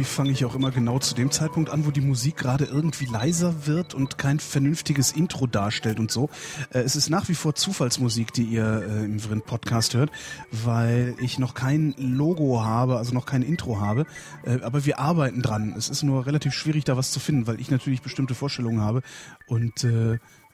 [0.00, 3.04] Irgendwie fange ich auch immer genau zu dem Zeitpunkt an, wo die Musik gerade irgendwie
[3.04, 6.30] leiser wird und kein vernünftiges Intro darstellt und so.
[6.72, 10.10] Äh, es ist nach wie vor Zufallsmusik, die ihr äh, im Vrind Podcast hört,
[10.50, 14.06] weil ich noch kein Logo habe, also noch kein Intro habe.
[14.42, 15.74] Äh, aber wir arbeiten dran.
[15.76, 19.02] Es ist nur relativ schwierig, da was zu finden, weil ich natürlich bestimmte Vorstellungen habe
[19.48, 19.86] und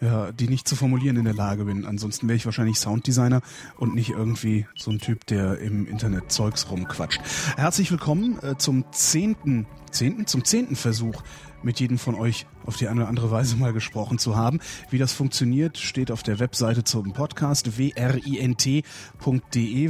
[0.01, 1.85] äh, ja, die nicht zu formulieren in der Lage bin.
[1.85, 3.41] Ansonsten wäre ich wahrscheinlich Sounddesigner
[3.77, 7.21] und nicht irgendwie so ein Typ, der im Internet Zeugs rumquatscht.
[7.57, 11.23] Herzlich willkommen äh, zum zehnten, zehnten, zum zehnten Versuch
[11.63, 14.61] mit jedem von euch auf die eine oder andere Weise mal gesprochen zu haben.
[14.91, 18.85] Wie das funktioniert, steht auf der Webseite zum Podcast wrint.de,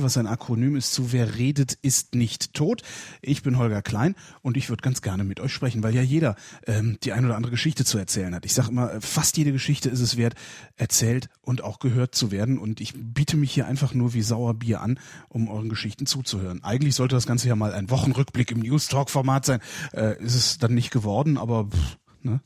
[0.02, 2.82] was ein Akronym ist zu Wer redet, ist nicht tot.
[3.22, 6.36] Ich bin Holger Klein und ich würde ganz gerne mit euch sprechen, weil ja jeder
[6.66, 8.44] ähm, die eine oder andere Geschichte zu erzählen hat.
[8.44, 10.34] Ich sage immer, fast jede Geschichte ist es wert,
[10.76, 12.58] erzählt und auch gehört zu werden.
[12.58, 16.62] Und ich biete mich hier einfach nur wie Sauerbier an, um euren Geschichten zuzuhören.
[16.64, 19.60] Eigentlich sollte das Ganze ja mal ein Wochenrückblick im News Talk Format sein.
[19.96, 21.68] Äh, ist es dann nicht geworden, aber
[22.26, 22.40] Ne?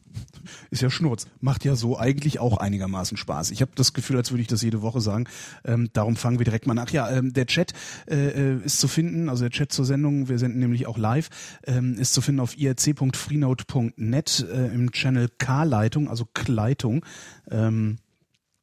[0.71, 1.27] Ist ja Schnurz.
[1.41, 3.51] Macht ja so eigentlich auch einigermaßen Spaß.
[3.51, 5.25] Ich habe das Gefühl, als würde ich das jede Woche sagen.
[5.65, 6.91] Ähm, darum fangen wir direkt mal nach.
[6.91, 7.73] Ja, ähm, der Chat
[8.07, 11.31] äh, ist zu finden, also der Chat zur Sendung, wir senden nämlich auch live,
[11.67, 17.05] ähm, ist zu finden auf irc.freenode.net äh, im Channel K-Leitung, also Kleitung.
[17.51, 17.97] Ähm,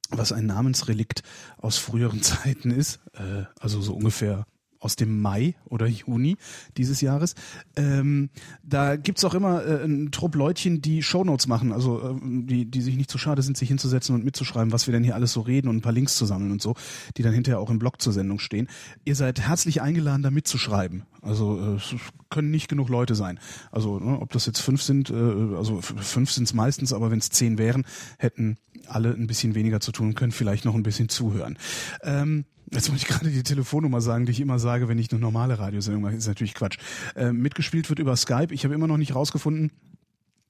[0.10, 1.24] was ein Namensrelikt
[1.58, 4.46] aus früheren Zeiten ist, äh, also so ungefähr
[4.88, 6.38] aus dem Mai oder Juni
[6.78, 7.36] dieses Jahres.
[7.76, 8.30] Ähm,
[8.64, 12.82] da gibt's auch immer äh, einen Trupp Leutchen, die Shownotes machen, also äh, die, die
[12.82, 15.42] sich nicht zu schade sind, sich hinzusetzen und mitzuschreiben, was wir denn hier alles so
[15.42, 16.76] reden und ein paar Links zu sammeln und so,
[17.18, 18.70] die dann hinterher auch im Blog zur Sendung stehen.
[19.04, 21.04] Ihr seid herzlich eingeladen, da mitzuschreiben.
[21.22, 21.94] Also es
[22.30, 23.40] können nicht genug Leute sein.
[23.70, 27.30] Also ne, ob das jetzt fünf sind, äh, also fünf sind's meistens, aber wenn es
[27.30, 27.84] zehn wären,
[28.20, 28.56] hätten
[28.88, 31.58] alle ein bisschen weniger zu tun, können vielleicht noch ein bisschen zuhören.
[32.04, 35.22] Ähm, Jetzt wollte ich gerade die Telefonnummer sagen, die ich immer sage, wenn ich eine
[35.22, 36.16] normale Radiosendung mache.
[36.16, 36.78] Ist natürlich Quatsch.
[37.16, 38.54] Äh, mitgespielt wird über Skype.
[38.54, 39.72] Ich habe immer noch nicht rausgefunden,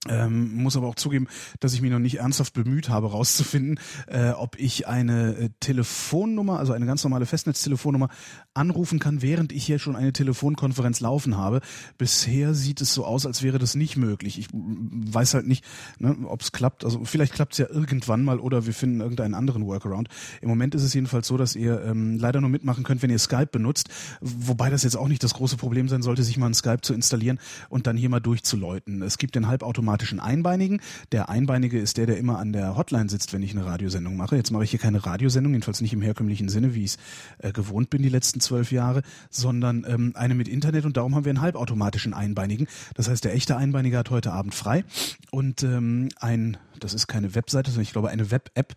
[0.08, 1.28] ähm, muss aber auch zugeben,
[1.60, 6.60] dass ich mich noch nicht ernsthaft bemüht habe, rauszufinden, äh, ob ich eine äh, Telefonnummer,
[6.60, 8.10] also eine ganz normale Festnetztelefonnummer,
[8.54, 11.62] anrufen kann, während ich hier schon eine Telefonkonferenz laufen habe.
[11.98, 14.38] Bisher sieht es so aus, als wäre das nicht möglich.
[14.38, 15.66] Ich weiß halt nicht,
[15.98, 16.86] ne, ob es klappt.
[16.86, 20.10] Also vielleicht klappt es ja irgendwann mal oder wir finden irgendeinen anderen Workaround.
[20.42, 23.20] Im Moment ist es jedenfalls so, dass ihr ähm, leider nur mitmachen könnt, wenn ihr
[23.20, 23.90] Skype benutzt.
[24.22, 26.94] Wobei das jetzt auch nicht das große Problem sein sollte, sich mal ein Skype zu
[26.94, 29.02] installieren und dann hier mal durchzuläuten.
[29.02, 30.82] Es gibt den halbautomatischen automatischen Einbeinigen.
[31.14, 34.36] Der Einbeinige ist der, der immer an der Hotline sitzt, wenn ich eine Radiosendung mache.
[34.36, 36.98] Jetzt mache ich hier keine Radiosendung, jedenfalls nicht im herkömmlichen Sinne, wie ich es
[37.40, 41.24] äh, gewohnt bin die letzten zwölf Jahre, sondern ähm, eine mit Internet und darum haben
[41.24, 42.68] wir einen halbautomatischen Einbeinigen.
[42.96, 44.84] Das heißt, der echte Einbeinige hat heute Abend frei
[45.32, 48.76] und ähm, ein das ist keine Webseite, sondern ich glaube eine Web-App,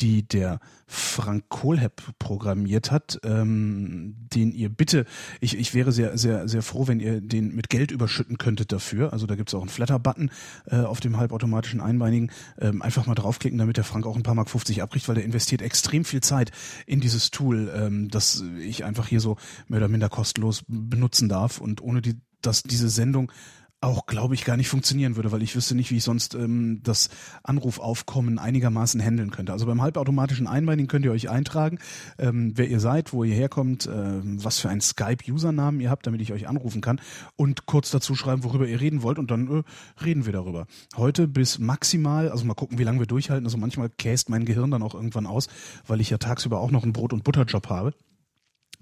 [0.00, 5.06] die der Frank Kohlhepp programmiert hat, ähm, den ihr bitte,
[5.40, 9.12] ich, ich wäre sehr, sehr, sehr froh, wenn ihr den mit Geld überschütten könntet dafür.
[9.12, 10.30] Also da gibt's auch einen Flatter-Button
[10.66, 12.30] äh, auf dem halbautomatischen Einbeinigen.
[12.60, 15.24] Ähm, einfach mal draufklicken, damit der Frank auch ein paar Mark 50 abbricht, weil der
[15.24, 16.50] investiert extrem viel Zeit
[16.86, 19.36] in dieses Tool, ähm, das ich einfach hier so
[19.68, 23.32] mehr oder minder kostenlos benutzen darf und ohne die, dass diese Sendung
[23.82, 26.80] auch, glaube ich, gar nicht funktionieren würde, weil ich wüsste nicht, wie ich sonst ähm,
[26.84, 27.10] das
[27.42, 29.52] Anrufaufkommen einigermaßen handeln könnte.
[29.52, 31.78] Also beim halbautomatischen Einbeinigen könnt ihr euch eintragen,
[32.18, 36.20] ähm, wer ihr seid, wo ihr herkommt, ähm, was für einen Skype-Usernamen ihr habt, damit
[36.20, 37.00] ich euch anrufen kann
[37.36, 39.62] und kurz dazu schreiben, worüber ihr reden wollt und dann äh,
[40.02, 40.66] reden wir darüber.
[40.96, 43.46] Heute bis maximal, also mal gucken, wie lange wir durchhalten.
[43.46, 45.48] Also manchmal käst mein Gehirn dann auch irgendwann aus,
[45.88, 47.94] weil ich ja tagsüber auch noch einen Brot- und Butterjob habe.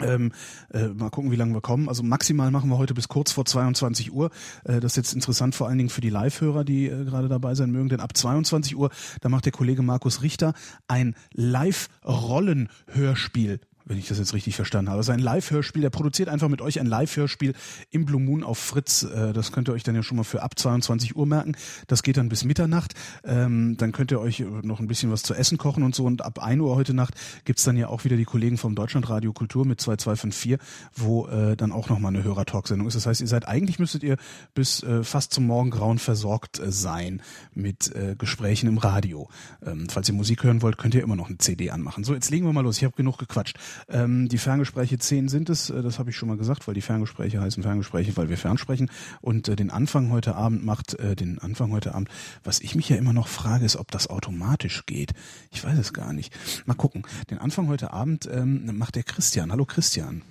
[0.03, 0.33] Ähm,
[0.73, 1.89] äh, mal gucken, wie lange wir kommen.
[1.89, 4.31] Also maximal machen wir heute bis kurz vor 22 Uhr.
[4.65, 7.55] Äh, das ist jetzt interessant vor allen Dingen für die Live-Hörer, die äh, gerade dabei
[7.55, 8.91] sein mögen, denn ab 22 Uhr,
[9.21, 10.55] da macht der Kollege Markus Richter
[10.89, 15.03] ein Live-Rollen-Hörspiel wenn ich das jetzt richtig verstanden habe.
[15.03, 17.55] Sein Live-Hörspiel, der produziert einfach mit euch ein Live-Hörspiel
[17.91, 19.03] im Blue Moon auf Fritz.
[19.03, 21.57] Äh, das könnt ihr euch dann ja schon mal für ab 22 Uhr merken.
[21.89, 22.95] Das geht dann bis Mitternacht.
[23.25, 26.05] Ähm, dann könnt ihr euch noch ein bisschen was zu essen kochen und so.
[26.05, 29.33] Und ab 1 Uhr heute Nacht gibt's dann ja auch wieder die Kollegen vom Deutschlandradio
[29.33, 30.59] Kultur mit 2254,
[30.95, 32.95] wo äh, dann auch nochmal eine Hörer-Talk-Sendung ist.
[32.95, 34.19] Das heißt, ihr seid eigentlich müsstet ihr
[34.55, 37.23] bis äh, fast zum Morgengrauen versorgt sein
[37.55, 39.29] mit Gesprächen im Radio.
[39.67, 42.05] Ähm, falls ihr Musik hören wollt, könnt ihr immer noch eine CD anmachen.
[42.05, 42.77] So, jetzt legen wir mal los.
[42.77, 43.59] Ich habe genug gequatscht.
[43.89, 46.83] Ähm, die Ferngespräche 10 sind es, äh, das habe ich schon mal gesagt, weil die
[46.83, 48.91] Ferngespräche heißen Ferngespräche, weil wir fernsprechen.
[49.21, 52.09] Und äh, den Anfang heute Abend macht, äh, den Anfang heute Abend,
[52.45, 55.13] was ich mich ja immer noch frage, ist, ob das automatisch geht.
[55.51, 56.33] Ich weiß es gar nicht.
[56.67, 57.03] Mal gucken.
[57.31, 59.53] Den Anfang heute Abend ähm, macht der Christian.
[59.53, 60.23] Hallo Christian.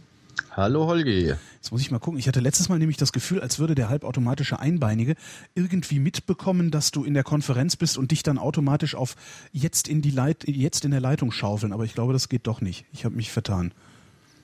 [0.59, 1.33] Hallo Holgi.
[1.55, 2.19] Jetzt muss ich mal gucken.
[2.19, 5.15] Ich hatte letztes Mal nämlich das Gefühl, als würde der halbautomatische Einbeinige
[5.55, 9.15] irgendwie mitbekommen, dass du in der Konferenz bist und dich dann automatisch auf
[9.53, 11.71] jetzt in die Leit jetzt in der Leitung schaufeln.
[11.71, 12.83] Aber ich glaube, das geht doch nicht.
[12.91, 13.71] Ich habe mich vertan.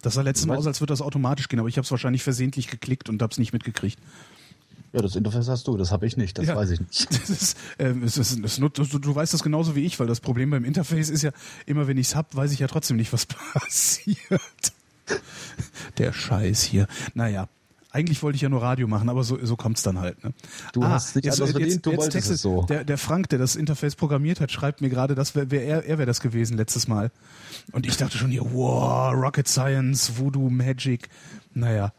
[0.03, 2.23] Das sah letztes Mal aus, als würde das automatisch gehen, aber ich habe es wahrscheinlich
[2.23, 3.99] versehentlich geklickt und habe es nicht mitgekriegt.
[4.93, 6.55] Ja, das Interface hast du, das habe ich nicht, das ja.
[6.55, 7.07] weiß ich nicht.
[7.19, 10.21] Das ist, äh, es ist, ist, du, du weißt das genauso wie ich, weil das
[10.21, 11.31] Problem beim Interface ist ja,
[11.65, 14.74] immer wenn ich es hab, weiß ich ja trotzdem nicht, was passiert.
[15.97, 16.87] Der Scheiß hier.
[17.13, 17.47] Naja,
[17.95, 20.21] eigentlich wollte ich ja nur Radio machen, aber so, so kommt es dann halt.
[20.21, 20.33] Ne?
[20.73, 22.63] Du ah, hast dich jetzt, anders verdient, jetzt, du jetzt Texte, es so.
[22.63, 25.85] Der, der Frank, der das Interface programmiert hat, schreibt mir gerade, dass wär, wär er,
[25.85, 27.09] er wäre das gewesen letztes Mal.
[27.71, 31.07] Und ich dachte schon hier, wow, Rocket Science, Voodoo, Magic.
[31.53, 31.93] Naja.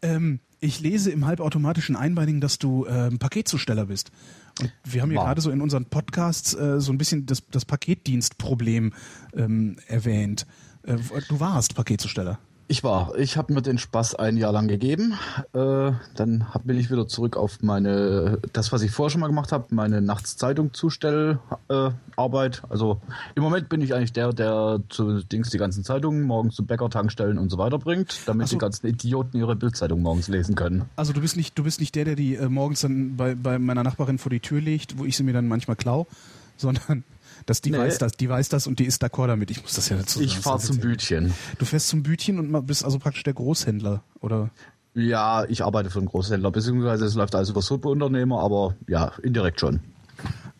[0.00, 4.12] Ähm, ich lese im halbautomatischen Einbeinigen, dass du ähm, Paketzusteller bist.
[4.60, 5.26] Und wir haben ja wow.
[5.26, 8.92] gerade so in unseren Podcasts äh, so ein bisschen das, das Paketdienstproblem
[9.34, 10.46] ähm, erwähnt.
[10.84, 10.98] Äh,
[11.28, 12.38] du warst Paketzusteller.
[12.72, 13.14] Ich war.
[13.18, 15.12] Ich habe mir den Spaß ein Jahr lang gegeben.
[15.52, 19.26] Äh, dann hab, bin ich wieder zurück auf meine, das, was ich vorher schon mal
[19.26, 21.42] gemacht habe, meine Nachtszeitung Zustellarbeit.
[21.68, 22.98] Äh, also
[23.34, 26.88] im Moment bin ich eigentlich der, der zu Dings die ganzen Zeitungen morgens zu Bäcker,
[26.88, 28.54] Tankstellen und so weiter bringt, damit so.
[28.54, 30.86] die ganzen Idioten ihre Bildzeitung morgens lesen können.
[30.96, 33.58] Also du bist nicht, du bist nicht der, der die äh, morgens dann bei, bei
[33.58, 36.06] meiner Nachbarin vor die Tür legt, wo ich sie mir dann manchmal klau,
[36.56, 37.04] sondern
[37.46, 37.78] dass die nee.
[37.78, 39.50] weiß das, die weiß das und die ist d'accord damit.
[39.50, 40.26] Ich muss das ja dazu sagen.
[40.26, 41.32] Ich fahre zum Bütchen.
[41.58, 44.50] Du fährst zum Bütchen und bist also praktisch der Großhändler, oder?
[44.94, 49.60] Ja, ich arbeite für einen Großhändler, beziehungsweise es läuft alles über Subunternehmer, aber ja, indirekt
[49.60, 49.80] schon.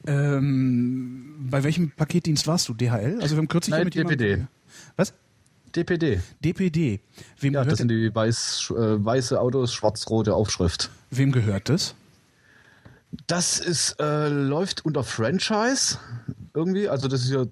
[0.06, 2.74] Ähm, bei welchem Paketdienst warst du?
[2.74, 3.18] DHL?
[3.20, 4.24] Also wir haben kürzlich Nein, mit DPD.
[4.24, 4.48] Jemandem,
[4.96, 5.14] was?
[5.74, 6.20] DPD.
[6.44, 7.00] DPD.
[7.40, 10.90] Wem ja, das sind die weiß, äh, weiße Autos, schwarz-rote Aufschrift.
[11.10, 11.94] Wem gehört das?
[13.26, 15.98] Das ist, äh, läuft unter Franchise
[16.54, 16.88] irgendwie.
[16.88, 17.44] Also das ist ja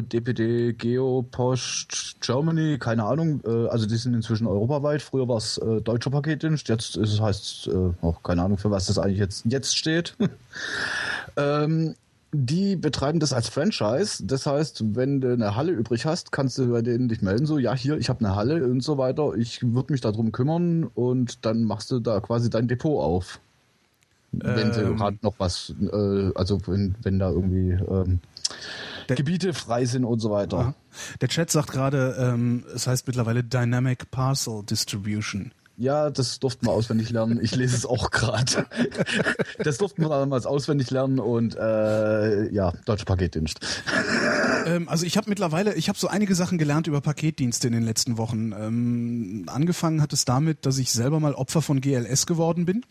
[0.00, 3.40] DPD, äh, Geo, Post, Germany, keine Ahnung.
[3.46, 5.02] Äh, also die sind inzwischen europaweit.
[5.02, 8.70] Früher war es äh, deutscher Paketdienst, jetzt ist es heißt äh, auch keine Ahnung, für
[8.70, 10.14] was das eigentlich jetzt, jetzt steht.
[11.36, 11.94] ähm,
[12.32, 14.26] die betreiben das als Franchise.
[14.26, 17.58] Das heißt, wenn du eine Halle übrig hast, kannst du bei denen dich melden, so,
[17.58, 19.32] ja, hier, ich habe eine Halle und so weiter.
[19.34, 23.40] Ich würde mich darum kümmern und dann machst du da quasi dein Depot auf.
[24.32, 28.20] Wenn sie ähm, gerade noch was, äh, also wenn, wenn da irgendwie ähm,
[29.08, 30.74] der, Gebiete frei sind und so weiter.
[31.20, 35.52] Der Chat sagt gerade, ähm, es heißt mittlerweile Dynamic Parcel Distribution.
[35.80, 37.38] Ja, das durften wir auswendig lernen.
[37.40, 38.66] Ich lese es auch gerade.
[39.62, 43.60] Das durften wir damals auswendig lernen und äh, ja, deutsche Paketdienst.
[44.66, 47.82] Ähm, also ich habe mittlerweile, ich habe so einige Sachen gelernt über Paketdienste in den
[47.82, 48.52] letzten Wochen.
[48.52, 52.84] Ähm, angefangen hat es damit, dass ich selber mal Opfer von GLS geworden bin.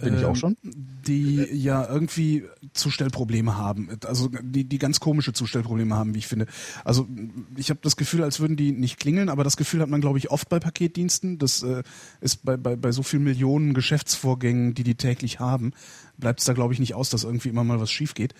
[0.00, 0.56] Bin ich auch ähm, schon?
[0.62, 3.90] Die ja irgendwie Zustellprobleme haben.
[4.06, 6.46] Also die, die ganz komische Zustellprobleme haben, wie ich finde.
[6.84, 7.08] Also
[7.56, 10.18] ich habe das Gefühl, als würden die nicht klingeln, aber das Gefühl hat man, glaube
[10.18, 11.38] ich, oft bei Paketdiensten.
[11.38, 11.82] Das äh,
[12.20, 15.72] ist bei, bei, bei so vielen Millionen Geschäftsvorgängen, die die täglich haben,
[16.16, 18.34] bleibt es da, glaube ich, nicht aus, dass irgendwie immer mal was schief geht.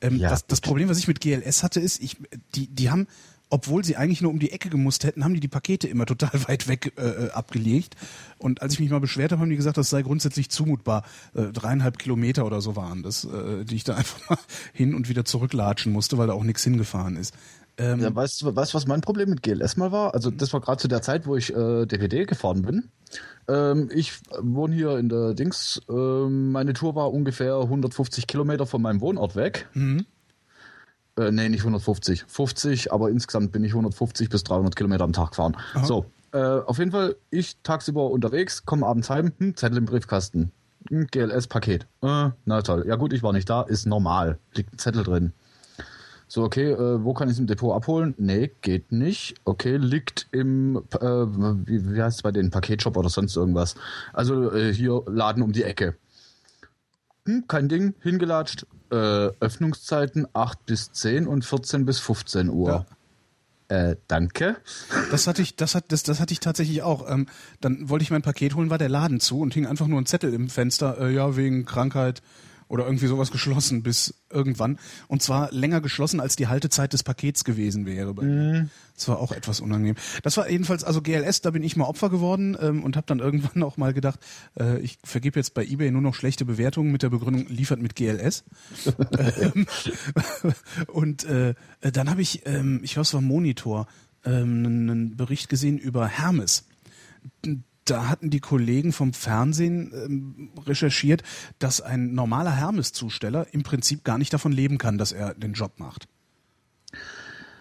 [0.00, 2.16] Ähm, ja, das, das Problem, was ich mit GLS hatte, ist, ich,
[2.54, 3.06] die, die haben
[3.48, 6.30] obwohl sie eigentlich nur um die Ecke gemusst hätten, haben die die Pakete immer total
[6.48, 7.94] weit weg äh, äh, abgelegt.
[8.38, 11.04] Und als ich mich mal beschwert habe, haben die gesagt, das sei grundsätzlich zumutbar.
[11.34, 14.38] Äh, dreieinhalb Kilometer oder so waren das, äh, die ich da einfach mal
[14.72, 17.34] hin und wieder zurücklatschen musste, weil da auch nichts hingefahren ist.
[17.78, 20.14] Ähm, ja, weißt du, weißt, was mein Problem mit GLS mal war?
[20.14, 22.88] Also das war gerade zu der Zeit, wo ich äh, DPD gefahren bin.
[23.48, 25.80] Ähm, ich wohne hier in der Dings.
[25.88, 29.68] Ähm, meine Tour war ungefähr 150 Kilometer von meinem Wohnort weg.
[29.74, 30.06] Mhm.
[31.18, 32.24] Äh, nee, nicht 150.
[32.26, 35.56] 50, aber insgesamt bin ich 150 bis 300 Kilometer am Tag gefahren.
[35.74, 35.84] Aha.
[35.84, 40.52] So, äh, auf jeden Fall, ich tagsüber unterwegs, komme abends heim, hm, Zettel im Briefkasten.
[40.90, 41.86] Hm, GLS-Paket.
[42.02, 42.84] Äh, na toll.
[42.86, 44.38] Ja gut, ich war nicht da, ist normal.
[44.54, 45.32] Liegt ein Zettel drin.
[46.28, 48.14] So, okay, äh, wo kann ich es im Depot abholen?
[48.18, 49.36] Nee, geht nicht.
[49.44, 53.76] Okay, liegt im, äh, wie, wie heißt es bei den Paketshop oder sonst irgendwas.
[54.12, 55.94] Also äh, hier Laden um die Ecke.
[57.26, 62.68] Hm, kein Ding, hingelatscht, äh, Öffnungszeiten 8 bis 10 und 14 bis 15 Uhr.
[62.68, 62.86] Ja.
[63.68, 64.56] Äh, danke.
[65.10, 67.10] Das hatte ich, das hat, das, das hatte ich tatsächlich auch.
[67.10, 67.26] Ähm,
[67.60, 70.06] dann wollte ich mein Paket holen, war der Laden zu und hing einfach nur ein
[70.06, 72.22] Zettel im Fenster, äh, ja, wegen Krankheit
[72.68, 74.78] oder irgendwie sowas geschlossen bis irgendwann.
[75.08, 78.12] Und zwar länger geschlossen, als die Haltezeit des Pakets gewesen wäre.
[78.14, 78.70] Mhm.
[78.94, 79.96] Das war auch etwas unangenehm.
[80.22, 83.20] Das war jedenfalls, also GLS, da bin ich mal Opfer geworden ähm, und habe dann
[83.20, 84.20] irgendwann auch mal gedacht,
[84.58, 87.94] äh, ich vergebe jetzt bei eBay nur noch schlechte Bewertungen mit der Begründung, liefert mit
[87.94, 88.44] GLS.
[89.40, 89.66] ähm,
[90.88, 93.86] und äh, dann habe ich, ähm, ich glaube es war Monitor,
[94.24, 96.64] ähm, einen Bericht gesehen über Hermes
[97.86, 101.22] da hatten die Kollegen vom Fernsehen ähm, recherchiert,
[101.58, 105.72] dass ein normaler Hermes-Zusteller im Prinzip gar nicht davon leben kann, dass er den Job
[105.78, 106.06] macht.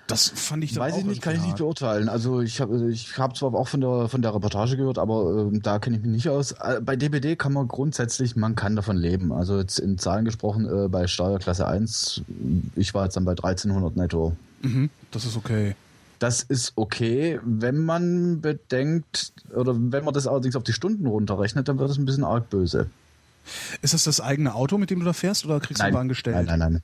[0.08, 2.10] Das fand ich dann Weiß ich nicht, kann ich nicht beurteilen.
[2.10, 5.60] Also ich habe ich hab zwar auch von der von der Reportage gehört, aber äh,
[5.60, 6.52] da kenne ich mich nicht aus.
[6.52, 9.32] Äh, bei DBD kann man grundsätzlich, man kann davon leben.
[9.32, 12.22] Also jetzt in Zahlen gesprochen, äh, bei Steuerklasse 1,
[12.76, 14.36] ich war jetzt dann bei 1300 netto.
[14.62, 15.76] Mhm, das ist okay.
[16.20, 21.68] Das ist okay, wenn man bedenkt, oder wenn man das allerdings auf die Stunden runterrechnet,
[21.68, 22.90] dann wird es ein bisschen arg böse.
[23.82, 26.06] Ist das das eigene Auto, mit dem du da fährst, oder kriegst nein, du einen
[26.06, 26.36] angestellt?
[26.36, 26.82] Nein, nein, nein.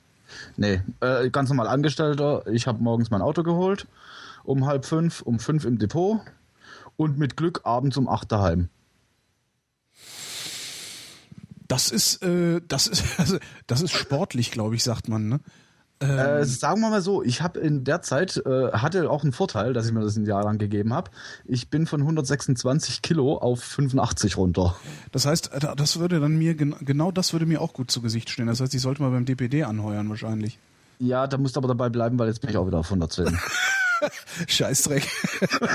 [0.56, 2.46] Nee, äh, ganz normal Angestellter.
[2.46, 3.86] Ich habe morgens mein Auto geholt,
[4.44, 6.20] um halb fünf, um fünf im Depot
[6.96, 8.68] und mit Glück abends um acht daheim.
[11.68, 15.28] Das ist, äh, das ist, also, das ist sportlich, glaube ich, sagt man.
[15.28, 15.40] Ne?
[16.02, 19.72] Äh, sagen wir mal so, ich habe in der Zeit, äh, hatte auch einen Vorteil,
[19.72, 21.10] dass ich mir das ein Jahr lang gegeben habe.
[21.44, 24.76] Ich bin von 126 Kilo auf 85 runter.
[25.12, 28.30] Das heißt, äh, das würde dann mir, genau das würde mir auch gut zu Gesicht
[28.30, 28.46] stehen.
[28.46, 30.58] Das heißt, ich sollte mal beim DPD anheuern wahrscheinlich.
[30.98, 33.38] Ja, da musst du aber dabei bleiben, weil jetzt bin ich auch wieder auf 110.
[34.46, 35.08] Scheißdreck.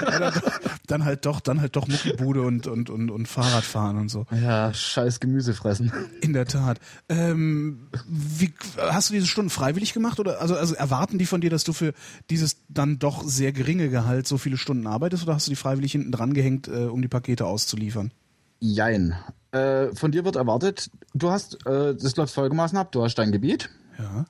[0.87, 4.25] dann halt doch, dann halt doch Muckibude und, und, und, und Fahrradfahren und so.
[4.31, 5.91] Ja, scheiß Gemüse fressen.
[6.21, 6.79] In der Tat.
[7.09, 11.49] Ähm, wie, hast du diese Stunden freiwillig gemacht oder also, also erwarten die von dir,
[11.49, 11.93] dass du für
[12.29, 15.91] dieses dann doch sehr geringe Gehalt so viele Stunden arbeitest oder hast du die freiwillig
[15.91, 18.11] hinten dran gehängt, äh, um die Pakete auszuliefern?
[18.59, 19.15] Jein.
[19.51, 23.31] Äh, von dir wird erwartet, du hast, äh, das läuft folgendermaßen ab, du hast dein
[23.31, 23.69] Gebiet.
[23.97, 24.25] Ja.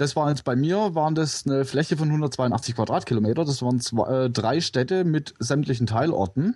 [0.00, 3.44] Das war jetzt bei mir, waren das eine Fläche von 182 Quadratkilometer.
[3.44, 6.54] Das waren zwei, äh, drei Städte mit sämtlichen Teilorten.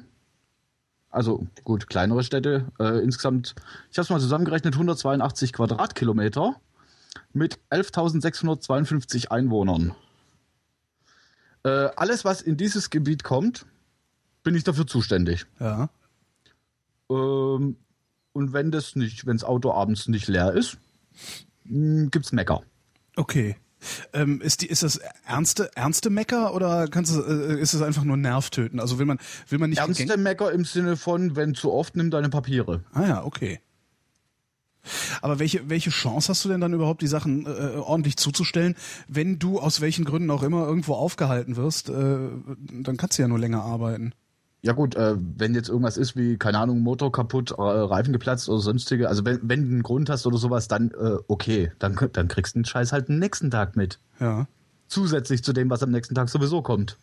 [1.10, 2.72] Also gut, kleinere Städte.
[2.80, 3.54] Äh, insgesamt,
[3.90, 6.56] ich habe es mal zusammengerechnet, 182 Quadratkilometer
[7.34, 9.94] mit 11.652 Einwohnern.
[11.64, 13.66] Äh, alles, was in dieses Gebiet kommt,
[14.42, 15.44] bin ich dafür zuständig.
[15.60, 15.90] Ja.
[17.10, 17.76] Ähm,
[18.32, 20.78] und wenn das nicht, wenn das Auto abends nicht leer ist,
[21.66, 22.62] hm, gibt's Mecker.
[23.16, 23.56] Okay.
[24.12, 28.04] Ähm, ist, die, ist das ernste, ernste Mecker oder kannst du, äh, ist es einfach
[28.04, 28.80] nur Nervtöten?
[28.80, 29.18] Also will man,
[29.48, 29.78] will man nicht.
[29.78, 32.82] Ernste Mecker im Sinne von, wenn zu oft, nimm deine Papiere.
[32.92, 33.60] Ah ja, okay.
[35.22, 38.74] Aber welche, welche Chance hast du denn dann überhaupt, die Sachen äh, ordentlich zuzustellen,
[39.08, 43.28] wenn du aus welchen Gründen auch immer irgendwo aufgehalten wirst, äh, dann kannst du ja
[43.28, 44.12] nur länger arbeiten.
[44.64, 48.48] Ja gut, äh, wenn jetzt irgendwas ist wie, keine Ahnung, Motor kaputt, äh, Reifen geplatzt
[48.48, 51.98] oder sonstige, also wenn, wenn du einen Grund hast oder sowas, dann äh, okay, dann,
[52.14, 53.98] dann kriegst du den Scheiß halt den nächsten Tag mit.
[54.20, 54.46] Ja.
[54.88, 56.96] Zusätzlich zu dem, was am nächsten Tag sowieso kommt.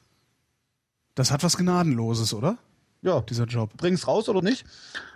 [1.14, 2.58] Das hat was Gnadenloses, oder?
[3.04, 3.22] Ja.
[3.22, 3.78] Dieser Job.
[3.78, 4.66] Bring's raus oder nicht.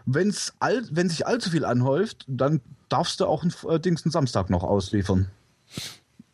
[0.05, 4.11] Wenn's all, wenn sich allzu viel anhäuft, dann darfst du auch einen äh, Dings einen
[4.11, 5.31] Samstag noch ausliefern.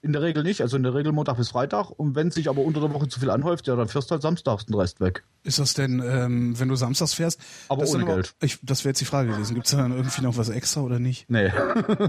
[0.03, 1.91] In der Regel nicht, also in der Regel Montag bis Freitag.
[1.91, 4.23] Und wenn sich aber unter der Woche zu viel anhäuft, ja, dann fährst du halt
[4.23, 5.23] samstags den Rest weg.
[5.43, 7.39] Ist das denn, ähm, wenn du samstags fährst?
[7.69, 8.33] Aber ohne Geld.
[8.41, 9.53] ich, das wäre jetzt die Frage gewesen.
[9.53, 11.29] Gibt es da dann irgendwie noch was extra oder nicht?
[11.29, 11.51] Nee.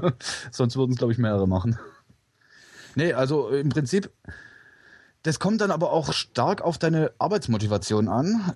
[0.50, 1.78] Sonst würden es, glaube ich, mehrere machen.
[2.94, 4.10] Nee, also im Prinzip,
[5.22, 8.54] das kommt dann aber auch stark auf deine Arbeitsmotivation an.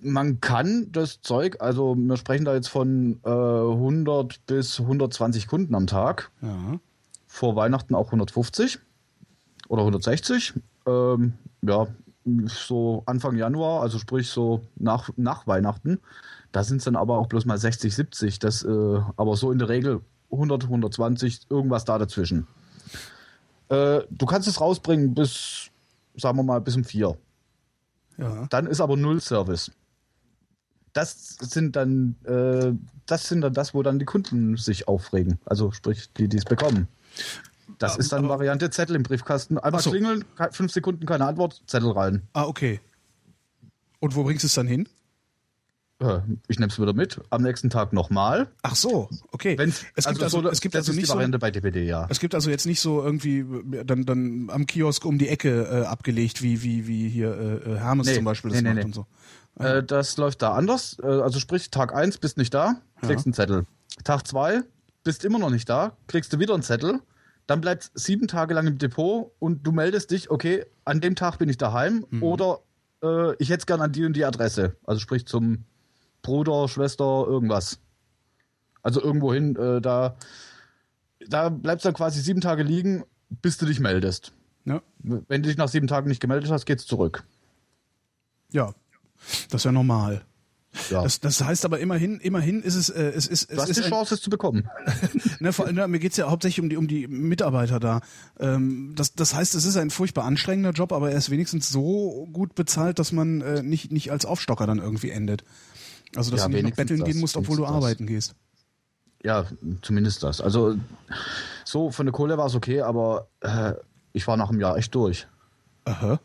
[0.00, 5.76] Man kann das Zeug, also wir sprechen da jetzt von äh, 100 bis 120 Kunden
[5.76, 6.32] am Tag.
[6.42, 6.80] Ja
[7.28, 8.80] vor Weihnachten auch 150
[9.68, 10.54] oder 160.
[10.86, 11.86] Ähm, ja,
[12.46, 16.00] so Anfang Januar, also sprich so nach, nach Weihnachten.
[16.50, 18.38] Da sind es dann aber auch bloß mal 60, 70.
[18.38, 20.00] Das, äh, aber so in der Regel
[20.32, 22.46] 100, 120, irgendwas da dazwischen.
[23.68, 25.70] Äh, du kannst es rausbringen bis,
[26.16, 27.16] sagen wir mal, bis um vier.
[28.16, 28.46] Ja.
[28.48, 29.70] Dann ist aber null Service.
[30.92, 32.72] Das sind dann, äh,
[33.06, 35.38] das sind dann das, wo dann die Kunden sich aufregen.
[35.44, 36.88] Also sprich, die, die es bekommen.
[37.78, 39.58] Das ist dann aber, Variante Zettel im Briefkasten.
[39.58, 39.90] Einfach so.
[39.90, 42.22] klingeln, fünf Sekunden keine Antwort, Zettel rein.
[42.32, 42.80] Ah, okay.
[44.00, 44.88] Und wo bringst du es dann hin?
[46.46, 47.20] Ich nehme es wieder mit.
[47.30, 48.46] Am nächsten Tag nochmal.
[48.62, 49.58] Ach so, okay.
[49.58, 52.06] Wenn's, es gibt also, also, es gibt also nicht Variante so, bei DPD, ja.
[52.08, 53.44] Es gibt also jetzt nicht so irgendwie
[53.84, 58.06] dann, dann am Kiosk um die Ecke äh, abgelegt, wie, wie, wie hier äh, Hermes
[58.06, 58.84] nee, zum Beispiel das nee, macht nee.
[58.84, 59.06] und so.
[59.58, 60.98] Äh, das läuft da anders.
[61.02, 63.26] Äh, also sprich, Tag 1 bist nicht da, kriegst ja.
[63.26, 63.66] einen Zettel.
[64.04, 64.62] Tag 2
[65.04, 67.00] bist immer noch nicht da, kriegst du wieder einen Zettel,
[67.46, 71.38] dann bleibst sieben Tage lang im Depot und du meldest dich, okay, an dem Tag
[71.38, 72.22] bin ich daheim mhm.
[72.22, 72.60] oder
[73.02, 74.76] äh, ich hätte es gern an die und die Adresse.
[74.84, 75.64] Also sprich zum
[76.22, 77.80] Bruder, Schwester, irgendwas.
[78.82, 80.16] Also irgendwo hin, äh, da,
[81.26, 84.32] da bleibst du dann quasi sieben Tage liegen, bis du dich meldest.
[84.64, 84.82] Ja.
[84.98, 87.24] Wenn du dich nach sieben Tagen nicht gemeldet hast, geht's zurück.
[88.50, 88.74] Ja,
[89.50, 90.24] das ist ja normal.
[90.90, 91.02] Ja.
[91.02, 93.84] Das, das heißt aber immerhin, immerhin ist es, äh, es ist, es du hast ist
[93.84, 94.68] die Chance, es zu bekommen.
[95.40, 98.00] ne, vor, ne, mir geht's ja hauptsächlich um die, um die Mitarbeiter da.
[98.38, 102.28] Ähm, das, das heißt, es ist ein furchtbar anstrengender Job, aber er ist wenigstens so
[102.32, 105.42] gut bezahlt, dass man äh, nicht, nicht als Aufstocker dann irgendwie endet.
[106.16, 107.72] Also, dass ja, du nicht noch betteln das, gehen musst, obwohl du das.
[107.72, 108.34] arbeiten gehst.
[109.22, 109.46] Ja,
[109.82, 110.40] zumindest das.
[110.40, 110.76] Also,
[111.64, 113.72] so von der Kohle war es okay, aber äh,
[114.12, 115.26] ich war nach einem Jahr echt durch.
[115.84, 116.20] Aha.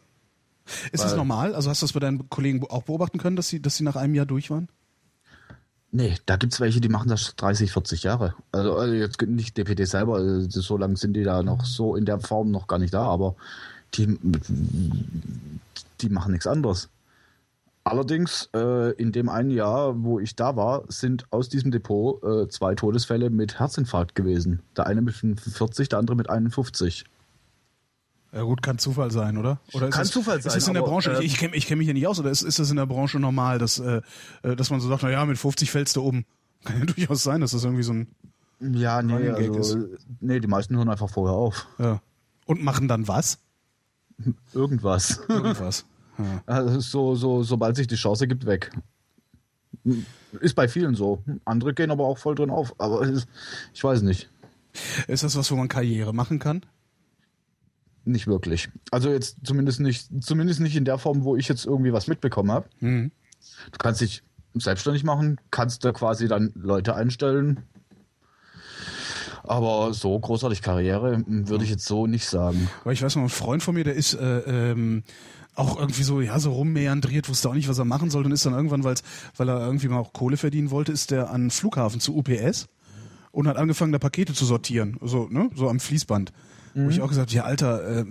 [0.92, 1.56] Ist das normal?
[1.56, 3.96] Also hast du das bei deinen Kollegen auch beobachten können, dass sie, dass sie nach
[3.96, 4.70] einem Jahr durch waren?
[5.92, 8.34] Nee, da gibt es welche, die machen das 30, 40 Jahre.
[8.52, 12.06] Also, also jetzt nicht DPD selber, also so lange sind die da noch so in
[12.06, 13.36] der Form noch gar nicht da, aber
[13.94, 14.18] die,
[16.02, 16.90] die machen nichts anderes.
[17.84, 22.48] Allerdings, äh, in dem einen Jahr, wo ich da war, sind aus diesem Depot äh,
[22.48, 24.62] zwei Todesfälle mit Herzinfarkt gewesen.
[24.78, 27.06] Der eine mit 45, der andere mit 51.
[28.34, 29.60] Ja gut, kann Zufall sein, oder?
[29.74, 30.50] oder kann das, Zufall sein.
[30.50, 32.20] Ist das in der aber, Branche, äh, ich, ich kenne kenn mich ja nicht aus,
[32.20, 34.02] oder ist, ist das in der Branche normal, dass, äh,
[34.42, 36.26] äh, dass man so sagt, na ja, mit 50 fällst du um?
[36.64, 38.08] Kann ja durchaus sein, dass das irgendwie so ein...
[38.60, 39.86] Ja, nee, also,
[40.22, 41.68] nee, die meisten hören einfach vorher auf.
[41.78, 42.02] Ja.
[42.46, 43.40] Und machen dann was?
[44.54, 45.22] Irgendwas.
[45.28, 45.86] Irgendwas.
[46.20, 46.44] Ja.
[46.46, 48.70] Also so, so, sobald sich die Chance gibt, weg.
[50.42, 51.24] Ist bei vielen so.
[51.44, 52.80] Andere gehen aber auch voll drin auf.
[52.80, 53.28] Aber ist,
[53.74, 54.30] ich weiß nicht.
[55.08, 56.68] Ist das was, wo man Karriere machen kann?
[58.06, 58.70] Nicht wirklich.
[58.92, 62.52] Also jetzt zumindest nicht, zumindest nicht in der Form, wo ich jetzt irgendwie was mitbekommen
[62.52, 62.68] habe.
[62.80, 63.12] Mhm.
[63.72, 67.64] Du kannst dich selbstständig machen, kannst da quasi dann Leute einstellen.
[69.44, 72.70] Aber so großartig Karriere hm, würde ich jetzt so nicht sagen.
[72.84, 74.40] Weil ich weiß noch, ein Freund von mir, der ist äh,
[74.72, 75.04] ähm,
[75.56, 78.46] auch irgendwie so, ja, so rummeandriert, wusste auch nicht, was er machen soll und ist
[78.46, 79.04] dann irgendwann, weil's,
[79.36, 82.68] weil er irgendwie mal auch Kohle verdienen wollte, ist der an Flughafen zu UPS
[83.32, 86.32] und hat angefangen, da Pakete zu sortieren, so, ne, so am Fließband.
[86.76, 88.06] Wo ich auch gesagt, ja, Alter, äh,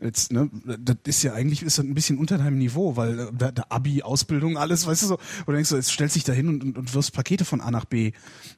[0.00, 3.26] jetzt, ne, das ist ja eigentlich ist das ein bisschen unter deinem Niveau, weil äh,
[3.36, 6.32] da, da Abi, Ausbildung, alles, weißt du so, dann denkst du, jetzt stellst dich da
[6.32, 8.12] hin und, und, und wirst Pakete von A nach B.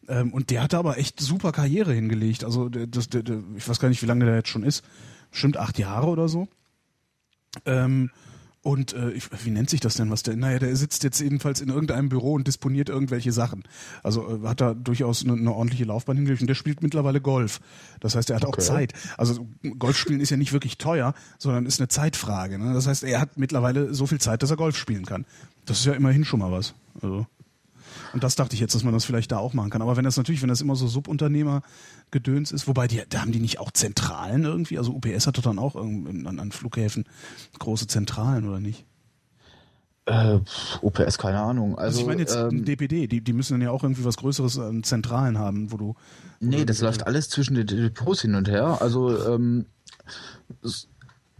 [0.09, 2.45] Ähm, und der hat da aber echt super Karriere hingelegt.
[2.45, 4.85] Also das, der, der, ich weiß gar nicht, wie lange der jetzt schon ist.
[5.31, 6.49] Bestimmt acht Jahre oder so.
[7.65, 8.11] Ähm,
[8.67, 10.35] und äh, ich, wie nennt sich das denn, was der?
[10.35, 13.63] Naja, der sitzt jetzt jedenfalls in irgendeinem Büro und disponiert irgendwelche Sachen.
[14.03, 17.61] Also äh, hat da durchaus eine, eine ordentliche Laufbahn hingelegt und der spielt mittlerweile Golf.
[18.01, 18.63] Das heißt, er hat auch Okay.
[18.63, 18.93] Zeit.
[19.19, 19.47] Also
[19.79, 22.59] Golf spielen ist ja nicht wirklich teuer, sondern ist eine Zeitfrage.
[22.59, 22.73] Ne?
[22.73, 25.27] Das heißt, er hat mittlerweile so viel Zeit, dass er Golf spielen kann.
[25.67, 26.75] Das ist ja immerhin schon mal was.
[27.03, 27.27] Also.
[28.13, 29.83] Und das dachte ich jetzt, dass man das vielleicht da auch machen kann.
[29.83, 33.41] Aber wenn das natürlich, wenn das immer so Subunternehmer-Gedöns ist, wobei die, da haben die
[33.41, 34.78] nicht auch Zentralen irgendwie?
[34.78, 37.04] Also UPS hat doch dann auch an, an Flughäfen
[37.59, 38.85] große Zentralen, oder nicht?
[40.07, 40.39] Äh,
[40.83, 41.76] OPS, keine Ahnung.
[41.76, 44.17] Also, Also, ich meine jetzt ähm, DPD, die, die müssen dann ja auch irgendwie was
[44.19, 45.87] Größeres an Zentralen haben, wo du.
[45.89, 45.95] wo
[46.39, 48.80] Nee, das läuft alles zwischen den Depots hin und her.
[48.80, 49.67] Also ähm,
[50.63, 50.89] es-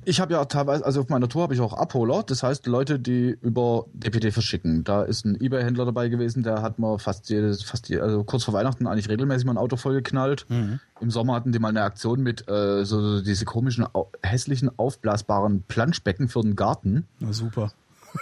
[0.07, 2.99] ich habe ja teilweise, also auf meiner Tour habe ich auch Abholer, das heißt Leute,
[2.99, 4.85] die über DPD verschicken.
[4.85, 8.45] Da ist ein Ebay-Händler dabei gewesen, der hat mal fast jedes, fast je, also kurz
[8.45, 10.47] vor Weihnachten eigentlich regelmäßig mal ein Auto vollgeknallt.
[10.49, 13.87] Im Sommer hatten die mal eine Aktion mit äh, so diese komischen,
[14.23, 17.07] hässlichen, aufblasbaren Planschbecken für den Garten.
[17.21, 17.73] Na super.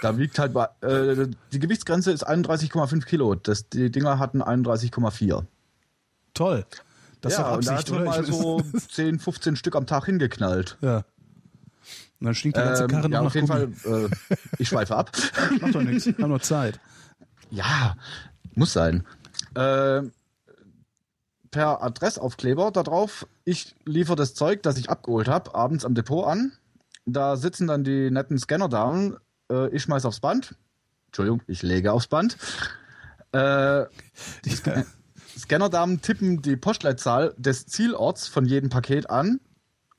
[0.01, 3.35] Da wiegt halt, bei- äh, die Gewichtsgrenze ist 31,5 Kilo.
[3.35, 5.43] Das, die Dinger hatten 31,4.
[6.33, 6.65] Toll.
[7.21, 9.85] Das ist doch ja, und da Absicht, hat man mal so 10, 15 Stück am
[9.87, 10.77] Tag hingeknallt.
[10.81, 11.03] ja.
[12.19, 13.73] Und dann stinkt die ganze Ähm, Karre ja, noch auf jeden Gummi.
[13.75, 14.09] Fall, äh,
[14.57, 15.11] ich schweife ab.
[15.61, 16.07] Macht doch nichts.
[16.07, 16.79] Haben noch Zeit.
[17.51, 17.95] Ja,
[18.53, 19.05] muss sein.
[19.55, 20.03] Äh,
[21.51, 26.25] per Adressaufkleber da drauf, ich liefere das Zeug, das ich abgeholt habe, abends am Depot
[26.25, 26.51] an.
[27.05, 29.17] Da sitzen dann die netten Scannerdamen.
[29.51, 30.55] Äh, ich schmeiß aufs Band.
[31.07, 32.37] Entschuldigung, ich lege aufs Band.
[33.31, 33.85] Äh,
[34.45, 34.85] die Sc
[35.37, 39.41] Scannerdamen tippen die Postleitzahl des Zielorts von jedem Paket an,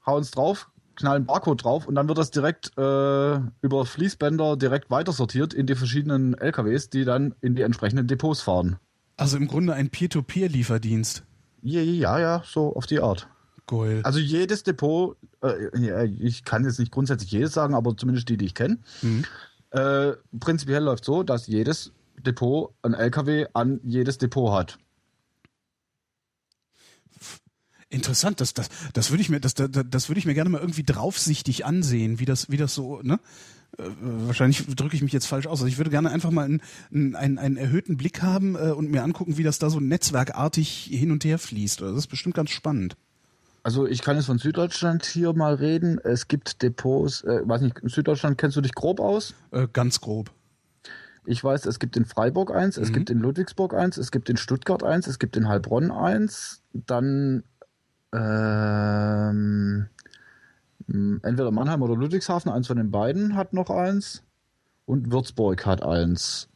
[0.07, 4.91] hauen es drauf, knallen Barcode drauf und dann wird das direkt äh, über Fließbänder direkt
[4.91, 8.77] weitersortiert in die verschiedenen LKWs, die dann in die entsprechenden Depots fahren.
[9.17, 11.25] Also im Grunde ein Peer-to-Peer-Lieferdienst.
[11.63, 13.29] Ja, ja, ja, so auf die Art.
[13.67, 14.01] Geil.
[14.05, 18.47] Also jedes Depot, äh, ich kann jetzt nicht grundsätzlich jedes sagen, aber zumindest die, die
[18.47, 18.79] ich kenne.
[19.71, 21.93] Äh, prinzipiell läuft so, dass jedes
[22.25, 24.79] Depot ein LKW an jedes Depot hat.
[27.89, 30.61] Interessant, das, das, das würde ich mir, das, das, das würde ich mir gerne mal
[30.61, 33.21] irgendwie draufsichtig ansehen, wie das, wie das so, ne?
[33.79, 35.61] Äh, wahrscheinlich drücke ich mich jetzt falsch aus.
[35.61, 39.03] Also ich würde gerne einfach mal einen, einen, einen erhöhten Blick haben äh, und mir
[39.03, 41.81] angucken, wie das da so netzwerkartig hin und her fließt.
[41.81, 42.97] Das ist bestimmt ganz spannend.
[43.63, 45.99] Also ich kann jetzt von Süddeutschland hier mal reden.
[46.03, 49.35] Es gibt Depots, äh, weiß nicht, in Süddeutschland kennst du dich grob aus?
[49.51, 50.31] Äh, ganz grob.
[51.25, 54.37] Ich weiß, es gibt in Freiburg eins, es gibt in Ludwigsburg eins, es gibt in
[54.37, 57.43] Stuttgart eins, es gibt in Heilbronn eins, dann
[58.17, 59.89] ähm,
[60.89, 64.23] entweder Mannheim oder Ludwigshafen, eins von den beiden hat noch eins
[64.85, 66.49] und Würzburg hat eins.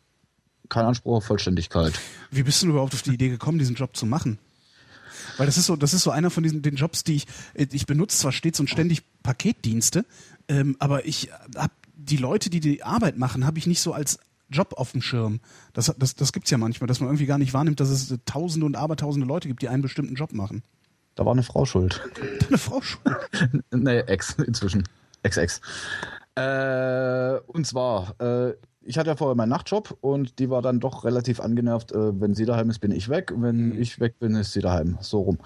[0.68, 1.98] Kein Anspruch auf Vollständigkeit.
[2.30, 4.38] Wie bist du überhaupt auf die Idee gekommen, diesen Job zu machen?
[5.36, 7.86] Weil das ist so, das ist so einer von diesen den Jobs, die ich ich
[7.86, 10.04] benutze zwar stets und ständig Paketdienste,
[10.48, 14.18] ähm, aber ich habe die Leute, die die Arbeit machen, habe ich nicht so als
[14.48, 15.40] Job auf dem Schirm.
[15.72, 18.66] Das, das, das gibt's ja manchmal, dass man irgendwie gar nicht wahrnimmt, dass es Tausende
[18.66, 20.62] und Abertausende Leute gibt, die einen bestimmten Job machen.
[21.20, 22.00] Da war eine Frau schuld.
[22.48, 23.02] Eine Frau schon.
[23.72, 24.84] nee, Ex inzwischen.
[25.22, 25.60] Ex-Ex.
[26.34, 31.04] Äh, und zwar, äh, ich hatte ja vorher meinen Nachtjob und die war dann doch
[31.04, 31.92] relativ angenervt.
[31.92, 33.34] Äh, wenn sie daheim ist, bin ich weg.
[33.36, 34.96] Wenn ich weg bin, ist sie daheim.
[35.02, 35.36] So rum.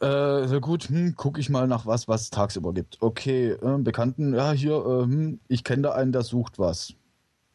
[0.00, 3.00] Äh, sehr gut, hm, guck ich mal nach was, was es tagsüber gibt.
[3.00, 6.94] Okay, äh, Bekannten, ja, hier, äh, hm, ich kenne da einen, der sucht was.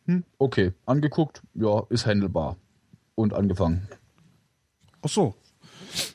[0.06, 2.56] Hm, okay, angeguckt, ja, ist handelbar.
[3.15, 3.89] Und angefangen.
[5.02, 5.36] Ach so.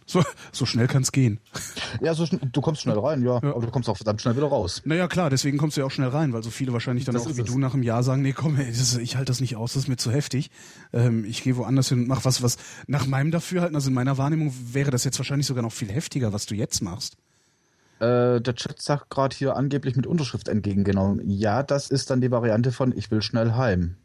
[0.06, 1.38] So, so schnell kann es gehen.
[2.02, 3.54] Ja, so, du kommst schnell rein, ja, Ja.
[3.54, 4.82] aber du kommst auch verdammt schnell wieder raus.
[4.84, 7.26] Naja, klar, deswegen kommst du ja auch schnell rein, weil so viele wahrscheinlich dann Das
[7.26, 7.46] auch wie es.
[7.46, 9.84] du nach einem Jahr sagen, nee, komm, ey, ist, ich halte das nicht aus, das
[9.84, 10.50] ist mir zu heftig.
[10.92, 12.56] Ähm, ich gehe woanders hin und mach was, was
[12.88, 16.32] nach meinem Dafürhalten, also in meiner Wahrnehmung wäre das jetzt wahrscheinlich sogar noch viel heftiger,
[16.32, 17.16] was du jetzt machst.
[18.00, 21.28] Äh, der Chat sagt gerade hier angeblich mit Unterschrift entgegengenommen.
[21.30, 23.96] Ja, das ist dann die Variante von ich will schnell heim.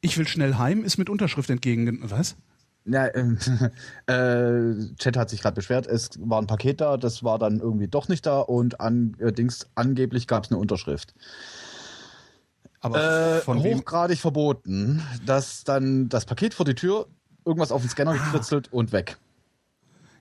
[0.00, 2.00] Ich will schnell heim, ist mit Unterschrift entgegen.
[2.04, 2.36] Was?
[2.86, 3.38] Ja, ähm,
[4.06, 7.88] äh, Chat hat sich gerade beschwert, es war ein Paket da, das war dann irgendwie
[7.88, 11.14] doch nicht da und allerdings angeblich gab es eine Unterschrift.
[12.80, 13.78] Aber Äh, von wem?
[13.78, 17.06] hochgradig verboten, dass dann das Paket vor die Tür,
[17.46, 18.14] irgendwas auf den Scanner Ah.
[18.14, 19.16] gekritzelt und weg.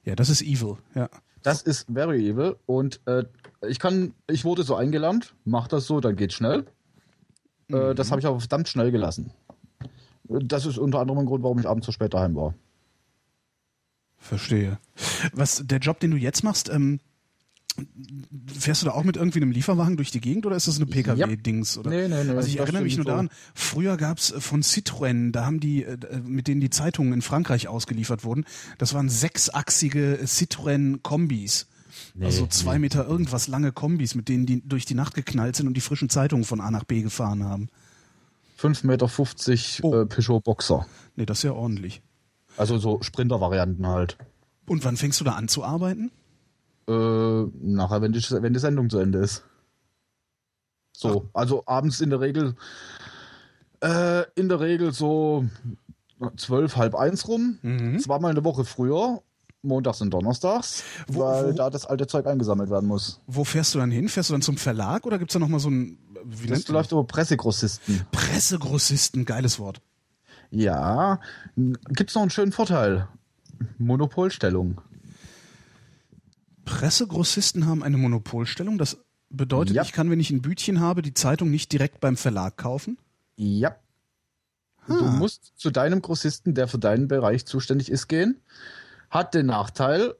[0.06, 1.10] Ja, das ist evil, ja.
[1.44, 3.26] Das ist very evil und äh,
[3.68, 6.66] ich kann, ich wurde so eingelernt, mach das so, dann geht's schnell.
[7.70, 7.96] Äh, Mhm.
[7.96, 9.32] das habe ich aber verdammt schnell gelassen.
[10.26, 12.54] Das ist unter anderem ein Grund, warum ich abends so spät daheim war.
[14.18, 14.80] Verstehe.
[15.34, 17.00] Was, der Job, den du jetzt machst, ähm,
[18.48, 20.86] fährst du da auch mit irgendwie einem Lieferwagen durch die Gegend oder ist das eine
[20.86, 21.78] PKW-Dings?
[21.78, 21.90] oder?
[21.90, 23.12] Nee, nee, nee, Also ich erinnere mich nur so.
[23.12, 27.22] daran, früher gab's äh, von Citroën, da haben die, äh, mit denen die Zeitungen in
[27.22, 28.46] Frankreich ausgeliefert wurden,
[28.78, 31.68] das waren sechsachsige Citroën-Kombis.
[32.22, 35.74] also zwei Meter irgendwas lange Kombis, mit denen die durch die Nacht geknallt sind und
[35.74, 37.70] die frischen Zeitungen von A nach B gefahren haben.
[38.64, 39.08] 5,50 Meter
[39.84, 40.02] Oh.
[40.02, 40.86] äh, Peugeot Boxer.
[41.16, 42.02] Nee, das ist ja ordentlich.
[42.58, 44.18] Also so Sprinter-Varianten halt.
[44.68, 46.12] Und wann fängst du da an zu arbeiten?
[46.88, 46.92] Äh,
[47.62, 49.44] nachher, wenn die, wenn die Sendung zu Ende ist.
[50.96, 52.56] So, also abends in der Regel,
[53.84, 55.46] äh, in der Regel so
[56.38, 57.58] zwölf, halb eins rum.
[57.62, 58.00] Mhm.
[58.00, 59.22] Zweimal in der Woche früher,
[59.64, 63.20] montags und donnerstags, Wo- weil wo- da das alte Zeug eingesammelt werden muss.
[63.28, 64.08] Wo fährst du dann hin?
[64.08, 67.04] Fährst du dann zum Verlag oder gibt's da nochmal so ein, wie Das läuft über
[67.06, 68.06] Pressegrossisten.
[68.12, 69.82] Pressegrossisten, geiles Wort.
[70.52, 71.20] Ja,
[71.56, 73.08] gibt's noch einen schönen Vorteil.
[73.78, 74.82] Monopolstellung.
[76.66, 78.78] Pressegrossisten haben eine Monopolstellung.
[78.78, 78.98] Das
[79.30, 79.84] bedeutet, Ja.
[79.84, 82.98] ich kann, wenn ich ein Bütchen habe, die Zeitung nicht direkt beim Verlag kaufen.
[83.36, 83.76] Ja.
[84.88, 85.12] Du Ah.
[85.12, 88.42] musst zu deinem Grossisten, der für deinen Bereich zuständig ist, gehen.
[89.10, 90.14] Hat den Nachteil,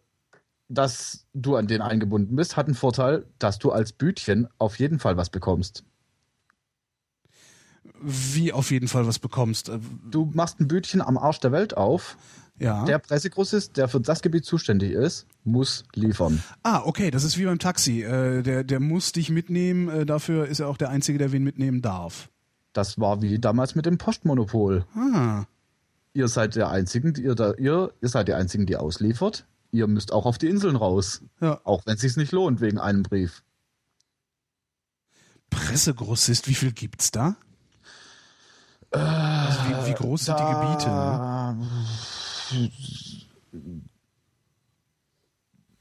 [0.70, 5.00] dass du an den eingebunden bist, hat einen Vorteil, dass du als Bütchen auf jeden
[5.00, 5.84] Fall was bekommst.
[8.06, 9.70] Wie auf jeden Fall was bekommst.
[9.70, 9.80] Äh,
[10.12, 12.18] Du machst ein Bütchen am Arsch der Welt auf.
[12.60, 12.86] Ja.
[12.86, 16.44] Der Pressegrossist, der für das Gebiet zuständig ist, muss liefern.
[16.62, 18.04] ah, okay, das ist wie beim Taxi.
[18.04, 19.90] Äh, der, der muss dich mitnehmen.
[19.90, 22.30] Äh, dafür ist er auch der Einzige, der wen mitnehmen darf.
[22.74, 24.86] Das war wie damals mit dem Postmonopol.
[24.96, 25.46] Ah.
[26.14, 29.46] Ihr seid der Einzigen, die ihr, da, ihr, ihr seid die Einzigen, die ausliefert.
[29.72, 31.22] Ihr müsst auch auf die Inseln raus.
[31.42, 31.60] Ja.
[31.64, 33.42] Auch wenn es sich nicht lohnt wegen einem Brief.
[35.50, 37.36] Pressegrossist, wie viel gibt's da?
[38.94, 40.90] Also wie, wie groß sind die Gebiete?
[40.90, 41.68] Ne?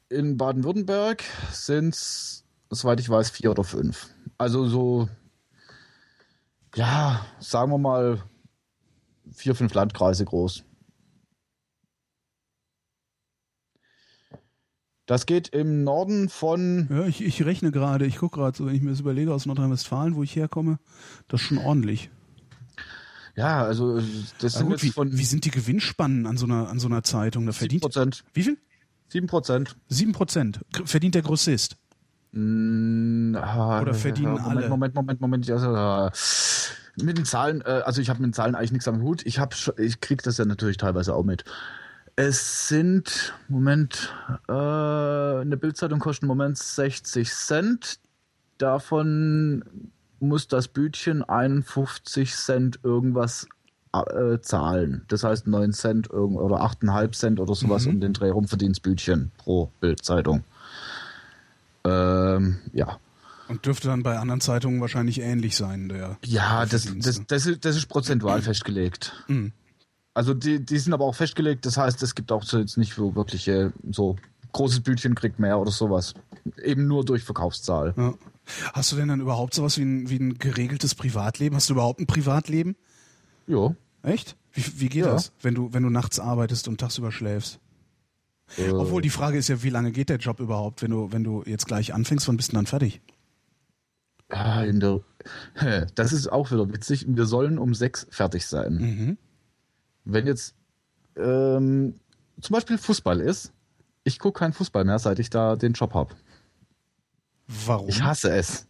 [0.08, 1.22] In Baden-Württemberg
[1.52, 4.08] sind es, soweit ich weiß, vier oder fünf.
[4.38, 5.08] Also so,
[6.74, 8.22] ja, sagen wir mal
[9.30, 10.64] vier, fünf Landkreise groß.
[15.04, 18.74] Das geht im Norden von, Ja, ich, ich rechne gerade, ich gucke gerade so, wenn
[18.74, 20.78] ich mir das überlege, aus Nordrhein-Westfalen, wo ich herkomme,
[21.28, 22.10] das ist schon ordentlich.
[23.34, 23.96] Ja, also
[24.38, 26.86] das Ja, sind gut, wie, von wie sind die Gewinnspannen an so einer, an so
[26.88, 27.46] einer Zeitung?
[27.46, 27.82] Da verdient.
[27.82, 28.24] Prozent.
[28.34, 28.58] Wie viel?
[29.08, 29.76] Sieben Prozent.
[29.88, 30.60] Sieben Prozent.
[30.84, 31.76] Verdient der Grossist.
[32.32, 34.68] Mm, ah, Oder verdienen Moment, alle?
[34.68, 35.50] Moment, Moment, Moment.
[35.50, 36.10] Also, äh,
[37.02, 39.24] mit den Zahlen, äh, also ich habe mit den Zahlen eigentlich nichts am Hut.
[39.26, 41.44] Ich hab, sch- ich krieg das ja natürlich teilweise auch mit.
[42.16, 44.14] Es sind, Moment,
[44.48, 47.98] äh, eine Bildzeitung kostet im Moment 60 Cent.
[48.58, 49.64] Davon
[50.22, 53.46] muss das Bütchen 51 Cent irgendwas
[53.92, 55.04] äh, zahlen.
[55.08, 57.90] Das heißt 9 Cent oder 8,5 Cent oder sowas Mhm.
[57.92, 60.44] um den Dreh rum verdient das Bütchen pro Bildzeitung.
[61.84, 62.98] Ähm, ja.
[63.48, 66.16] Und dürfte dann bei anderen Zeitungen wahrscheinlich ähnlich sein, der.
[66.24, 69.12] Ja, das, das, das, ist, das ist prozentual festgelegt.
[69.28, 69.52] Mhm.
[70.14, 72.94] Also die, die sind aber auch festgelegt, das heißt, es gibt auch so jetzt nicht
[72.94, 74.16] so wirkliche, so
[74.52, 76.14] großes Bütchen kriegt mehr oder sowas.
[76.62, 77.94] Eben nur durch Verkaufszahl.
[77.96, 78.14] Ja.
[78.72, 81.54] Hast du denn dann überhaupt sowas wie ein, wie ein geregeltes Privatleben?
[81.56, 82.76] Hast du überhaupt ein Privatleben?
[83.46, 83.74] Jo.
[84.02, 84.36] Echt?
[84.52, 85.12] Wie, wie geht Ja.
[85.12, 87.60] das, wenn du, wenn du nachts arbeitest und tagsüber schläfst?
[88.58, 91.24] Äh, Obwohl die Frage ist ja, wie lange geht der Job überhaupt, wenn du, wenn
[91.24, 93.00] du jetzt gleich anfängst, wann bist du dann fertig?
[94.30, 95.00] ja, in der,
[95.94, 97.04] das ist auch wieder witzig.
[97.08, 98.74] Wir sollen um sechs fertig sein.
[98.74, 99.18] Mhm.
[100.04, 100.54] Wenn jetzt
[101.16, 101.94] ähm,
[102.40, 103.52] zum Beispiel Fußball ist,
[104.04, 106.14] Ich gucke keinen Fußball mehr, seit ich da den Job habe.
[107.66, 107.88] Warum?
[107.88, 108.66] Ich hasse es.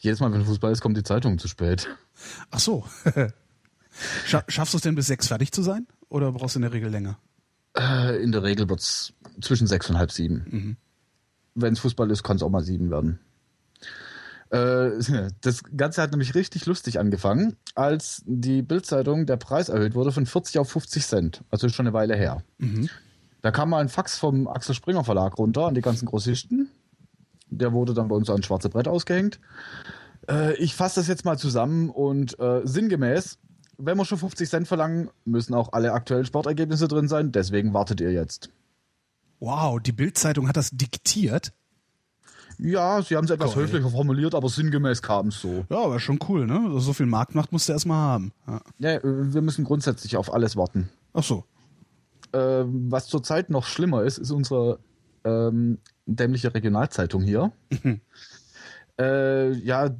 [0.00, 1.88] Jedes Mal, wenn Fußball ist, kommt die Zeitung zu spät.
[2.50, 2.84] Ach so.
[4.26, 5.86] Scha schaffst du es denn bis sechs fertig zu sein?
[6.08, 7.18] Oder brauchst du in der Regel länger?
[7.76, 10.44] Äh, in der Regel wird's zwischen sechs und halb sieben.
[10.48, 10.76] Mhm.
[11.54, 13.20] Wenn es Fußball ist, kann es auch mal sieben werden.
[14.50, 14.90] Äh,
[15.40, 20.26] das Ganze hat nämlich richtig lustig angefangen, als die Bildzeitung der Preis erhöht wurde von
[20.26, 21.44] 40 auf 50 Cent.
[21.50, 22.42] Also schon eine Weile her.
[22.58, 22.88] Mhm.
[23.42, 26.70] Da kam mal ein Fax vom Axel Springer Verlag runter an die ganzen Grossisten.
[27.58, 29.40] Der wurde dann bei uns ans schwarze Brett ausgehängt.
[30.28, 33.38] Äh, ich fasse das jetzt mal zusammen und äh, sinngemäß,
[33.78, 37.32] wenn wir schon 50 Cent verlangen, müssen auch alle aktuellen Sportergebnisse drin sein.
[37.32, 38.50] Deswegen wartet ihr jetzt.
[39.40, 41.52] Wow, die Bildzeitung hat das diktiert.
[42.58, 43.64] Ja, sie haben es etwas Geil.
[43.64, 45.64] höflicher formuliert, aber sinngemäß kam es so.
[45.68, 46.60] Ja, aber schon cool, ne?
[46.66, 48.32] Also So viel Marktmacht musst du erstmal haben.
[48.46, 48.60] Ja.
[48.78, 49.00] Ja, äh,
[49.34, 50.88] wir müssen grundsätzlich auf alles warten.
[51.12, 51.44] Ach so.
[52.32, 54.78] Äh, was zurzeit noch schlimmer ist, ist unsere
[55.24, 57.52] ähm, dämliche Regionalzeitung hier.
[59.00, 59.90] äh, ja,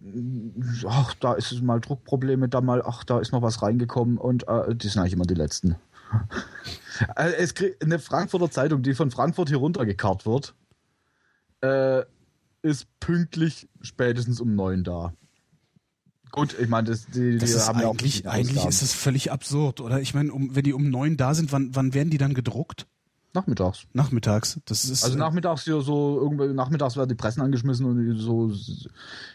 [0.87, 4.47] ach, da ist es mal Druckprobleme, da mal, ach, da ist noch was reingekommen und
[4.49, 5.77] äh, die sind eigentlich immer die letzten.
[7.17, 10.55] äh, es krieg, eine Frankfurter Zeitung, die von Frankfurt hier runtergekarrt wird,
[11.63, 12.03] äh,
[12.63, 15.13] ist pünktlich spätestens um neun da.
[16.31, 18.93] Gut, ich meine, das, die, Das die ist haben ja auch eigentlich, eigentlich ist das
[18.93, 20.01] völlig absurd, oder?
[20.01, 22.89] Ich meine, um, wenn die um neun da sind, wann, wann werden die dann gedruckt?
[23.35, 23.85] Nachmittags.
[23.93, 24.59] Nachmittags.
[24.65, 28.53] Das ist Also äh, nachmittags hier so irgendwie nachmittags werden die Pressen angeschmissen und so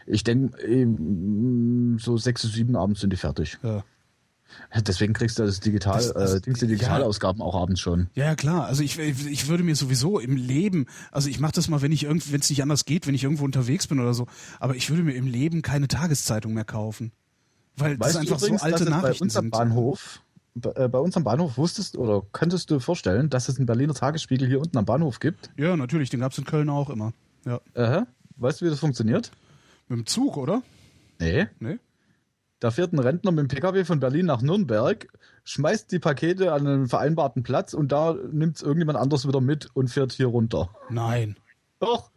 [0.07, 0.57] ich denke
[1.99, 3.57] so sechs bis sieben abends sind die fertig.
[3.63, 3.83] ja.
[4.87, 8.09] Deswegen kriegst du das digital Das- das- äh, die Digitalausgaben auch abends schon.
[8.15, 8.65] Ja, ja, klar.
[8.65, 12.05] Also ich, ich würde mir sowieso im Leben, also ich mache das mal, wenn ich
[12.05, 14.25] irgendwie, wenn es nicht anders geht, wenn ich irgendwo unterwegs bin oder so,
[14.59, 17.11] aber ich würde mir im Leben keine Tageszeitung mehr kaufen.
[17.75, 19.51] Weil das Weißt du einfach übrigens, so alte dass es bei Nachrichten uns am sind.
[19.51, 20.21] Bahnhof
[20.55, 23.65] bei, äh, bei uns am Bahnhof wusstest oder könntest du dir vorstellen, dass es einen
[23.65, 25.49] Berliner Tagesspiegel hier unten am Bahnhof gibt?
[25.57, 27.13] Ja, natürlich, den gab's in Köln auch immer.
[27.45, 27.61] Ja.
[27.73, 28.03] Äh,
[28.37, 29.31] weißt du, wie das funktioniert?
[29.87, 30.61] Mit dem Zug, oder?
[31.19, 31.47] Nee.
[31.59, 31.79] Nee?
[32.59, 35.07] Da fährt ein Rentner mit dem Pkw von Berlin nach Nürnberg,
[35.45, 39.87] schmeißt die Pakete an einen vereinbarten Platz und da nimmt irgendjemand anders wieder mit und
[39.87, 40.69] fährt hier runter.
[40.89, 41.37] Nein.
[41.79, 42.11] Doch.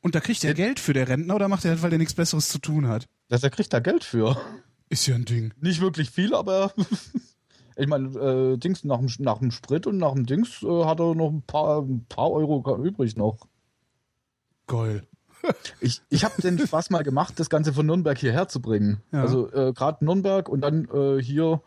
[0.00, 2.14] Und da kriegt er Geld für der Rentner oder macht er halt, weil er nichts
[2.14, 3.06] Besseres zu tun hat?
[3.28, 4.36] Das, er kriegt da Geld für.
[4.88, 5.52] Ist ja ein Ding.
[5.60, 6.72] Nicht wirklich viel, aber
[7.76, 11.00] ich meine, äh, Dings nach dem, nach dem Sprit und nach dem Dings äh, hat
[11.00, 13.46] er noch ein paar, ein paar Euro übrig noch.
[14.66, 15.02] Geil.
[15.80, 19.02] Ich, ich habe den Spaß mal gemacht, das Ganze von Nürnberg hierher zu bringen.
[19.12, 19.20] Ja.
[19.20, 21.60] Also äh, gerade Nürnberg und dann äh, hier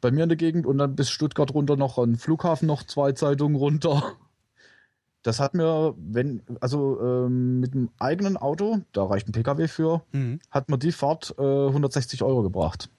[0.00, 2.82] bei mir in der Gegend und dann bis Stuttgart runter noch an den Flughafen noch
[2.82, 4.16] zwei Zeitungen runter.
[5.22, 10.02] Das hat mir, wenn, also ähm, mit dem eigenen Auto, da reicht ein PKW für,
[10.12, 10.40] Mhm.
[10.50, 12.90] hat mir die Fahrt äh, 160 Euro gebracht.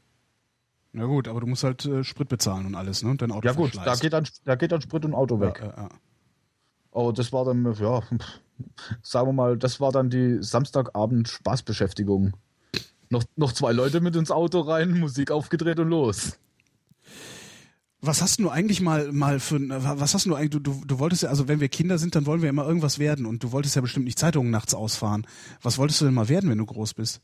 [0.93, 3.09] Na gut, aber du musst halt äh, Sprit bezahlen und alles, ne?
[3.09, 5.59] Und dein Auto Ja gut, da geht, dann, da geht dann Sprit und Auto weg.
[5.59, 5.89] Ja, ja, ja.
[6.91, 8.01] Aber das war dann, ja,
[9.01, 12.33] sagen wir mal, das war dann die Samstagabend Spaßbeschäftigung.
[13.09, 16.37] Noch, noch zwei Leute mit ins Auto rein, Musik aufgedreht und los.
[18.05, 21.23] Was hast du eigentlich mal mal für was hast du eigentlich du, du, du wolltest
[21.23, 23.75] ja also wenn wir Kinder sind, dann wollen wir immer irgendwas werden und du wolltest
[23.77, 25.25] ja bestimmt nicht Zeitungen nachts ausfahren.
[25.61, 27.21] Was wolltest du denn mal werden, wenn du groß bist?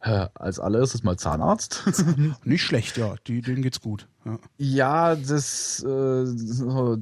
[0.00, 1.84] Äh, Als allererstes mal Zahnarzt.
[2.44, 4.08] Nicht schlecht, ja, die, denen geht's gut.
[4.24, 4.38] Ja.
[4.58, 5.80] ja, das.
[5.84, 6.98] Äh, so,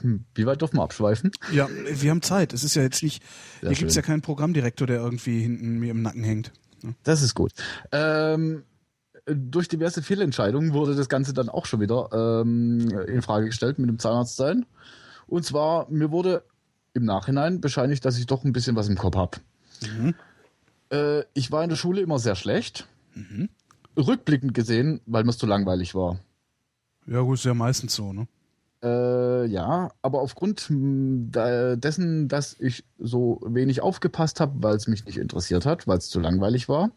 [0.00, 1.32] hm, wie weit dürfen wir abschweifen?
[1.52, 2.52] ja, wir haben Zeit.
[2.52, 3.22] Es ist ja jetzt nicht
[3.60, 4.02] Sehr hier gibt's schön.
[4.02, 6.52] ja keinen Programmdirektor, der irgendwie hinten mir im Nacken hängt.
[7.02, 7.52] Das ist gut.
[7.90, 8.62] Ähm,
[9.26, 13.88] durch diverse Fehlentscheidungen wurde das Ganze dann auch schon wieder ähm, in Frage gestellt mit
[13.88, 14.66] dem Zahnarzt sein.
[15.26, 16.44] Und zwar, mir wurde
[16.92, 19.38] im Nachhinein bescheinigt, dass ich doch ein bisschen was im Kopf habe.
[19.82, 20.14] Mhm.
[20.90, 22.86] Äh, ich war in der Schule immer sehr schlecht.
[23.96, 26.18] Rückblickend gesehen, weil mir es zu langweilig war.
[27.06, 28.26] Ja, gut, ist ja meistens so, ne?
[28.84, 35.06] Äh, ja, aber aufgrund da- dessen, dass ich so wenig aufgepasst habe, weil es mich
[35.06, 36.90] nicht interessiert hat, weil es zu langweilig war,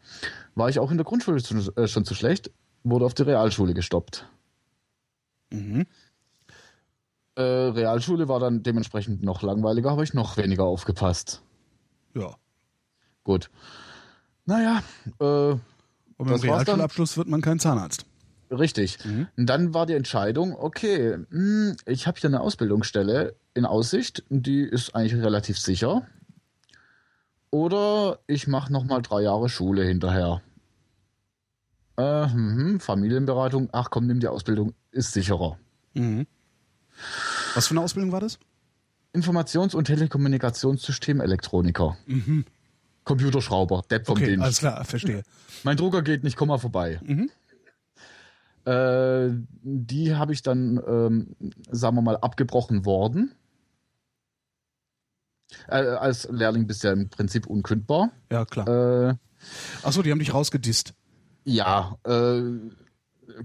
[0.54, 2.50] war ich auch in der Grundschule zu, äh, schon zu schlecht,
[2.84, 4.28] wurde auf die Realschule gestoppt.
[5.50, 5.86] Mhm.
[7.36, 11.40] Äh, Realschule war dann dementsprechend noch langweiliger, habe ich noch weniger aufgepasst.
[12.14, 12.34] Ja.
[13.24, 13.48] Gut.
[14.44, 14.82] Naja,
[15.20, 15.60] äh, Und
[16.18, 16.50] mit dem?
[16.50, 18.04] Realschulabschluss wird man kein Zahnarzt.
[18.50, 18.98] Richtig.
[19.36, 24.62] Und dann war die Entscheidung, okay, hm, ich habe hier eine Ausbildungsstelle in Aussicht, die
[24.62, 26.06] ist eigentlich relativ sicher.
[27.50, 30.42] Oder ich mache nochmal drei Jahre Schule hinterher.
[31.96, 35.58] Äh, mhm, Familienberatung, ach komm, nimm die Ausbildung, ist sicherer.
[35.94, 36.26] Mhm.
[37.54, 38.38] Was für eine Ausbildung war das?
[39.14, 41.96] Informations- und Telekommunikationssystemelektroniker.
[42.06, 42.44] Mhm.
[43.04, 44.42] Computerschrauber, Depp vom Okay, Dienst.
[44.44, 45.22] alles klar, verstehe.
[45.64, 47.00] Mein Drucker geht nicht, komm mal vorbei.
[47.02, 47.30] Mhm.
[48.68, 49.30] Äh,
[49.62, 51.36] die habe ich dann, ähm,
[51.70, 53.32] sagen wir mal, abgebrochen worden.
[55.68, 58.10] Äh, als Lehrling bist du ja im Prinzip unkündbar.
[58.30, 58.68] Ja, klar.
[59.10, 59.14] Äh,
[59.82, 60.92] Achso, die haben dich rausgedisst.
[61.44, 62.42] ja, äh,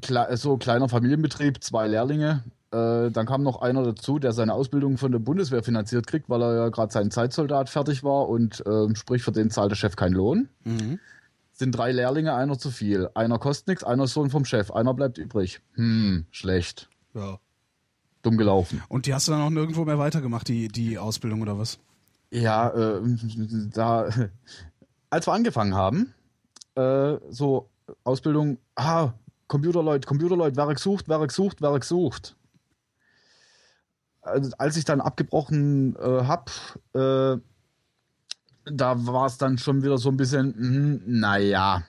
[0.01, 2.43] kle so kleiner Familienbetrieb, zwei Lehrlinge.
[2.71, 6.41] Äh, dann kam noch einer dazu, der seine Ausbildung von der Bundeswehr finanziert kriegt, weil
[6.41, 9.95] er ja gerade sein Zeitsoldat fertig war und ähm, sprich für den zahlt der Chef
[9.95, 10.49] keinen Lohn.
[10.65, 10.99] Mhm.
[11.53, 13.09] Sind drei Lehrlinge, einer zu viel.
[13.13, 15.61] Einer kostet nichts, einer ist Sohn vom Chef, einer bleibt übrig.
[15.73, 16.89] Hm, schlecht.
[17.13, 17.39] Ja.
[18.23, 18.81] Dumm gelaufen.
[18.89, 21.77] Und die hast du dann auch nirgendwo mehr weitergemacht, die, die Ausbildung oder was?
[22.31, 23.01] Ja, äh,
[23.71, 24.09] da,
[25.11, 26.13] als wir angefangen haben,
[26.75, 27.69] äh, so
[28.03, 29.13] Ausbildung, ah,
[29.47, 32.35] Computerleute, Computerleute, wer gesucht, wer gesucht, wer gesucht.
[34.21, 36.49] Also, als ich dann abgebrochen äh, hab,
[36.93, 37.37] äh,
[38.65, 41.83] da war es dann schon wieder so ein bisschen, hm, naja.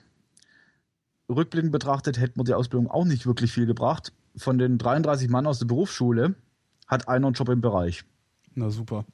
[1.29, 4.13] Rückblickend betrachtet hätte mir die Ausbildung auch nicht wirklich viel gebracht.
[4.37, 6.35] Von den 33 Mann aus der Berufsschule
[6.87, 8.03] hat einer einen Job im Bereich
[8.53, 9.05] Na super.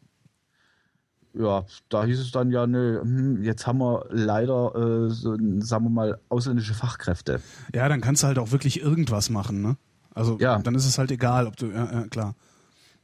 [1.34, 5.86] ja, da hieß es dann ja, nö, hm, jetzt haben wir leider, äh, so, sagen
[5.86, 7.39] wir mal, ausländische Fachkräfte.
[7.74, 9.78] Ja, dann kannst du halt auch wirklich irgendwas machen, ne?
[10.13, 10.60] Also Ja.
[10.60, 12.36] dann ist es halt egal, ob du, ja, ja klar.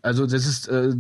[0.02, 0.94] Also das ist, äh,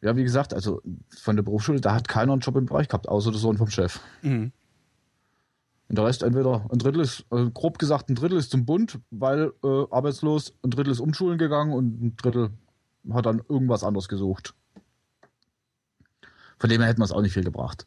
[0.00, 3.08] ja, wie gesagt, also von der Berufsschule, da hat keiner einen Job im Bereich gehabt,
[3.08, 4.00] außer der Sohn vom Chef.
[4.22, 4.52] Mhm.
[5.88, 9.00] Und der Rest entweder ein Drittel ist, äh, grob gesagt, ein Drittel ist zum Bund,
[9.10, 12.50] weil äh, arbeitslos, ein Drittel ist umschulen gegangen und ein Drittel
[13.10, 14.54] hat dann irgendwas anderes gesucht.
[16.58, 17.86] Von dem her hätten wir es auch nicht viel gebracht.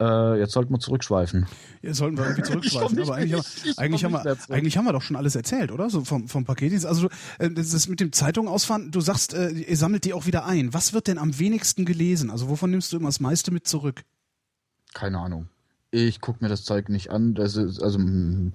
[0.00, 1.46] Äh, jetzt sollten wir zurückschweifen.
[1.82, 3.00] Ja, sollten wir irgendwie zurückschweifen.
[3.00, 5.88] Aber eigentlich, haben, eigentlich, haben wir, eigentlich haben wir doch schon alles erzählt, oder?
[5.88, 6.86] So vom, vom Paketdienst.
[6.86, 10.46] Also äh, das mit dem Zeitung ausfahren, du sagst, äh, ihr sammelt die auch wieder
[10.46, 10.74] ein.
[10.74, 12.30] Was wird denn am wenigsten gelesen?
[12.30, 14.02] Also wovon nimmst du immer das meiste mit zurück?
[14.94, 15.48] Keine Ahnung.
[15.90, 17.34] Ich gucke mir das Zeug nicht an.
[17.34, 18.52] Das ist, also, mm,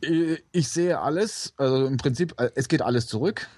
[0.00, 1.54] ich, ich sehe alles.
[1.56, 3.48] Also im Prinzip, äh, es geht alles zurück.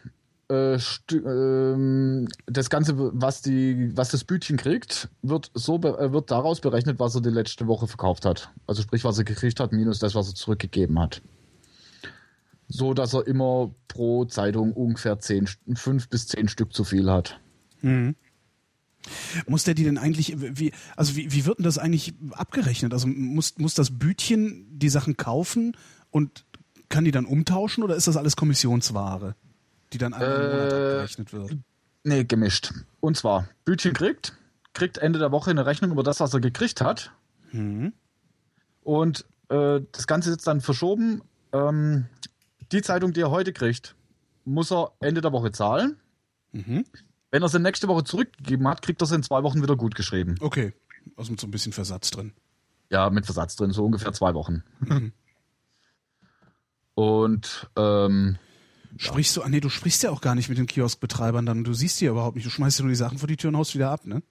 [0.51, 0.79] Äh,
[1.13, 6.99] ähm, das Ganze, was, die, was das Bütchen kriegt, wird, so äh, wird daraus berechnet,
[6.99, 8.51] was er die letzte Woche verkauft hat.
[8.67, 11.23] Also sprich, was er gekriegt hat, minus das, was er zurückgegeben hat.
[12.69, 17.39] So, dass er immer pro Zeitung ungefähr zehn, fünf bis zehn Stück zu viel hat.
[19.47, 22.93] Muss der die denn eigentlich, wie, also wie, wie wird denn das eigentlich abgerechnet?
[22.93, 25.77] Also muss, muss das Bütchen die Sachen kaufen
[26.11, 26.45] und
[26.89, 29.35] kann die dann umtauschen oder ist das alles Kommissionsware,
[29.93, 31.57] die dann einmal im Monat Äh, abgerechnet wird?
[32.05, 32.73] Nee, gemischt.
[33.01, 34.35] Und zwar, Bütchen kriegt,
[34.75, 37.13] kriegt Ende der Woche eine Rechnung über das, was er gekriegt hat.
[37.53, 37.93] Mhm.
[38.83, 41.23] Und äh, das Ganze ist dann verschoben.
[41.53, 42.07] Ähm,
[42.73, 43.95] die Zeitung, die er heute kriegt,
[44.45, 45.99] muss er Ende der Woche zahlen.
[46.53, 46.85] Mhm.
[47.31, 49.95] Wenn er sie nächste Woche zurückgegeben hat, kriegt er sie in zwei Wochen wieder gut
[49.95, 50.35] geschrieben.
[50.41, 50.73] Okay,
[51.17, 52.33] also mit so ein bisschen Versatz drin.
[52.91, 54.63] Ja, mit Versatz drin, so ungefähr zwei Wochen.
[56.95, 58.39] Und ähm,
[58.99, 61.73] Sprichst du, ah nee, du sprichst ja auch gar nicht mit den Kioskbetreibern dann, du
[61.73, 63.57] siehst die ja überhaupt nicht, du schmeißt ja nur die Sachen vor die Tür und
[63.57, 64.23] haust wieder ab, ne?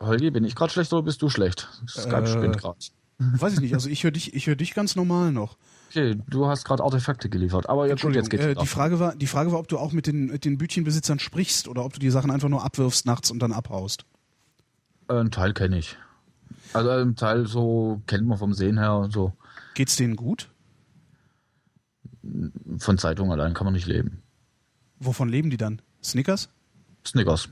[0.00, 1.68] Holgi, bin ich gerade schlecht oder bist du schlecht?
[1.88, 2.78] Skype Äh, spinnt gerade.
[3.18, 5.56] Weiß ich nicht, also ich höre dich, ich höre dich ganz normal noch.
[5.90, 7.68] Okay, du hast gerade Artefakte geliefert.
[7.68, 10.06] Aber Entschuldigung, jetzt geht's äh, die Frage war, die Frage war, ob du auch mit
[10.06, 13.40] den, mit den Bütchenbesitzern sprichst oder ob du die Sachen einfach nur abwirfst nachts und
[13.40, 14.04] dann abhaust.
[15.08, 15.96] Äh, Ein Teil kenne ich.
[16.74, 19.32] Also ein Teil so kennt man vom Sehen her und so.
[19.74, 20.50] Geht's denen gut?
[22.78, 24.22] Von Zeitung allein kann man nicht leben.
[24.98, 25.80] Wovon leben die dann?
[26.02, 26.48] Snickers?
[27.06, 27.48] Snickers.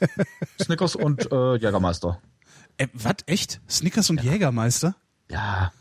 [0.62, 2.20] Snickers und äh, Jägermeister.
[2.76, 3.16] Äh, was?
[3.26, 3.60] Echt?
[3.68, 4.94] Snickers und Jägermeister?
[5.30, 5.72] Ja.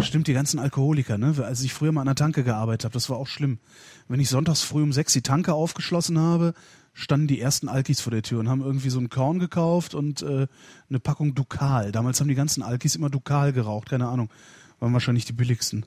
[0.00, 1.34] Stimmt, die ganzen Alkoholiker, ne?
[1.42, 3.58] Als ich früher mal an der Tanke gearbeitet habe, das war auch schlimm.
[4.08, 6.54] Wenn ich sonntags früh um sechs die Tanke aufgeschlossen habe,
[6.92, 10.22] standen die ersten Alkis vor der Tür und haben irgendwie so ein Korn gekauft und
[10.22, 10.46] äh,
[10.88, 11.92] eine Packung Dukal.
[11.92, 14.30] Damals haben die ganzen Alkis immer Dukal geraucht, keine Ahnung.
[14.80, 15.86] Waren wahrscheinlich die billigsten.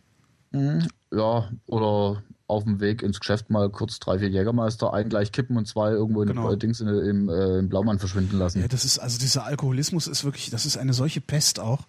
[1.12, 5.58] Ja, oder auf dem Weg ins Geschäft mal kurz drei, vier Jägermeister, einen gleich kippen
[5.58, 6.48] und zwei irgendwo in Genau.
[6.48, 8.62] der Dings in, im, äh, im Blaumann verschwinden lassen.
[8.62, 11.86] Ja, das ist, also dieser Alkoholismus ist wirklich, das ist eine solche Pest auch.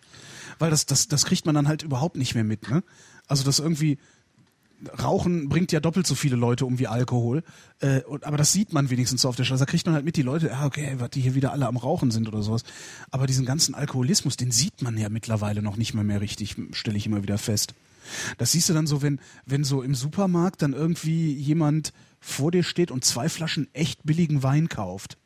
[0.58, 2.82] Weil das, das, das kriegt man dann halt überhaupt nicht mehr mit, ne?
[3.28, 3.98] Also das irgendwie,
[5.02, 7.42] Rauchen bringt ja doppelt so viele Leute um wie Alkohol.
[7.80, 9.64] Äh, und, aber das sieht man wenigstens so auf der Straße.
[9.64, 11.76] Da kriegt man halt mit die Leute, ja, okay, was die hier wieder alle am
[11.76, 12.62] Rauchen sind oder sowas.
[13.10, 16.96] Aber diesen ganzen Alkoholismus, den sieht man ja mittlerweile noch nicht mehr mehr richtig, stelle
[16.96, 17.74] ich immer wieder fest.
[18.38, 22.62] Das siehst du dann so, wenn, wenn so im Supermarkt dann irgendwie jemand vor dir
[22.62, 25.18] steht und zwei Flaschen echt billigen Wein kauft.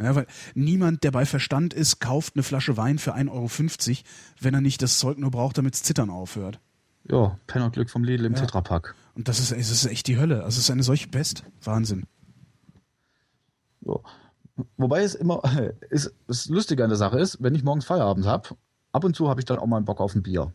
[0.00, 4.04] Ja, weil niemand, der bei Verstand ist, kauft eine Flasche Wein für 1,50 Euro,
[4.40, 6.60] wenn er nicht das Zeug nur braucht, damit es zittern aufhört.
[7.10, 8.40] Ja, Pennerglück vom Lidl im Ja.
[8.40, 8.94] Tetrapack.
[9.14, 10.44] Und das ist, es ist echt die Hölle.
[10.44, 11.44] Also es ist eine solche Pest.
[11.64, 12.04] Wahnsinn.
[13.80, 14.02] So.
[14.76, 15.42] Wobei es immer,
[15.90, 18.50] ist, das Lustige an der Sache ist, wenn ich morgens Feierabend habe,
[18.92, 20.52] ab und zu habe ich dann auch mal einen Bock auf ein Bier.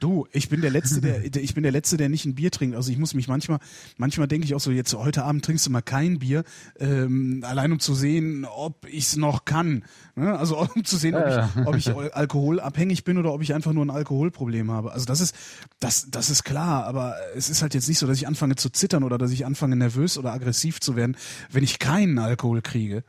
[0.00, 2.76] Du, ich bin der Letzte, der, ich bin der Letzte, der nicht ein Bier trinkt.
[2.76, 3.58] Also ich muss mich manchmal,
[3.96, 6.44] manchmal denke ich auch so, jetzt heute Abend trinkst du mal kein Bier,
[6.78, 9.84] ähm, allein um zu sehen, ob ich es noch kann.
[10.14, 10.38] Ne?
[10.38, 13.84] Also um zu sehen, ob, ich, ob ich alkoholabhängig bin oder ob ich einfach nur
[13.84, 14.92] ein Alkoholproblem habe.
[14.92, 15.34] Also das ist,
[15.80, 18.70] das, das ist klar, aber es ist halt jetzt nicht so, dass ich anfange zu
[18.70, 21.16] zittern oder dass ich anfange nervös oder aggressiv zu werden,
[21.50, 23.04] wenn ich keinen Alkohol kriege.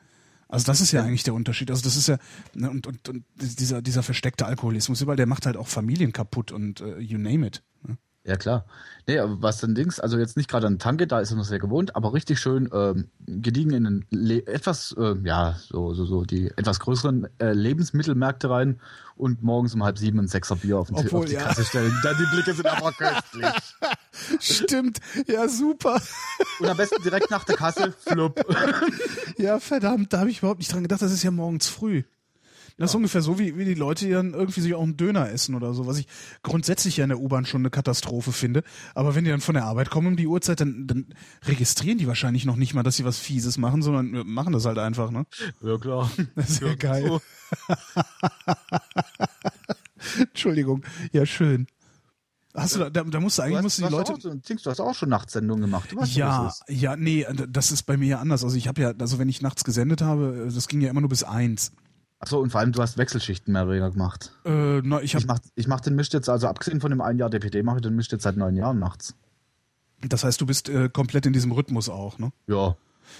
[0.54, 1.72] Also das ist ja eigentlich der Unterschied.
[1.72, 2.20] Also das ist ja
[2.54, 6.51] ne, und, und, und dieser dieser versteckte Alkoholismus überall, der macht halt auch Familien kaputt
[6.51, 7.64] und uh, you name it.
[7.82, 7.97] Ne?
[8.26, 8.65] Ja klar.
[9.05, 11.59] Nee, was dann Dings, also jetzt nicht gerade an Tanke, da ist er noch sehr
[11.59, 16.24] gewohnt, aber richtig schön ähm, gediegen in den Le etwas, äh, ja, so, so, so
[16.24, 18.80] die etwas größeren äh, Lebensmittelmärkte rein
[19.17, 21.41] und morgens um halb sieben ein Sechser Bier auf, den Obwohl, auf die ja.
[21.41, 21.93] Kasse stellen.
[22.01, 23.45] Dann die Blicke sind aber köstlich.
[24.39, 26.01] Stimmt, ja super.
[26.61, 28.41] Und am besten direkt nach der Kasse, flupp.
[29.38, 32.03] ja, verdammt, da habe ich überhaupt nicht dran gedacht, das ist ja morgens früh.
[32.78, 35.53] Das ist ungefähr so, wie, wie die Leute, dann irgendwie sich auch einen Döner essen
[35.53, 36.07] oder so, was ich
[36.41, 38.63] grundsätzlich ja in der U-Bahn schon eine Katastrophe finde.
[38.95, 41.05] Aber wenn die dann von der Arbeit kommen um die Uhrzeit, dann, dann
[41.45, 44.80] registrieren die wahrscheinlich noch nicht mal, dass sie was Fieses machen, sondern machen das halt
[44.80, 45.26] einfach, ne?
[45.61, 46.09] Ja, klar.
[46.36, 47.07] Das ist ja, ja geil.
[47.07, 47.21] So.
[50.21, 50.84] Entschuldigung.
[51.11, 51.67] Ja, schön.
[52.55, 54.13] Hast du da, da, musst du eigentlich du hast, musst du die Leute.
[54.13, 55.91] Auch, du hast auch schon Nachtsendungen gemacht.
[55.91, 58.43] Du weißt, ja, ja, nee, das ist bei mir ja anders.
[58.43, 61.09] Also ich habe ja, also wenn ich nachts gesendet habe, das ging ja immer nur
[61.09, 61.71] bis eins.
[62.24, 64.32] Achso, und vor allem, du hast Wechselschichten mehr oder weniger gemacht.
[64.45, 67.19] Äh, na, ich, ich, mach, ich mach den Misch jetzt, also abgesehen von dem einen
[67.19, 69.13] Jahr DPD, mache ich den Misch jetzt seit neun Jahren nachts.
[70.07, 72.32] Das heißt, du bist äh, komplett in diesem Rhythmus auch, ne?
[72.47, 72.78] Ja.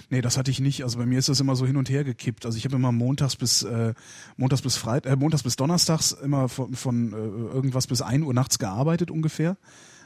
[0.09, 0.85] Nee, das hatte ich nicht.
[0.85, 2.45] Also bei mir ist das immer so hin und her gekippt.
[2.45, 3.93] Also ich habe immer montags bis äh,
[4.37, 8.33] montags bis Freit äh, montags bis donnerstags immer von, von äh, irgendwas bis ein Uhr
[8.33, 9.57] nachts gearbeitet ungefähr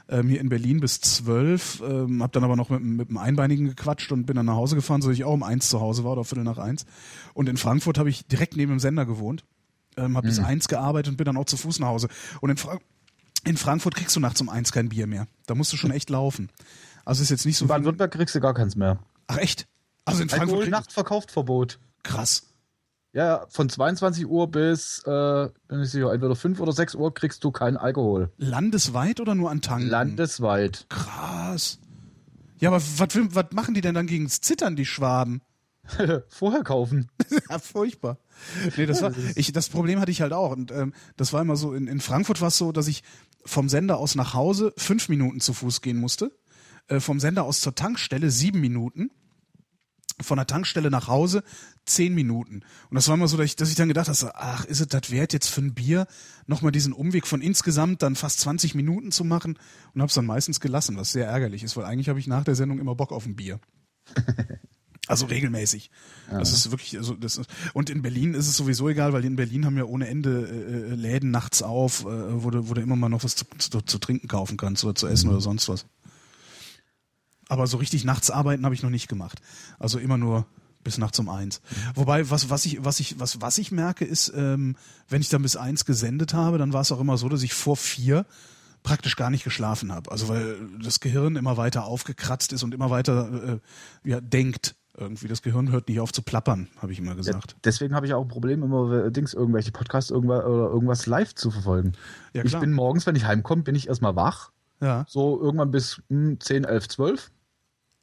[0.09, 3.67] ähm, hier in Berlin bis zwölf, ähm, habe dann aber noch mit, mit einem Einbeinigen
[3.67, 6.03] gequatscht und bin dann nach Hause gefahren, so dass ich auch um eins zu Hause
[6.03, 6.85] war oder viertel nach eins.
[7.33, 9.43] Und in Frankfurt habe ich direkt neben dem Sender gewohnt,
[9.97, 10.31] ähm, habe mhm.
[10.31, 12.07] bis eins gearbeitet und bin dann auch zu Fuß nach Hause.
[12.41, 12.77] Und in, Fra
[13.43, 15.27] in Frankfurt kriegst du nachts um eins kein Bier mehr.
[15.45, 16.49] Da musst du schon echt laufen.
[17.05, 17.65] Also ist jetzt nicht so.
[17.65, 18.99] In Baden-Württemberg kriegst du gar keins mehr.
[19.27, 19.67] Ach echt?
[20.05, 20.51] Also in Frankfurt.
[20.51, 21.79] Alkohol Nachtverkauft Verbot.
[22.03, 22.46] Krass.
[23.13, 27.43] Ja, von 22 Uhr bis, äh, bin ich sicher, entweder 5 oder 6 Uhr kriegst
[27.43, 28.31] du keinen Alkohol.
[28.37, 29.87] Landesweit oder nur an Tanken?
[29.87, 30.85] Landesweit.
[30.89, 31.79] Krass.
[32.59, 35.41] Ja, aber was machen die denn dann gegens Zittern, die Schwaben?
[36.27, 37.09] Vorher kaufen.
[37.49, 38.17] ja, furchtbar.
[38.75, 40.51] Nee, das war, ich, das Problem hatte ich halt auch.
[40.51, 43.03] Und ähm, das war immer so, in, in Frankfurt war es so, dass ich
[43.45, 46.31] vom Sender aus nach Hause fünf Minuten zu Fuß gehen musste.
[46.87, 49.11] Äh, vom Sender aus zur Tankstelle sieben Minuten
[50.21, 51.43] von der Tankstelle nach Hause
[51.89, 52.61] zehn Minuten.
[52.89, 54.87] Und das war immer so, dass ich, dass ich dann gedacht habe, ach, ist es
[54.87, 56.07] das wert, jetzt für ein Bier
[56.45, 59.57] nochmal diesen Umweg von insgesamt dann fast 20 Minuten zu machen
[59.93, 62.43] und habe es dann meistens gelassen, was sehr ärgerlich ist, weil eigentlich habe ich nach
[62.43, 63.59] der Sendung immer Bock auf ein Bier.
[65.07, 65.89] Also regelmäßig.
[66.29, 66.39] Ja.
[66.39, 69.37] Das ist wirklich, also das ist, und in Berlin ist es sowieso egal, weil in
[69.37, 72.81] Berlin haben ja ohne Ende äh, äh Läden nachts auf, äh, wo, du, wo du
[72.81, 75.33] immer mal noch was zu, zu, zu trinken kaufen kannst oder zu essen mhm.
[75.33, 75.85] oder sonst was.
[77.47, 79.41] Aber so richtig nachts arbeiten habe ich noch nicht gemacht.
[79.79, 80.45] Also immer nur
[80.87, 81.59] bis nachts um eins.
[81.95, 84.77] Wobei, was, was ich, was ich, was, was ich merke, ist, ähm,
[85.09, 87.53] wenn ich dann bis eins gesendet habe, dann war es auch immer so, dass ich
[87.53, 88.25] vor vier
[88.83, 90.09] praktisch gar nicht geschlafen habe.
[90.11, 93.59] Also weil das Gehirn immer weiter aufgekratzt ist und immer weiter
[94.05, 94.75] äh, ja, denkt.
[94.97, 97.51] Irgendwie das Gehirn hört nicht auf zu plappern, habe ich immer gesagt.
[97.51, 101.05] Ja, deswegen habe ich auch ein Problem, immer äh, Dings, irgendwelche Podcasts irgendwas, oder irgendwas
[101.05, 101.93] live zu verfolgen.
[102.33, 104.51] Ja, ich bin morgens, wenn ich heimkomme, bin ich erstmal wach.
[104.79, 105.05] Ja.
[105.07, 107.31] So irgendwann bis hm, 10, 11, 12.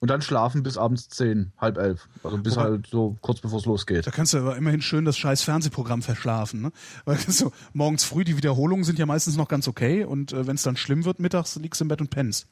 [0.05, 2.11] Und dann schlafen bis abends zehn, halb elf.
[2.23, 4.07] Also bis Wobei, halt so kurz bevor es losgeht.
[4.07, 6.73] Da kannst du aber immerhin schön das scheiß Fernsehprogramm verschlafen, ne?
[7.07, 10.57] Weil so, morgens früh, die Wiederholungen sind ja meistens noch ganz okay und äh, wenn
[10.57, 12.47] es dann schlimm wird, mittags liegst du im Bett und pennst.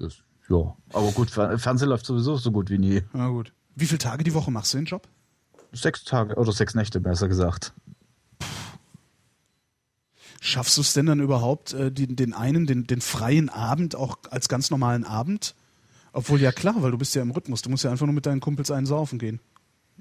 [0.00, 0.16] Das,
[0.48, 0.76] ja.
[0.92, 3.02] Aber gut, Fernsehen läuft sowieso so gut wie nie.
[3.12, 3.52] Na gut.
[3.76, 5.06] Wie viele Tage die Woche machst du den Job?
[5.70, 7.72] Sechs Tage oder sechs Nächte, besser gesagt.
[10.40, 14.18] Schaffst du es denn dann überhaupt, äh, den, den einen, den, den freien Abend auch
[14.28, 15.54] als ganz normalen Abend
[16.12, 17.62] obwohl ja klar, weil du bist ja im Rhythmus.
[17.62, 19.40] Du musst ja einfach nur mit deinen Kumpels einen saufen gehen.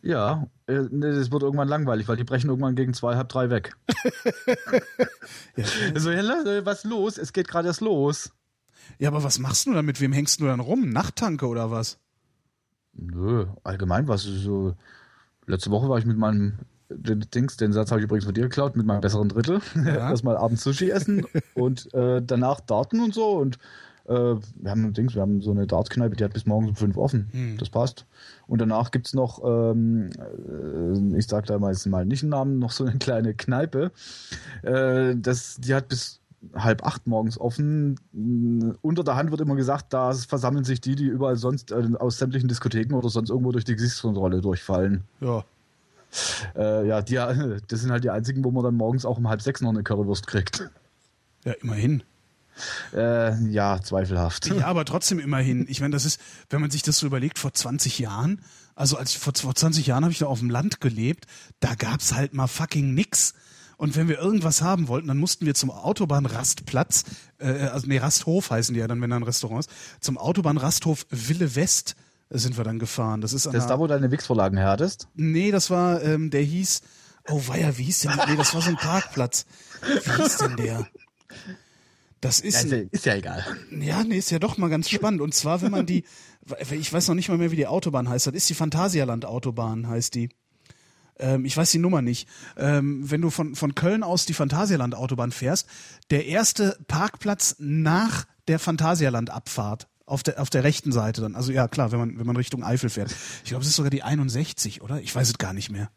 [0.04, 3.76] Ja, äh, das wird irgendwann langweilig, weil die brechen irgendwann gegen zwei, halb drei weg.
[5.56, 5.66] ja.
[5.96, 7.18] So, was los?
[7.18, 8.32] Es geht gerade erst los.
[8.98, 9.86] Ja, aber was machst du dann?
[9.86, 10.90] Mit wem hängst du dann rum?
[10.90, 12.00] Nachttanke oder was?
[12.94, 14.24] Nö, allgemein was.
[14.24, 14.76] So,
[15.46, 16.58] letzte Woche war ich mit meinem
[16.94, 19.62] den Dings, den Satz habe ich übrigens von dir geklaut, mit meinem besseren Drittel.
[19.76, 20.10] Ja.
[20.10, 23.58] Erstmal abends Sushi essen und äh, danach Daten und so und
[24.12, 26.98] äh, wir haben Dings, wir haben so eine Dartkneipe, die hat bis morgens um fünf
[26.98, 27.30] offen.
[27.32, 27.58] Hm.
[27.58, 28.06] Das passt.
[28.48, 32.60] Und danach gibt es noch, ähm, äh, ich sage da meistens mal nicht einen Namen,
[32.60, 33.92] noch so eine kleine Kneipe.
[34.64, 36.20] Äh, das, die hat bis
[36.56, 38.00] halb acht morgens offen.
[38.82, 42.18] Unter der Hand wird immer gesagt, da versammeln sich die, die überall sonst äh, aus
[42.18, 45.04] sämtlichen Diskotheken oder sonst irgendwo durch die Gesichtskontrolle durchfallen.
[45.20, 45.46] Ja.
[46.56, 47.16] Äh, ja, die,
[47.68, 49.84] das sind halt die einzigen, wo man dann morgens auch um halb sechs noch eine
[49.84, 50.70] Currywurst kriegt.
[51.46, 52.04] Ja, immerhin.
[52.94, 54.48] Äh, ja, zweifelhaft.
[54.48, 55.66] Ja, aber trotzdem immerhin.
[55.70, 58.42] Ich meine, das ist, wenn man sich das so überlegt, vor 20 Jahren,
[58.76, 61.26] also als ich vor, vor 20 Jahren habe ich da auf dem Land gelebt,
[61.60, 63.34] da gab's halt mal fucking nix.
[63.78, 67.04] Und wenn wir irgendwas haben wollten, dann mussten wir zum Autobahnrastplatz,
[67.40, 69.72] äh, also nee, Rasthof heißen die ja dann, wenn da ein Restaurant ist,
[70.02, 71.96] zum Autobahnrasthof Wille West
[72.32, 73.22] sind wir dann gefahren.
[73.22, 75.08] Das ist, das ist da, wo deine Wix-Vorlagen her hattest?
[75.16, 76.82] Nee, das war, ähm, der hieß,
[77.28, 79.46] oh weia, wie hieß denn, nee, das war so ein Parkplatz.
[79.82, 80.88] Wie hieß denn der?
[82.22, 83.44] Das ist, ja, ist ja egal.
[83.72, 85.22] Ja, nee, ist ja doch mal ganz spannend.
[85.22, 86.06] Und zwar, wenn man die,
[86.72, 88.28] ich weiß noch nicht mal mehr, wie die Autobahn heißt.
[88.28, 90.30] Das ist die Phantasialand Autobahn, heißt die.
[91.18, 92.30] Ähm, ich weiß die Nummer nicht.
[92.58, 95.68] Ähm, wenn du von, von Köln aus die Phantasialand Autobahn fährst,
[96.12, 101.36] der erste Parkplatz nach der Phantasialand Abfahrt auf der, auf der rechten Seite dann.
[101.36, 103.16] Also ja, klar, wenn man, wenn man Richtung Eifel fährt.
[103.44, 105.02] Ich glaube, es ist sogar die 61, oder?
[105.02, 105.90] Ich weiß es gar nicht mehr.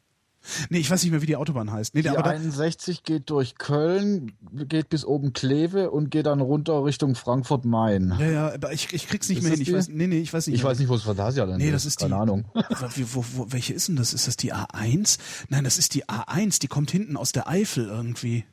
[0.69, 1.95] Nee, ich weiß nicht mehr, wie die Autobahn heißt.
[1.95, 6.85] Nee, die aber 61 geht durch Köln, geht bis oben Kleve und geht dann runter
[6.85, 8.17] Richtung Frankfurt-Main.
[8.19, 9.63] Ja, ja, aber ich, ich krieg's nicht ist mehr hin.
[9.63, 10.57] Ich weiß, nee, nee, ich weiß nicht.
[10.57, 10.71] Ich mehr.
[10.71, 12.45] weiß nicht, wo es Fantasia dann Nee, das ist Keine die, Ahnung.
[13.13, 14.13] Wo, wo, welche ist denn das?
[14.13, 15.19] Ist das die A1?
[15.49, 18.45] Nein, das ist die A1, die kommt hinten aus der Eifel irgendwie.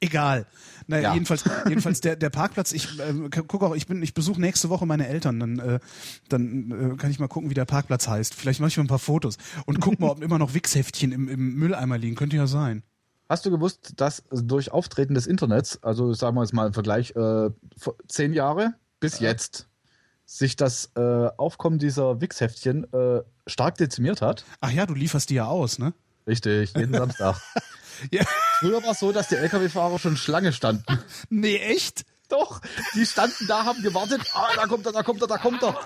[0.00, 0.46] Egal.
[0.88, 1.14] Naja, ja.
[1.14, 4.86] jedenfalls, jedenfalls der, der Parkplatz, ich äh, guck auch, ich bin, ich besuche nächste Woche
[4.86, 5.80] meine Eltern, dann, äh,
[6.30, 8.34] dann äh, kann ich mal gucken, wie der Parkplatz heißt.
[8.34, 9.36] Vielleicht mache ich mal ein paar Fotos
[9.66, 12.16] und guck mal, ob immer noch Wichsheftchen im, im Mülleimer liegen.
[12.16, 12.82] Könnte ja sein.
[13.28, 17.14] Hast du gewusst, dass durch Auftreten des Internets, also sagen wir jetzt mal im Vergleich,
[17.14, 17.50] äh,
[18.08, 19.28] zehn Jahre bis ja.
[19.28, 19.68] jetzt,
[20.24, 24.46] sich das äh, Aufkommen dieser Wichsheftchen äh, stark dezimiert hat?
[24.62, 25.92] Ach ja, du lieferst die ja aus, ne?
[26.26, 27.38] Richtig, jeden Samstag.
[28.10, 28.24] Ja.
[28.60, 30.84] Früher war es so, dass die LKW-Fahrer schon Schlange standen.
[31.30, 32.04] Nee, echt?
[32.28, 32.60] Doch,
[32.94, 34.20] die standen da, haben gewartet.
[34.34, 35.78] Ah, da kommt er, da kommt er, da kommt er.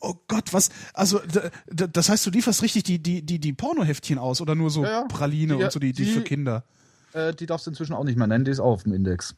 [0.00, 0.70] Oh Gott, was?
[0.92, 1.20] Also,
[1.66, 4.90] das heißt, du lieferst richtig die, die, die, die Pornoheftchen aus oder nur so ja,
[4.90, 5.04] ja.
[5.04, 6.64] Praline die, und so die, die, die für Kinder?
[7.12, 9.36] Äh, die darfst du inzwischen auch nicht mehr nennen, die ist auch auf dem Index.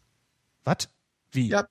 [0.64, 0.88] Was?
[1.30, 1.48] Wie?
[1.48, 1.66] Ja,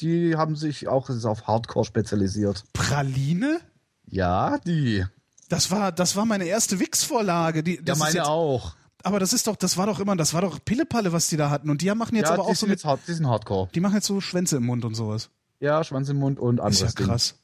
[0.00, 2.64] die haben sich auch auf Hardcore spezialisiert.
[2.72, 3.60] Praline?
[4.06, 5.04] Ja, die.
[5.48, 7.62] Das war, das war meine erste Wix-Vorlage.
[7.86, 8.74] Ja, meine jetzt, auch.
[9.02, 11.50] Aber das ist doch, das war doch immer, das war doch Pillepalle, was die da
[11.50, 11.70] hatten.
[11.70, 13.68] Und die machen jetzt ja, aber auch so mit, die sind Hardcore.
[13.74, 15.30] Die machen jetzt so Schwänze im Mund und sowas.
[15.60, 16.82] Ja, Schwänze im Mund und anderes.
[16.82, 17.34] Ist ja krass.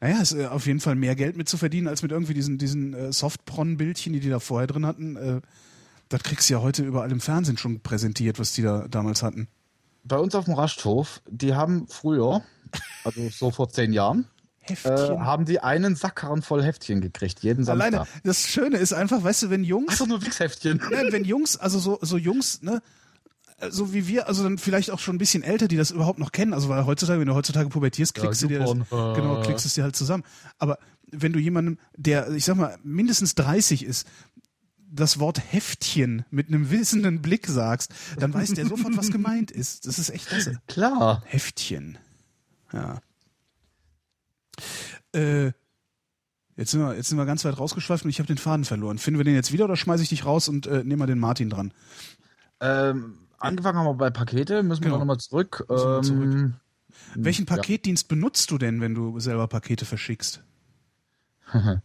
[0.00, 2.58] Naja, ist äh, auf jeden Fall mehr Geld mit zu verdienen, als mit irgendwie diesen,
[2.58, 5.16] diesen äh, Softpron-Bildchen, die die da vorher drin hatten.
[5.16, 5.40] Äh,
[6.08, 9.48] das kriegst du ja heute überall im Fernsehen schon präsentiert, was die da damals hatten.
[10.02, 12.42] Bei uns auf dem Rasthof, die haben früher,
[13.04, 14.26] also so vor zehn Jahren,
[14.68, 17.92] äh, haben die einen Sackkarren voll Heftchen gekriegt, jeden Samstag.
[17.92, 19.92] Alleine, das Schöne ist einfach, weißt du, wenn Jungs.
[19.92, 20.80] Einfach nur Wichsheftchen.
[20.90, 22.82] Nein, wenn Jungs, also so, so Jungs, ne,
[23.68, 26.32] so wie wir, also dann vielleicht auch schon ein bisschen älter, die das überhaupt noch
[26.32, 26.54] kennen.
[26.54, 28.70] Also weil heutzutage, wenn du heutzutage pubertierst, klickst ja, du dir das,
[29.16, 30.24] genau, klickst es dir halt zusammen.
[30.58, 30.78] Aber
[31.10, 34.06] wenn du jemandem, der, ich sag mal, mindestens 30 ist,
[34.92, 39.86] das Wort Heftchen mit einem wissenden Blick sagst, dann weiß der sofort, was gemeint ist.
[39.86, 40.60] Das ist echt klasse.
[40.66, 41.22] Klar.
[41.26, 41.98] Heftchen.
[42.72, 43.00] Ja.
[45.14, 45.52] Äh,
[46.56, 48.98] jetzt, sind wir, jetzt sind wir ganz weit rausgeschweift und ich habe den Faden verloren.
[48.98, 51.18] Finden wir den jetzt wieder oder schmeiße ich dich raus und äh, nehmen wir den
[51.18, 51.72] Martin dran?
[52.60, 54.96] Ähm, angefangen haben wir bei Pakete, müssen genau.
[54.96, 55.66] wir nochmal zurück.
[55.68, 56.52] Ähm, zurück.
[57.14, 58.14] Welchen Paketdienst ja.
[58.14, 60.42] benutzt du denn, wenn du selber Pakete verschickst?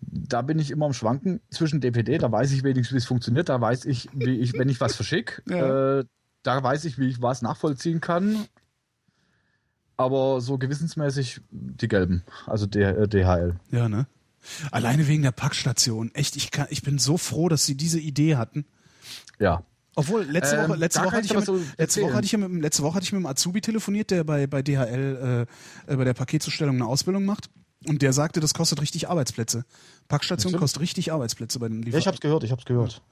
[0.00, 3.48] da bin ich immer am Schwanken zwischen DPD, da weiß ich wenigstens, wie es funktioniert,
[3.48, 5.98] da weiß ich, wie ich, wenn ich was verschicke, ja.
[5.98, 6.04] äh,
[6.42, 8.46] da weiß ich, wie ich was nachvollziehen kann
[9.96, 13.56] aber so gewissensmäßig die gelben, also DHL.
[13.70, 14.06] Äh, ja, ne?
[14.70, 16.10] Alleine wegen der Packstation.
[16.14, 18.66] Echt, ich kann, ich bin so froh, dass sie diese Idee hatten.
[19.38, 19.62] Ja.
[19.96, 22.62] Obwohl, letzte Woche, ähm, letzte Woche hatte ich, mit, so letzte Woche hatte ich mit,
[22.62, 25.46] letzte Woche hatte ich mit einem Azubi telefoniert, der bei, bei DHL
[25.88, 27.48] äh, äh, bei der Paketzustellung eine Ausbildung macht.
[27.86, 29.64] Und der sagte, das kostet richtig Arbeitsplätze.
[30.08, 33.02] Packstation kostet richtig Arbeitsplätze bei den Liefer Ja, ich hab's gehört, ich hab's gehört.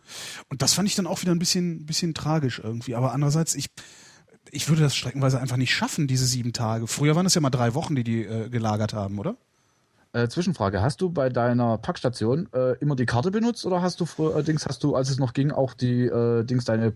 [0.49, 2.95] Und das fand ich dann auch wieder ein bisschen, bisschen tragisch irgendwie.
[2.95, 3.69] Aber andererseits, ich,
[4.53, 6.87] ich würde das streckenweise einfach nicht schaffen, diese sieben Tage.
[6.87, 9.35] Früher waren es ja mal drei Wochen, die die äh, gelagert haben, oder?
[10.13, 14.05] Äh, Zwischenfrage: Hast du bei deiner Packstation äh, immer die Karte benutzt oder hast du
[14.05, 16.93] früher, äh, Dings, hast du, als es noch ging, auch die äh, Dings deine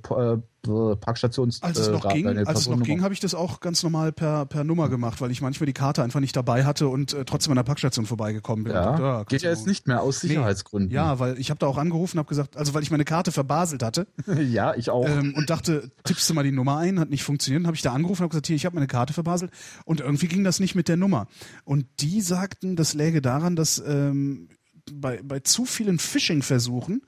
[0.66, 3.60] äh, Packstations Als es noch äh, ging, als es noch ging, habe ich das auch
[3.60, 6.88] ganz normal per, per Nummer gemacht, weil ich manchmal die Karte einfach nicht dabei hatte
[6.88, 8.74] und äh, trotzdem an der Packstation vorbeigekommen bin.
[8.74, 10.90] Ja, ja geht ja jetzt nicht mehr aus Sicherheitsgründen.
[10.90, 13.32] Nee, ja, weil ich habe da auch angerufen, habe gesagt, also weil ich meine Karte
[13.32, 14.06] verbaselt hatte.
[14.26, 15.06] ja, ich auch.
[15.06, 17.62] Ähm, und dachte, tippst du mal die Nummer ein, hat nicht funktioniert.
[17.62, 19.50] Dann habe ich da angerufen und habe gesagt, hier, ich habe meine Karte verbaselt
[19.84, 21.26] und irgendwie ging das nicht mit der Nummer.
[21.64, 24.48] Und die sagten, das läge daran, dass ähm,
[24.92, 27.02] bei, bei zu vielen Phishing-Versuchen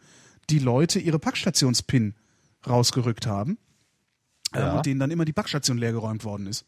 [0.50, 2.14] die Leute ihre Packstations-PIN
[2.68, 3.58] rausgerückt haben
[4.52, 4.76] äh, ja.
[4.76, 6.66] und denen dann immer die Packstation leergeräumt worden ist.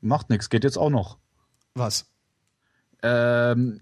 [0.00, 1.18] Macht nichts, geht jetzt auch noch.
[1.74, 2.06] Was?
[3.02, 3.80] Ähm,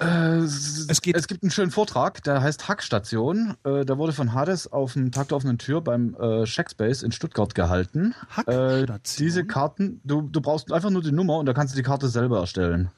[0.00, 3.56] Äh, es, geht es gibt einen schönen Vortrag, der heißt Hackstation.
[3.64, 7.12] Äh, der wurde von Hades auf dem Tag der offenen Tür beim äh, Shackspace in
[7.12, 8.14] Stuttgart gehalten.
[8.28, 8.96] Hackstation?
[8.96, 11.82] Äh, diese Karten, du, du brauchst einfach nur die Nummer und da kannst du die
[11.82, 12.90] Karte selber erstellen.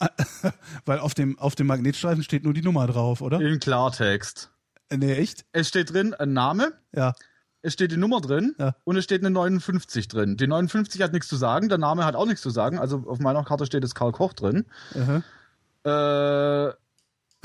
[0.84, 3.40] Weil auf dem, auf dem Magnetstreifen steht nur die Nummer drauf, oder?
[3.40, 4.50] In Klartext.
[4.94, 5.44] Äh, nee, echt?
[5.52, 6.72] Es steht drin ein Name.
[6.94, 7.14] Ja.
[7.62, 8.76] Es steht die Nummer drin ja.
[8.84, 10.36] und es steht eine 59 drin.
[10.36, 12.78] Die 59 hat nichts zu sagen, der Name hat auch nichts zu sagen.
[12.78, 14.66] Also auf meiner Karte steht es Karl Koch drin.
[14.92, 15.22] -huh.
[15.84, 16.74] äh,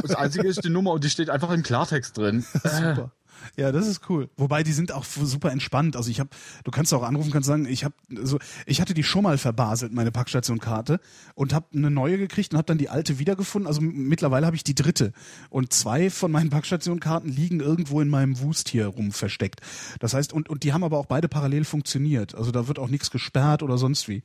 [0.01, 2.45] das Einzige ist die Nummer und die steht einfach im Klartext drin.
[2.63, 3.11] Super.
[3.55, 4.29] Ja, das ist cool.
[4.37, 5.95] Wobei die sind auch super entspannt.
[5.95, 6.29] Also ich habe,
[6.63, 9.93] du kannst auch anrufen, kannst sagen, ich habe, also ich hatte die schon mal verbaselt,
[9.93, 10.99] meine Packstationkarte
[11.35, 13.67] und habe eine neue gekriegt und habe dann die alte wiedergefunden.
[13.67, 15.13] Also mittlerweile habe ich die dritte
[15.49, 19.61] und zwei von meinen Packstationkarten liegen irgendwo in meinem Wust hier rum versteckt.
[19.99, 22.35] Das heißt und und die haben aber auch beide parallel funktioniert.
[22.35, 24.23] Also da wird auch nichts gesperrt oder sonst wie.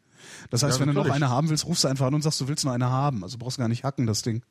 [0.51, 2.41] Das heißt, ja, wenn du noch eine haben willst, rufst du einfach an und sagst,
[2.41, 3.23] du willst noch eine haben.
[3.23, 4.43] Also brauchst gar nicht hacken das Ding.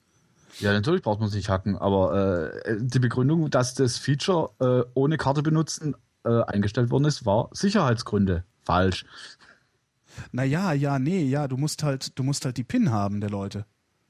[0.60, 4.90] Ja, natürlich braucht man es nicht hacken, aber äh, die Begründung, dass das Feature äh,
[4.94, 8.44] ohne Karte benutzen äh, eingestellt worden ist, war Sicherheitsgründe.
[8.64, 9.06] Falsch.
[10.32, 13.66] Naja, ja, nee, ja, du musst halt, du musst halt die PIN haben der Leute.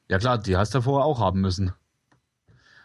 [0.09, 1.71] Ja klar, die hast du vorher auch haben müssen.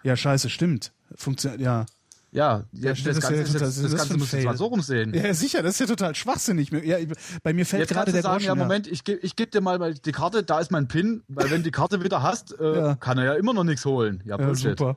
[0.04, 0.92] Ja, scheiße, stimmt.
[1.14, 1.86] Funktioniert, ja.
[2.30, 5.14] Ja, ja das, das, Ganze, ja total, das, das Ganze muss du mal so rumsehen.
[5.14, 6.70] Ja, sicher, das ist ja total schwachsinnig.
[6.70, 6.98] Ja,
[7.42, 9.94] bei mir fällt gerade der sagen, Groschen, ja, Moment, ich gebe ich geb dir mal
[9.94, 12.94] die Karte, da ist mein PIN, weil wenn die Karte wieder hast, äh, ja.
[12.96, 14.22] kann er ja immer noch nichts holen.
[14.26, 14.64] Ja, Bullshit.
[14.64, 14.96] Ja, super.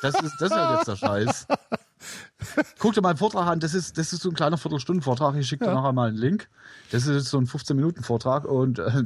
[0.00, 1.46] Das ist, das ist halt jetzt der Scheiß.
[2.78, 5.46] Guck dir mal einen Vortrag an, das ist, das ist so ein kleiner Viertelstunden-Vortrag, ich
[5.46, 6.48] schicke dir nachher mal einen Link.
[6.90, 9.04] Das ist so ein 15-Minuten-Vortrag und äh,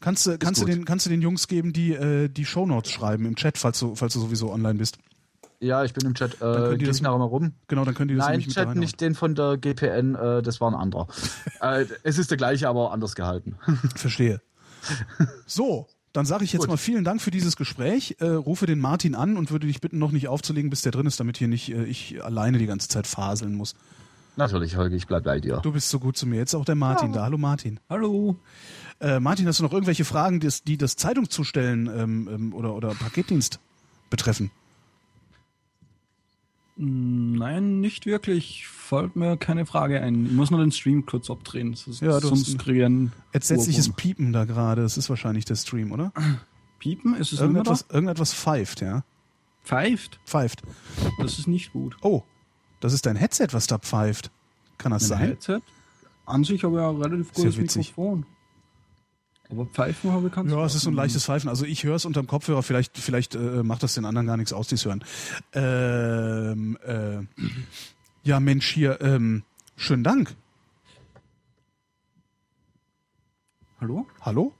[0.00, 3.24] Kannst du, kannst, du den, kannst du den Jungs geben, die äh, die Shownotes schreiben
[3.24, 4.98] im Chat, falls du, falls du sowieso online bist?
[5.60, 6.34] Ja, ich bin im Chat.
[6.34, 7.52] Äh, dann können die das nachher mal rum.
[7.68, 10.60] Genau, dann können die das Nein, Chat mit nicht den von der GPN, äh, das
[10.60, 11.08] war ein anderer.
[11.60, 13.56] äh, es ist der gleiche, aber anders gehalten.
[13.96, 14.40] Verstehe.
[15.46, 16.70] So, dann sage ich jetzt Gut.
[16.70, 18.16] mal vielen Dank für dieses Gespräch.
[18.20, 21.06] Äh, rufe den Martin an und würde dich bitten, noch nicht aufzulegen, bis der drin
[21.06, 23.74] ist, damit hier nicht äh, ich alleine die ganze Zeit faseln muss.
[24.36, 25.60] Natürlich, Holger, ich bleib bei dir.
[25.62, 26.36] Du bist so gut zu mir.
[26.36, 27.16] Jetzt auch der Martin ja.
[27.16, 27.22] da.
[27.24, 27.80] Hallo Martin.
[27.88, 28.36] Hallo.
[29.00, 32.74] Äh, Martin, hast du noch irgendwelche Fragen, die das, die das Zeitungszustellen ähm, ähm, oder,
[32.74, 33.60] oder Paketdienst
[34.10, 34.50] betreffen?
[36.78, 38.66] Nein, nicht wirklich.
[38.68, 40.26] Fällt mir keine Frage ein.
[40.26, 41.74] Ich muss nur den Stream kurz abdrehen.
[42.00, 44.82] Ja, sonst kriegen Entsetzliches Piepen da gerade.
[44.82, 46.12] Das ist wahrscheinlich der Stream, oder?
[46.78, 47.14] Piepen?
[47.16, 47.86] Ist es irgendetwas?
[47.90, 49.04] Irgendetwas pfeift, ja.
[49.64, 50.20] Pfeift?
[50.26, 50.62] Pfeift.
[51.18, 51.96] Das ist nicht gut.
[52.02, 52.22] Oh,
[52.80, 54.30] das ist dein Headset, was da pfeift.
[54.76, 55.28] Kann das mein sein?
[55.28, 55.60] Headset?
[56.26, 58.26] An sich aber ja relativ gutes Mikrofon.
[59.50, 61.48] Aber Pfeifen habe ich kannst Ja, es ist so ein leichtes Pfeifen.
[61.48, 64.52] Also ich höre es unterm Kopfhörer, vielleicht, vielleicht äh, macht das den anderen gar nichts
[64.52, 65.04] aus, die es hören.
[65.52, 67.18] Ähm, äh,
[68.24, 69.44] ja, Mensch, hier, ähm,
[69.76, 70.34] schönen Dank.
[73.80, 74.06] Hallo?
[74.20, 74.52] Hallo?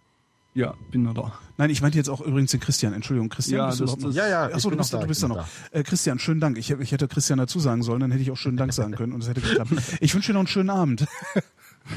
[0.55, 1.39] Ja, bin noch da.
[1.59, 2.93] Nein, ich meinte jetzt auch übrigens den Christian.
[2.93, 3.59] Entschuldigung, Christian.
[3.59, 4.45] Ja, bist das, du ja, ja.
[4.45, 5.37] Achso, du bist, da, du bist da noch.
[5.37, 5.79] Da.
[5.79, 6.57] Äh, Christian, schönen Dank.
[6.59, 9.13] Ich, ich hätte Christian dazu sagen sollen, dann hätte ich auch schönen Dank sagen können
[9.13, 9.73] und es hätte geklappt.
[10.01, 11.07] Ich wünsche dir noch einen schönen Abend.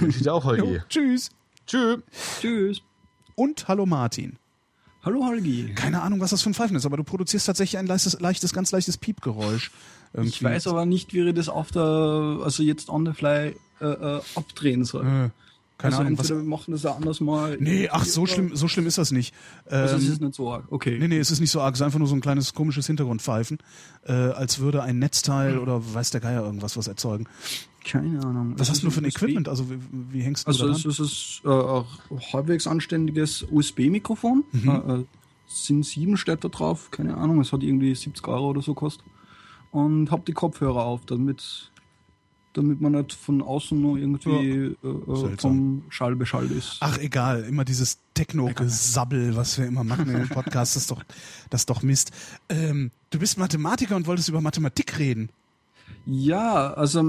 [0.07, 0.81] Ich dir auch, Holgi.
[0.89, 1.29] Tschüss.
[1.69, 1.99] Tschüss.
[2.41, 2.81] Tschüss.
[3.35, 4.37] Und hallo Martin.
[5.03, 5.71] Hallo Holgi.
[5.75, 8.53] Keine Ahnung, was das für ein Pfeifen ist, aber du produzierst tatsächlich ein leichtes, leichtes
[8.53, 9.69] ganz leichtes Piepgeräusch.
[10.11, 10.29] Irgendwie.
[10.29, 11.83] Ich weiß aber nicht, wie ich das auf der,
[12.43, 15.05] also jetzt on the fly äh, äh, abdrehen soll.
[15.05, 15.29] Äh,
[15.77, 16.29] keine also Ahnung, was.
[16.29, 17.55] Wir machen das ja anders mal.
[17.59, 19.35] Nee, ach, so schlimm, so schlimm ist das nicht.
[19.65, 20.97] Also ähm, es ist nicht so arg, okay.
[20.99, 21.75] Nee, nee, es ist nicht so arg.
[21.75, 23.59] Es ist einfach nur so ein kleines komisches Hintergrundpfeifen,
[24.05, 25.61] äh, als würde ein Netzteil hm.
[25.61, 27.27] oder weiß der Geier irgendwas was erzeugen.
[27.89, 28.53] Keine Ahnung.
[28.57, 29.49] Was hast du für ein Equipment?
[29.49, 29.79] Also wie,
[30.11, 34.43] wie hängst du also da Also es ist äh, ein halbwegs anständiges USB-Mikrofon.
[34.51, 34.69] Mhm.
[34.69, 35.05] Äh, äh,
[35.47, 37.41] sind sieben Städte drauf, keine Ahnung.
[37.41, 39.05] Es hat irgendwie 70 Euro oder so gekostet.
[39.71, 41.71] Und hab die Kopfhörer auf, damit
[42.53, 44.89] damit man nicht von außen nur irgendwie ja.
[44.89, 46.77] äh, äh vom Schall beschallt ist.
[46.79, 51.03] Ach egal, immer dieses Techno-Gesabbel, was wir immer machen in den Podcasts, das ist doch,
[51.49, 52.11] das ist doch Mist.
[52.49, 55.29] Ähm, du bist Mathematiker und wolltest über Mathematik reden.
[56.05, 57.01] Ja, also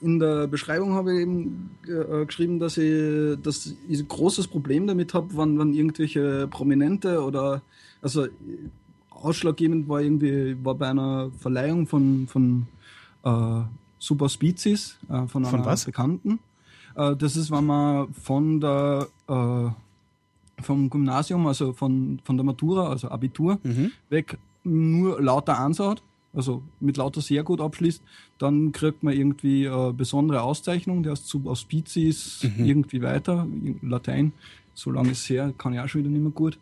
[0.00, 4.86] in der Beschreibung habe ich eben äh, geschrieben, dass ich, dass ich ein großes Problem
[4.86, 7.62] damit habe, wenn, wenn irgendwelche Prominente oder
[8.00, 8.26] also
[9.10, 12.66] ausschlaggebend war irgendwie war bei einer Verleihung von von
[13.24, 13.62] äh,
[13.98, 15.84] Super Species äh, von einer was?
[15.84, 16.38] Bekannten.
[16.96, 19.70] Äh, das ist, wenn man von der äh,
[20.62, 23.90] vom Gymnasium, also von, von der Matura, also Abitur, mhm.
[24.10, 26.02] weg nur lauter anschaut
[26.32, 28.02] also mit lauter sehr gut abschließt,
[28.38, 32.64] dann kriegt man irgendwie eine besondere Auszeichnung, der ist aus Spezies mhm.
[32.64, 33.46] irgendwie weiter,
[33.82, 34.32] Latein,
[34.74, 36.58] so lange ist es her, kann ich auch schon wieder nicht mehr gut.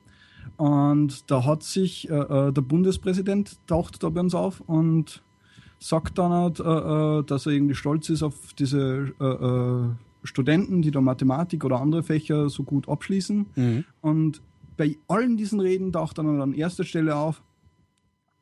[0.57, 5.23] Und da hat sich äh, äh, der Bundespräsident taucht da bei uns auf und
[5.79, 9.89] sagt dann halt, äh, äh dass er irgendwie stolz ist auf diese äh, äh,
[10.23, 13.47] Studenten, die da Mathematik oder andere Fächer so gut abschließen.
[13.55, 13.85] Mhm.
[14.01, 14.43] Und
[14.77, 17.43] bei allen diesen Reden taucht dann an erster Stelle auf,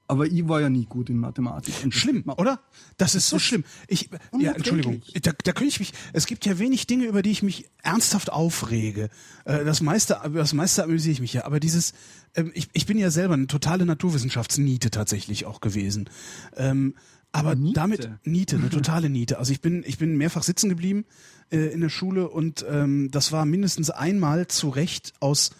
[0.08, 1.74] aber ich war ja nie gut in Mathematik.
[1.90, 2.60] Schlimm, oder?
[2.96, 3.64] Das ist so schlimm.
[3.86, 4.52] Ich, ja.
[4.52, 5.02] Entschuldigung.
[5.22, 8.32] Da, da könnte ich mich, es gibt ja wenig Dinge, über die ich mich ernsthaft
[8.32, 9.10] aufrege.
[9.44, 11.44] Äh, Das meiste, über das meiste amüsiere ich mich ja.
[11.44, 11.92] Aber dieses,
[12.34, 16.08] ähm, ich, ich bin ja selber eine totale Naturwissenschaftsniete tatsächlich auch gewesen.
[16.56, 16.94] Ähm,
[17.30, 17.74] aber Niete?
[17.74, 19.38] damit Niete, eine totale Niete.
[19.38, 21.04] Also ich bin, ich bin mehrfach sitzen geblieben
[21.50, 25.50] äh, in der Schule und ähm, das war mindestens einmal zu Recht aus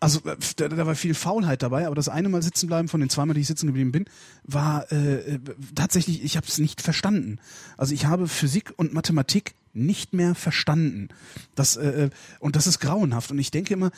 [0.00, 3.00] also äh, da, da war viel Faulheit dabei, aber das eine Mal sitzen bleiben von
[3.00, 4.04] den zweimal, die ich sitzen geblieben bin,
[4.44, 5.38] war äh, äh,
[5.74, 7.38] tatsächlich, ich habe es nicht verstanden.
[7.76, 11.08] Also ich habe Physik und Mathematik nicht mehr verstanden.
[11.54, 13.30] Das äh, äh, und das ist grauenhaft.
[13.30, 13.90] Und ich denke immer,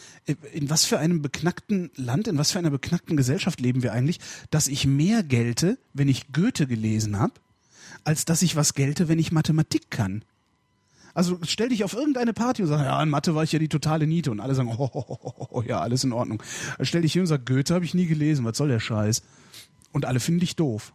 [0.53, 4.21] in was für einem beknackten Land, in was für einer beknackten Gesellschaft leben wir eigentlich,
[4.51, 7.35] dass ich mehr gelte, wenn ich Goethe gelesen habe,
[8.05, 10.25] als dass ich was gelte, wenn ich Mathematik kann.
[11.15, 13.69] Also stell dich auf irgendeine Party und sag, ja, in Mathe war ich ja die
[13.69, 16.43] totale Niete und alle sagen, oh, oh, oh, oh, ja, alles in Ordnung.
[16.77, 19.23] Dann stell dich hin und sag, Goethe habe ich nie gelesen, was soll der Scheiß?
[19.93, 20.93] Und alle finden dich doof.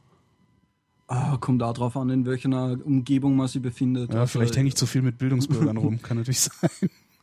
[1.07, 2.49] Ah, kommt auch drauf an, in welcher
[2.83, 4.11] Umgebung man sich befindet.
[4.13, 6.69] Ja, Also, vielleicht hänge ich zu viel mit Bildungsbürgern rum, kann natürlich sein.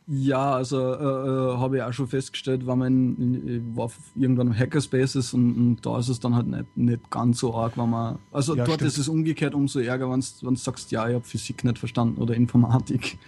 [0.05, 5.33] Ja, also äh, äh, habe ich auch schon festgestellt, wenn man war irgendwann im Hackerspaces
[5.33, 8.19] und, und da ist es dann halt nicht, nicht ganz so arg, wenn man.
[8.31, 8.91] Also Ja, dort stimmt.
[8.91, 12.33] ist es umgekehrt umso ärger, wenn du sagst, ja, ich habe Physik nicht verstanden oder
[12.35, 13.17] Informatik.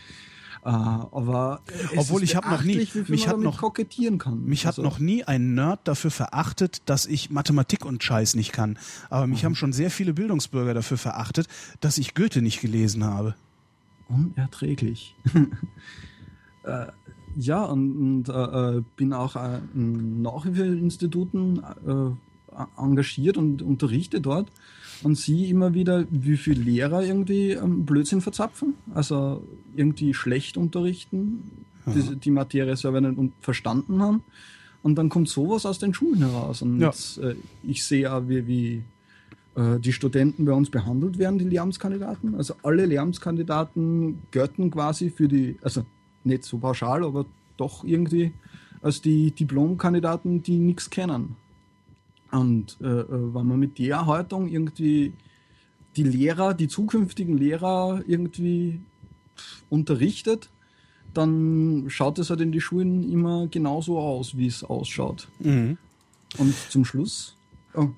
[0.67, 1.61] Äh, aber
[1.95, 4.43] Obwohl ist ich hab noch nie- mich hat noch- kokettieren kann.
[4.45, 8.51] Mich hat also, noch nie ein Nerd dafür verachtet, dass ich Mathematik und Scheiß nicht
[8.51, 8.79] kann.
[9.11, 11.45] Aber mich haben schon sehr viele Bildungsbürger dafür verachtet,
[11.81, 13.35] dass ich Goethe nicht gelesen habe.
[14.09, 15.15] unerträglich.
[16.65, 16.87] äh,
[17.37, 22.51] ja, und, und äh, äh, bin auch äh, in Nachhilfeinstituten äh,
[22.81, 24.49] engagiert und unterrichte dort
[25.03, 29.43] und sehe immer wieder, wie viele Lehrer irgendwie ähm, Blödsinn verzapfen, also
[29.75, 31.43] irgendwie schlecht unterrichten,
[31.93, 34.23] die, die Materie selber nicht verstanden haben.
[34.81, 36.61] Und dann kommt sowas aus den Schulen heraus.
[36.61, 36.91] Und Ja.
[37.21, 38.83] äh, ich sehe auch, wie, wie
[39.55, 42.35] äh, die Studenten bei uns behandelt werden, die Lehramtskandidaten.
[42.35, 45.83] Also alle Lehramtskandidaten gelten quasi für die, also
[46.25, 47.25] nicht so pauschal, aber
[47.57, 48.33] doch irgendwie
[48.81, 51.35] als die Diplomkandidaten, die nichts kennen.
[52.31, 55.13] Und äh, äh, wenn man mit der Haltung irgendwie
[55.95, 58.81] die Lehrer, die zukünftigen Lehrer irgendwie
[59.69, 60.49] unterrichtet,
[61.13, 65.29] dann schaut es halt in die Schulen immer genauso aus, wie es ausschaut.
[65.39, 65.77] Mhm.
[66.37, 67.37] Und zum Schluss,
[67.73, 67.89] oh,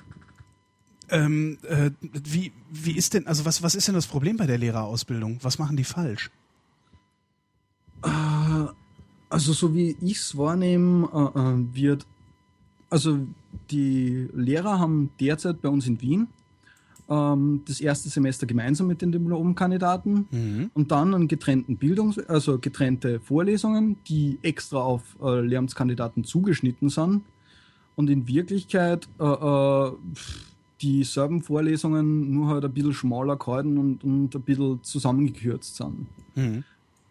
[1.10, 4.58] Ähm, äh, wie, wie ist denn, also was, was ist denn das Problem bei der
[4.58, 5.40] Lehrerausbildung?
[5.42, 6.30] Was machen die falsch?
[9.30, 12.06] Also so wie ich es wahrnehme, äh, äh, wird,
[12.90, 13.20] also
[13.70, 16.28] die Lehrer haben derzeit bei uns in Wien
[17.10, 20.72] ähm, das erste Semester gemeinsam mit den Diplomkandidaten Mhm.
[20.74, 27.24] und dann einen getrennten Bildungs-, also getrennte Vorlesungen, die extra auf äh, Lehramtskandidaten zugeschnitten sind
[27.96, 29.92] und in Wirklichkeit äh, äh,
[30.82, 36.08] dieselben Vorlesungen nur halt ein bisschen schmaler gehalten und, und ein bisschen zusammengekürzt sind.
[36.36, 36.64] Mhm.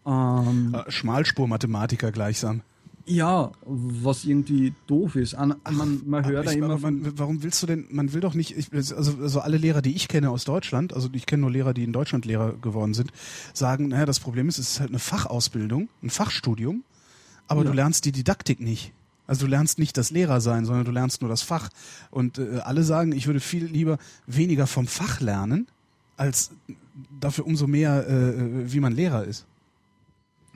[0.06, 2.62] Ähm, Äh, Schmalspur-Mathematiker gleichsam.
[3.08, 5.34] Ja, was irgendwie doof ist.
[5.34, 8.20] An, man, man hört Ich, immer aber von, man, warum willst du denn, man will
[8.20, 11.42] doch nicht, ich, also, also alle Lehrer, die ich kenne aus Deutschland, also ich kenne
[11.42, 13.12] nur Lehrer, die in Deutschland Lehrer geworden sind,
[13.52, 16.82] sagen, naja, das Problem ist, es ist halt eine Fachausbildung, ein Fachstudium,
[17.46, 17.70] aber Ja.
[17.70, 18.92] du lernst die Didaktik nicht.
[19.28, 21.68] Also du lernst nicht das Lehrer sein, sondern du lernst nur das Fach.
[22.10, 25.68] Und äh, alle sagen, ich würde viel lieber weniger vom Fach lernen,
[26.16, 26.50] als
[27.20, 29.46] dafür umso mehr, äh, wie man Lehrer ist.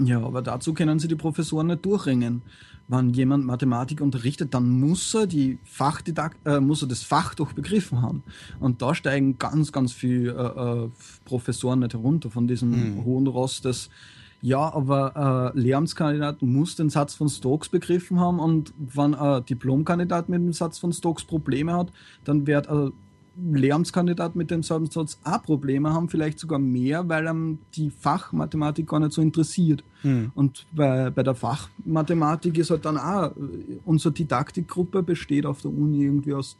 [0.03, 2.43] Ja, aber dazu können sie die Professoren nicht durchringen.
[2.89, 7.53] Wenn jemand Mathematik unterrichtet, dann muss er die Fachdidakt äh, muss er das Fach doch
[7.53, 8.25] begriffen haben.
[8.59, 10.91] Und da steigen ganz, ganz viele äh, äh,
[11.25, 13.91] Professoren nicht herunter von diesem hohen Ross des
[14.43, 20.31] ja, aber äh, Lehramtskandidat muss den Satz von Stokes begriffen haben und wenn ein Diplomkandidat
[20.31, 21.93] mit dem Satz von Stokes Probleme hat,
[22.25, 22.93] dann wird ein
[23.53, 29.01] Lehramtskandidat mit demselben Satz auch Probleme haben, vielleicht sogar mehr, weil ihm die Fachmathematik gar
[29.01, 29.85] nicht so interessiert.
[30.35, 33.33] Und bei, bei der Fachmathematik ist halt dann auch,
[33.85, 36.57] unsere Didaktikgruppe besteht auf der Uni irgendwie aus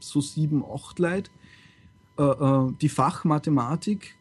[0.00, 1.30] so sieben, acht Leuten.
[2.18, 4.16] Äh, äh, die Fachmathematik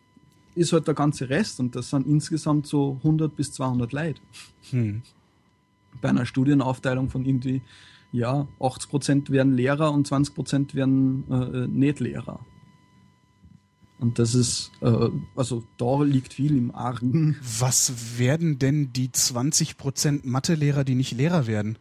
[0.56, 4.22] ist halt der ganze Rest und das sind insgesamt so 100 bis 200 Leute.
[4.70, 5.02] Hm.
[6.02, 7.62] Bei einer Studienaufteilung von irgendwie,
[8.12, 12.40] ja, 80% werden Lehrer und 20% werden äh, Nicht-Lehrer.
[14.00, 17.38] Und das ist, äh, also da liegt viel im Argen.
[17.60, 21.78] Was werden denn die 20% Mathelehrer, die nicht Lehrer werden?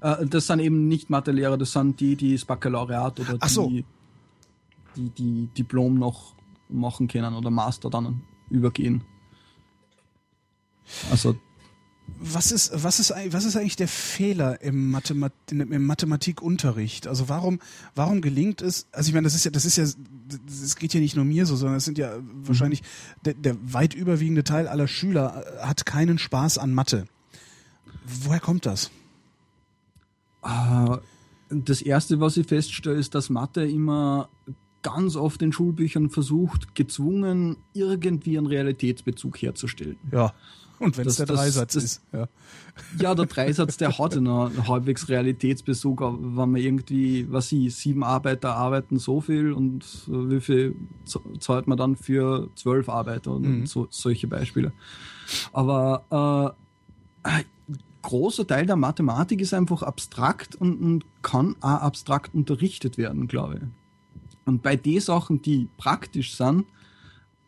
[0.00, 3.68] Äh, das sind eben nicht Mathelehrer, das sind die, die das Baccalaureat oder Ach so.
[3.68, 3.84] die,
[4.96, 6.34] die, die Diplom noch
[6.68, 9.04] machen können oder Master dann übergehen.
[11.10, 11.36] Also
[12.18, 17.06] was ist, was ist, was ist eigentlich der Fehler im, Mathemat im Mathematikunterricht?
[17.08, 17.58] Also warum,
[17.94, 18.86] warum gelingt es?
[18.92, 19.84] Also ich meine, das ist ja, das ist ja,
[20.46, 22.82] das geht ja nicht nur mir so, sondern es sind ja wahrscheinlich
[23.24, 27.06] der, der weit überwiegende Teil aller Schüler äh, hat keinen Spaß an Mathe.
[28.04, 28.90] Woher kommt das?
[30.44, 30.96] Äh,
[31.50, 34.28] das erste, was ich feststelle, ist, dass Mathe immer
[34.82, 39.96] ganz oft in Schulbüchern versucht, gezwungen, irgendwie einen Realitätsbezug herzustellen.
[40.10, 40.34] Ja.
[40.82, 42.02] Und wenn es der Dreisatz das, ist.
[42.12, 42.28] Ja.
[42.98, 48.56] ja, der Dreisatz, der hat einen halbwegs Realitätsbezug, wenn man irgendwie, was ich, sieben Arbeiter
[48.56, 50.74] arbeiten so viel und wie viel
[51.38, 53.66] zahlt man dann für zwölf Arbeiter und mhm.
[53.66, 54.72] so, solche Beispiele.
[55.52, 56.56] Aber
[57.22, 57.44] äh, ein
[58.02, 63.54] großer Teil der Mathematik ist einfach abstrakt und, und kann auch abstrakt unterrichtet werden, glaube
[63.54, 63.62] ich.
[64.44, 66.66] Und bei den Sachen, die praktisch sind,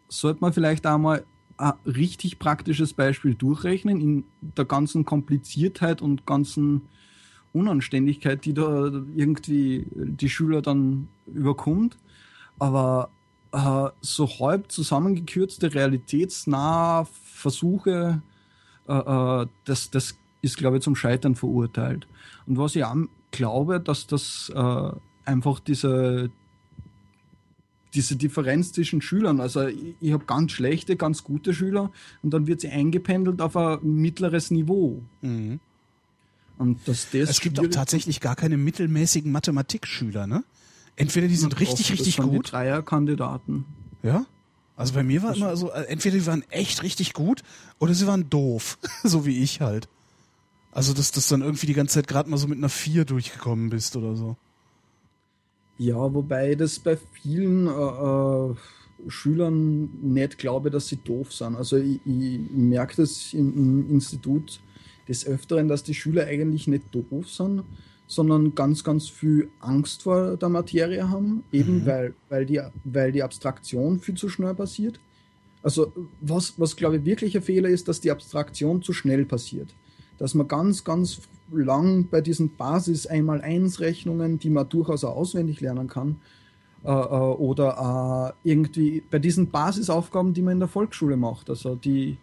[0.09, 1.25] sollte man vielleicht einmal
[1.57, 6.83] ein richtig praktisches Beispiel durchrechnen in der ganzen Kompliziertheit und ganzen
[7.53, 11.97] Unanständigkeit, die da irgendwie die Schüler dann überkommt.
[12.59, 13.11] Aber
[13.53, 18.23] äh, so halb zusammengekürzte, realitätsnahe Versuche,
[18.89, 22.07] äh, äh, das, das ist, glaube ich, zum Scheitern verurteilt.
[22.47, 22.97] Und was ich auch
[23.31, 24.91] glaube, dass das äh,
[25.25, 26.31] einfach diese,
[27.95, 29.41] diese Differenz zwischen Schülern.
[29.41, 31.91] Also ich, ich habe ganz schlechte, ganz gute Schüler
[32.23, 35.03] und dann wird sie eingependelt auf ein mittleres Niveau.
[35.23, 35.61] Mhm.
[36.59, 40.45] Und dass das es gibt auch tatsächlich gar keine mittelmäßigen Mathematikschüler, ne?
[40.97, 42.47] Entweder die sind richtig, richtig gut.
[42.47, 43.65] Die Dreierkandidaten.
[44.05, 44.27] Ja?
[44.77, 47.43] Also bei mir war immer so, äh, entweder die waren echt richtig gut
[47.79, 49.89] oder sie waren doof, so wie ich halt.
[50.73, 53.71] Also dass das dann irgendwie die ganze Zeit gerade mal so mit einer 4 durchgekommen
[53.71, 54.37] bist oder so.
[55.79, 58.55] Ja, wobei das bei vielen äh, äh,
[59.09, 61.57] Schülern nicht glaube, dass sie doof sind.
[61.57, 64.61] Also ich, ich merke das im, im, Institut
[65.09, 67.65] des Öfteren, dass die Schüler eigentlich nicht doof sind,
[68.07, 71.87] sondern ganz, ganz viel Angst vor der Materie haben, eben mhm.
[71.87, 75.01] weil, weil, die, weil die Abstraktion viel zu schnell passiert.
[75.63, 79.75] Also was, was glaube ich wirklich ein Fehler ist, dass die Abstraktion zu schnell passiert.
[80.19, 81.21] Dass man ganz, ganz
[81.53, 86.17] lang bei diesen Basis-Einmal-Eins-Rechnungen, die man durchaus auch auswendig lernen kann,
[86.85, 91.75] äh, äh, oder äh, irgendwie bei diesen Basisaufgaben, die man in der Volksschule macht, also
[91.77, 92.19] die,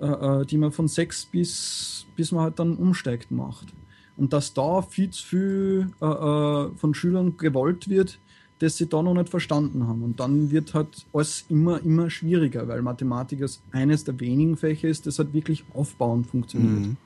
[0.00, 3.68] äh, äh, die man von sechs bis, bis man halt dann umsteigt macht.
[4.16, 8.18] Und dass da viel zu viel äh, von Schülern gewollt wird,
[8.58, 10.02] das sie da noch nicht verstanden haben.
[10.02, 14.88] Und dann wird halt alles immer, immer schwieriger, weil Mathematik ist eines der wenigen Fächer
[14.88, 16.80] ist, das halt wirklich aufbauend funktioniert.
[16.80, 16.96] Mhm.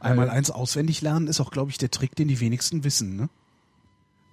[0.00, 3.16] Einmal äh, eins auswendig lernen ist auch, glaube ich, der Trick, den die wenigsten wissen,
[3.16, 3.28] ne?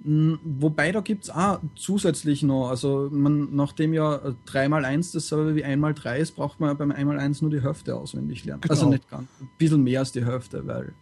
[0.03, 6.17] Wobei da gibt es auch zusätzlich noch, also man, nachdem ja 3x1 dasselbe wie 1x3
[6.17, 8.61] ist, braucht man beim 1x1 nur die Hälfte auswendig lernen.
[8.69, 8.85] Also genau.
[8.85, 10.93] Also nicht ganz, ein bisschen mehr als die Hälfte, weil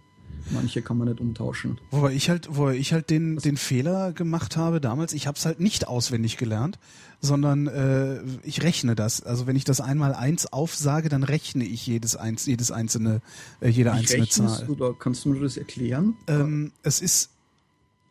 [0.52, 1.80] manche kann man nicht umtauschen.
[1.92, 5.46] Wobei ich halt, wo ich halt den, den Fehler gemacht habe damals, ich habe es
[5.46, 6.80] halt nicht auswendig gelernt,
[7.22, 9.22] sondern äh, ich rechne das.
[9.24, 13.22] Also wenn ich das einmal eins aufsage, dann rechne ich jedes eins, jedes einzelne,
[13.62, 14.66] äh, jede Wie einzelne Zahl.
[14.66, 14.94] Du da?
[14.98, 16.16] Kannst du mir das erklären?
[16.28, 17.32] Ähm, es ist,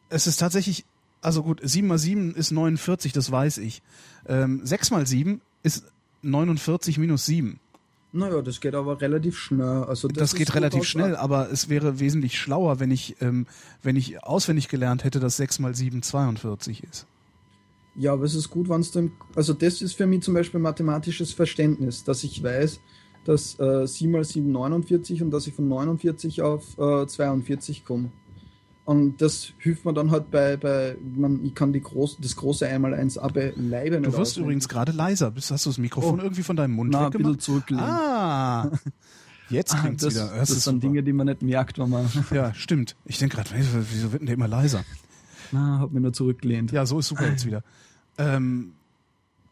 [0.08, 0.84] es ist tatsächlich,
[1.20, 3.82] also gut, 7 mal 7 ist 49, das weiß ich.
[4.26, 5.84] Ähm, 6 mal 7 ist
[6.22, 7.60] 49 minus 7.
[8.16, 9.66] Naja, das geht aber relativ schnell.
[9.66, 13.46] Also das, das geht relativ schnell, aber es wäre wesentlich schlauer, wenn ich, ähm,
[13.82, 17.08] wenn ich auswendig gelernt hätte, dass 6 mal 7 42 ist.
[17.96, 19.10] Ja, aber es ist gut, wenn es dann.
[19.34, 22.78] Also, das ist für mich zum Beispiel mathematisches Verständnis, dass ich weiß,
[23.24, 28.12] dass äh, 7 mal 7 49 und dass ich von 49 auf äh, 42 komme.
[28.84, 32.66] Und das hilft mir dann halt bei, bei man, ich kann die groß, das große
[32.68, 35.30] Einmaleins auch bei Leibe Du wirst übrigens gerade leiser.
[35.30, 36.22] Bist, hast du das Mikrofon oh.
[36.22, 37.14] irgendwie von deinem Mund Na, weggemacht?
[37.14, 37.84] ein bisschen zurücklehnen.
[37.84, 38.70] Ah,
[39.48, 40.30] jetzt klingt es wieder.
[40.36, 42.10] Das, das sind Dinge, die man nicht merkt, wenn man...
[42.30, 42.94] Ja, stimmt.
[43.06, 43.50] Ich denke gerade,
[43.90, 44.84] wieso wird denn der immer leiser?
[45.50, 46.70] Na, hab mir nur zurückgelehnt.
[46.70, 47.62] Ja, so ist super jetzt wieder.
[48.18, 48.74] Ähm,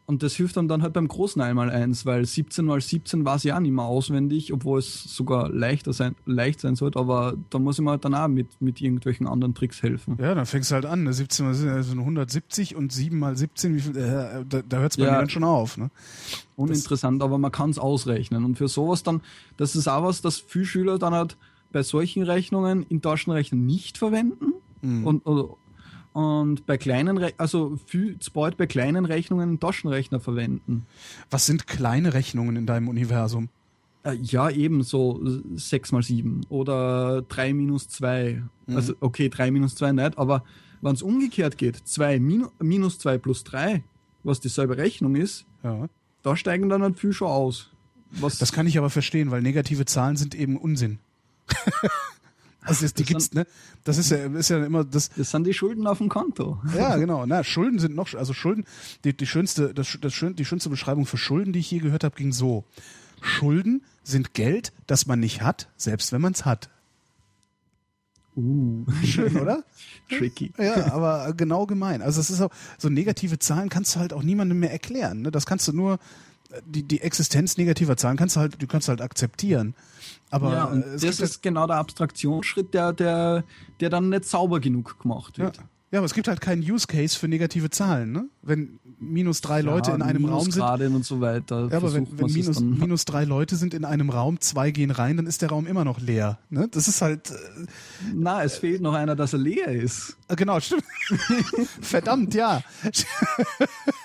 [0.05, 3.37] und das hilft dann, dann halt beim großen einmal eins, weil 17 mal 17 war
[3.37, 7.59] es ja nicht mehr auswendig, obwohl es sogar leichter sein, leicht sein sollte, aber da
[7.59, 10.17] muss ich mir halt dann auch mit, mit irgendwelchen anderen Tricks helfen.
[10.19, 11.51] Ja, dann fängst du halt an, 17 ne?
[11.51, 14.97] mal 17, also 170 und 7 mal 17, wie viel, äh, da, da hört es
[14.97, 15.77] bei ja, mir dann schon auf.
[15.77, 15.89] Ne?
[16.57, 18.43] Uninteressant, das, aber man kann es ausrechnen.
[18.43, 19.21] Und für sowas dann,
[19.55, 21.37] das ist auch was, das viele Schüler dann halt
[21.71, 24.53] bei solchen Rechnungen in Taschenrechner nicht verwenden.
[24.81, 25.07] Mhm.
[25.07, 25.55] Und, oder,
[26.13, 30.85] und bei kleinen, Re also viel zu bald bei kleinen Rechnungen einen Taschenrechner verwenden.
[31.29, 33.49] Was sind kleine Rechnungen in deinem Universum?
[34.03, 35.19] Äh, ja, eben so
[35.55, 38.43] 6 mal 7 oder 3 minus 2.
[38.67, 38.75] Mhm.
[38.75, 40.43] Also, okay, 3 minus 2 nicht, aber
[40.81, 43.83] wenn es umgekehrt geht, 2 min minus 2 plus 3,
[44.23, 45.87] was dieselbe Rechnung ist, ja.
[46.21, 47.71] da steigen dann halt viel schon aus.
[48.11, 48.37] was.
[48.37, 50.99] Das kann ich aber verstehen, weil negative Zahlen sind eben Unsinn.
[52.63, 53.45] also das, die Das gibt's, ne?
[53.83, 55.09] Das ist ja, ist ja immer das.
[55.09, 56.59] das sind die Schulden auf dem Konto.
[56.75, 57.25] Ja, genau.
[57.25, 58.65] Na, Schulden sind noch, also Schulden.
[59.03, 62.03] Die, die schönste, das, das schön, die schönste Beschreibung für Schulden, die ich je gehört
[62.03, 62.65] habe, ging so:
[63.21, 66.69] Schulden sind Geld, das man nicht hat, selbst wenn man es hat.
[68.35, 69.63] Uh, Schön, oder?
[70.09, 70.51] tricky.
[70.57, 72.01] Ja, aber genau gemein.
[72.01, 72.49] Also es ist auch
[72.79, 75.21] so negative Zahlen kannst du halt auch niemandem mehr erklären.
[75.21, 75.31] Ne?
[75.31, 75.99] Das kannst du nur
[76.65, 79.75] die, die Existenz negativer Zahlen kannst du halt, du kannst halt akzeptieren.
[80.29, 83.43] Aber ja, äh, das ist genau der Abstraktionsschritt, der, der,
[83.79, 85.57] der dann nicht sauber genug gemacht wird.
[85.57, 85.63] ja.
[85.91, 88.11] ja, aber es gibt halt keinen Use Case für negative Zahlen.
[88.11, 88.29] Ne?
[88.41, 91.67] Wenn minus drei Leute in einem Raum sind, und so weiter.
[91.69, 95.17] Ja, aber wenn, wenn minus, minus drei Leute sind in einem Raum, zwei gehen rein,
[95.17, 96.39] dann ist der Raum immer noch leer.
[96.49, 96.67] Ne?
[96.71, 97.35] Das ist halt, äh,
[98.13, 100.17] Na, es fehlt noch einer, dass er leer ist.
[100.29, 100.83] äh, genau, stimmt.
[101.81, 102.61] Verdammt, ja.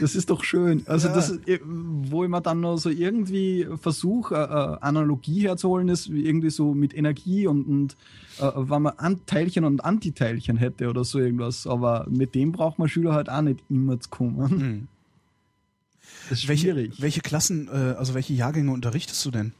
[0.00, 0.82] Das ist doch schön.
[0.86, 1.14] Also Ja.
[1.14, 6.12] das, ist, wo ich mir dann noch so irgendwie versuche, äh, äh, Analogie herzuholen, ist
[6.12, 7.96] wie irgendwie so mit Energie und, und
[8.40, 11.66] äh, wenn man Anteilchen und Antiteilchen hätte oder so irgendwas.
[11.66, 14.50] Aber mit dem braucht man Schüler halt auch nicht immer zu kommen.
[14.50, 14.88] Hm.
[16.28, 17.00] Das ist Welche, schwierig.
[17.00, 19.52] welche Klassen, äh, also welche Jahrgänge unterrichtest du denn?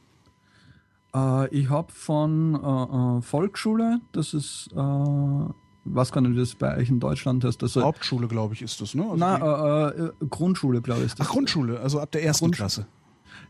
[1.13, 5.49] Äh, ich habe von äh, äh, Volksschule, das ist, äh,
[5.85, 7.61] was kann ich das bei euch in Deutschland heißt?
[7.61, 9.03] Das, Hauptschule, glaube ich, ist das, ne?
[9.03, 11.07] Also na, äh, äh, Grundschule, glaube ich.
[11.07, 11.27] Ist das.
[11.27, 12.87] Ach, Grundschule, also ab der ersten Grundsch- Klasse.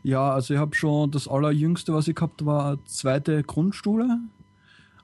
[0.02, 4.20] Ja, also ich habe schon das allerjüngste, was ich gehabt war, zweite Grundschule.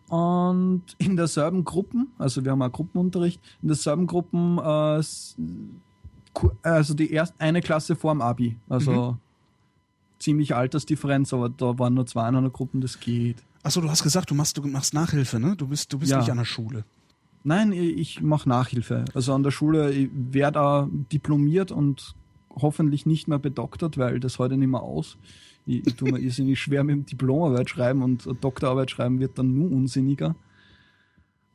[0.09, 5.01] Und in derselben Gruppen, also wir haben auch Gruppenunterricht, in derselben Gruppen, äh,
[6.63, 8.57] also die erste eine Klasse vorm Abi.
[8.69, 9.17] Also
[10.19, 13.43] ziemlich Altersdifferenz, aber da waren nur zwei in einer Gruppe, das geht.
[13.63, 15.57] Achso, du hast gesagt, du machst, du machst Nachhilfe, ne?
[15.57, 16.19] Du bist, du bist Ja.
[16.19, 16.85] nicht an der Schule.
[17.45, 19.05] Nein, ich, mache Nachhilfe.
[19.15, 22.15] Also an der Schule, ich werde da diplomiert und
[22.51, 25.17] hoffentlich nicht mehr bedoktert, weil das heute nicht mehr aus.
[25.67, 29.55] Ich, ich tue mir irrsinnig schwer mit dem Diplomarbeit schreiben und Doktorarbeit schreiben wird dann
[29.55, 30.37] nur unsinniger.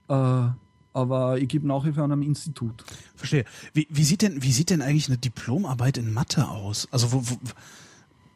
[0.09, 0.47] Äh,
[0.93, 2.83] aber ich gebe Nachhilfe an einem Institut.
[3.15, 3.45] Verstehe.
[3.73, 6.87] Wie, wie, sieht denn, wie sieht denn eigentlich eine Diplomarbeit in Mathe aus?
[6.91, 7.37] Also wo, wo,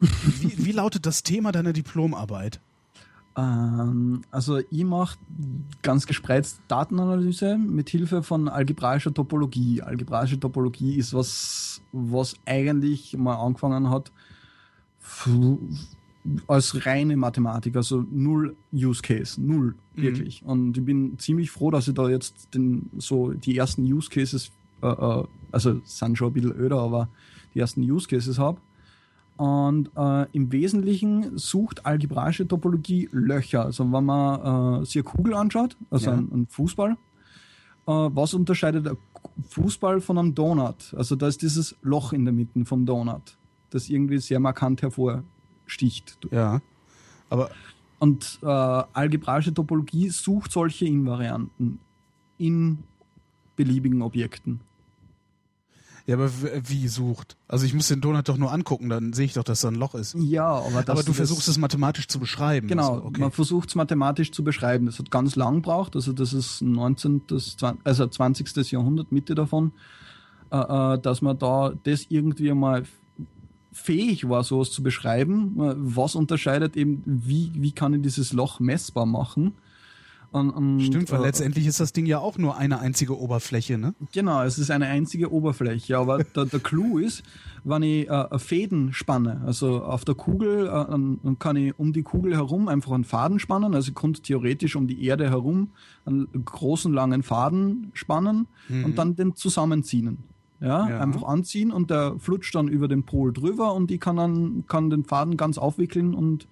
[0.00, 2.60] wie, wie lautet das Thema deiner Diplomarbeit?
[3.36, 5.18] Ähm, also ich mache
[5.82, 9.82] ganz gespreizt Datenanalyse mit Hilfe von algebraischer Topologie.
[9.82, 14.12] Algebraische Topologie ist was, was eigentlich mal angefangen hat
[16.46, 20.42] als reine Mathematik, also null Use Case, null wirklich.
[20.44, 24.52] Und ich bin ziemlich froh, dass ich da jetzt den, so die ersten Use Cases,
[24.82, 27.08] äh, äh, also sind schon ein bisschen öder, aber
[27.54, 28.60] die ersten Use Cases habe.
[29.42, 33.64] Und äh, im Wesentlichen sucht algebraische Topologie Löcher.
[33.64, 36.16] Also wenn man äh, sich eine Kugel anschaut, also Ja.
[36.16, 36.96] ein, ein Fußball, äh,
[37.86, 38.96] was unterscheidet ein
[39.48, 40.94] Fußball von einem Donut?
[40.96, 43.36] Also da ist dieses Loch in der Mitte vom Donut,
[43.70, 46.18] das irgendwie sehr markant hervorsticht.
[46.30, 46.60] Ja.
[47.28, 47.50] Aber
[47.98, 51.80] Und äh, algebraische Topologie sucht solche Invarianten
[52.38, 52.78] in
[53.56, 54.60] beliebigen Objekten.
[56.12, 56.30] Ja, aber
[56.68, 57.36] wie sucht?
[57.48, 59.74] Also ich muss den Donut doch nur angucken, dann sehe ich doch, dass da ein
[59.74, 60.14] Loch ist.
[60.18, 62.68] Ja, aber, aber du versuchst es mathematisch zu beschreiben.
[62.68, 63.20] Genau, Also, okay.
[63.20, 64.86] man versucht es mathematisch zu beschreiben.
[64.86, 68.70] Das hat ganz lang gebraucht, also das ist 19., das, zwan- also 20.
[68.72, 69.72] Jahrhundert, Mitte davon,
[70.50, 72.82] äh, äh, dass man da das irgendwie einmal
[73.72, 75.58] fähig war, sowas zu beschreiben.
[75.60, 79.54] Äh, Was unterscheidet eben, wie, wie kann ich dieses Loch messbar machen?
[80.32, 83.76] Und, und, Stimmt, weil äh, letztendlich ist das Ding ja auch nur eine einzige Oberfläche,
[83.76, 83.94] ne?
[84.12, 87.22] Genau, es ist eine einzige Oberfläche, aber der, der Clou ist,
[87.64, 92.02] wenn ich äh, Fäden spanne, also auf der Kugel, äh, dann kann ich um die
[92.02, 95.68] Kugel herum einfach einen Faden spannen, also ich konnte theoretisch um die Erde herum
[96.06, 100.18] einen großen, langen Faden spannen und dann den zusammenziehen.
[100.60, 101.00] Ja, Ja.
[101.00, 104.90] einfach anziehen und der flutscht dann über den Pol drüber und ich kann dann kann
[104.90, 106.46] den Faden ganz aufwickeln und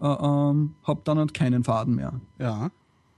[0.00, 2.14] äh, ähm, habe dann halt keinen Faden mehr.
[2.40, 2.70] Ja.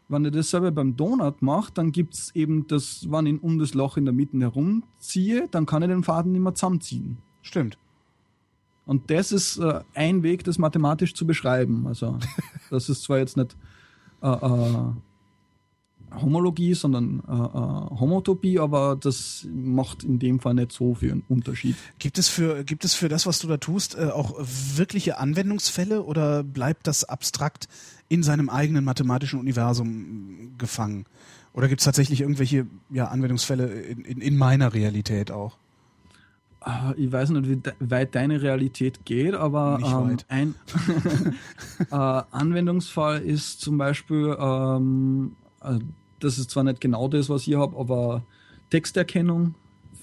[0.08, 3.58] Wenn ich das selber beim Donut mache, dann gibt es eben das, wenn ich um
[3.58, 7.18] das Loch in der Mitte herumziehe, dann kann ich den Faden nicht mehr zusammenziehen.
[7.42, 7.76] Stimmt.
[8.84, 11.86] Und das ist äh, ein Weg, das mathematisch zu beschreiben.
[11.88, 12.18] Also,
[12.70, 13.56] das ist zwar jetzt nicht
[14.22, 14.92] äh, äh,
[16.14, 21.24] Homologie, sondern äh, äh, Homotopie, aber das macht in dem Fall nicht so viel einen
[21.28, 21.76] Unterschied.
[21.98, 26.04] Gibt es für, gibt es für das, was du da tust, äh, auch wirkliche Anwendungsfälle
[26.04, 27.68] oder bleibt das abstrakt
[28.08, 31.06] in seinem eigenen mathematischen Universum gefangen?
[31.52, 35.56] Oder gibt es tatsächlich irgendwelche ja, Anwendungsfälle in, in, in meiner Realität auch?
[36.60, 40.54] Ah, Ich weiß nicht, wie weit deine Realität geht, aber ähm, ein
[41.90, 45.78] äh, Anwendungsfall ist zum Beispiel, ähm, äh,
[46.20, 48.22] das ist zwar nicht genau das, was ich habe, aber
[48.70, 49.54] Texterkennung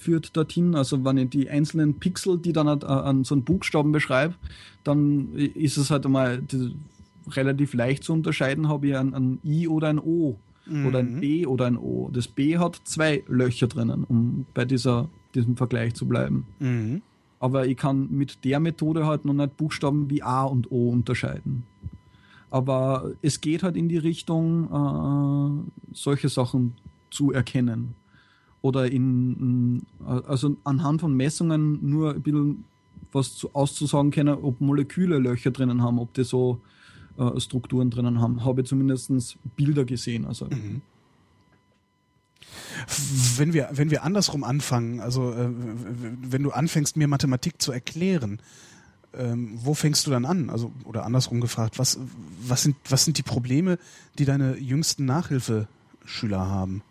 [0.03, 0.75] führt dorthin.
[0.75, 4.35] Also wenn ich die einzelnen Pixel, die dann halt, äh, an so einen Buchstaben beschreibe,
[4.83, 6.75] dann ist es halt einmal die,
[7.31, 10.85] relativ leicht zu unterscheiden, habe ich ein, ein I oder ein O mhm.
[10.85, 12.09] oder ein B oder ein O.
[12.11, 16.45] Das B hat zwei Löcher drinnen, um bei dieser, diesem Vergleich zu bleiben.
[16.59, 17.01] Mhm.
[17.39, 21.63] Aber ich kann mit der Methode halt noch nicht Buchstaben wie A und O unterscheiden.
[22.49, 26.75] Aber es geht halt in die Richtung, äh, solche Sachen
[27.09, 27.95] zu erkennen.
[28.61, 32.63] Oder in, also anhand von Messungen nur ein bisschen
[33.11, 36.61] was zu, auszusagen können, ob Moleküle Löcher drinnen haben, ob die so
[37.17, 38.43] äh, Strukturen drinnen haben.
[38.43, 40.25] Habe ich zumindest Bilder gesehen.
[40.25, 40.45] Also.
[40.45, 40.81] Mhm.
[43.37, 48.39] Wenn wir, wenn wir andersrum anfangen, also äh, wenn du anfängst, mir Mathematik zu erklären,
[49.15, 50.49] ähm, wo fängst du dann an?
[50.49, 51.99] Also, oder andersrum gefragt, was,
[52.41, 53.77] was, sind, was sind die Probleme,
[54.17, 56.81] die deine jüngsten Nachhilfeschüler haben?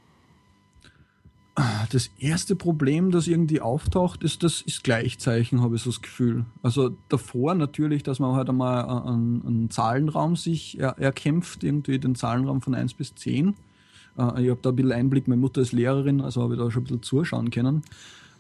[1.54, 6.46] Das erste Problem, das irgendwie auftaucht, ist das ist Gleichzeichen, habe ich so das Gefühl.
[6.62, 12.14] Also davor natürlich, dass man halt einmal einen, einen Zahlenraum sich er, erkämpft, irgendwie den
[12.14, 13.48] Zahlenraum von 1 bis 10.
[14.16, 16.70] Äh, ich habe da ein bisschen Einblick, meine Mutter ist Lehrerin, also habe ich da
[16.70, 17.82] schon ein bisschen zuschauen können.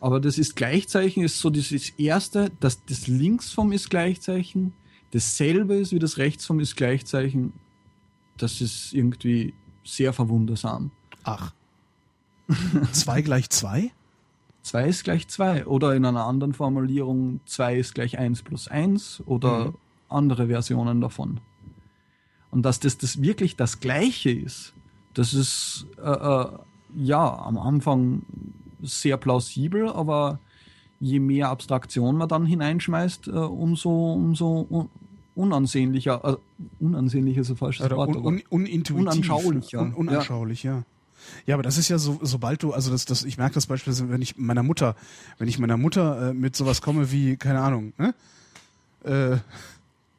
[0.00, 4.72] Aber das ist Gleichzeichen, ist so dieses erste, dass das links vom ist Gleichzeichen,
[5.10, 7.52] dasselbe ist wie das rechts vom ist Gleichzeichen.
[8.38, 9.52] Das ist irgendwie
[9.84, 10.90] sehr verwundersam.
[11.24, 11.52] Ach.
[12.92, 13.90] 2 gleich 2?
[14.62, 15.66] 2 ist gleich 2.
[15.66, 19.74] Oder in einer anderen Formulierung 2 ist gleich 1 plus 1 oder mhm.
[20.08, 21.40] andere Versionen davon.
[22.50, 24.74] Und dass das, das wirklich das Gleiche ist,
[25.14, 26.46] das ist äh, äh,
[26.94, 28.22] ja am Anfang
[28.82, 30.38] sehr plausibel, aber
[31.00, 34.88] je mehr Abstraktion man dann hineinschmeißt, äh, umso, umso
[35.34, 36.36] unansehnlicher, äh,
[36.84, 39.80] unansehnlicher ist ein falsches Wort, un, un, unintuitiv, unanschaulicher.
[39.80, 40.76] Un, unanschaulich, ja.
[40.76, 40.82] ja.
[41.46, 44.10] Ja, aber das ist ja so, sobald du, also das, das, ich merke das beispielsweise,
[44.10, 44.96] wenn ich meiner Mutter,
[45.38, 48.14] wenn ich meiner Mutter äh, mit sowas komme wie, keine Ahnung, ne?
[49.04, 49.38] Äh,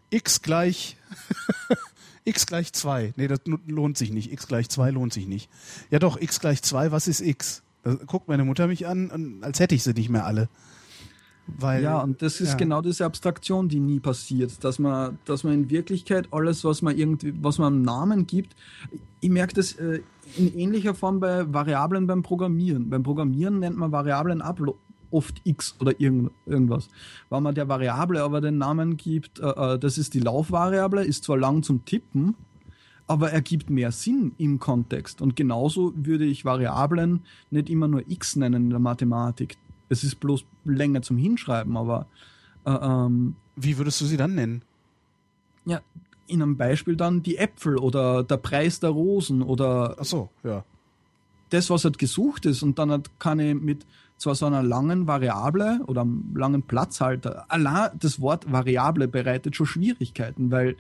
[0.10, 0.97] x gleich
[2.26, 3.14] x gleich 2.
[3.16, 4.32] Nee, das lohnt sich nicht.
[4.32, 5.49] x gleich 2 lohnt sich nicht.
[5.89, 7.62] Ja doch, x gleich 2, was ist x?
[7.84, 10.47] Da guckt meine Mutter mich an, als hätte ich sie nicht mehr alle.
[11.45, 12.55] Weil, ja, und das ist ja.
[12.55, 16.97] genau diese Abstraktion, die nie passiert, dass man, dass man in Wirklichkeit alles, was man
[16.97, 18.55] irgendwie, was man einen Namen gibt,
[19.19, 20.01] ich merke das äh,
[20.37, 22.89] in ähnlicher Form bei Variablen beim Programmieren.
[22.89, 24.61] Beim Programmieren nennt man Variablen ab
[25.11, 26.89] oft x oder irgend, irgendwas.
[27.29, 31.25] Weil man der Variable aber den Namen gibt, äh, äh, das ist die Laufvariable, ist
[31.25, 32.35] zwar lang zum Tippen,
[33.05, 35.21] aber ergibt mehr Sinn im Kontext.
[35.21, 37.21] Und genauso würde ich Variablen
[37.51, 39.57] nicht immer nur x nennen in der Mathematik.
[39.93, 42.07] Es ist bloß länger zum Hinschreiben, aber.
[42.65, 44.63] Äh, ähm, Wie würdest du sie dann nennen?
[45.65, 45.81] Ja,
[46.27, 49.95] in einem Beispiel dann die Äpfel oder der Preis der Rosen oder.
[49.99, 50.63] Ach so, ja.
[51.49, 52.63] Das, was halt gesucht ist.
[52.63, 53.85] Und dann kann ich mit
[54.17, 59.65] zwar so einer langen Variable oder einem langen Platzhalter, allein das Wort Variable bereitet schon
[59.65, 60.77] Schwierigkeiten, weil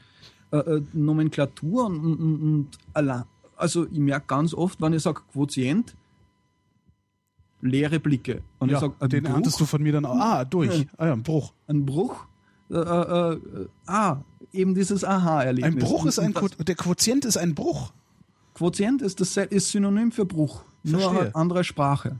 [0.51, 3.23] äh, äh Nomenklatur und, und, und allein,
[3.57, 5.95] also ich merke ganz oft, wenn ich sage Quotient,
[7.63, 8.41] leere Blicke.
[8.59, 10.15] Und ja, ich sag, den Bruch, erntest du von mir dann auch.
[10.15, 10.87] Ah, durch.
[10.97, 11.53] Ah ja, ein Bruch.
[11.67, 12.25] Ein Bruch.
[12.69, 14.17] Äh, äh, äh, ah,
[14.51, 15.73] eben dieses Aha-Erlebnis.
[15.73, 17.91] Ein Bruch ist ein, Quo der Quotient ist ein Bruch.
[18.53, 20.63] Quotient ist, das, ist Synonym für Bruch.
[20.83, 21.09] Verstehe.
[21.09, 22.17] Nur halt andere Sprache.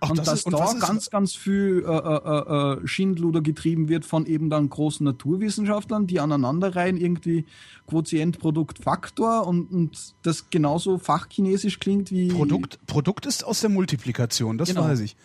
[0.00, 4.04] Ach, und das dass ist, da ganz, ganz viel äh, äh, äh, Schindluder getrieben wird
[4.04, 7.46] von eben dann großen Naturwissenschaftlern, die aneinanderreihen, irgendwie
[7.86, 12.28] Quotient, Produkt, Faktor und, und das genauso fachchinesisch klingt wie.
[12.28, 14.84] Produkt, Produkt ist aus der Multiplikation, das genau.
[14.84, 15.16] weiß ich.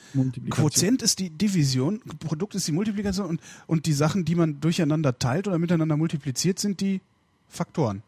[0.50, 5.20] Quotient ist die Division, Produkt ist die Multiplikation und, und die Sachen, die man durcheinander
[5.20, 7.02] teilt oder miteinander multipliziert, sind die
[7.48, 8.02] Faktoren.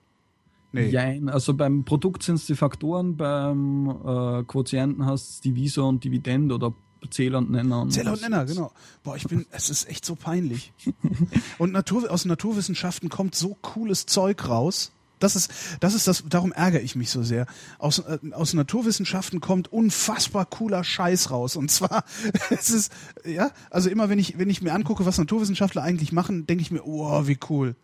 [0.76, 0.90] Nee.
[0.90, 6.04] Jein, also beim Produkt sind es die Faktoren, beim äh, Quotienten hast du Divisor und
[6.04, 6.74] Dividend oder
[7.10, 7.82] Zähler und Nenner.
[7.82, 8.72] Und Zähler und Nenner, genau.
[9.04, 10.74] Boah, ich bin, es ist echt so peinlich.
[11.58, 14.92] und Natur, aus Naturwissenschaften kommt so cooles Zeug raus.
[15.20, 15.50] Das ist,
[15.80, 17.46] das ist das, darum ärgere ich mich so sehr.
[17.80, 21.56] Aus, äh, aus Naturwissenschaften kommt unfassbar cooler Scheiß raus.
[21.56, 22.04] Und zwar,
[22.50, 22.92] es ist,
[23.24, 26.72] ja, also immer wenn ich, wenn ich mir angucke, was Naturwissenschaftler eigentlich machen, denke ich
[26.72, 27.76] mir, oh, wie cool.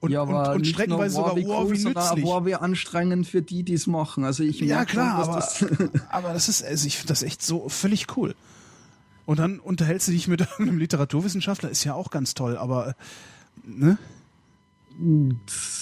[0.00, 2.24] Und, ja, aber und, und streckenweise sogar, wie wow, wie nützlich.
[2.24, 4.24] War wir anstrengend für die, die es machen.
[4.24, 5.66] Also ich ja klar, schon, aber, das
[6.10, 8.34] aber das ist, also ich finde das echt so völlig cool.
[9.26, 12.94] Und dann unterhältst du dich mit einem Literaturwissenschaftler, ist ja auch ganz toll, aber
[13.64, 13.98] ne?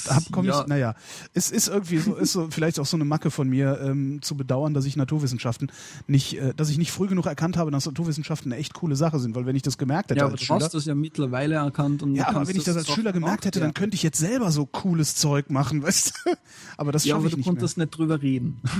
[0.09, 0.61] Hab, komm Ja.
[0.63, 0.95] ich, naja,
[1.33, 4.37] es ist irgendwie so, ist so vielleicht auch so eine Macke von mir ähm, zu
[4.37, 5.71] bedauern, dass ich Naturwissenschaften
[6.07, 9.19] nicht, äh, dass ich nicht früh genug erkannt habe, dass Naturwissenschaften eine echt coole Sache
[9.19, 11.57] sind, weil wenn ich das gemerkt hätte Ja, als du Schüler, hast das ja mittlerweile
[11.57, 12.03] erkannt.
[12.03, 13.75] Und ja, du aber wenn ich das als Schüler gemerkt hätte, dann aufklären.
[13.85, 16.31] könnte ich jetzt selber so cooles Zeug machen, weißt du?
[16.77, 17.55] Aber das Ja, aber ich du nicht mehr.
[17.55, 18.61] konntest nicht drüber reden.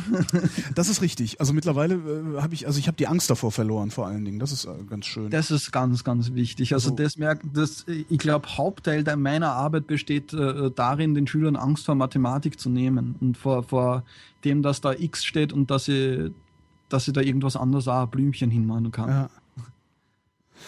[0.75, 1.41] Das ist richtig.
[1.41, 4.39] Also mittlerweile äh, habe ich, also ich habe die Angst davor verloren, vor allen Dingen.
[4.39, 5.31] Das ist äh, ganz schön.
[5.31, 6.75] Das ist ganz, ganz wichtig.
[6.75, 6.95] Also So.
[6.97, 11.95] das merkt, das, ich glaube, Hauptteil meiner Arbeit besteht äh, darin, den Schülern Angst vor
[11.95, 14.05] Mathematik zu nehmen und vor, vor
[14.45, 16.33] dem, dass da X steht und dass sie,
[16.89, 19.09] dass sie da irgendwas anderes auch Blümchen hinmachen kann.
[19.09, 19.31] ja.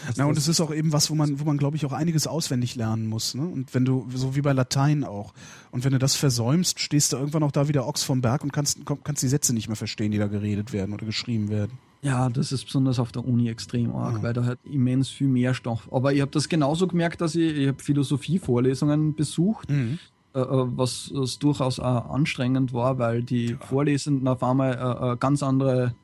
[0.06, 1.92] Also Na, und es ist auch eben was, wo man, wo man, glaube ich, auch
[1.92, 3.34] einiges auswendig lernen muss.
[3.34, 3.46] Ne?
[3.46, 5.32] Und wenn du, so wie bei Latein auch,
[5.70, 8.52] und wenn du das versäumst, stehst du irgendwann auch da wieder Ochs vom Berg und
[8.52, 11.78] kannst, kannst die Sätze nicht mehr verstehen, die da geredet werden oder geschrieben werden.
[12.02, 14.22] Ja, das ist besonders auf der Uni extrem arg, Ja.
[14.22, 15.88] weil da halt immens viel mehr Stoff.
[15.92, 19.98] Aber ich habe das genauso gemerkt, dass ich, ich habe Philosophie-Vorlesungen besucht, Mhm.
[20.34, 20.46] äh, äh,
[20.76, 25.94] was, was durchaus auch anstrengend war, weil die Vorlesenden auf einmal äh, eine ganz andere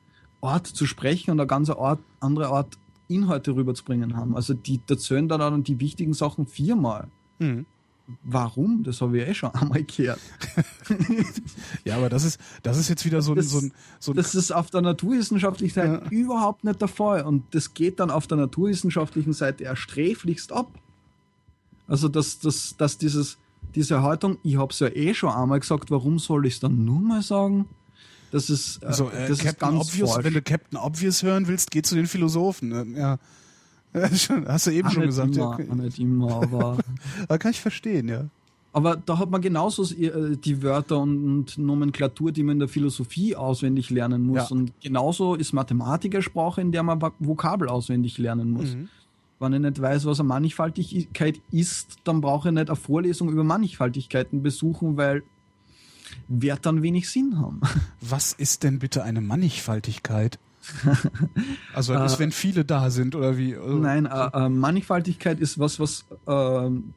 [0.41, 2.77] Art zu sprechen und eine ganz Art, andere Art
[3.07, 4.35] Inhalte rüberzubringen haben.
[4.35, 7.07] Also die erzählen dann auch die wichtigen Sachen viermal.
[7.39, 7.65] Mhm.
[8.23, 8.83] Warum?
[8.83, 10.19] Das habe ich eh schon einmal gehört.
[11.83, 14.15] Ja, aber das ist, das ist jetzt wieder so ein, Das- so ein, so ein
[14.15, 16.09] Das ist auf der naturwissenschaftlichen Seite Ja.
[16.11, 17.23] überhaupt nicht der Fall.
[17.23, 20.71] Und das geht dann auf der naturwissenschaftlichen Seite ersträflichst ab.
[21.87, 23.37] Also, dass, dass, dass dieses,
[23.75, 26.83] diese Haltung, ich habe es ja eh schon einmal gesagt, warum soll ich es dann
[26.85, 27.67] nur mal sagen?
[28.31, 30.25] Das ist, äh, So, äh, das ist Captain ganz Obvious, falsch.
[30.25, 32.69] wenn du Captain Obvious hören willst, geh zu den Philosophen.
[32.69, 32.85] ne?
[32.99, 33.17] Ja.
[34.47, 35.35] Hast du eben schon gesagt.
[35.35, 36.77] Immer, Ja, nicht immer, aber,
[37.27, 38.25] Da kann ich verstehen, ja.
[38.73, 43.35] aber da hat man genauso äh, die Wörter und, Nomenklatur, die man in der Philosophie
[43.35, 44.37] auswendig lernen muss.
[44.49, 44.55] Ja.
[44.55, 48.75] Und genauso ist Mathematik eine Sprache, in der man Vok- Vokabel auswendig lernen muss.
[48.75, 48.89] Mhm.
[49.39, 53.43] Wenn ich nicht weiß, was eine Mannigfaltigkeit ist, dann brauche ich nicht eine Vorlesung über
[53.43, 55.23] Mannigfaltigkeiten besuchen, weil
[56.27, 57.59] wird dann wenig Sinn haben.
[58.01, 60.39] Was ist denn bitte eine Mannigfaltigkeit?
[61.73, 63.55] Also das ist, wenn viele da sind oder wie?
[63.55, 66.93] Also, Nein, äh, äh, Mannigfaltigkeit ist was, was, ähm,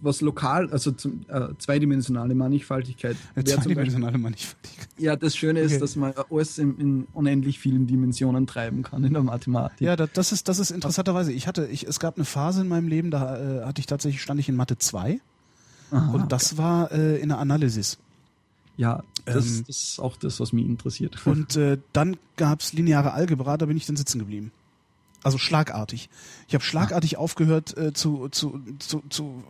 [0.00, 3.16] was lokal, also zum, äh, zweidimensionale Mannigfaltigkeit.
[3.44, 4.88] Zweidimensionale Mannigfaltigkeit.
[4.98, 5.80] Ja, das Schöne ist, Okay.
[5.80, 9.80] dass man alles in, in unendlich vielen Dimensionen treiben kann in der Mathematik.
[9.80, 11.32] Ja, das, das ist das ist interessanterweise.
[11.32, 14.20] Ich hatte, ich, es gab eine Phase in meinem Leben, da äh, hatte ich tatsächlich
[14.22, 15.20] stand ich in Mathe 2
[15.92, 16.12] Aha.
[16.12, 17.98] und das war äh, in der Analysis.
[18.76, 21.26] Ja das, Ähm, das ist auch das, was mich interessiert.
[21.26, 24.52] Und äh, dann gab's lineare Algebra, da bin ich dann sitzen geblieben.
[25.22, 26.08] Also schlagartig.
[26.46, 29.42] Ich habe schlagartig aufgehört äh, zu, zu, zu, zu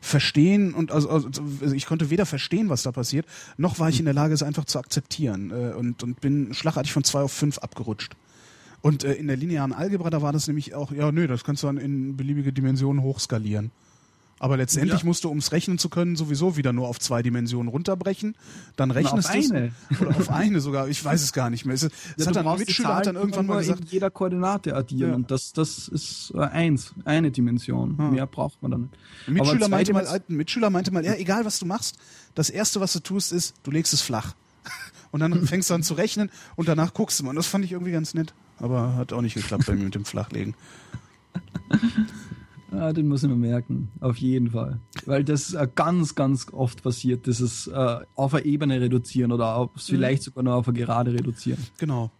[0.00, 1.30] verstehen und also, also
[1.74, 3.26] ich konnte weder verstehen, was da passiert,
[3.56, 6.92] noch war ich in der Lage, es einfach zu akzeptieren äh, und, und bin schlagartig
[6.92, 8.14] von zwei auf fünf abgerutscht.
[8.82, 11.64] Und äh, in der linearen Algebra, da war das nämlich auch, ja, nö, das kannst
[11.64, 13.72] du dann in beliebige Dimensionen hochskalieren.
[14.38, 15.06] Aber letztendlich Ja.
[15.06, 18.36] musst du, um es rechnen zu können, sowieso wieder nur auf zwei Dimensionen runterbrechen.
[18.76, 19.72] Dann auf rechnest du es- eine.
[19.98, 21.74] Oder auf eine sogar, ich weiß es gar nicht mehr.
[21.74, 24.76] Es, es Ja, hat dann ein Mitschüler hat dann irgendwann mal gesagt, in jeder Koordinate
[24.76, 25.16] addieren Ja.
[25.16, 27.94] und das, das ist äh, eins, eine Dimension.
[27.98, 28.10] Ah.
[28.10, 28.92] Mehr braucht man dann nicht.
[29.28, 31.96] ein Mitschüler, Aber meinte mal, zweidimension- ein Mitschüler meinte mal, ja, egal was du machst,
[32.34, 34.34] das erste, was du tust, ist, du legst es flach.
[35.12, 37.30] Und dann fängst du an zu rechnen und danach guckst du mal.
[37.30, 38.34] Und das fand ich irgendwie ganz nett.
[38.58, 40.54] Aber hat auch nicht geklappt bei mir mit dem Flachlegen.
[42.72, 44.80] Ah, den muss ich mir merken, auf jeden Fall.
[45.04, 49.54] Weil das äh, ganz, ganz oft passiert, das ist äh, auf eine Ebene reduzieren oder
[49.54, 49.80] auf, Mhm.
[49.80, 51.64] vielleicht sogar noch auf eine Gerade reduzieren.
[51.78, 52.10] Genau.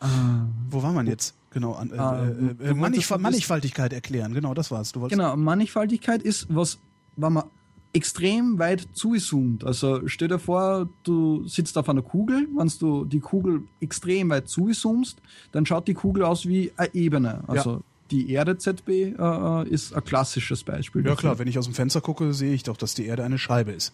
[0.00, 0.46] Ah.
[0.70, 1.34] Wo war man jetzt?
[1.50, 4.32] Genau, an, äh, Ah, äh, äh, noch Mannigfaltigkeit erklären.
[4.32, 4.92] Genau, das war's.
[4.92, 6.78] Du Genau, Mannigfaltigkeit ist, was,
[7.16, 7.44] wenn man
[7.92, 9.64] extrem weit zuzoomt.
[9.64, 14.48] Also stell dir vor, du sitzt auf einer Kugel, wenn du die Kugel extrem weit
[14.48, 15.20] zuzoomst,
[15.52, 17.44] dann schaut die Kugel aus wie eine Ebene.
[17.46, 17.82] Also
[18.12, 21.02] die Erde ZB äh, ist ein klassisches Beispiel.
[21.02, 21.20] Ja dafür.
[21.20, 23.72] klar, wenn ich aus dem Fenster gucke, sehe ich doch, dass die Erde eine Scheibe
[23.72, 23.92] ist.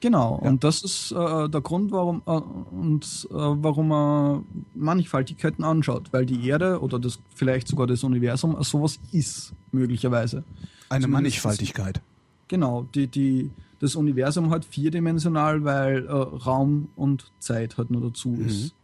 [0.00, 0.50] Genau, Ja.
[0.50, 4.44] und das ist äh, der Grund, warum, äh, und, äh, warum man
[4.74, 10.44] Mannigfaltigkeiten anschaut, weil die Erde oder das vielleicht sogar das Universum sowas ist, möglicherweise.
[10.90, 12.02] Eine Zumindest Mannigfaltigkeit.
[12.48, 13.50] Genau, die, die,
[13.80, 18.46] das Universum halt vierdimensional, weil äh, Raum und Zeit halt nur dazu Mhm.
[18.46, 18.74] ist.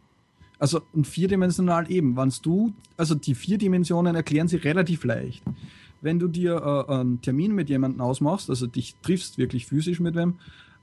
[0.61, 5.41] Also und vierdimensional eben, wenn du, also die vier Dimensionen erklären sie relativ leicht.
[6.01, 10.13] Wenn du dir äh, einen Termin mit jemandem ausmachst, also dich triffst wirklich physisch mit
[10.15, 10.35] wem,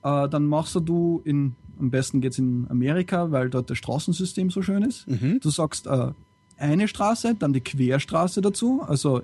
[0.02, 4.62] äh, dann machst du in, am besten geht's in Amerika, weil dort das Straßensystem so
[4.62, 5.06] schön ist.
[5.06, 5.38] Mhm.
[5.40, 6.08] Du sagst äh,
[6.56, 9.22] eine Straße, dann die Querstraße dazu, also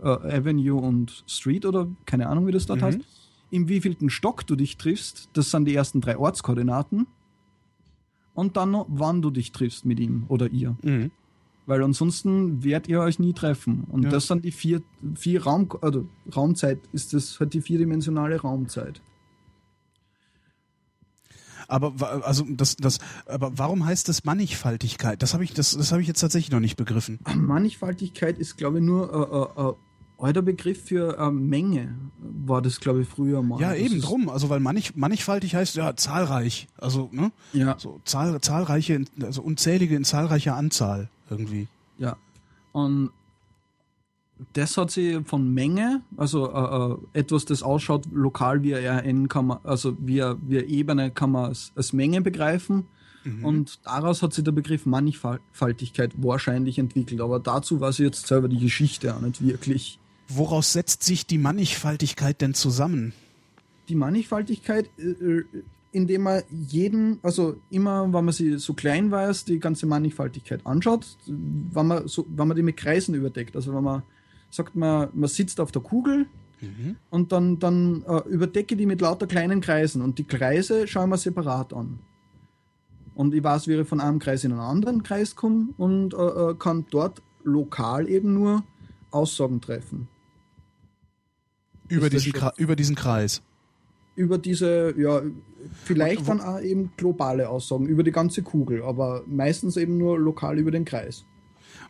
[0.00, 2.84] äh, Avenue und Street oder keine Ahnung, wie das dort Mhm.
[2.84, 2.98] heißt.
[3.50, 7.06] Im wievielten Stock du dich triffst, das sind die ersten drei Ortskoordinaten.
[8.36, 10.76] Und dann noch, wann du dich triffst mit ihm oder ihr.
[10.82, 11.10] Mhm.
[11.66, 13.84] Weil ansonsten werdet ihr euch nie treffen.
[13.88, 14.10] Und Ja.
[14.10, 14.82] das sind die vier,
[15.16, 19.00] vier Raum, also Raumzeit ist das halt die vierdimensionale Raumzeit.
[21.68, 25.20] Aber also das, das, aber warum heißt das Mannigfaltigkeit?
[25.20, 27.18] Das habe ich, das, das habe ich jetzt tatsächlich noch nicht begriffen.
[27.34, 29.12] Mannigfaltigkeit ist, glaube ich, nur
[29.58, 29.74] äh, äh, äh,
[30.18, 33.60] alter Begriff für äh, Menge, war das, glaube ich, früher mal.
[33.60, 34.28] Ja, Das eben drum.
[34.28, 36.68] Also weil mannig, mannigfaltig heißt ja zahlreich.
[36.78, 41.68] Also ne, Ja, so zahl, zahlreiche, also unzählige in zahlreicher Anzahl irgendwie.
[41.98, 42.16] ja.
[42.72, 43.10] Und
[44.52, 49.28] das hat sie von Menge, also äh, äh, etwas, das ausschaut lokal wie ein RN,
[49.28, 52.84] kann man, also wie eine Ebene, kann man als, als Menge begreifen.
[53.42, 57.20] Und daraus hat sich der Begriff Mannigfaltigkeit wahrscheinlich entwickelt.
[57.20, 59.98] Aber dazu weiß ich jetzt selber die Geschichte auch nicht wirklich.
[60.28, 63.12] Woraus setzt sich die Mannigfaltigkeit denn zusammen?
[63.88, 65.44] die Mannigfaltigkeit, äh, äh,
[65.92, 71.16] indem man jeden, also immer, wenn man sie so klein weiß, die ganze Mannigfaltigkeit anschaut,
[71.26, 73.56] wenn man, so, wenn man die mit Kreisen überdeckt.
[73.56, 74.02] Also wenn man
[74.50, 76.26] sagt, man, man sitzt auf der Kugel
[77.10, 81.18] und dann, dann äh, überdecke die mit lauter kleinen Kreisen und die Kreise schauen wir
[81.18, 81.98] separat an.
[83.14, 86.54] Und ich weiß, wie ich von einem Kreis in einen anderen Kreis komme und äh,
[86.58, 88.64] kann dort lokal eben nur
[89.10, 90.08] Aussagen treffen.
[91.88, 93.42] Über diesen, über diesen Kreis.
[94.16, 95.22] über diese, ja,
[95.84, 100.58] vielleicht dann auch eben globale Aussagen über die ganze Kugel, aber meistens eben nur lokal
[100.58, 101.24] über den Kreis.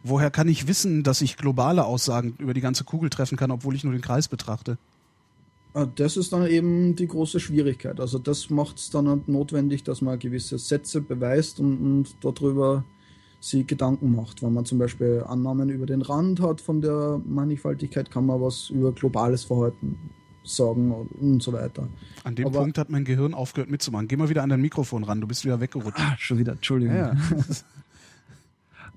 [0.02, 3.74] Woher kann ich wissen, dass ich globale Aussagen über die ganze Kugel treffen kann, obwohl
[3.74, 4.78] ich nur den Kreis betrachte?
[5.74, 8.00] Äh, Das ist dann eben die große Schwierigkeit.
[8.00, 12.84] Also das macht es dann notwendig, dass man gewisse Sätze beweist und, und darüber
[13.40, 14.42] sich Gedanken macht.
[14.42, 18.70] Wenn man zum Beispiel Annahmen über den Rand hat von der Mannigfaltigkeit, kann man was
[18.70, 19.98] über globales Verhalten
[20.44, 21.88] sagen und so weiter.
[22.24, 24.08] An dem Aber- Punkt hat mein Gehirn aufgehört mitzumachen.
[24.08, 25.98] Geh mal wieder an dein Mikrofon ran, du bist wieder weggerutscht.
[26.00, 26.96] Ah, schon wieder, Entschuldigung.
[26.96, 27.16] Ja, ja.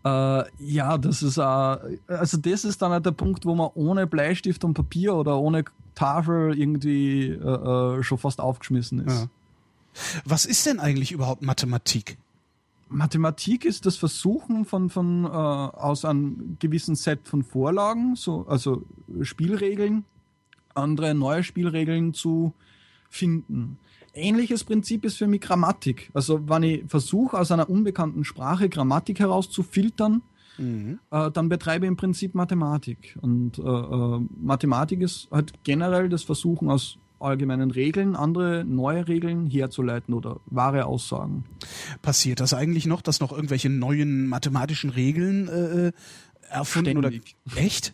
[0.05, 4.07] Äh, ja, das ist, äh, also das ist dann halt der Punkt, wo man ohne
[4.07, 9.21] Bleistift und Papier oder ohne Tafel irgendwie äh, äh, schon fast aufgeschmissen ist.
[9.23, 9.27] Ja.
[10.23, 12.17] Was ist denn eigentlich überhaupt Mathematik?
[12.89, 18.83] Mathematik ist das Versuchen von, von äh, aus einem gewissen Set von Vorlagen, so, also
[19.21, 20.05] Spielregeln,
[20.73, 22.53] andere neue Spielregeln zu
[23.09, 23.77] finden.
[24.13, 26.09] Ähnliches Prinzip ist für mich Grammatik.
[26.13, 30.21] Also wenn ich versuche, aus einer unbekannten Sprache Grammatik herauszufiltern,
[31.11, 33.17] äh, dann betreibe ich im Prinzip Mathematik.
[33.21, 39.47] Und äh, äh, Mathematik ist halt generell das Versuchen aus allgemeinen Regeln, andere neue Regeln
[39.47, 41.43] herzuleiten oder wahre Aussagen.
[42.01, 45.91] Passiert das eigentlich noch, dass noch irgendwelche neuen mathematischen Regeln äh,
[46.49, 47.35] erfunden Ständig.
[47.51, 47.93] oder echt?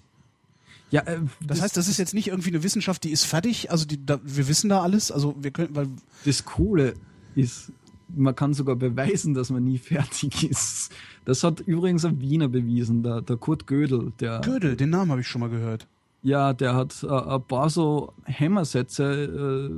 [0.92, 3.86] Ja, äh, Das, heißt, das ist jetzt nicht irgendwie eine Wissenschaft, die ist fertig, also
[3.86, 5.88] die, da, wir wissen da alles, also wir können, weil
[6.26, 6.94] das Coole
[7.36, 7.72] ist,
[8.16, 10.92] man kann sogar beweisen, dass man nie fertig ist.
[11.26, 15.22] Das hat übrigens ein Wiener bewiesen, der, der Kurt Gödel, der, Gödel, den Namen habe
[15.22, 15.88] ich schon mal gehört.
[16.26, 19.04] Ja, der hat äh, ein paar so Hämmersätze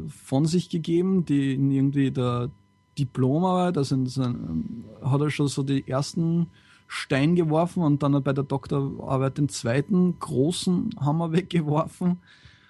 [0.07, 2.49] äh, von sich gegeben, die in irgendwie der
[2.97, 6.47] Diplomarbeit, also in sein, hat er schon so die ersten
[6.87, 12.19] Stein geworfen und dann bei der Doktorarbeit den zweiten großen Hammer weggeworfen.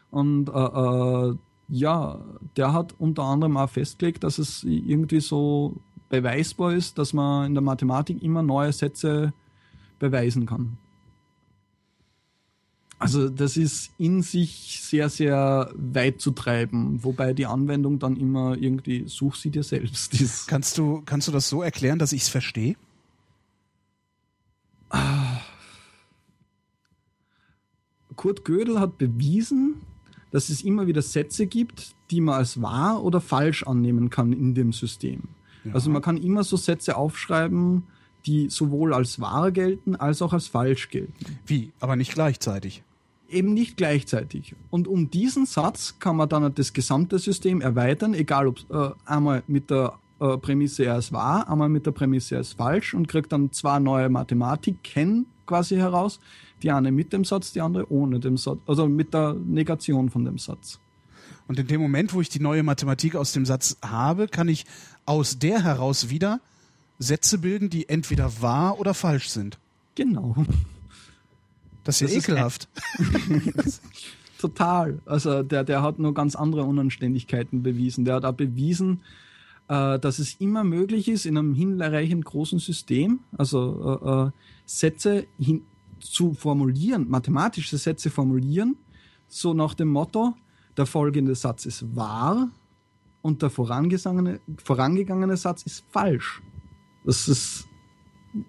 [0.10, 1.36] Und äh, äh,
[1.70, 2.20] ja,
[2.56, 5.76] der hat unter anderem auch festgelegt, dass es irgendwie so
[6.10, 9.34] beweisbar ist, dass man in der Mathematik immer neue Sätze
[10.00, 10.80] beweisen kann.
[13.00, 18.58] Also das ist in sich sehr, sehr weit zu treiben, wobei die Anwendung dann immer
[18.58, 20.48] irgendwie such sie dir selbst ist.
[20.48, 22.76] Kannst du, kannst du das so erklären, dass ich es verstehe?
[28.16, 29.76] Kurt Gödel hat bewiesen,
[30.32, 34.56] dass es immer wieder Sätze gibt, die man als wahr oder falsch annehmen kann in
[34.56, 35.24] dem System.
[35.74, 37.84] Also man kann immer so Sätze aufschreiben,
[38.26, 41.14] die sowohl als wahr gelten als auch als falsch gelten.
[41.46, 41.72] Wie?
[41.80, 42.84] Aber nicht gleichzeitig.
[43.30, 44.56] Eben nicht gleichzeitig.
[44.70, 49.44] Und um diesen Satz kann man dann das gesamte System erweitern, egal ob äh, einmal
[49.48, 53.08] mit der äh, Prämisse er ist wahr, einmal mit der Prämisse er ist falsch und
[53.08, 56.20] kriegt dann zwei neue Mathematiken quasi heraus.
[56.64, 60.26] Die eine mit dem Satz, die andere ohne dem Satz, also mit der Negation von
[60.26, 60.80] dem Satz.
[61.48, 64.66] Und in dem Moment, wo ich die neue Mathematik aus dem Satz habe, kann ich
[65.06, 66.42] aus der heraus wieder
[67.00, 69.60] Sätze bilden, die entweder wahr oder falsch sind.
[69.96, 70.36] Genau.
[71.88, 72.70] Das ist ja Das ist ekelhaft.
[74.40, 75.00] Total.
[75.06, 78.06] Also der, der hat nur ganz andere Unanständigkeiten bewiesen.
[78.06, 79.02] Der hat auch bewiesen,
[79.70, 84.32] äh, dass es immer möglich ist, in einem hinreichend großen System, also äh, äh,
[84.66, 85.64] Sätze hin
[86.00, 88.76] zu formulieren, mathematische Sätze formulieren,
[89.30, 90.36] so nach dem Motto,
[90.76, 92.50] der folgende Satz ist wahr
[93.22, 96.42] und der vorangegangene, vorangegangene Satz ist falsch.
[97.04, 97.67] Das ist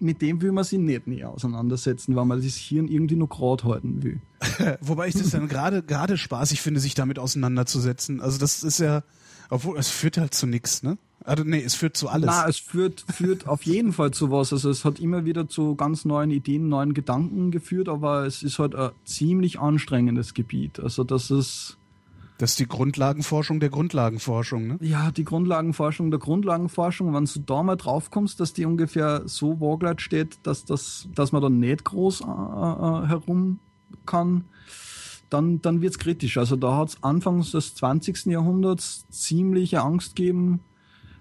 [0.01, 3.65] mit dem will man sich nicht näher auseinandersetzen, weil man das Hirn irgendwie noch gerade
[3.65, 4.20] halten will.
[4.81, 8.20] Wobei ich das dann gerade gerade spaßig finde, sich damit auseinanderzusetzen.
[8.20, 9.02] Also das ist ja,
[9.51, 10.98] obwohl es führt halt zu nichts, ne?
[11.24, 12.27] Also nee, es führt zu alles.
[12.27, 14.52] Na, es führt, führt auf jeden Fall zu was.
[14.52, 18.59] Also es hat immer wieder zu ganz neuen Ideen, neuen Gedanken geführt, aber es ist
[18.59, 20.81] halt ein ziemlich anstrengendes Gebiet.
[20.81, 21.77] Also das ist.
[22.39, 24.78] Das ist die Grundlagenforschung der Grundlagenforschung, ne?
[24.81, 29.60] Ja, die Grundlagenforschung der Grundlagenforschung, wenn du da mal drauf kommst, dass die ungefähr so
[29.60, 33.59] waagleid steht, dass, das, dass man da nicht groß äh, äh, herum
[34.06, 34.44] kann,
[35.31, 36.39] dann, dann wird's kritisch.
[36.39, 38.27] Also da hat's anfangs des 20.
[38.27, 40.60] Jahrhunderts ziemliche Angst gegeben,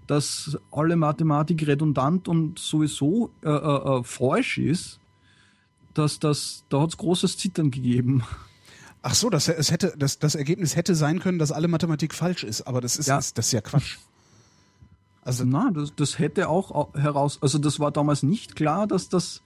[0.05, 4.99] dass alle Mathematik redundant und sowieso äh, äh, äh falsch ist,
[5.95, 8.21] dass das, da hat's großes Zittern gegeben.
[9.01, 12.43] Ach so, das, es hätte, das, das Ergebnis hätte sein können, dass alle Mathematik falsch
[12.43, 13.17] ist, aber das ist, Ja.
[13.17, 13.97] das, das ist ja Quatsch.
[15.23, 19.09] Also, Na, das, das hätte auch au- heraus, also das war damals nicht klar, dass
[19.09, 19.41] das,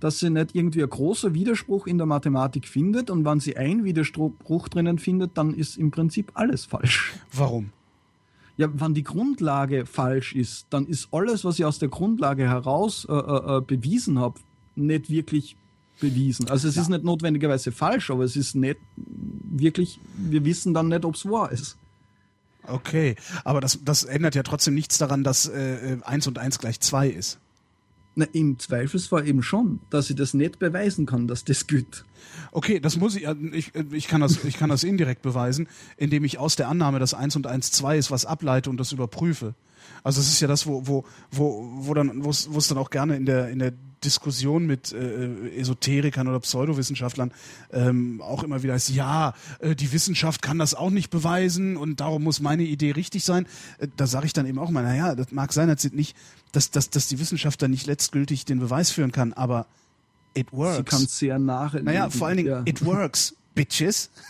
[0.00, 3.84] dass sie nicht irgendwie ein großer Widerspruch in der Mathematik findet und wenn sie einen
[3.84, 7.12] Widerspruch drinnen findet, dann ist im Prinzip alles falsch.
[7.32, 7.70] warum?
[8.56, 13.06] Ja, wenn die Grundlage falsch ist, dann ist alles, was ich aus der Grundlage heraus
[13.08, 14.40] äh, äh, äh, bewiesen habe,
[14.76, 15.56] nicht wirklich
[16.00, 16.48] bewiesen.
[16.48, 21.04] Also es ist nicht notwendigerweise falsch, aber es ist nicht wirklich, wir wissen dann nicht,
[21.04, 21.76] ob es wahr ist.
[22.68, 23.14] Okay,
[23.44, 26.80] aber das, das ändert ja trotzdem nichts daran, dass äh, äh, 1 und 1 gleich
[26.80, 27.38] 2 ist.
[28.16, 32.04] Na, Im Zweifelsfall eben schon, dass ich das nicht beweisen kann, dass das gilt.
[32.50, 35.68] Okay, das muss ich, äh, ich, äh, ich kann das, ich kann das indirekt beweisen,
[35.96, 38.92] indem ich aus der Annahme, dass 1 und 1 2 ist, was ableite und das
[38.92, 39.54] überprüfe.
[40.02, 43.16] Also es ist ja das, wo, wo, wo, wo dann, wo es dann auch gerne
[43.16, 43.72] in der, in der
[44.06, 47.32] Diskussion mit äh, Esoterikern oder Pseudowissenschaftlern
[47.72, 52.00] ähm, auch immer wieder ist, ja, äh, die Wissenschaft kann das auch nicht beweisen und
[52.00, 53.46] darum muss meine Idee richtig sein.
[53.78, 56.16] Äh, da sage ich dann eben auch mal, naja, das mag sein, dass, sie nicht,
[56.52, 59.66] dass, dass, dass die Wissenschaft dann nicht letztgültig den Beweis führen kann, aber
[60.34, 60.76] it works.
[60.76, 61.74] Sie kann sehr nach.
[61.74, 62.62] Naja, vor allen Dingen, ja.
[62.64, 64.10] it works, bitches.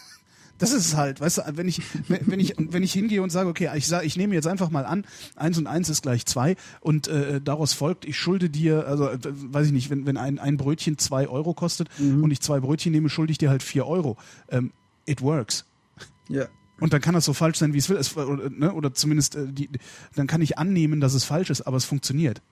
[0.58, 3.48] Das ist es halt, weißt du, wenn ich, wenn ich, wenn ich hingehe und sage,
[3.48, 5.04] okay, ich sage, ich nehme jetzt einfach mal an,
[5.36, 9.18] eins und eins ist gleich zwei und äh, daraus folgt, ich schulde dir, also äh,
[9.22, 12.24] weiß ich nicht, wenn, wenn ein, ein Brötchen zwei Euro kostet Mhm.
[12.24, 14.16] und ich zwei Brötchen nehme, schulde ich dir halt vier Euro.
[14.50, 14.72] Ähm,
[15.06, 15.64] it works.
[16.28, 16.46] ja.
[16.78, 17.96] Und dann kann das so falsch sein, wie es will.
[17.96, 19.70] Es, oder, ne, oder zumindest, äh, die,
[20.14, 22.42] dann kann ich annehmen, dass es falsch ist, aber es funktioniert.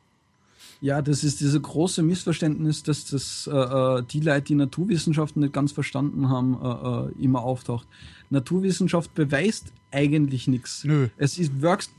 [0.81, 5.53] Ja, das ist dieses große Missverständnis, dass das äh, äh, die Leute, die Naturwissenschaften nicht
[5.53, 7.87] ganz verstanden haben, äh, äh, immer auftaucht.
[8.31, 10.85] Naturwissenschaft beweist eigentlich nichts.
[10.85, 11.09] Nö.
[11.17, 11.91] Es ist works,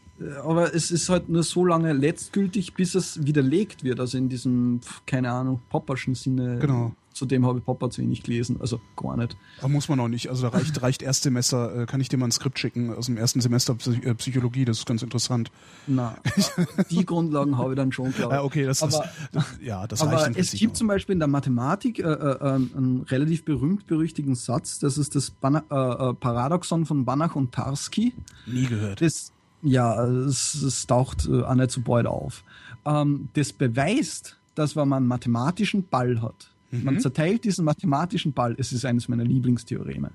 [0.43, 3.99] aber es ist halt nur so lange letztgültig, bis es widerlegt wird.
[3.99, 6.59] Also in diesem, keine Ahnung, Popperschen Sinne.
[6.59, 6.95] Genau.
[7.15, 9.37] Zudem habe ich Popper zu wenig gelesen, also gar nicht.
[9.59, 10.29] Aber muss man auch nicht.
[10.29, 13.15] Also da reicht, reicht Erstsemester, äh, kann ich dir mal ein Skript schicken aus dem
[13.15, 15.49] ersten Semester Psy äh, Psychologie, das ist ganz interessant.
[15.87, 16.17] Na,
[16.91, 18.37] die Grundlagen habe ich dann schon, glaube ich.
[18.39, 20.77] Ja, okay, das, Aber- das ja, das reicht Aber im es gibt auch.
[20.77, 25.29] zum Beispiel in der Mathematik äh, äh, ähm, einen relativ berühmt-berüchtigten Satz, das ist das
[25.31, 28.13] Bana äh, äh, Paradoxon von Banach und Tarski.
[28.45, 28.99] nie gehört.
[29.01, 29.31] Das,
[29.61, 32.43] ja, es, es taucht äh, auch nicht so bald auf.
[32.85, 38.55] Ähm, das beweist, dass wenn man einen mathematischen Ball hat, man zerteilt diesen mathematischen Ball,
[38.57, 40.11] es ist eines meiner Lieblingstheoreme,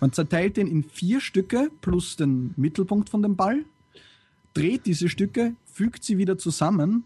[0.00, 3.64] man zerteilt den in vier Stücke plus den Mittelpunkt von dem Ball,
[4.52, 7.04] dreht diese Stücke, fügt sie wieder zusammen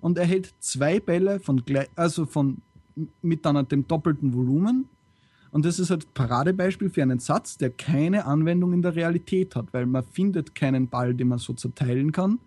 [0.00, 1.62] und erhält zwei Bälle von,
[1.96, 2.58] also von
[3.22, 4.88] mit dann dem doppelten Volumen.
[5.52, 9.72] Und das ist halt Paradebeispiel für einen Satz, der keine Anwendung in der Realität hat,
[9.72, 12.38] weil man findet keinen Ball, den man so zerteilen kann.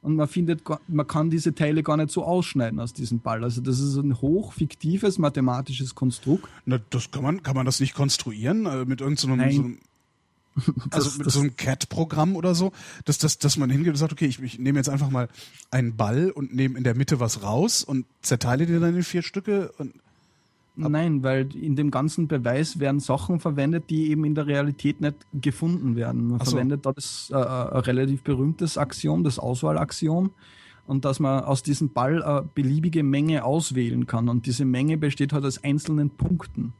[0.00, 3.42] Und man findet, man kann diese Teile gar nicht so ausschneiden aus diesem Ball.
[3.42, 6.48] Also das ist ein hochfiktives mathematisches Konstrukt.
[6.66, 9.50] Na, das kann man, kann man das nicht konstruieren äh, mit irgendeinem,
[10.56, 12.72] so also Das- mit das- so einem CAT-Programm oder so,
[13.04, 15.28] dass, dass, dass man hingeht und sagt, okay, ich, ich nehme jetzt einfach mal
[15.70, 19.22] einen Ball und nehme in der Mitte was raus und zerteile dir dann in vier
[19.22, 19.94] Stücke und
[20.78, 25.16] Nein, weil in dem ganzen Beweis werden Sachen verwendet, die eben in der Realität nicht
[25.32, 26.28] gefunden werden.
[26.28, 26.52] Man so.
[26.52, 30.30] verwendet da das äh, ein relativ berühmtes Axiom, das Auswahlaxiom,
[30.86, 34.28] und dass man aus diesem Ball eine beliebige Menge auswählen kann.
[34.28, 36.72] Und diese Menge besteht halt aus einzelnen Punkten.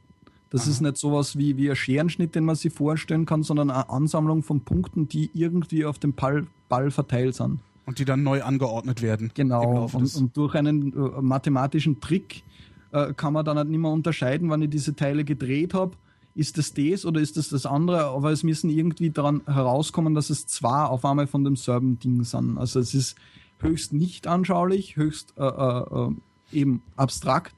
[0.49, 3.89] Das ist nicht sowas wie, wie ein Scherenschnitt, den man sich vorstellen kann, sondern eine
[3.89, 7.59] Ansammlung von Punkten, die irgendwie auf dem Ball, Ball verteilt sind.
[7.85, 9.31] und die dann neu angeordnet werden.
[9.33, 9.89] Genau.
[9.93, 12.43] Und, und durch einen äh, mathematischen Trick
[12.91, 15.95] äh, kann man dann halt nicht mehr unterscheiden, wann ich diese Teile gedreht habe.
[16.35, 18.05] Ist das das oder ist das das andere?
[18.05, 22.57] Aber es müssen irgendwie daran herauskommen, dass es zwei auf einmal von demselben Ding sind.
[22.57, 23.17] Also es ist
[23.59, 26.11] höchst nicht anschaulich, höchst äh, äh, äh,
[26.51, 27.53] eben abstrakt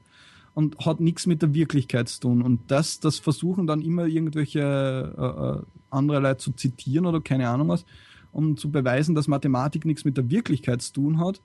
[0.54, 2.42] und hat nichts mit der Wirklichkeit zu tun.
[2.42, 7.48] Und das, das versuchen dann immer irgendwelche äh, äh, andere Leute zu zitieren oder keine
[7.48, 7.84] Ahnung was,
[8.32, 11.40] um zu beweisen, dass Mathematik nichts mit der Wirklichkeit zu tun hat.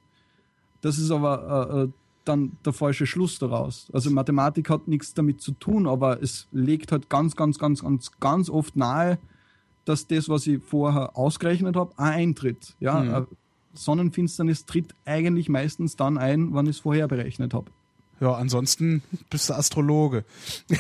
[0.82, 1.90] Das ist aber,
[2.28, 3.88] dann der falsche Schluss daraus.
[3.94, 8.12] Also Mathematik hat nichts damit zu tun, aber es legt halt ganz, ganz, ganz, ganz,
[8.20, 9.18] ganz oft nahe,
[9.86, 12.76] dass das, was ich vorher ausgerechnet habe, auch eintritt.
[12.80, 13.28] Ja, mhm.
[13.74, 17.72] Sonnenfinsternis tritt eigentlich meistens dann ein, wann ich es vorher berechnet habe.
[18.20, 20.26] Ja, ansonsten bist du Astrologe.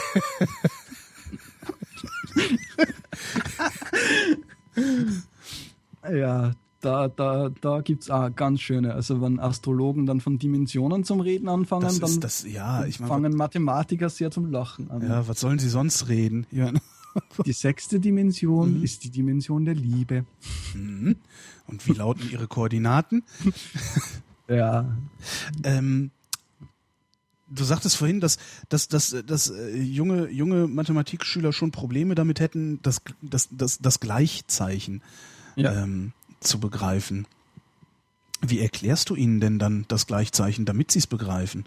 [6.11, 6.53] ja,
[6.87, 8.93] da, da, da gibt es auch ganz schöne.
[8.93, 13.09] Also wenn Astrologen dann von Dimensionen zum Reden anfangen, das dann das, ja, ich mein,
[13.09, 15.01] fangen Mathematiker sehr zum Lachen an.
[15.01, 16.47] Ja, was sollen sie sonst reden?
[16.49, 16.71] Ja.
[17.45, 18.83] Die sechste Dimension mhm.
[18.83, 20.25] ist die Dimension der Liebe.
[20.75, 21.15] Mhm.
[21.65, 23.23] Und wie lauten ihre Koordinaten?
[24.47, 24.85] ja.
[25.63, 26.11] Ähm,
[27.49, 28.37] du sagtest vorhin, dass,
[28.69, 33.99] dass, dass, dass äh, junge, junge Mathematikschüler schon Probleme damit hätten, das, das, das, das
[33.99, 35.01] Gleichzeichen
[35.55, 35.73] ja.
[35.73, 37.27] ähm, zu begreifen.
[38.41, 41.65] Wie erklärst du ihnen denn dann das Gleichzeichen, damit sie es begreifen?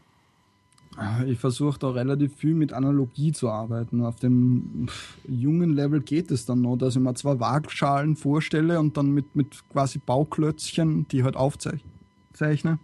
[1.26, 4.04] Ich versuche da relativ viel mit Analogie zu arbeiten.
[4.04, 4.88] Auf dem
[5.26, 9.34] jungen Level geht es dann noch, dass ich mir zwei Waagschalen vorstelle und dann mit,
[9.34, 12.78] mit quasi Bauklötzchen, die halt aufzeichne.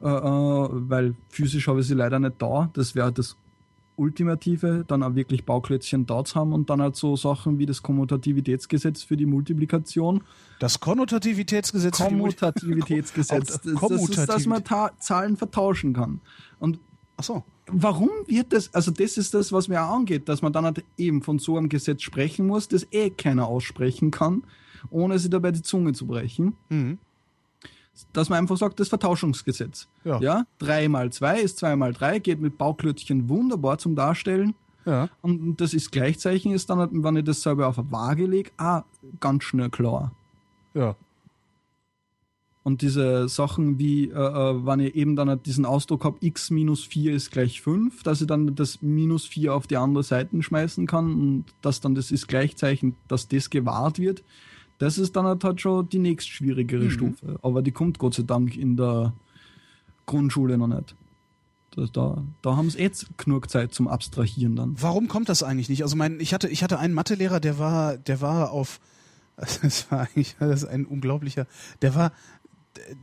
[0.00, 2.70] Äh, äh, weil physisch habe ich sie leider nicht da.
[2.74, 3.36] Das wäre das
[3.96, 7.82] Ultimative, dann auch wirklich Bauklötzchen da zu haben und dann halt so Sachen wie das
[7.82, 10.22] Kommutativitätsgesetz für die Multiplikation.
[10.60, 13.60] Das Konnotativitätsgesetz Kommutativitätsgesetz.
[13.66, 14.62] Das, das ist, dass man
[14.98, 16.20] Zahlen vertauschen kann.
[16.58, 16.78] Und
[17.16, 17.44] Ach so.
[17.68, 20.84] Warum wird das, also das ist das, was mir auch angeht, dass man dann halt
[20.96, 24.44] eben von so einem Gesetz sprechen muss, das eh keiner aussprechen kann,
[24.90, 26.54] ohne sich dabei die Zunge zu brechen.
[26.68, 26.98] Mhm
[28.12, 29.88] dass man einfach sagt, das Vertauschungsgesetz.
[30.04, 30.20] Ja.
[30.20, 30.46] ja?
[30.58, 34.54] 3 mal 2 ist 2 mal 3, geht mit Bauklötzchen wunderbar zum Darstellen.
[34.84, 35.08] Ja.
[35.20, 38.84] Und das ist Gleichzeichen ist dann, wenn ich das selber auf eine Waage lege, auch
[39.18, 40.12] ganz schnell klar.
[40.74, 40.94] Ja.
[42.62, 46.84] Und diese Sachen wie, äh, äh wenn ich eben dann diesen Ausdruck habe, x minus
[46.84, 50.86] 4 ist gleich 5, dass ich dann das minus 4 auf die andere Seite schmeißen
[50.86, 54.24] kann und dass dann das ist Gleichzeichen, dass das gewahrt wird,
[54.78, 56.90] das ist dann halt schon die nächst schwierigere mhm.
[56.90, 57.38] Stufe.
[57.42, 59.12] Aber die kommt Gott sei Dank in der
[60.06, 60.94] Grundschule noch nicht.
[61.74, 64.76] Da, da, da haben sie jetzt genug Zeit zum Abstrahieren dann.
[64.80, 65.82] Warum kommt das eigentlich nicht?
[65.82, 68.80] Also mein, ich hatte, ich hatte einen Mathelehrer, der war, der war auf,
[69.36, 71.46] das war eigentlich das ist ein unglaublicher,
[71.82, 72.12] der war,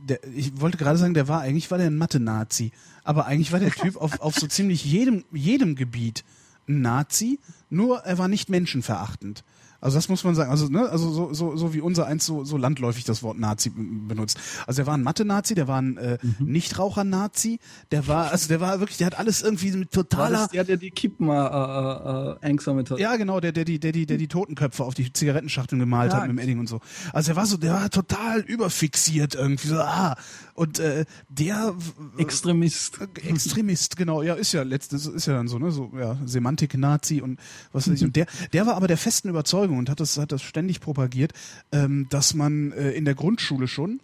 [0.08, 2.72] der, ich wollte gerade sagen, der war eigentlich war der ein Mathe-Nazi,
[3.04, 6.24] aber eigentlich war der Typ auf, auf so ziemlich jedem, jedem Gebiet
[6.68, 7.38] ein Nazi,
[7.70, 9.44] nur er war nicht menschenverachtend.
[9.84, 10.50] Also das muss man sagen.
[10.50, 13.68] Also, ne, also so, so, so wie unser eins so, so landläufig das Wort Nazi
[13.68, 14.38] benutzt.
[14.66, 16.36] Also er war ein Mathe-Nazi, der war ein äh, mhm.
[16.40, 17.58] Nichtraucher-Nazi,
[17.90, 20.38] der war, also der war wirklich, der hat alles irgendwie mit totaler.
[20.38, 22.98] Das der, der die Kippen äh, äh, äh, eingesammelt hat.
[22.98, 26.20] Ja, genau, der, der die, der die, der die Totenköpfe auf die Zigarettenschachteln gemalt ja,
[26.20, 26.80] hat mit dem Edding und so.
[27.12, 30.16] Also er war so, der war total überfixiert irgendwie so, ah.
[30.54, 31.74] Und äh, der
[32.16, 33.00] Extremist.
[33.00, 37.20] Äh, Extremist, genau, ja, ist ja letztes, ist ja dann so, ne, so, ja, Semantik-Nazi
[37.20, 37.40] und
[37.72, 38.04] was weiß ich.
[38.14, 41.32] Und der, der war aber der festen Überzeugung, Und hat das, hat das ständig propagiert,
[41.72, 44.00] ähm, dass man äh, in der Grundschule schon,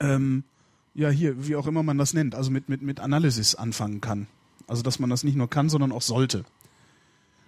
[0.00, 0.44] ähm,
[0.94, 4.26] ja hier, wie auch immer man das nennt, also mit, mit, mit Analysis anfangen kann.
[4.66, 6.44] Also dass man das nicht nur kann, sondern auch sollte.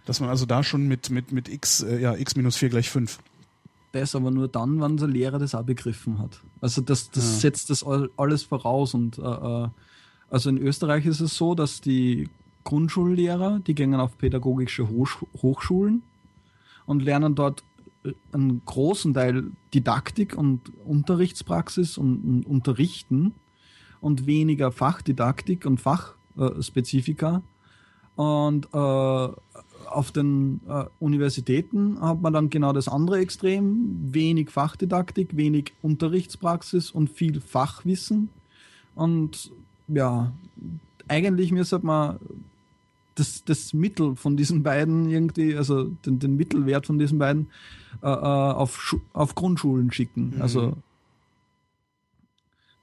[0.05, 2.91] Dass man also da schon mit, mit, mit x, äh, ja, x minus 4 gleich
[2.91, 3.19] 5
[3.93, 6.41] das aber nur dann, wenn der Lehrer das auch begriffen hat.
[6.61, 7.39] Also das, das ja.
[7.41, 7.85] setzt das
[8.17, 9.69] alles voraus und äh, äh,
[10.31, 12.29] also in Österreich ist es so, dass die
[12.65, 16.03] Grundschullehrer, die gehen auf pädagogische Hoch Hochschulen
[16.89, 17.63] und lernen dort
[18.03, 23.35] äh, einen großen Teil Didaktik und Unterrichtspraxis und, und Unterrichten
[24.01, 27.43] und weniger Fachdidaktik und Fachspezifika.
[28.17, 34.13] Und äh, auf den äh, Universitäten hat man dann genau das andere Extrem.
[34.13, 38.31] Wenig Fachdidaktik, wenig Unterrichtspraxis und viel Fachwissen.
[38.95, 39.53] Und
[39.89, 40.33] ja,
[41.07, 42.19] eigentlich müsste man
[43.19, 47.49] das, das Mittel von diesen beiden irgendwie, also den, den Mittelwert von diesen beiden
[48.03, 50.35] äh, äh auf, auf Grundschulen schicken.
[50.37, 50.43] Mhm.
[50.43, 50.77] Also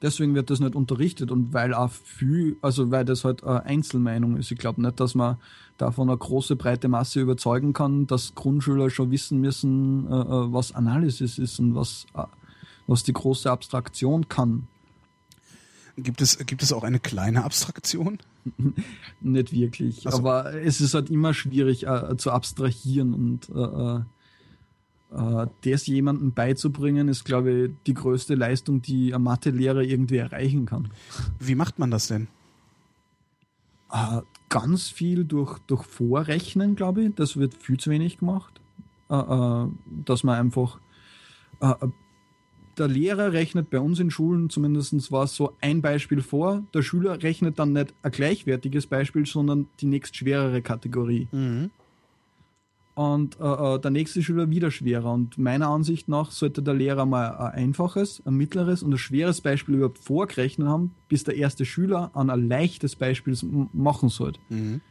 [0.01, 4.37] deswegen wird das nicht unterrichtet und weil auch viel, also weil das halt eine Einzelmeinung
[4.37, 4.51] ist.
[4.51, 5.37] Ich glaube nicht, dass man
[5.77, 10.73] davon eine große breite Masse überzeugen kann, dass Grundschüler schon wissen müssen, äh, äh was
[10.73, 12.05] Analysis ist und was,
[12.87, 14.67] was die große Abstraktion kann.
[15.97, 18.19] Gibt es, gibt es auch eine kleine Abstraktion?
[19.21, 20.05] Nicht wirklich.
[20.05, 20.19] Also.
[20.19, 23.99] Aber es ist halt immer schwierig äh, zu abstrahieren und äh,
[25.17, 30.17] äh, äh, das jemandem beizubringen, ist, glaube ich, die größte Leistung, die ein Mathelehrer irgendwie
[30.17, 30.89] erreichen kann.
[31.39, 32.27] Wie macht man das denn?
[33.91, 37.15] Äh, ganz viel durch, durch Vorrechnen, glaube ich.
[37.15, 38.61] Das wird viel zu wenig gemacht.
[39.09, 39.65] Äh,
[40.05, 40.79] dass man einfach
[42.77, 46.63] der Lehrer rechnet bei uns in Schulen, zumindest war es so, ein Beispiel vor.
[46.73, 51.27] Der Schüler rechnet dann nicht ein gleichwertiges Beispiel, sondern die nächst schwerere Kategorie.
[51.31, 51.71] Mhm.
[52.95, 55.11] Und äh, äh, der nächste Schüler wieder schwerer.
[55.11, 59.41] Und meiner Ansicht nach sollte der Lehrer mal ein einfaches, ein mittleres und ein schweres
[59.41, 63.37] Beispiel überhaupt vorgerechnet haben, bis der erste Schüler an ein leichtes Beispiel
[63.73, 64.39] machen sollte.
[64.49, 64.81] Mhm.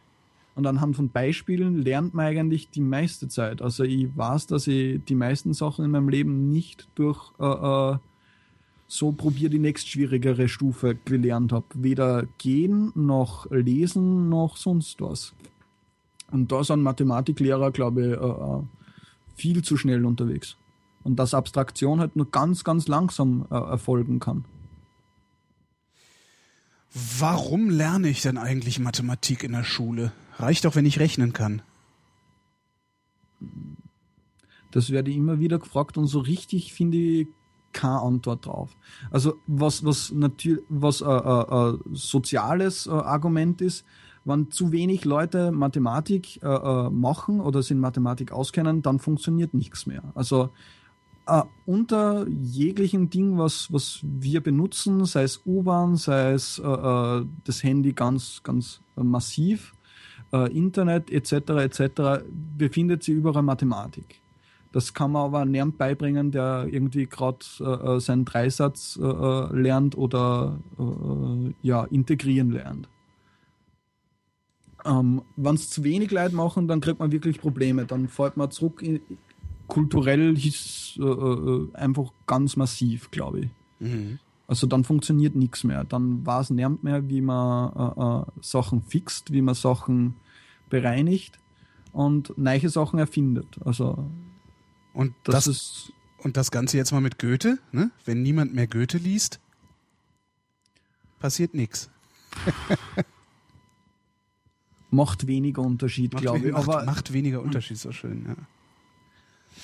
[0.55, 3.60] Und anhand von Beispielen lernt man eigentlich die meiste Zeit.
[3.60, 7.44] Also ich weiß, dass ich die meisten Sachen in meinem Leben nicht durch äh,
[7.94, 7.98] äh,
[8.86, 11.66] so probier die nächst schwierigere Stufe gelernt habe.
[11.74, 15.35] Weder gehen noch lesen noch sonst was.
[16.31, 18.62] Und da sind Mathematiklehrer, glaube ich, äh, äh,
[19.35, 20.56] viel zu schnell unterwegs.
[21.02, 24.47] Und dass Abstraktion halt nur ganz, ganz langsam erfolgen kann.
[27.18, 30.12] Warum lerne ich denn eigentlich Mathematik in der Schule?
[30.39, 31.62] Reicht doch, wenn ich rechnen kann.
[34.70, 37.28] Das werde ich immer wieder gefragt und so richtig finde ich
[37.73, 38.77] keine Antwort drauf.
[39.11, 43.85] Also was was natürlich was äh, äh, äh, soziales äh, Argument ist,
[44.24, 49.55] wenn zu wenig Leute Mathematik äh, äh, machen oder sich in Mathematik auskennen, dann funktioniert
[49.55, 50.02] nichts mehr.
[50.15, 50.51] Also
[51.27, 57.27] äh, unter jeglichen Ding, was, was wir benutzen, sei es U-Bahn, sei es äh, äh
[57.44, 59.74] das Handy ganz, ganz massiv,
[60.35, 61.32] äh, Internet etc.
[61.32, 62.24] etc.,
[62.59, 64.20] befindet sich überall Mathematik.
[64.73, 70.59] Das kann man aber niemand beibringen, der irgendwie gerade äh, seinen Dreisatz äh, lernt oder
[71.62, 72.89] ja, integrieren lernt.
[74.85, 77.86] Ähm, Wenn es zu wenig Leute machen, dann kriegt man wirklich Probleme.
[77.86, 78.82] Dann fällt man zurück.
[78.82, 79.01] In,
[79.66, 83.48] kulturell ist äh, äh, einfach ganz massiv, glaube ich.
[83.81, 84.19] Mhm.
[84.47, 85.85] Also dann funktioniert nichts mehr.
[85.85, 90.16] Dann weiß niemand mehr, wie man äh, äh, Sachen fixt, wie man Sachen
[90.68, 91.38] bereinigt
[91.92, 93.58] und neue Sachen erfindet.
[93.64, 94.10] Also
[94.92, 97.90] und das, das ist und das Ganze jetzt mal mit Goethe, ne?
[98.04, 99.40] Wenn niemand mehr Goethe liest,
[101.18, 101.90] passiert nichts.
[104.90, 106.52] macht weniger Unterschied, glaube ich.
[106.52, 108.36] Macht, aber, macht weniger Unterschied, so schön, ja.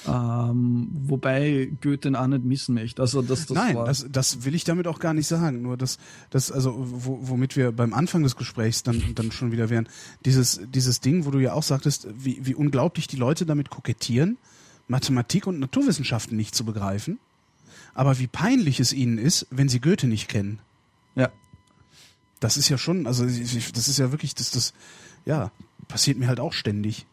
[0.07, 3.03] Ähm, wobei Goethe auch nicht missen möchte.
[3.03, 5.63] Also das, das Nein, war das, das will ich damit auch gar nicht sagen.
[5.63, 5.99] Nur das,
[6.31, 9.89] das also wo, womit wir beim Anfang des Gesprächs dann, dann schon wieder wären,
[10.25, 14.39] dieses, dieses Ding, wo du ja auch sagtest, wie, wie unglaublich die Leute damit kokettieren,
[14.89, 17.19] Mathematik und Naturwissenschaften nicht zu begreifen,
[17.95, 20.61] aber wie peinlich es ihnen ist, wenn sie Goethe nicht kennen.
[21.15, 21.31] Ja.
[22.41, 24.73] Das ist ja schon, also das ist ja wirklich, das, das,
[25.27, 25.51] ja,
[25.89, 27.07] passiert mir halt auch ständig.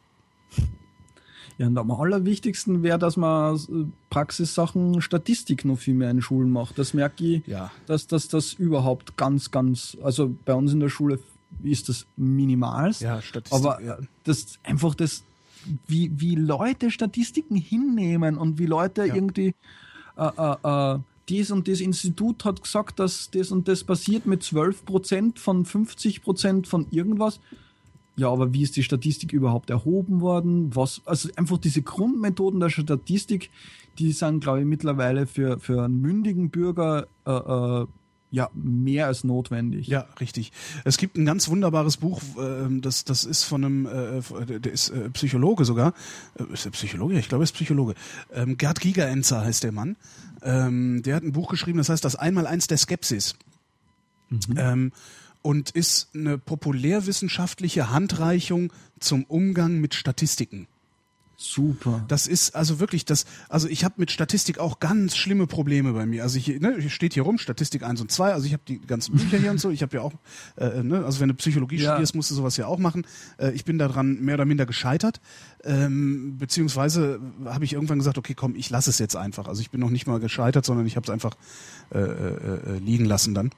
[1.58, 6.52] Ja, und am allerwichtigsten wäre, dass man äh, Praxissachen, Statistik noch viel mehr in Schulen
[6.52, 6.78] macht.
[6.78, 7.72] Das merke ich, ja.
[7.88, 11.20] dass, dass das überhaupt ganz, ganz, also bei uns in der Schule
[11.64, 12.92] ist das minimal.
[13.00, 13.58] Ja, Statistik.
[13.60, 13.98] Aber ja.
[14.24, 15.24] das einfach das,
[15.88, 19.16] wie, wie Leute Statistiken hinnehmen und wie Leute ja.
[19.16, 19.56] irgendwie
[20.16, 24.44] äh, äh, äh, dies und das Institut hat gesagt, dass das und das passiert mit
[24.44, 27.40] 12 Prozent von 50 Prozent von irgendwas
[28.18, 30.76] ja, aber wie ist die Statistik überhaupt erhoben worden?
[30.76, 33.52] Was, also einfach diese Grundmethoden der Statistik,
[34.00, 37.86] die sind, glaube ich, mittlerweile für, für einen mündigen Bürger äh, äh,
[38.32, 39.88] ja, mehr als notwendig.
[39.88, 40.52] Ja, richtig.
[40.84, 44.90] Es gibt ein ganz wunderbares Buch, äh, das, das ist von einem, äh, der ist
[44.90, 45.94] äh, Psychologe sogar.
[46.40, 47.20] Äh, ist er Psychologe?
[47.20, 47.94] Ich glaube, er ist Psychologe.
[48.34, 49.96] Ähm, Gerd Gigerenzer heißt der Mann.
[50.42, 53.36] Ähm, der hat ein Buch geschrieben, das heißt das Einmaleins der Skepsis.
[54.30, 54.40] Mhm.
[54.58, 54.92] Ähm,
[55.42, 60.68] und ist eine populärwissenschaftliche Handreichung zum Umgang mit Statistiken.
[61.40, 62.04] Super.
[62.08, 66.08] Das ist also wirklich das, also ich habe mit Statistik auch ganz schlimme Probleme bei
[66.08, 66.24] mir.
[66.24, 68.82] Also ich, ne, hier steht hier rum, Statistik 1 und 2, also ich habe die
[68.82, 70.14] ganzen Bücher hier und so, ich habe ja auch,
[70.56, 71.92] äh, ne, also wenn du Psychologie ja.
[71.92, 73.06] studierst, musst du sowas ja auch machen.
[73.38, 75.22] Äh, ich bin daran mehr oder minder gescheitert,
[75.64, 79.48] ähm, beziehungsweise habe ich irgendwann gesagt, okay, komm, ich lasse es jetzt einfach.
[79.48, 81.38] Also ich bin noch nicht mal gescheitert, sondern ich habe es einfach
[81.94, 83.52] äh, äh, äh, liegen lassen dann.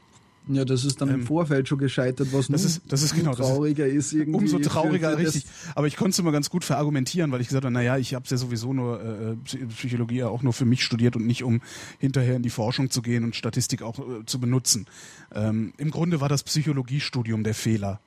[0.51, 3.35] Ja, das ist dann ähm, im Vorfeld schon gescheitert, was das ist, das ist genau,
[3.35, 4.39] trauriger das ist, ist irgendwie.
[4.39, 5.45] Umso trauriger, richtig.
[5.75, 8.25] Aber ich konnte es immer ganz gut verargumentieren, weil ich gesagt habe, naja, ich habe
[8.27, 9.35] ja sowieso nur äh,
[9.67, 11.61] Psychologie ja auch nur für mich studiert und nicht um
[11.99, 14.87] hinterher in die Forschung zu gehen und Statistik auch äh, zu benutzen.
[15.35, 17.99] Ähm, Im Grunde war das Psychologiestudium der Fehler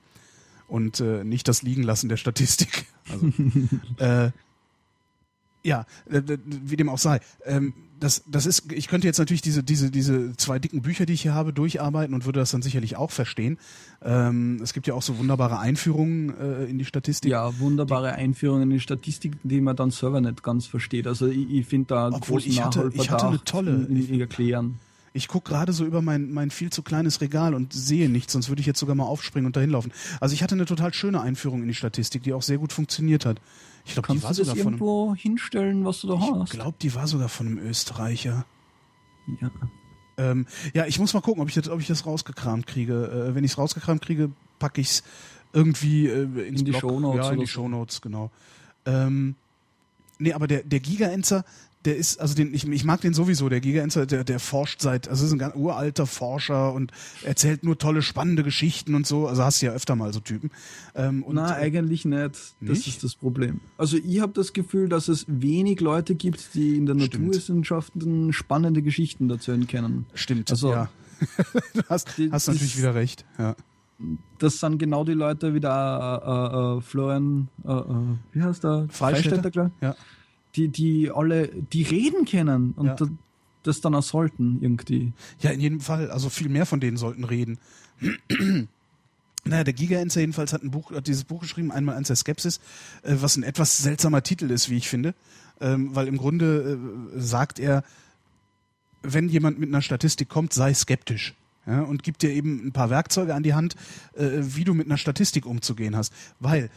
[0.67, 2.87] und äh, nicht das Liegenlassen der Statistik.
[3.09, 3.27] Also,
[3.99, 4.33] äh,
[5.63, 7.21] ja, äh, wie dem auch sei.
[7.45, 11.13] Ähm, das, das ist, ich könnte jetzt natürlich diese, diese, diese zwei dicken Bücher, die
[11.13, 13.59] ich hier habe, durcharbeiten und würde das dann sicherlich auch verstehen.
[14.03, 17.31] Ähm, es gibt ja auch so wunderbare Einführungen äh, in die Statistik.
[17.31, 21.07] Ja, wunderbare die, Einführungen in die Statistik, die man dann selber nicht ganz versteht.
[21.07, 24.81] Also ich, ich finde da Obwohl ich hatte, ich hatte eine tolle in, in erklären.
[25.13, 28.49] Ich gucke gerade so über mein, mein viel zu kleines Regal und sehe nichts, sonst
[28.49, 29.93] würde ich jetzt sogar mal aufspringen und dahin laufen.
[30.21, 33.27] Also ich hatte eine total schöne Einführung in die Statistik, die auch sehr gut funktioniert
[33.27, 33.39] hat.
[33.85, 36.55] Ich glaube, die war du sogar von irgendwo einem, hinstellen, was du da ich hast?
[36.55, 38.45] Ich glaube, die war sogar von einem Österreicher.
[39.41, 39.51] Ja.
[40.19, 43.29] Ähm, ja, ich muss mal gucken, ob ich das, ob ich das rausgekramt kriege.
[43.31, 45.03] Äh, wenn ich es rausgekramt kriege, packe ich es
[45.53, 46.81] irgendwie äh, ins In die Blog.
[46.83, 47.47] Shownotes Ja, in die.
[47.47, 48.31] Shownotes, genau.
[48.87, 49.35] Ähm,
[50.19, 51.45] nee, aber der, der Giga-Enzer,
[51.85, 55.09] der ist, also den, ich, ich mag den sowieso, der Giga-Enzer, der, der forscht seit,
[55.09, 56.93] also ist ein ganz uralter Forscher und
[57.25, 59.27] erzählt nur tolle, spannende Geschichten und so.
[59.27, 60.51] Also hast du ja öfter mal so Typen.
[60.95, 62.21] Ähm, und, Na, äh, eigentlich nicht.
[62.35, 62.87] Das Nicht?
[62.87, 63.61] ist das Problem.
[63.79, 67.15] Also ich habe das Gefühl, dass es wenig Leute gibt, die in der Stimmt.
[67.15, 70.07] Naturwissenschaften spannende Geschichten erzählen können.
[70.15, 70.89] Stimmt, Also, ja.
[71.75, 73.55] du hast, die- hast natürlich wieder recht, ja.
[74.41, 77.85] Das sind genau die Leute wie der äh, äh, Florian, äh, äh,
[78.33, 78.87] wie heißt der?
[78.91, 79.51] Freistädter?
[79.51, 79.71] klar.
[79.81, 79.95] Ja.
[80.57, 82.95] Die, die alle, die reden können und Ja.
[82.95, 83.09] da-
[83.63, 85.13] das dann auch sollten irgendwie.
[85.41, 86.11] Ja, in jedem Fall.
[86.11, 87.59] Also viel mehr von denen sollten reden.
[89.45, 92.61] Naja, der Giga-Enzer jedenfalls hat ein Buch, hat dieses Buch geschrieben, einmal eins der Skepsis,
[93.03, 95.15] äh, was ein etwas seltsamer Titel ist, wie ich finde.
[95.61, 96.79] Ähm, weil im Grunde
[97.17, 97.83] äh, sagt er,
[99.03, 101.35] wenn jemand mit einer Statistik kommt, sei skeptisch.
[101.67, 103.75] Ja, und gibt dir eben ein paar Werkzeuge an die Hand,
[104.15, 106.13] äh, wie du mit einer Statistik umzugehen hast.
[106.39, 106.71] Weil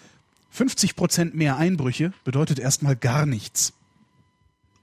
[0.50, 3.74] 50 Prozent mehr Einbrüche bedeutet erstmal gar nichts.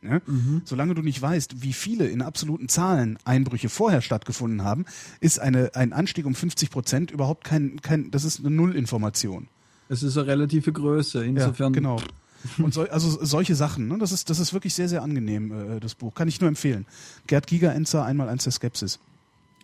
[0.02, 0.20] Ja?
[0.64, 4.84] Solange du nicht weißt, wie viele in absoluten Zahlen Einbrüche vorher stattgefunden haben,
[5.20, 9.48] ist eine, ein Anstieg um 50 Prozent überhaupt kein, kein, das ist eine Nullinformation.
[9.88, 11.24] Es ist eine relative Größe.
[11.24, 12.02] Insofern, ja, genau.
[12.58, 13.98] Und so, also solche Sachen, ne?
[13.98, 16.14] das ist, das ist wirklich sehr, sehr angenehm, äh, das Buch.
[16.14, 16.86] Kann ich nur empfehlen.
[17.28, 18.98] Gerd Giga-Enzer, einmal eins der Skepsis.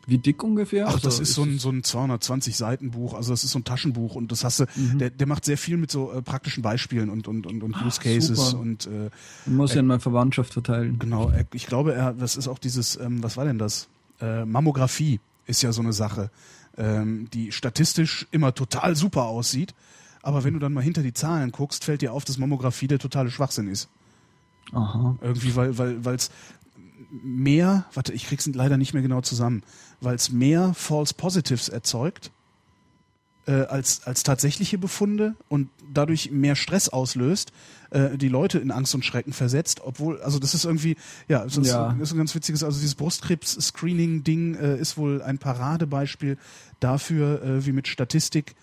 [0.06, 0.86] Wie dick ungefähr?
[0.88, 3.58] Ach, Also das ist so ein, so ein 220 Seiten Buch, also das ist so
[3.58, 6.62] ein Taschenbuch und das hast du, der, der macht sehr viel mit so äh, praktischen
[6.62, 8.60] Beispielen und, und, und, und Use Cases super.
[8.60, 9.10] und äh,
[9.46, 10.98] Man muss ja in meine Verwandtschaft verteilen.
[10.98, 13.88] Genau, er- ich glaube, er, das ist auch dieses, ähm, was war denn das?
[14.20, 16.30] Äh, Mammographie ist ja so eine Sache,
[16.76, 19.74] ähm, die statistisch immer total super aussieht,
[20.22, 22.98] aber wenn du dann mal hinter die Zahlen guckst, fällt dir auf, dass Mammographie der
[22.98, 23.88] totale Schwachsinn ist.
[24.72, 25.16] Aha.
[25.22, 26.30] Irgendwie, weil weil weil es
[27.22, 29.62] mehr, warte, ich krieg's leider nicht mehr genau zusammen,
[30.00, 32.30] weil es mehr False Positives erzeugt
[33.46, 37.50] äh, als als tatsächliche Befunde und dadurch mehr Stress auslöst,
[37.90, 40.96] äh, die Leute in Angst und Schrecken versetzt, obwohl, also das ist irgendwie,
[41.28, 41.96] ja, das ist, Ja.
[42.00, 46.36] ist ein ganz witziges, also dieses Brustkrebs-Screening-Ding äh, ist wohl ein Paradebeispiel
[46.80, 48.54] dafür, äh, wie mit Statistik,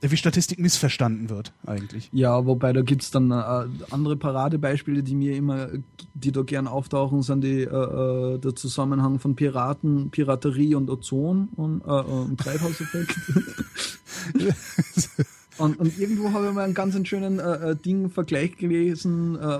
[0.00, 2.08] wie Statistik missverstanden wird eigentlich.
[2.12, 5.68] Ja, wobei da gibt's dann äh, andere Paradebeispiele, die mir immer,
[6.14, 11.48] die da gern auftauchen, sind die, äh, äh, der Zusammenhang von Piraten, Piraterie und Ozon
[11.56, 13.16] und, äh, äh, und Treibhauseffekt.
[15.58, 19.58] und, und irgendwo habe ich mal einen ganz schönen äh, äh, Ding Vergleich gelesen, äh,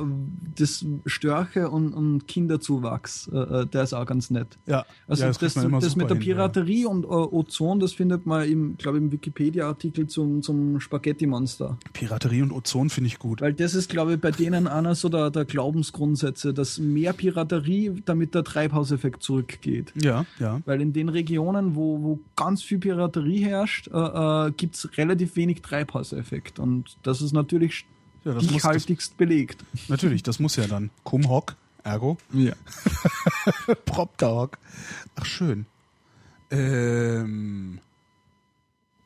[0.57, 4.47] das Störche und, und Kinderzuwachs, äh, äh, der ist auch ganz nett.
[4.67, 6.35] Ja, Also ja, das, das, immer mit der hin, ja.
[6.35, 11.79] Piraterie und äh, Ozon, das findet man im, glaube im Wikipedia-Artikel zum, zum Spaghetti-Monster.
[11.93, 13.41] Piraterie und Ozon finde ich gut.
[13.41, 18.03] Weil das ist, glaube ich, bei denen einer so der, der Glaubensgrundsätze, dass mehr Piraterie,
[18.05, 19.93] damit der Treibhauseffekt zurückgeht.
[20.01, 20.61] Ja, ja.
[20.65, 25.63] Weil in den Regionen, wo, wo ganz viel Piraterie herrscht, äh, gibt es relativ wenig
[25.63, 25.88] Treibhauseffekt.
[26.59, 27.85] Und das ist natürlich
[28.25, 29.65] Ja, das stichhaltigst belegt.
[29.89, 30.91] natürlich, das muss ja dann.
[31.05, 32.53] Cum hoc, ergo, Ja.
[33.85, 34.59] propter hoc.
[35.17, 35.67] Ach, schön.
[36.51, 37.81] Ähm,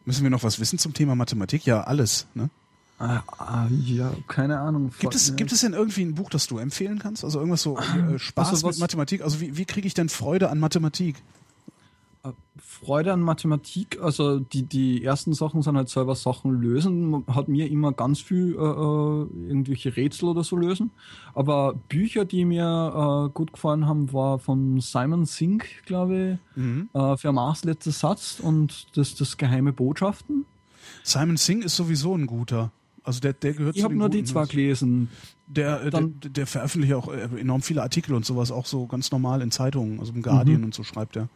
[0.04, 1.64] müssen wir noch was wissen zum Thema Mathematik?
[1.66, 2.26] Ja, alles.
[2.34, 2.50] Ne?
[2.98, 4.92] Ah, ah, ja, keine Ahnung.
[5.00, 7.24] Gibt, es, gibt es denn irgendwie ein Buch, das du empfehlen kannst?
[7.24, 9.22] Also irgendwas so äh, Spaß Also mit Mathematik?
[9.22, 11.16] Also wie, wie kriege ich denn Freude an Mathematik?
[12.58, 17.68] Freude an Mathematik, also die, die ersten Sachen sind halt selber Sachen lösen, hat mir
[17.68, 20.92] immer ganz viel äh, äh, irgendwelche Rätsel oder so lösen.
[21.34, 26.90] Aber Bücher, die mir äh, gut gefallen haben, war von Simon Sink, glaube ich, Mhm.
[26.92, 30.44] äh, für Mars letzter Satz und das, das geheime Botschaften.
[31.02, 32.70] Simon Singh ist sowieso ein guter.
[33.02, 35.08] Also der, der gehört Ich zu habe den nur die zwei gelesen.
[35.48, 38.86] Der, äh, der, Dann- der veröffentlicht auch äh, enorm viele Artikel und sowas, auch so
[38.86, 40.66] ganz normal in Zeitungen, also im Guardian Mhm.
[40.66, 41.28] und so schreibt er.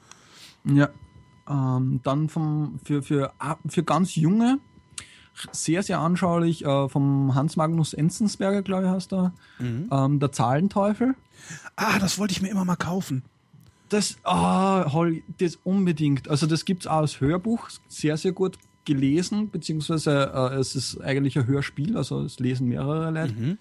[0.66, 0.88] Ja.
[1.48, 3.32] Ähm, dann vom, für, für,
[3.68, 4.58] für ganz junge,
[5.52, 11.14] sehr, sehr anschaulich, äh, vom Hans Magnus Enzensberger, glaube ich, heißt er, ähm, der Zahlenteufel.
[11.76, 13.22] Ah, das wollte ich mir immer mal kaufen.
[13.88, 14.90] Das, ah,
[15.38, 16.28] das unbedingt.
[16.28, 21.38] Also das gibt's auch als Hörbuch, sehr, sehr gut gelesen, beziehungsweise äh, es ist eigentlich
[21.38, 23.34] ein Hörspiel, also es lesen mehrere Leute.
[23.34, 23.58] Mhm.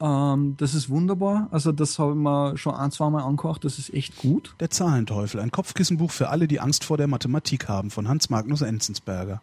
[0.00, 1.48] Ähm, das ist wunderbar.
[1.50, 4.54] Also das habe ich mir schon ein, zwei Mal angehört, das ist echt gut.
[4.60, 8.62] Der Zahlenteufel, ein Kopfkissenbuch für alle, die Angst vor der Mathematik haben, von Hans Magnus
[8.62, 9.40] Enzensberger.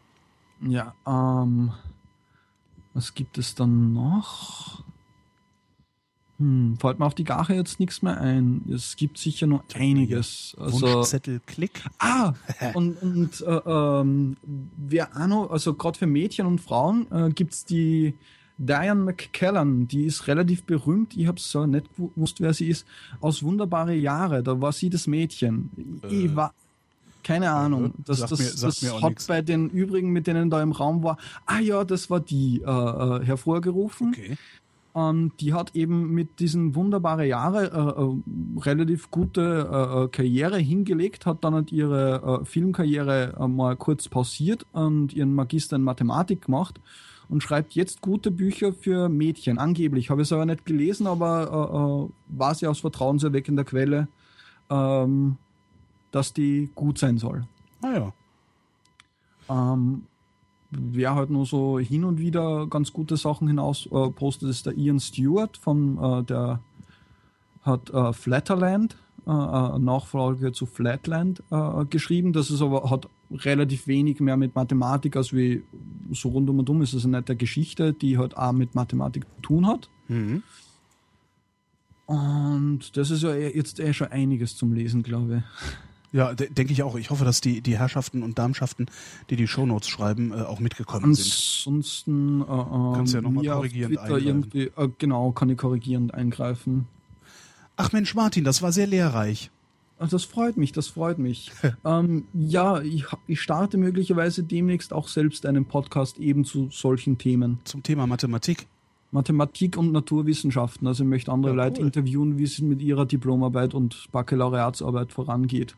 [0.61, 1.71] Ja, ähm,
[2.93, 4.83] was gibt es dann noch?
[6.37, 8.63] Hm, fällt mir auf die Gache jetzt nichts mehr ein.
[8.73, 10.55] Es gibt sicher noch einiges.
[10.59, 11.83] Also, Wunschzettel, Klick.
[11.99, 12.33] ah,
[12.73, 17.63] und, und äh, ähm, wer auch noch, also gerade für Mädchen und Frauen äh, gibt's
[17.63, 18.15] die
[18.57, 22.85] Diane McKellan, die ist relativ berühmt, ich habe so nicht gewusst, wer sie ist,
[23.19, 25.71] aus Wunderbare Jahre, da war sie das Mädchen.
[26.03, 26.53] Äh, ich war,
[27.23, 29.27] keine Ahnung, das, das, mir, das hat nix.
[29.27, 32.69] bei den übrigen, mit denen da im Raum war, ah ja, das war die, äh,
[32.69, 34.09] äh hervorgerufen.
[34.09, 34.37] Okay.
[34.93, 40.57] Ähm, die hat eben mit diesen wunderbare Jahre äh, äh, relativ gute äh, äh, Karriere
[40.57, 46.79] hingelegt, hat dann halt ihre Filmkarriere mal kurz pausiert und ihren Magister in Mathematik gemacht
[47.31, 49.57] und schreibt jetzt gute Bücher für Mädchen.
[49.57, 54.07] Angeblich habe ich es aber nicht gelesen, aber war sie aus vertrauenserweckender Quelle,
[54.69, 55.37] ähm,
[56.11, 57.47] dass die gut sein soll.
[57.81, 59.73] Ah ja.
[59.73, 60.03] Ähm,
[60.71, 64.77] wer halt nur so hin und wieder ganz gute Sachen hinaus äh, postet, ist der
[64.77, 66.59] Ian Stewart von äh, der
[67.63, 68.97] hat äh, Flatterland,
[69.27, 72.33] äh, äh Nachfolge zu Flatland äh, geschrieben.
[72.33, 75.63] Das ist aber hat relativ wenig mehr mit Mathematik als wie
[76.11, 79.41] so rundum und um ist es eine nette Geschichte, die halt auch mit Mathematik zu
[79.41, 79.89] tun hat.
[80.07, 80.43] Mhm.
[82.05, 85.43] Und das ist ja jetzt eh schon einiges zum Lesen, glaube ich.
[86.13, 86.95] Ja, de denke ich auch.
[86.95, 88.87] Ich hoffe, dass die, die Herrschaften und Darmschaften,
[89.29, 91.25] die die Shownotes schreiben, äh, auch mitgekommen sind.
[91.25, 94.51] Ansonsten äh, kannst du ja nochmal korrigierend eingreifen.
[94.53, 96.87] Äh, genau, kann ich korrigierend eingreifen.
[97.77, 99.51] Ach Mensch, Martin, das war sehr lehrreich.
[100.03, 101.51] Ach, das freut mich, das freut mich.
[101.85, 107.59] ähm, ja, ich, ich starte möglicherweise demnächst auch selbst einen Podcast eben zu solchen Themen.
[107.65, 108.65] Zum Thema Mathematik?
[109.11, 110.87] Mathematik und Naturwissenschaften.
[110.87, 111.87] Also ich möchte andere ja, Leute cool.
[111.87, 115.75] interviewen, wie es mit ihrer Diplomarbeit und Baccalaureatsarbeit vorangeht.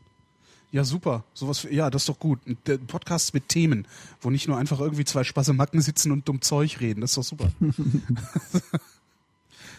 [0.71, 1.25] Ja, super.
[1.33, 2.39] Sowas, ja, das ist doch gut.
[2.87, 3.85] Podcasts mit Themen,
[4.21, 7.01] wo nicht nur einfach irgendwie zwei Spassemacken sitzen und dumm Zeug reden.
[7.01, 7.51] Das ist doch super.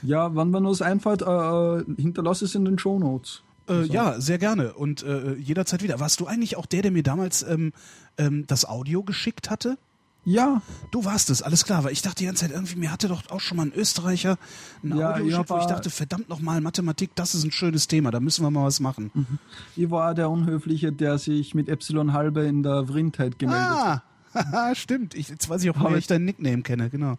[0.02, 3.42] ja, wann mir nur es einfällt, äh, äh, hinterlass es in den Show Notes.
[3.68, 4.74] Äh, ja, sehr gerne.
[4.74, 6.00] Und äh, jederzeit wieder.
[6.00, 7.72] Warst du eigentlich auch der, der mir damals ähm,
[8.18, 9.78] ähm, das Audio geschickt hatte?
[10.24, 10.62] Ja.
[10.90, 13.30] Du warst es, alles klar, weil ich dachte die ganze Zeit irgendwie, mir hatte doch
[13.30, 14.38] auch schon mal ein Österreicher
[14.82, 18.10] ein ja, Audio geschickt, wo ich dachte, verdammt nochmal, Mathematik, das ist ein schönes Thema,
[18.10, 19.10] da müssen wir mal was machen.
[19.12, 19.38] Mhm.
[19.76, 23.94] Ich war der Unhöfliche, der sich mit Epsilon halbe in der Vrindheit gemeldet ah.
[23.96, 24.02] hat.
[24.74, 25.14] stimmt.
[25.14, 27.16] Ich, jetzt weiß ich auch, woher ich deinen Nickname kenne, genau.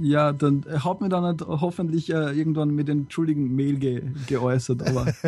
[0.00, 5.14] Ja, dann hat mir dann halt hoffentlich äh, irgendwann mit entschuldigen Mail ge geäußert, aber.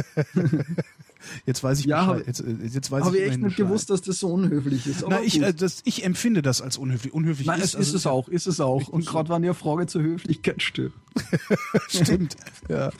[1.46, 2.26] Jetzt weiß ich ja, Bescheid.
[2.26, 3.56] Jetzt, äh, jetzt weiß habe ich echt nicht Bescheid.
[3.56, 5.04] gewusst, dass das so unhöflich ist.
[5.08, 7.12] Na, ich, äh, das, ich empfinde das als unhöflich.
[7.12, 8.88] Unhöflich Nein, ist, es ist also, es auch, ist es auch.
[8.88, 10.94] Und gerade war eine Frage zur Höflichkeit stimmt.
[11.88, 12.36] stimmt.
[12.68, 12.90] ja.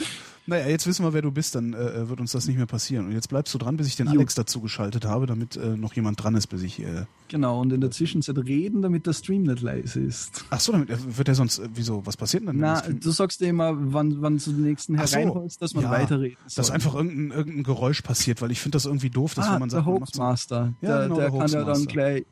[0.49, 3.05] Naja, jetzt wissen wir, wer du bist, dann äh, wird uns das nicht mehr passieren.
[3.05, 4.15] Und jetzt bleibst du dran, bis ich den jo.
[4.15, 6.81] Alex dazu geschaltet habe, damit äh, noch jemand dran ist, bis ich.
[6.81, 10.47] Äh, genau, und in der Zwischenzeit reden, damit der Stream nicht leise ist.
[10.49, 12.61] Ach so, damit äh, wird er sonst, äh, wieso, was passiert denn dann?
[12.61, 15.91] Na, du sagst dir immer, wann, wann du den nächsten hereinholst, so, dass man ja,
[15.91, 16.62] weiterreden soll.
[16.62, 19.61] Dass einfach irgendein, irgendein Geräusch passiert, weil ich finde das irgendwie doof, dass ah, wenn
[19.61, 22.25] man sagt, der Hoaxmaster, ja, der, genau, der, der kann ja dann gleich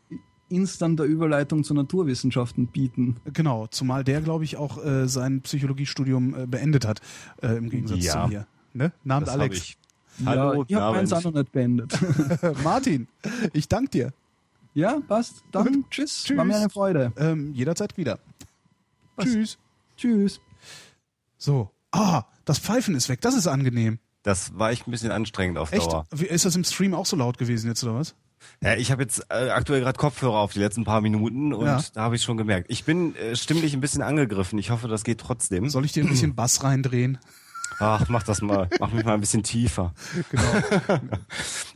[0.49, 3.17] instant der Überleitung zu Naturwissenschaften bieten.
[3.33, 7.01] Genau, zumal der, glaube ich, auch äh, sein Psychologiestudium äh, beendet hat,
[7.43, 8.25] äh, im Gegensatz ja.
[8.25, 8.47] zu mir.
[8.73, 8.93] Ne?
[9.05, 9.57] Namens Alex.
[9.57, 9.79] Ich.
[10.25, 11.99] Hallo, ja, ich habe meins auch noch nicht beendet.
[12.65, 13.09] Martin,
[13.53, 14.13] ich danke dir.
[14.75, 15.43] Ja, passt.
[15.53, 16.25] Dann tschüss.
[16.25, 16.37] tschüss.
[16.37, 17.13] War mir eine Freude.
[17.17, 18.19] Ähm, jederzeit wieder.
[19.17, 19.27] Was?
[19.27, 19.59] Tschüss.
[19.97, 20.41] Tschüss.
[21.39, 21.71] So.
[21.93, 23.21] Ah, das Pfeifen ist weg.
[23.23, 23.99] Das ist angenehm.
[24.23, 26.07] Das war echt ein bisschen anstrengend auf Dauer.
[26.11, 26.23] Echt?
[26.23, 28.15] Ist das im Stream auch so laut gewesen jetzt oder was?
[28.63, 31.81] Ja, ich habe jetzt äh, aktuell gerade Kopfhörer auf die letzten paar Minuten und ja.
[31.95, 32.67] da habe ich schon gemerkt.
[32.71, 34.59] Ich bin äh, stimmlich ein bisschen angegriffen.
[34.59, 35.69] Ich hoffe, das geht trotzdem.
[35.69, 37.19] Soll ich dir ein bisschen Bass reindrehen?
[37.79, 38.69] Ach, mach das mal.
[38.81, 39.95] Mach mich mal ein bisschen tiefer.
[40.31, 41.01] Genau.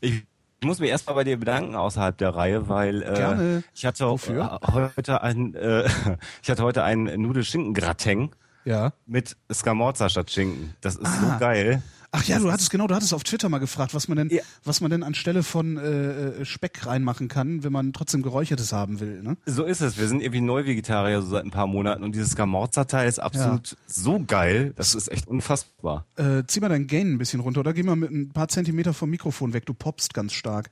[0.01, 0.25] ich
[0.63, 4.61] muss mich erstmal bei dir bedanken außerhalb der Reihe, weil äh, ich hatte Wofür?
[4.73, 5.89] heute ein äh,
[6.43, 8.35] ich hatte heute einen Nudelschinken-Grateng
[8.65, 8.93] ja.
[9.07, 10.75] mit Scamorza statt Schinken.
[10.81, 11.21] Das ist ah.
[11.21, 11.83] so geil.
[12.13, 14.43] Ach ja, du hattest genau, du hattest auf Twitter mal gefragt, was man denn, ja.
[14.65, 19.23] was man denn anstelle von äh, Speck reinmachen kann, wenn man trotzdem geräuchertes haben will.
[19.23, 19.37] Ne?
[19.47, 19.97] So ist es.
[19.97, 23.77] Wir sind irgendwie Neu-Vegetarier so seit ein paar Monaten und dieses Gamorza-Teil ist absolut ja.
[23.87, 24.73] so geil.
[24.75, 26.07] Das ist echt unfassbar.
[26.17, 28.93] Äh, zieh mal dein Gain ein bisschen runter oder geh mal mit ein paar Zentimeter
[28.93, 29.67] vom Mikrofon weg.
[29.67, 30.71] Du poppst ganz stark.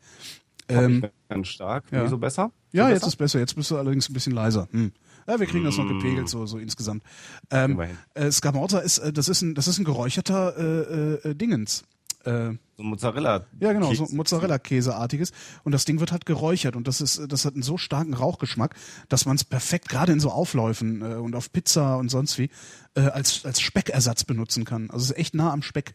[0.68, 1.84] Ähm, ganz stark.
[1.92, 2.04] Ja.
[2.04, 2.50] Wieso besser?
[2.72, 2.94] So ja, besser?
[2.94, 3.38] jetzt ist besser.
[3.38, 4.68] Jetzt bist du allerdings ein bisschen leiser.
[4.72, 4.92] Hm.
[5.28, 5.98] Ja, wir kriegen das noch mm.
[5.98, 7.02] gepegelt, so, so insgesamt.
[7.50, 7.78] Ähm,
[8.14, 11.84] äh, Scamorza ist, äh, das ist ein, das ist ein geräucherter äh, äh, Dingens.
[12.24, 13.46] Äh, so Mozzarella.
[13.60, 15.32] Ja, genau, so Mozzarella-Käseartiges.
[15.64, 18.74] Und das Ding wird halt geräuchert und das ist, das hat einen so starken Rauchgeschmack,
[19.10, 22.50] dass man es perfekt gerade in so Aufläufen äh, und auf Pizza und sonst wie
[22.94, 24.90] als, als Speckersatz benutzen kann.
[24.90, 25.94] Also es ist echt nah am Speck.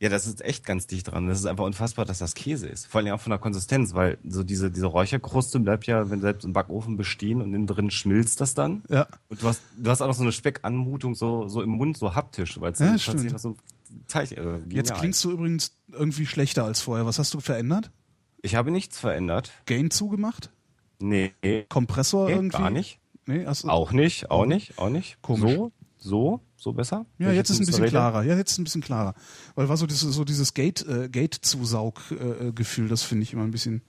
[0.00, 1.28] Ja, das ist echt ganz dicht dran.
[1.28, 2.86] Das ist einfach unfassbar, dass das Käse ist.
[2.86, 6.44] Vor allem auch von der Konsistenz, weil so diese, diese Räucherkruste bleibt ja, wenn selbst
[6.44, 8.82] im Backofen bestehen und innen drin schmilzt das dann.
[8.88, 9.06] Ja.
[9.28, 12.14] Und du hast, du hast auch noch so eine Speckanmutung so, so im Mund, so
[12.14, 13.56] haptisch, weil es ja, tatsächlich so
[14.08, 17.06] Teich, äh, Jetzt klingst du übrigens irgendwie schlechter als vorher.
[17.06, 17.90] Was hast du verändert?
[18.42, 19.52] Ich habe nichts verändert.
[19.66, 20.50] Gain zugemacht?
[20.98, 21.32] Nee.
[21.68, 22.56] Kompressor nee, irgendwie?
[22.56, 23.00] Gar nicht.
[23.26, 25.20] Nee, also, auch nicht, auch nicht, auch nicht.
[25.22, 25.54] Komisch.
[25.54, 27.06] So, so, so besser?
[27.18, 28.22] Ja, jetzt ist ein bisschen klarer.
[28.22, 29.14] Ja, jetzt ist ein bisschen klarer.
[29.54, 33.50] Weil war so dieses, so dieses Gate, äh, Gate-Zusaugefühl, äh, das finde ich immer ein
[33.50, 33.82] bisschen.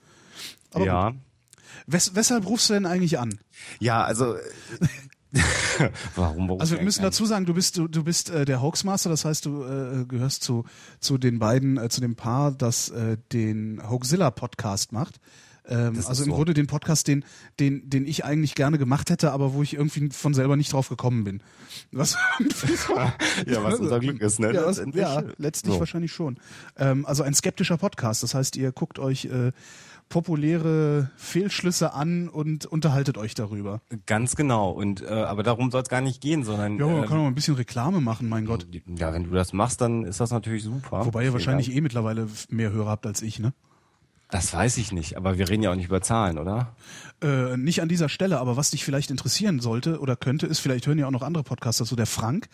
[0.71, 1.13] Aber ja.
[1.87, 3.39] Wes weshalb rufst du denn eigentlich an?
[3.79, 4.35] Ja, also
[6.15, 6.59] warum, warum?
[6.59, 9.45] Also wir müssen dazu sagen, du bist du, du bist äh, der Hoaxmaster, das heißt,
[9.45, 10.65] du äh, gehörst zu
[10.99, 15.21] zu den beiden, äh, zu dem Paar, das äh, den Hoaxilla Podcast macht.
[15.67, 16.35] Ähm, also im so.
[16.35, 17.23] Grunde den Podcast, den,
[17.59, 20.89] den, den ich eigentlich gerne gemacht hätte, aber wo ich irgendwie von selber nicht drauf
[20.89, 21.43] gekommen bin.
[21.91, 22.17] Was
[23.45, 24.53] ja, was unser Glück ist, ne?
[24.53, 25.79] Ja, was, ja letztlich so.
[25.79, 26.39] wahrscheinlich schon.
[26.77, 28.23] Ähm, also ein skeptischer Podcast.
[28.23, 29.51] Das heißt, ihr guckt euch äh,
[30.11, 33.81] populäre Fehlschlüsse an und unterhaltet euch darüber.
[34.05, 34.69] Ganz genau.
[34.69, 37.25] Und äh, aber darum soll es gar nicht gehen, sondern ja, man äh, kann auch
[37.25, 38.67] ein bisschen Reklame machen, mein Gott.
[38.97, 41.05] Ja, wenn du das machst, dann ist das natürlich super.
[41.05, 43.53] Wobei ihr wahrscheinlich eh mittlerweile mehr Hörer habt als ich, ne?
[44.31, 46.73] Das weiß ich nicht, aber wir reden ja auch nicht über Zahlen, oder?
[47.21, 50.87] Äh, nicht an dieser Stelle, aber was dich vielleicht interessieren sollte oder könnte, ist, vielleicht
[50.87, 52.47] hören ja auch noch andere Podcaster, so der Frank,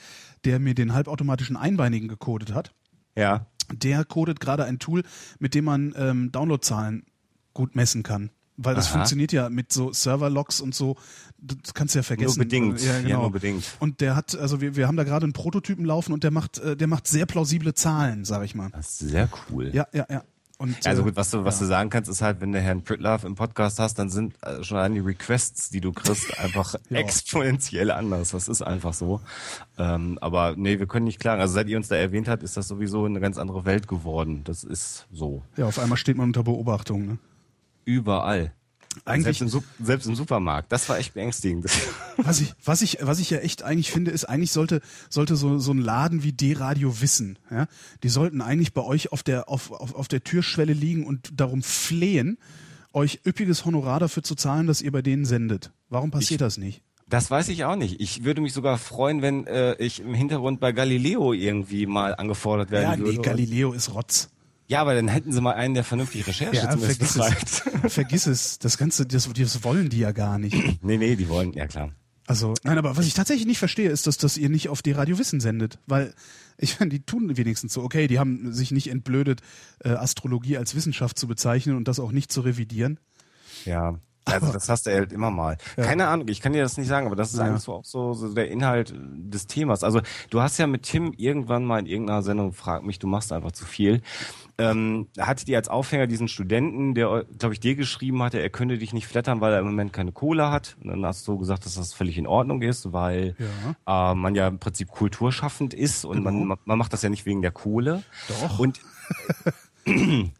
[0.43, 2.73] der mir den halbautomatischen Einbeinigen gecodet hat.
[3.15, 3.45] Ja.
[3.71, 5.03] Der codet gerade ein Tool,
[5.39, 7.05] mit dem man ähm, Downloadzahlen
[7.53, 8.31] gut messen kann.
[8.59, 8.93] Weil das Aha.
[8.93, 10.97] funktioniert ja mit so Server-Logs und so,
[11.37, 12.39] das kannst du ja vergessen.
[12.39, 12.81] Nur bedingt.
[12.81, 13.09] Ja, genau.
[13.09, 13.63] Ja, nur bedingt.
[13.79, 16.57] Und der hat, also wir, wir haben da gerade einen Prototypen laufen und der macht,
[16.57, 18.71] äh, der macht sehr plausible Zahlen, sag ich mal.
[18.71, 19.69] Das ist sehr cool.
[19.73, 20.23] Ja, ja, ja.
[20.59, 21.65] Und, also gut, was du, was ja.
[21.65, 24.63] du sagen kannst, ist halt, wenn du Herrn Pritlove im Podcast hast, dann sind äh,
[24.63, 26.97] schon allein die Requests, die du kriegst, einfach ja.
[26.97, 28.31] exponentiell anders.
[28.31, 29.21] Das ist einfach so.
[29.77, 31.41] Ähm, aber nee, wir können nicht klagen.
[31.41, 34.41] Also seit ihr uns da erwähnt habt, ist das sowieso eine ganz andere Welt geworden.
[34.45, 35.43] Das ist so.
[35.57, 37.05] Ja, auf einmal steht man unter Beobachtung.
[37.05, 37.17] Ne?
[37.85, 38.51] Überall.
[39.05, 40.71] Eigentlich, selbst, im, selbst im Supermarkt.
[40.71, 41.65] Das war echt beängstigend.
[42.17, 45.59] Was ich, was ich, was ich ja echt eigentlich finde, ist eigentlich sollte, sollte so,
[45.59, 47.67] so ein Laden wie D-Radio wissen, ja.
[48.01, 51.61] Die sollten eigentlich bei euch auf der, auf, auf, auf der Türschwelle liegen und darum
[51.61, 52.39] flehen,
[52.91, 55.71] euch üppiges Honorar dafür zu zahlen, dass ihr bei denen sendet.
[55.89, 56.81] Warum passiert ich, das nicht?
[57.09, 58.01] Das weiß ich auch nicht.
[58.01, 62.71] Ich würde mich sogar freuen, wenn äh, ich im Hintergrund bei Galileo irgendwie mal angefordert
[62.71, 63.11] werden ja, würde.
[63.11, 64.29] Ja, nee, Galileo ist Rotz.
[64.67, 67.63] Ja, aber dann hätten sie mal einen, der vernünftig Recherche ja, vergiss es.
[67.93, 68.59] vergiss es.
[68.59, 70.55] Das Ganze, das, das wollen die ja gar nicht.
[70.81, 71.91] nee, nee, die wollen, ja klar.
[72.27, 74.91] Also, nein, aber was ich tatsächlich nicht verstehe, ist, dass, dass ihr nicht auf die
[74.91, 75.79] Radio Wissen sendet.
[75.87, 76.13] Weil,
[76.57, 79.39] ich meine, die tun wenigstens so, okay, die haben sich nicht entblödet,
[79.79, 82.99] äh, Astrologie als Wissenschaft zu bezeichnen und das auch nicht zu revidieren.
[83.63, 83.97] Ja.
[84.25, 85.57] Also das hast du halt immer mal.
[85.77, 85.85] Ja.
[85.85, 87.45] Keine Ahnung, ich kann dir das nicht sagen, aber das ist ja.
[87.45, 89.85] eigentlich so auch so, so der Inhalt des Themas.
[89.85, 93.31] Also du hast ja mit Tim irgendwann mal in irgendeiner Sendung frag mich, du machst
[93.31, 94.01] einfach zu viel.
[94.59, 98.79] Ähm, hattet ihr als Aufhänger diesen Studenten, der, glaube ich, dir geschrieben hatte, er könnte
[98.79, 100.77] dich nicht flattern, weil er im Moment keine Kohle hat.
[100.81, 103.35] Und dann hast du gesagt, dass das völlig in Ordnung ist, weil
[103.85, 104.11] ja.
[104.11, 106.31] Äh, man ja im Prinzip kulturschaffend ist und genau.
[106.31, 108.03] man, man macht das ja nicht wegen der Kohle.
[108.27, 108.59] Doch.
[108.59, 108.79] Und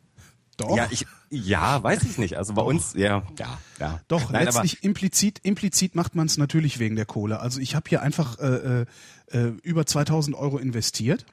[0.57, 0.76] Doch.
[0.76, 2.35] Ja, ich, ja, weiß ich nicht.
[2.35, 2.68] Also bei Doch.
[2.68, 4.02] uns, ja, ja, ja.
[4.07, 7.39] Doch, Nein, letztlich implizit, implizit macht man es natürlich wegen der Kohle.
[7.39, 8.85] Also ich habe hier einfach äh,
[9.27, 11.26] äh, über 2000 Euro investiert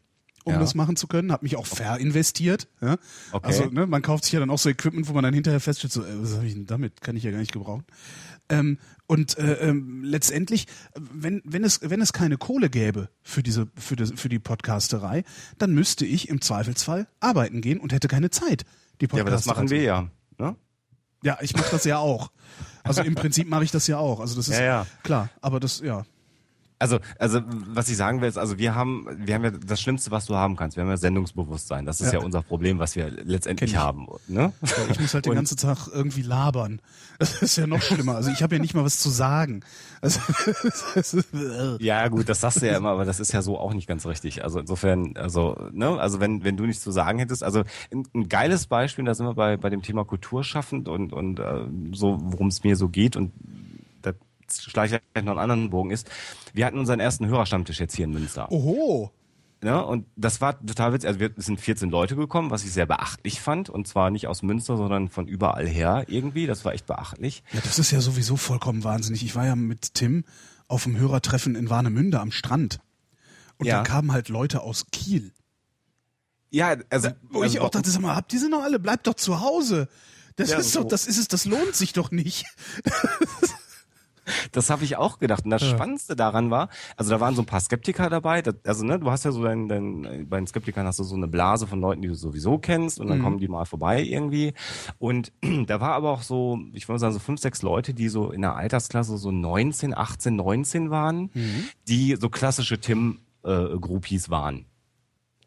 [0.44, 0.60] um ja.
[0.60, 2.68] das machen zu können, habe mich auch verinvestiert.
[2.80, 2.96] Ja?
[3.32, 3.46] Okay.
[3.46, 5.92] Also ne, man kauft sich ja dann auch so Equipment, wo man dann hinterher feststellt,
[5.92, 7.00] so, äh, was habe ich denn damit?
[7.00, 7.84] Kann ich ja gar nicht gebrauchen.
[8.48, 13.68] Ähm, und äh, ähm, letztendlich, wenn, wenn, es, wenn es keine Kohle gäbe für, diese,
[13.76, 15.24] für, das, für die Podcasterei,
[15.58, 18.64] dann müsste ich im Zweifelsfall arbeiten gehen und hätte keine Zeit
[19.00, 19.16] die Podcaster.
[19.16, 20.08] Ja, aber das machen wir ja.
[20.38, 20.56] Ne?
[21.22, 22.30] Ja, ich mache das ja auch.
[22.82, 24.20] Also im Prinzip mache ich das ja auch.
[24.20, 24.86] Also das ist ja, ja.
[25.02, 25.30] klar.
[25.40, 26.04] Aber das, ja.
[26.78, 30.10] Also, also was ich sagen will, ist, also wir haben, wir haben ja das Schlimmste,
[30.10, 30.76] was du haben kannst.
[30.76, 31.86] Wir haben ja Sendungsbewusstsein.
[31.86, 34.06] Das ist ja, ja unser Problem, was wir letztendlich haben.
[34.26, 34.52] Ne?
[34.90, 36.80] Ich muss halt den ganzen Tag irgendwie labern.
[37.18, 38.16] Das ist ja noch schlimmer.
[38.16, 39.60] Also ich habe ja nicht mal was zu sagen.
[40.00, 40.20] Also,
[41.78, 44.04] ja, gut, das sagst du ja immer, aber das ist ja so auch nicht ganz
[44.04, 44.42] richtig.
[44.42, 48.28] Also insofern, also, ne, also wenn, wenn du nichts zu sagen hättest, also ein, ein
[48.28, 52.48] geiles Beispiel, da sind wir bei, bei dem Thema Kulturschaffend und, und äh, so, worum
[52.48, 53.32] es mir so geht und
[54.50, 56.10] schleiche ich noch einen anderen Bogen ist,
[56.52, 58.50] wir hatten unseren ersten Hörerstammtisch jetzt hier in Münster.
[58.50, 59.12] Oho.
[59.64, 61.08] Ja, und das war total witzig.
[61.08, 63.70] Also wir sind 14 Leute gekommen, was ich sehr beachtlich fand.
[63.70, 66.46] Und zwar nicht aus Münster, sondern von überall her irgendwie.
[66.46, 67.42] Das war echt beachtlich.
[67.52, 69.24] Ja, das ist ja sowieso vollkommen wahnsinnig.
[69.24, 70.24] Ich war ja mit Tim
[70.68, 72.80] auf dem Hörertreffen in Warnemünde am Strand.
[73.56, 73.78] Und ja.
[73.78, 75.32] da kamen halt Leute aus Kiel.
[76.50, 77.08] Ja, also.
[77.30, 78.78] Wo also, ich auch dachte, sag mal, habt ihr sie noch alle?
[78.78, 79.88] Bleibt doch zu Hause.
[80.36, 80.82] Das ja, ist so.
[80.82, 82.44] doch, das ist es, das lohnt sich doch nicht.
[84.52, 85.44] Das habe ich auch gedacht.
[85.44, 85.68] Und das ja.
[85.68, 88.42] Spannendste daran war, also da waren so ein paar Skeptiker dabei.
[88.42, 91.16] Das, also ne, du hast ja so dein, dein, bei den Skeptikern hast du so
[91.16, 93.22] eine Blase von Leuten, die du sowieso kennst und dann mhm.
[93.22, 94.54] kommen die mal vorbei irgendwie.
[94.98, 95.32] Und
[95.66, 98.42] da war aber auch so, ich würde sagen, so fünf, sechs Leute, die so in
[98.42, 101.68] der Altersklasse so 19, 18, 19 waren, mhm.
[101.88, 104.66] die so klassische Tim-Groupies äh, waren.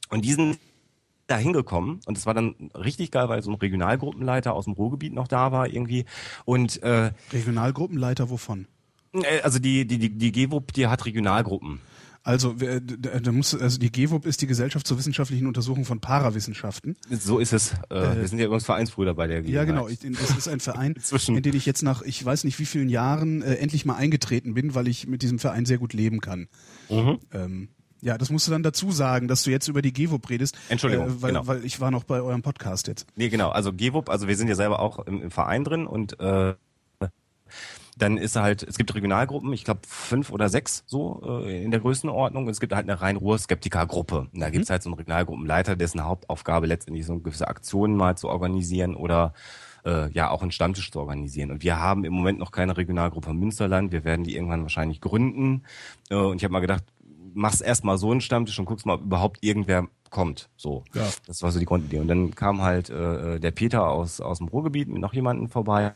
[0.10, 0.58] Und diesen
[1.28, 5.14] da hingekommen und es war dann richtig geil, weil so ein Regionalgruppenleiter aus dem Ruhrgebiet
[5.14, 6.06] noch da war irgendwie
[6.46, 8.68] und äh, Regionalgruppenleiter wovon?
[9.14, 11.82] Äh, also die, die, die, die GWUP, die hat Regionalgruppen.
[12.28, 16.98] Also, da muss, also die GWUP ist die Gesellschaft zur wissenschaftlichen Untersuchung von Parawissenschaften.
[17.10, 17.72] So ist es.
[17.90, 19.54] Äh, äh, wir sind ja übrigens Vereinsbrüder bei der GWUP.
[19.54, 19.88] Ja, genau.
[19.88, 20.96] Ich, das ist ein Verein,
[21.28, 24.56] in den ich jetzt nach, ich weiß nicht wie vielen Jahren, äh, endlich mal eingetreten
[24.56, 26.50] bin, weil ich mit diesem Verein sehr gut leben kann.
[26.90, 27.20] Mhm.
[27.32, 27.70] Ähm,
[28.02, 30.58] ja, das musst du dann dazu sagen, dass du jetzt über die GWUP redest.
[30.70, 31.48] Entschuldigung, äh, weil, genau.
[31.48, 33.08] weil ich war noch bei eurem Podcast jetzt.
[33.16, 33.50] Nee, genau.
[33.50, 36.54] Also GWUP, also wir sind ja selber auch im, im Verein drin und äh,
[37.98, 41.80] dann ist halt, es gibt Regionalgruppen, ich glaube fünf oder sechs so äh, in der
[41.80, 42.46] Größenordnung.
[42.46, 44.28] Und es gibt halt eine rein Ruhr-Skeptiker-Gruppe.
[44.34, 44.74] Da gibt es mhm.
[44.74, 49.34] halt so einen Regionalgruppenleiter, dessen Hauptaufgabe letztendlich so gewisse Aktionen mal zu organisieren oder
[49.86, 51.50] äh, ja auch einen Stammtisch zu organisieren.
[51.52, 53.92] Und wir haben im Moment noch keine Regionalgruppe Münsterland.
[53.92, 55.64] Wir werden die irgendwann wahrscheinlich gründen.
[56.10, 56.84] Äh, und ich habe mal gedacht,
[57.38, 60.50] machst erstmal so einen Stammtisch und guckst mal, ob überhaupt irgendwer kommt.
[60.58, 60.84] So.
[60.94, 61.08] Ja.
[61.28, 62.00] Das war so die Grundidee.
[62.00, 65.94] Und dann kam halt äh, der Peter aus, aus dem Ruhrgebiet mit noch jemanden vorbei.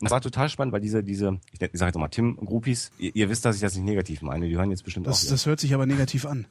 [0.00, 3.30] Das war total spannend, weil diese, diese, ich, ich sage jetzt mal Tim-Groupies, ihr, ihr,
[3.30, 5.30] wisst, dass ich das nicht negativ meine, die hören jetzt bestimmt das, auch.
[5.30, 6.46] Das hört sich aber negativ an.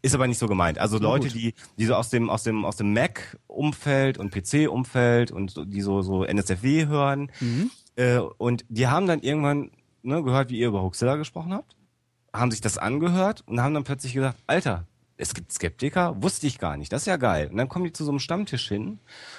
[0.00, 0.78] Ist aber nicht so gemeint.
[0.78, 1.34] Also Na Leute, gut.
[1.34, 6.02] die, die so aus dem, aus dem, aus dem Mac-Umfeld und PC-Umfeld und die so,
[6.02, 7.70] so NSFW hören, mhm.
[7.96, 9.72] äh, und die haben dann irgendwann
[10.02, 11.74] ne, gehört, wie ihr über Huxilla gesprochen habt,
[12.32, 14.86] haben sich das angehört und haben dann plötzlich gesagt, Alter,
[15.16, 17.48] es gibt Skeptiker, wusste ich gar nicht, das ist ja geil.
[17.50, 18.98] Und dann kommen die zu so einem Stammtisch hin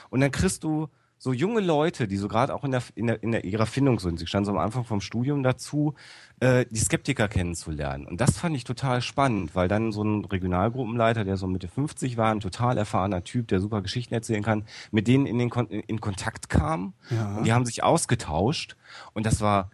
[0.10, 0.90] und dann kriegst du
[1.24, 3.98] so junge Leute, die so gerade auch in der, in der, in der ihrer Findung
[4.02, 5.94] sind, sie standen so am Anfang vom Studium dazu,
[6.42, 8.06] äh, die Skeptiker kennenzulernen.
[8.06, 12.18] Und das fand ich total spannend, weil dann so ein Regionalgruppenleiter, der so Mitte 50
[12.18, 15.68] war, ein total erfahrener Typ, der super Geschichten erzählen kann, mit denen in den Kon
[15.68, 16.94] in Kontakt kam.
[17.10, 17.38] Ja.
[17.38, 18.76] Und die haben sich ausgetauscht.
[19.14, 19.72] Und das war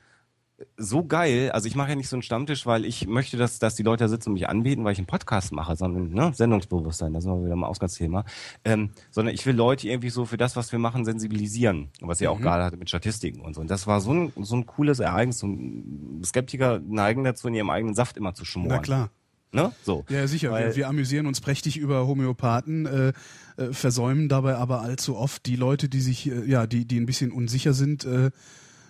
[0.77, 1.51] so geil.
[1.51, 4.03] Also ich mache ja nicht so einen Stammtisch, weil ich möchte, dass, dass die Leute
[4.03, 7.29] da sitzen und mich anbieten, weil ich einen Podcast mache, sondern ne, Sendungsbewusstsein, das ist
[7.29, 8.25] mal wieder ein Ausgangsthema.
[8.65, 11.89] Ähm, sondern ich will Leute irgendwie so für das, was wir machen, sensibilisieren.
[12.01, 12.37] Was ihr mhm.
[12.37, 13.61] auch gerade hatte mit Statistiken und so.
[13.61, 15.43] Und das war so ein, so ein cooles Ereignis.
[15.43, 18.69] Und Skeptiker neigen dazu, in ihrem eigenen Saft immer zu schmoren.
[18.69, 19.09] Na klar.
[19.51, 19.71] Ne?
[19.83, 20.05] So.
[20.09, 20.51] Ja, sicher.
[20.51, 23.13] Wir, wir, amüsieren uns prächtig über Homöopathen, äh,
[23.57, 27.07] äh, versäumen dabei aber allzu oft die Leute, die sich, äh, ja, die, die ein
[27.07, 28.29] bisschen unsicher sind, äh,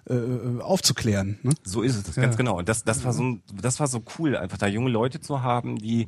[0.10, 1.38] äh, äh, aufzuklären.
[1.44, 1.52] Ne?
[1.64, 2.24] So ist es, ja.
[2.24, 2.58] ganz genau.
[2.58, 5.78] Und das, das war so, das war so cool, einfach da junge Leute zu haben,
[5.78, 6.08] die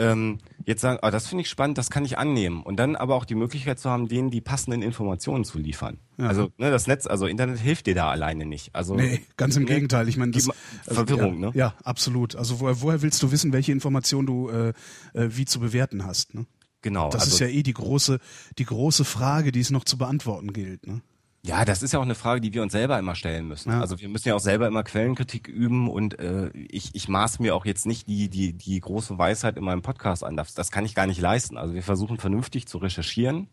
[0.00, 2.62] ähm, jetzt sagen, ah, das finde ich spannend, das kann ich annehmen.
[2.62, 5.98] Und dann aber auch die Möglichkeit zu haben, denen die passenden Informationen zu liefern.
[6.18, 6.26] Ja.
[6.26, 8.74] Also ne, das Netz, also Internet hilft dir da alleine nicht.
[8.74, 10.08] Also nee, ganz im ne, Gegenteil.
[10.08, 10.48] Ich meine, das
[10.86, 11.52] also, Verwirrung, ja, ne?
[11.54, 12.34] Ja, absolut.
[12.34, 14.68] Also woher, woher willst du wissen, welche Informationen du äh,
[15.14, 16.34] äh, wie zu bewerten hast?
[16.34, 16.46] Ne?
[16.82, 17.10] Genau.
[17.10, 18.18] Das also, ist ja eh die große,
[18.58, 20.86] die große Frage, die es noch zu beantworten gilt.
[20.86, 21.00] Ne?
[21.46, 23.70] Ja, das ist ja auch eine Frage, die wir uns selber immer stellen müssen.
[23.70, 23.80] Ja.
[23.80, 27.54] Also wir müssen ja auch selber immer Quellenkritik üben und äh, ich, ich maß mir
[27.54, 30.36] auch jetzt nicht die, die, die große Weisheit in meinem Podcast an.
[30.36, 31.56] Das, das kann ich gar nicht leisten.
[31.56, 33.48] Also wir versuchen vernünftig zu recherchieren,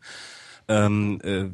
[0.67, 1.45] ähm, äh,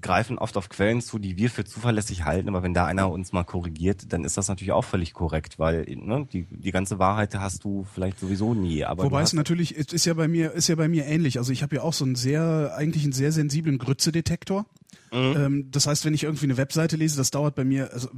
[0.00, 3.32] greifen oft auf Quellen zu, die wir für zuverlässig halten, aber wenn da einer uns
[3.32, 7.34] mal korrigiert, dann ist das natürlich auch völlig korrekt, weil ne, die, die ganze Wahrheit
[7.36, 8.84] hast du vielleicht sowieso nie.
[8.84, 11.38] Aber Wobei es natürlich, es ist ja bei mir, ist ja bei mir ähnlich.
[11.38, 14.66] Also ich habe ja auch so einen sehr, eigentlich einen sehr sensiblen Grützedetektor.
[15.12, 15.34] Mhm.
[15.36, 18.08] Ähm, das heißt, wenn ich irgendwie eine Webseite lese, das dauert bei mir, also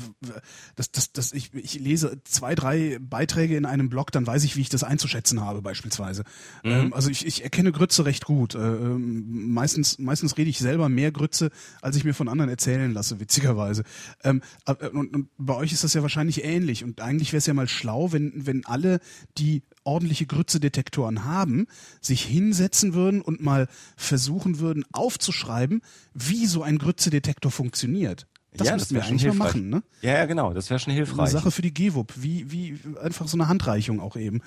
[0.76, 4.56] das, das, das, ich, ich lese zwei, drei Beiträge in einem Blog, dann weiß ich,
[4.56, 6.24] wie ich das einzuschätzen habe, beispielsweise.
[6.64, 6.70] Mhm.
[6.70, 8.54] Ähm, also ich, ich erkenne Grütze recht gut.
[8.54, 11.50] Äh, ähm, meistens, meistens rede ich selber mehr Grütze,
[11.82, 13.84] als ich mir von anderen erzählen lasse, witzigerweise.
[14.24, 16.84] Und, und bei euch ist das ja wahrscheinlich ähnlich.
[16.84, 19.00] Und eigentlich wäre es ja mal schlau, wenn, wenn alle,
[19.36, 21.66] die ordentliche Grützedetektoren haben,
[22.00, 25.80] sich hinsetzen würden und mal versuchen würden aufzuschreiben,
[26.12, 28.26] wie so ein Grützedetektor funktioniert.
[28.52, 29.82] Das ja, müssten wir eigentlich mal machen, ne?
[30.02, 31.18] Ja, ja, genau, das wäre schon hilfreich.
[31.18, 34.42] Eine Sache für die GWUP, wie, wie einfach so eine Handreichung auch eben.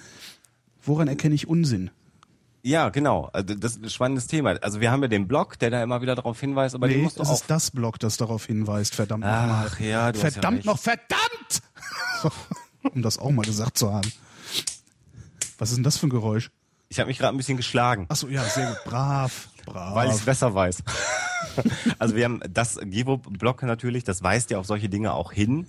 [0.84, 1.89] Woran erkenne ich Unsinn?
[2.63, 3.30] Ja, genau.
[3.34, 4.51] Also das ist ein spannendes Thema.
[4.61, 7.03] Also wir haben ja den Blog, der da immer wieder darauf hinweist, aber nee, den
[7.03, 8.93] musst das ist das Blog, das darauf hinweist.
[8.93, 9.68] Verdammt nochmal.
[9.68, 11.61] Ach ja, du verdammt hast ja noch, verdammt!
[12.93, 14.11] um das auch mal gesagt zu haben.
[15.61, 16.49] Was ist denn das für ein Geräusch?
[16.89, 18.07] Ich habe mich gerade ein bisschen geschlagen.
[18.09, 18.83] Ach so, ja, sehr gut.
[18.83, 19.93] Brav, brav.
[19.93, 20.81] Weil ich es besser weiß.
[21.99, 25.67] also wir haben das Gevo-Block natürlich, das weist ja auf solche Dinge auch hin.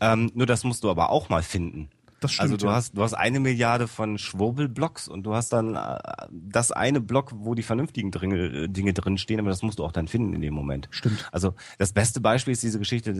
[0.00, 1.90] Ähm, nur das musst du aber auch mal finden.
[2.24, 2.72] Das stimmt, also du ja.
[2.72, 5.98] hast du hast eine Milliarde von Schwurbelblocks und du hast dann äh,
[6.30, 9.92] das eine Block, wo die vernünftigen Dinge, Dinge drin stehen, aber das musst du auch
[9.92, 10.88] dann finden in dem Moment.
[10.90, 11.28] Stimmt.
[11.32, 13.14] Also das beste Beispiel ist diese Geschichte.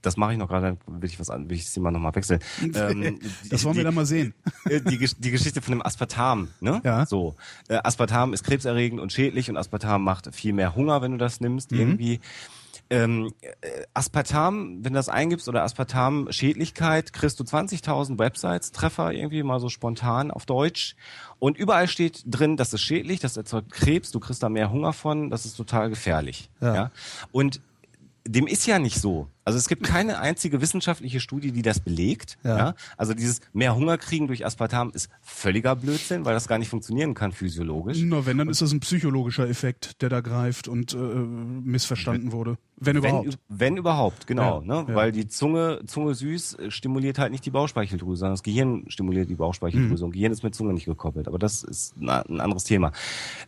[0.00, 2.40] Das mache ich noch gerade, will ich was an, will ich sie mal nochmal wechseln.
[2.72, 3.18] Ähm,
[3.50, 4.32] das wollen die, wir dann mal sehen.
[4.64, 6.80] Äh, die, die Geschichte von dem Aspartam, ne?
[6.84, 7.04] Ja.
[7.04, 7.34] So,
[7.68, 11.40] äh, Aspartam ist krebserregend und schädlich und Aspartam macht viel mehr Hunger, wenn du das
[11.40, 11.72] nimmst.
[11.72, 11.78] Mhm.
[11.78, 12.20] Irgendwie
[12.90, 19.42] ähm, äh, Aspartam, wenn du das eingibst oder Aspartam-Schädlichkeit, kriegst du 20.000 Websites, Treffer irgendwie
[19.44, 20.96] mal so spontan auf Deutsch.
[21.38, 24.92] Und überall steht drin, das ist schädlich, das erzeugt Krebs, du kriegst da mehr Hunger
[24.92, 26.50] von, das ist total gefährlich.
[26.60, 26.74] Ja.
[26.74, 26.90] ja?
[27.30, 27.60] Und
[28.26, 29.28] dem ist ja nicht so.
[29.44, 32.38] Also es gibt keine einzige wissenschaftliche Studie, die das belegt.
[32.44, 32.58] Ja.
[32.58, 32.74] ja.
[32.96, 37.14] Also dieses mehr Hunger kriegen durch Aspartam ist völliger Blödsinn, weil das gar nicht funktionieren
[37.14, 37.98] kann physiologisch.
[38.02, 42.58] Na, wenn, dann ist das ein psychologischer Effekt, der da greift und äh, missverstanden wurde.
[42.76, 43.38] Wenn überhaupt.
[43.48, 44.60] Wenn, wenn überhaupt, genau.
[44.60, 44.86] Ja, ne?
[44.88, 44.94] Ja.
[44.94, 49.34] Weil die Zunge, Zunge süß stimuliert halt nicht die Bauchspeicheldrüse, sondern das Gehirn stimuliert die
[49.34, 50.04] Bauchspeicheldrüse.
[50.04, 50.08] Mhm.
[50.08, 51.26] Und Gehirn ist mit Zunge nicht gekoppelt.
[51.26, 52.92] Aber das ist ein anderes Thema.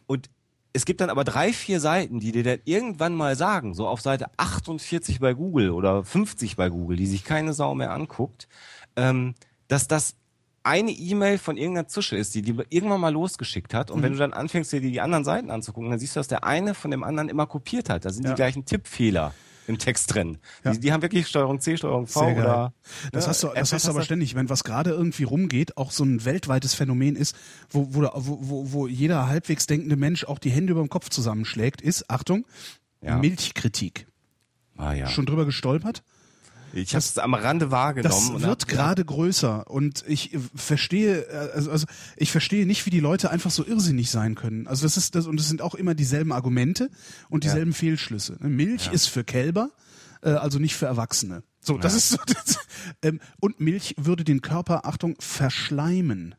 [0.07, 0.29] Und
[0.73, 4.01] es gibt dann aber drei, vier Seiten, die dir dann irgendwann mal sagen, so auf
[4.01, 8.49] Seite 48 bei Google oder 50 bei Google, die sich keine Sau mehr anguckt,
[8.97, 9.35] ähm,
[9.69, 10.17] dass das
[10.65, 13.91] eine E-Mail von irgendeiner Zusche ist, die die irgendwann mal losgeschickt hat.
[13.91, 14.03] Und mhm.
[14.05, 16.75] wenn du dann anfängst, dir die anderen Seiten anzugucken, dann siehst du, dass der eine
[16.75, 18.05] von dem anderen immer kopiert hat.
[18.05, 18.31] Da sind ja.
[18.31, 19.35] die gleichen Tippfehler
[19.67, 20.39] im Text drin.
[20.65, 20.73] Ja.
[20.73, 22.73] Die, die, haben wirklich Steuerung C, Steuerung V oder.
[23.13, 25.91] Das ne, hast du, das hast du aber ständig, wenn was gerade irgendwie rumgeht, auch
[25.91, 27.37] so ein weltweites Phänomen ist,
[27.71, 31.81] wo, wo, wo, wo jeder halbwegs denkende Mensch auch die Hände über dem Kopf zusammenschlägt,
[31.81, 32.45] ist, Achtung,
[33.01, 33.19] ja.
[33.19, 34.07] Milchkritik.
[34.77, 35.09] Ah, ja.
[35.09, 36.03] Schon drüber gestolpert?
[36.73, 38.33] Ich habe es am Rande wahrgenommen.
[38.35, 41.87] Das wird gerade größer und ich verstehe, also, also
[42.17, 44.67] ich verstehe nicht, wie die Leute einfach so irrsinnig sein können.
[44.67, 46.91] Also das ist das und es sind auch immer dieselben Argumente
[47.29, 47.77] und dieselben ja.
[47.77, 48.37] Fehlschlüsse.
[48.41, 48.49] Ne?
[48.49, 48.93] Milch ja.
[48.93, 49.71] ist für Kälber,
[50.23, 51.43] äh, also nicht für Erwachsene.
[51.61, 51.99] So, das ja.
[51.99, 52.19] ist so.
[52.27, 52.59] Das,
[53.03, 56.35] ähm, und Milch würde den Körper, Achtung, verschleimen.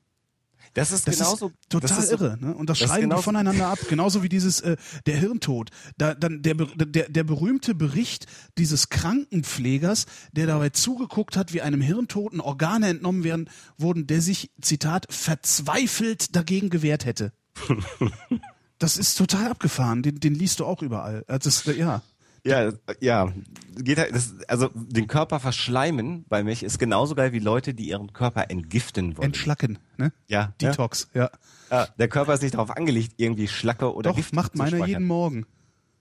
[0.73, 2.55] Das ist das genauso ist total ist irre, ne?
[2.55, 4.75] Und das, das schreiben die voneinander ab, genauso wie dieses äh,
[5.05, 5.69] der Hirntod.
[5.97, 8.25] Da dann der der der berühmte Bericht
[8.57, 14.51] dieses Krankenpflegers, der dabei zugeguckt hat, wie einem Hirntoten Organe entnommen werden wurden, der sich
[14.61, 17.33] Zitat verzweifelt dagegen gewehrt hätte.
[18.79, 20.01] das ist total abgefahren.
[20.01, 21.23] Den, den liest du auch überall.
[21.27, 22.01] Also das, ja.
[22.45, 23.31] Ja, ja.
[23.77, 27.89] Geht halt, das, also den Körper verschleimen bei mich ist genauso geil wie Leute, die
[27.89, 29.27] ihren Körper entgiften wollen.
[29.27, 30.11] Entschlacken, ne?
[30.27, 30.53] Ja.
[30.61, 31.31] Detox, ja.
[31.71, 31.87] ja.
[31.97, 35.45] Der Körper ist nicht darauf angelegt, irgendwie Schlacke oder Doch, Gift macht meiner jeden Morgen.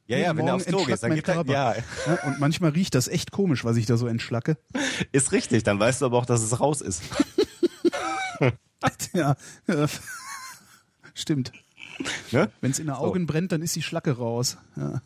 [0.08, 1.74] Ja, ja, wenn er aufs Klo geht, dann gibt er, ja.
[1.74, 2.14] ja.
[2.26, 4.58] Und manchmal riecht das echt komisch, was ich da so entschlacke.
[5.12, 7.02] Ist richtig, dann weißt du aber auch, dass es raus ist.
[9.14, 9.36] ja,
[11.14, 11.52] stimmt.
[12.32, 12.50] Ne?
[12.60, 13.26] Wenn es in den Augen so.
[13.26, 14.58] brennt, dann ist die Schlacke raus.
[14.76, 15.00] Ja.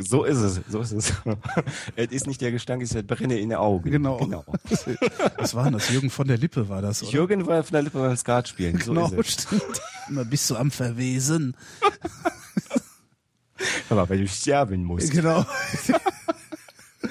[0.00, 1.12] So ist es, so ist es.
[1.96, 3.90] es ist nicht der Gestank, es ist der Brenne in den Augen.
[3.90, 4.18] Genau.
[4.18, 4.44] genau.
[5.38, 5.90] Was war das?
[5.90, 7.12] Jürgen von der Lippe war das, oder?
[7.12, 8.80] Jürgen war von der Lippe beim Skat spielen.
[8.80, 9.62] So genau, stimmt.
[10.08, 11.56] Immer bist du am Verwesen.
[13.90, 15.10] Aber weil du sterben musst.
[15.10, 15.44] Genau.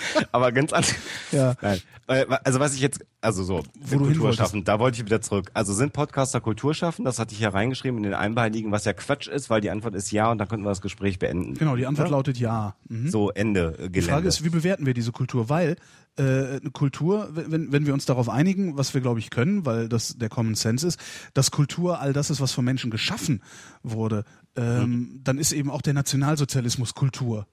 [0.32, 0.95] Aber ganz anders.
[1.32, 1.56] Ja.
[1.61, 1.82] Nein.
[2.07, 5.52] Äh, also was ich jetzt, also so, Wo Kultur schaffen, da wollte ich wieder zurück.
[5.53, 7.06] Also sind Podcaster Kultur schaffen?
[7.06, 9.95] Das hatte ich ja reingeschrieben in den Einbeiligen, was ja Quatsch ist, weil die Antwort
[9.95, 11.53] ist ja und dann könnten wir das Gespräch beenden.
[11.56, 12.15] Genau, die Antwort ja?
[12.15, 12.76] lautet ja.
[12.90, 13.10] Mhm.
[13.10, 13.72] So, Ende.
[13.73, 13.90] Gelände.
[13.91, 15.49] Die Frage ist, wie bewerten wir diese Kultur?
[15.49, 15.78] Weil
[16.18, 19.88] äh, eine Kultur, wenn, wenn wir uns darauf einigen, was wir glaube ich können, weil
[19.88, 20.99] das der Common Sense ist,
[21.34, 23.41] dass Kultur all das ist, was von Menschen geschaffen
[23.84, 24.26] wurde,
[24.56, 25.22] ähm, mhm.
[25.23, 27.48] dann ist eben auch der Nationalsozialismus Kultur.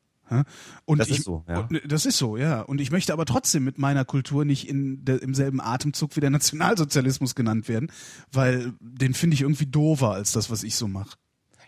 [0.85, 1.67] Und das ich, ist so, ja.
[1.71, 2.61] Ne, das ist so, ja.
[2.61, 6.21] Und ich möchte aber trotzdem mit meiner Kultur nicht in der, im selben Atemzug wie
[6.21, 7.91] der Nationalsozialismus genannt werden,
[8.33, 11.17] weil den finde ich irgendwie doofer als das, was ich so mache.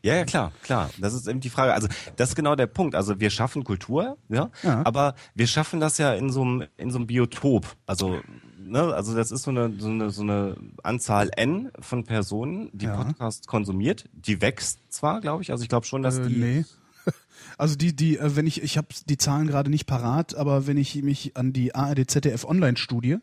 [0.03, 0.91] Ja, ja, klar, klar.
[0.99, 1.74] Das ist eben die Frage.
[1.74, 2.95] Also das ist genau der Punkt.
[2.95, 4.82] Also wir schaffen Kultur, ja, ja.
[4.85, 7.66] aber wir schaffen das ja in so einem in so einem Biotop.
[7.87, 8.20] Also
[8.59, 12.87] ne, also das ist so eine so eine so eine Anzahl n von Personen, die
[12.87, 12.97] ja.
[12.97, 14.05] Podcast konsumiert.
[14.12, 15.51] Die wächst zwar, glaube ich.
[15.51, 16.65] Also ich glaube schon, dass äh, die nee.
[17.61, 20.78] Also die, die, äh, wenn ich, ich habe die Zahlen gerade nicht parat, aber wenn
[20.78, 23.19] ich mich an die ARD ZDF Online-Studie,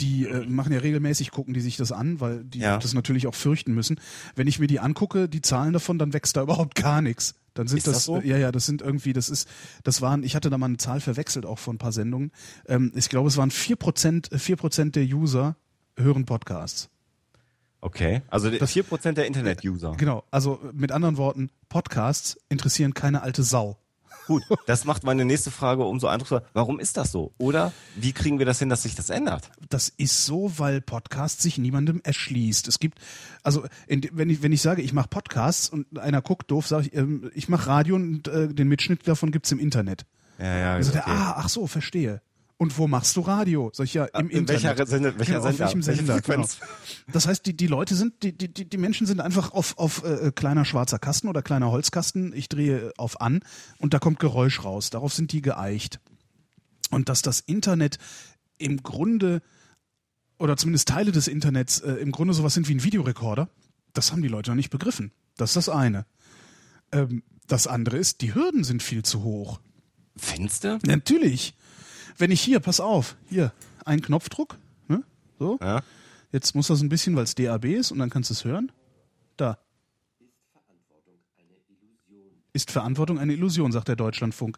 [0.00, 2.78] die äh, machen ja regelmäßig, gucken die sich das an, weil die ja.
[2.78, 4.00] das natürlich auch fürchten müssen.
[4.34, 7.36] Wenn ich mir die angucke, die Zahlen davon, dann wächst da überhaupt gar nichts.
[7.54, 8.20] Dann sind ist das, das so?
[8.20, 9.48] ja, ja, das sind irgendwie, das ist,
[9.84, 12.32] das waren, ich hatte da mal eine Zahl verwechselt auch vor ein paar Sendungen.
[12.66, 15.56] Ähm, ich glaube, es waren vier Prozent, vier Prozent der User
[15.96, 16.90] hören Podcasts.
[17.84, 19.92] Okay, also das, 4% der Internet-User.
[19.98, 23.76] Genau, also mit anderen Worten, Podcasts interessieren keine alte Sau.
[24.26, 26.46] Gut, das macht meine nächste Frage umso eindrucksvoller.
[26.54, 27.34] Warum ist das so?
[27.36, 29.50] Oder wie kriegen wir das hin, dass sich das ändert?
[29.68, 32.68] Das ist so, weil Podcast sich niemandem erschließt.
[32.68, 33.00] Es gibt,
[33.42, 36.86] also in, wenn ich wenn ich sage, ich mache Podcasts und einer guckt doof, sage
[36.86, 40.06] ich, ähm, ich mache Radio und äh, den Mitschnitt davon gibt's im Internet.
[40.38, 40.72] Ja, ja.
[40.72, 41.02] Also okay.
[41.04, 42.22] der, ah, ach so, verstehe.
[42.56, 43.72] Und wo machst du Radio?
[43.82, 44.62] Ich ja, im In Internet.
[44.62, 45.64] Welcher Sender, welcher genau, Sender?
[45.64, 46.20] Auf welchem Sender?
[46.20, 46.46] Genau.
[47.12, 50.30] Das heißt, die, die Leute sind, die, die, die Menschen sind einfach auf, auf äh,
[50.32, 52.32] kleiner schwarzer Kasten oder kleiner Holzkasten.
[52.32, 53.40] Ich drehe auf an
[53.78, 54.90] und da kommt Geräusch raus.
[54.90, 56.00] Darauf sind die geeicht.
[56.90, 57.98] Und dass das Internet
[58.58, 59.42] im Grunde
[60.38, 63.48] oder zumindest Teile des Internets äh, im Grunde sowas sind wie ein Videorekorder,
[63.94, 65.10] das haben die Leute noch nicht begriffen.
[65.36, 66.06] Das ist das eine.
[66.92, 69.60] Ähm, das andere ist, die Hürden sind viel zu hoch.
[70.16, 70.78] Fenster?
[70.86, 71.54] Natürlich
[72.18, 73.52] wenn ich hier, pass auf, hier,
[73.84, 74.56] ein Knopfdruck,
[74.88, 75.02] ne?
[75.38, 75.58] so.
[75.60, 75.82] Ja.
[76.32, 78.72] Jetzt muss das ein bisschen, weil es DAB ist und dann kannst du es hören.
[79.36, 79.58] Da.
[82.54, 84.56] ist Verantwortung eine Illusion, sagt der Deutschlandfunk.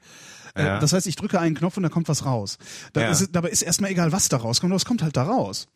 [0.54, 0.76] Äh, ja.
[0.76, 2.58] Äh, das heißt, ich drücke einen Knopf und da kommt was raus.
[2.92, 3.10] Da ja.
[3.10, 5.66] ist, dabei ist erstmal egal, was da rauskommt, aber es kommt halt da raus.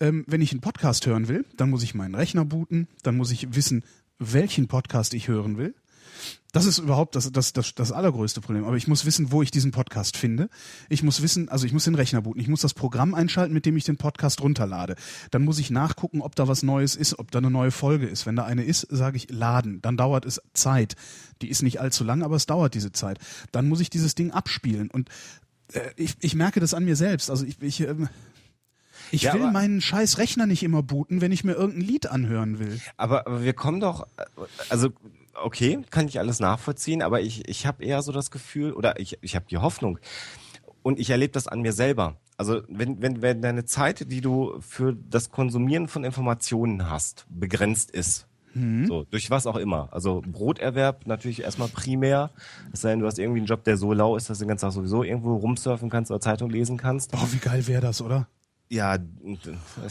[0.00, 3.30] Ähm, wenn ich einen Podcast hören will, dann muss ich meinen Rechner booten, dann muss
[3.30, 3.84] ich wissen,
[4.18, 5.74] welchen Podcast ich hören will.
[6.52, 8.64] Das ist überhaupt das, das, das, das allergrößte Problem.
[8.64, 10.48] Aber ich muss wissen, wo ich diesen Podcast finde.
[10.88, 12.40] Ich muss wissen, also ich muss den Rechner booten.
[12.40, 14.96] Ich muss das Programm einschalten, mit dem ich den Podcast runterlade.
[15.30, 18.24] Dann muss ich nachgucken, ob da was Neues ist, ob da eine neue Folge ist.
[18.24, 19.82] Wenn da eine ist, sage ich laden.
[19.82, 20.96] Dann dauert es Zeit.
[21.42, 23.18] Die ist nicht allzu lang, aber es dauert diese Zeit.
[23.52, 24.90] Dann muss ich dieses Ding abspielen.
[24.90, 25.10] Und
[25.74, 27.30] äh, ich, ich merke das an mir selbst.
[27.30, 27.94] Also ich, ich, äh,
[29.10, 32.58] ich ja, will meinen scheiß Rechner nicht immer booten, wenn ich mir irgendein Lied anhören
[32.58, 32.80] will.
[32.96, 34.06] Aber, aber wir kommen doch,
[34.68, 34.90] also
[35.42, 39.18] okay, kann ich alles nachvollziehen, aber ich, ich habe eher so das Gefühl oder ich,
[39.22, 39.98] ich habe die Hoffnung
[40.82, 42.16] und ich erlebe das an mir selber.
[42.36, 47.90] Also wenn, wenn, wenn deine Zeit, die du für das Konsumieren von Informationen hast, begrenzt
[47.90, 48.86] ist, mhm.
[48.86, 49.88] so durch was auch immer.
[49.92, 52.30] Also Broterwerb natürlich erstmal primär.
[52.72, 54.50] Es sei denn, du hast irgendwie einen Job, der so lau ist, dass du den
[54.50, 57.12] ganzen Tag sowieso irgendwo rumsurfen kannst oder Zeitung lesen kannst.
[57.14, 58.28] Oh, wie geil wäre das, oder?
[58.70, 58.98] Ja,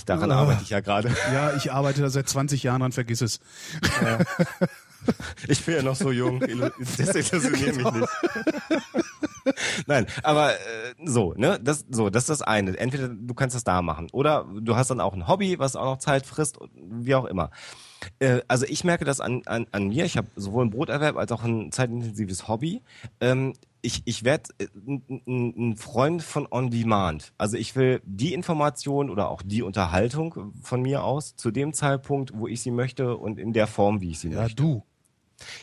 [0.05, 0.35] daran oh.
[0.35, 1.09] arbeite ich ja gerade.
[1.33, 3.39] Ja, ich arbeite da seit 20 Jahren dran, vergiss es.
[4.01, 4.19] Ja.
[5.47, 6.39] Ich bin ja noch so jung,
[6.97, 8.09] desillusionier mich nicht.
[9.85, 10.55] Nein, aber äh,
[11.05, 12.77] so, ne, das so, das ist das eine.
[12.77, 15.85] Entweder du kannst das da machen oder du hast dann auch ein Hobby, was auch
[15.85, 17.51] noch Zeit frisst, wie auch immer.
[18.19, 20.05] Äh, also ich merke das an, an, an mir.
[20.05, 22.81] Ich habe sowohl ein Broterwerb als auch ein zeitintensives Hobby.
[23.21, 24.67] Ähm, ich, ich werde äh,
[25.27, 27.33] ein Freund von On Demand.
[27.37, 32.33] Also ich will die Information oder auch die Unterhaltung von mir aus zu dem Zeitpunkt,
[32.35, 34.63] wo ich sie möchte und in der Form, wie ich sie ja, möchte.
[34.63, 34.83] Ja, du.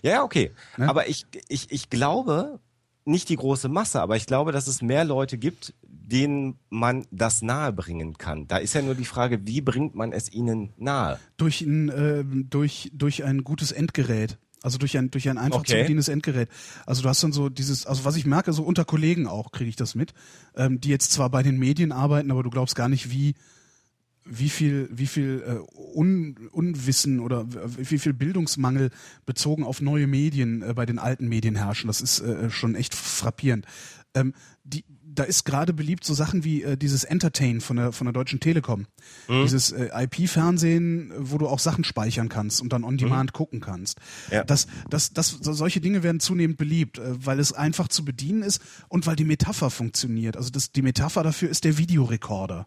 [0.02, 0.52] Ja, okay.
[0.76, 0.88] Ne?
[0.88, 2.60] Aber ich, ich, ich glaube,
[3.04, 7.42] nicht die große Masse, aber ich glaube, dass es mehr Leute gibt, denen man das
[7.42, 8.46] nahebringen kann.
[8.46, 11.18] Da ist ja nur die Frage, wie bringt man es ihnen nahe?
[11.36, 14.38] Durch ein, äh, durch, durch ein gutes Endgerät.
[14.64, 15.72] Also durch ein, durch ein einfach okay.
[15.72, 16.48] zu bedienendes Endgerät.
[16.86, 19.68] Also du hast dann so dieses, also was ich merke, so unter Kollegen auch kriege
[19.68, 20.14] ich das mit,
[20.56, 23.34] ähm, die jetzt zwar bei den Medien arbeiten, aber du glaubst gar nicht, wie,
[24.24, 27.46] wie viel, wie viel äh, Un, Unwissen oder
[27.76, 28.90] wie viel Bildungsmangel
[29.26, 31.88] bezogen auf neue Medien äh, bei den alten Medien herrschen.
[31.88, 33.66] Das ist äh, schon echt frappierend.
[34.14, 34.32] Ähm,
[34.64, 38.12] die, da ist gerade beliebt so Sachen wie äh, dieses Entertain von der von der
[38.12, 38.86] Deutschen Telekom.
[39.28, 39.42] Mhm.
[39.42, 43.36] Dieses äh, IP-Fernsehen, wo du auch Sachen speichern kannst und dann on demand mhm.
[43.36, 43.98] gucken kannst.
[44.30, 44.44] Ja.
[44.44, 48.60] Das, das, das, solche Dinge werden zunehmend beliebt, äh, weil es einfach zu bedienen ist
[48.88, 50.36] und weil die Metapher funktioniert.
[50.36, 52.66] Also das, die Metapher dafür ist der Videorekorder.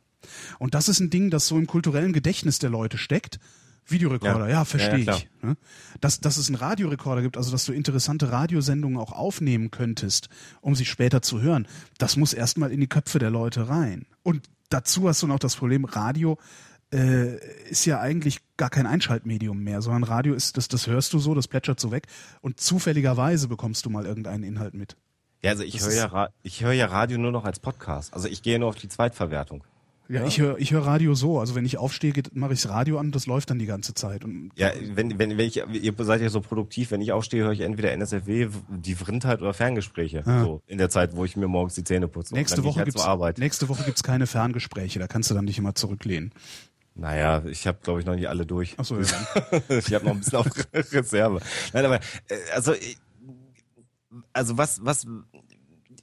[0.59, 3.39] Und das ist ein Ding, das so im kulturellen Gedächtnis der Leute steckt.
[3.87, 5.29] Videorekorder, ja, ja verstehe ja, ich.
[5.41, 5.55] Ne?
[6.01, 10.29] Dass, dass es einen Radiorekorder gibt, also dass du interessante Radiosendungen auch aufnehmen könntest,
[10.61, 14.05] um sie später zu hören, das muss erstmal in die Köpfe der Leute rein.
[14.23, 16.37] Und dazu hast du noch das Problem, Radio
[16.93, 17.37] äh,
[17.69, 21.33] ist ja eigentlich gar kein Einschaltmedium mehr, sondern Radio ist, das, das hörst du so,
[21.33, 22.07] das plätschert so weg
[22.41, 24.95] und zufälligerweise bekommst du mal irgendeinen Inhalt mit.
[25.43, 28.13] Ja, also ich höre ja, ich höre ja Radio nur noch als Podcast.
[28.13, 29.63] Also ich gehe nur auf die Zweitverwertung.
[30.09, 31.39] Ja, ja, ich höre ich hör Radio so.
[31.39, 34.23] Also wenn ich aufstehe, mache ich das Radio an das läuft dann die ganze Zeit.
[34.23, 37.51] Und ja, wenn, wenn, wenn ich, ihr seid ja so produktiv, wenn ich aufstehe, höre
[37.51, 40.23] ich entweder NSFW, die Vrindheit oder Ferngespräche.
[40.25, 40.43] Ja.
[40.43, 42.33] So in der Zeit, wo ich mir morgens die Zähne putze.
[42.33, 45.75] Nächste Woche, halt gibt's, nächste Woche gibt's keine Ferngespräche, da kannst du dann nicht immer
[45.75, 46.31] zurücklehnen.
[46.95, 48.75] Naja, ich habe, glaube ich, noch nicht alle durch.
[48.77, 49.05] Ach so, ja.
[49.69, 51.41] ich habe noch ein bisschen auf Reserve.
[51.73, 52.73] Nein, aber äh, also,
[54.33, 55.05] also was, was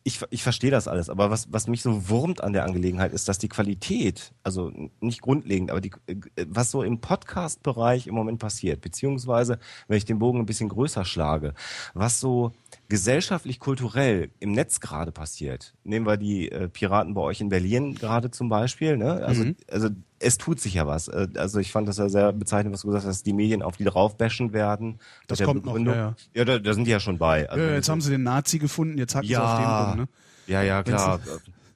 [0.06, 3.26] ich, ich verstehe das alles, aber was, was mich so wurmt an der Angelegenheit ist,
[3.26, 4.70] dass die Qualität, also
[5.01, 6.16] nicht grundlegend, aber die, äh,
[6.47, 9.59] was so im Podcast-Bereich im Moment passiert, beziehungsweise,
[9.89, 11.55] wenn ich den Bogen ein bisschen größer schlage,
[11.94, 12.52] was so
[12.89, 15.74] gesellschaftlich, kulturell im Netz gerade passiert.
[15.85, 18.97] Nehmen wir die äh, Piraten bei euch in Berlin gerade zum Beispiel.
[18.97, 19.24] Ne?
[19.24, 19.56] Also, mhm.
[19.70, 19.89] also
[20.19, 21.09] es tut sich ja was.
[21.09, 23.62] Äh, also ich fand das ja sehr bezeichnend, was du gesagt hast, dass die Medien
[23.62, 24.98] auf die draufbashen werden.
[25.27, 26.16] Das kommt noch, ja, ja.
[26.35, 27.48] ja da, da, sind die ja schon bei.
[27.48, 29.98] Also ja, jetzt haben sie den Nazi gefunden, jetzt hacken ja, sie auf den rum.
[30.01, 30.09] Ne?
[30.47, 31.20] Ja, ja, klar.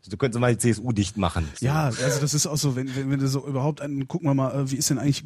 [0.09, 1.49] Du könntest mal die CSU dicht machen.
[1.59, 1.67] So.
[1.67, 4.35] Ja, also das ist auch so, wenn, wenn, wenn du so überhaupt einen, gucken wir
[4.35, 5.25] mal, äh, wie ist denn eigentlich,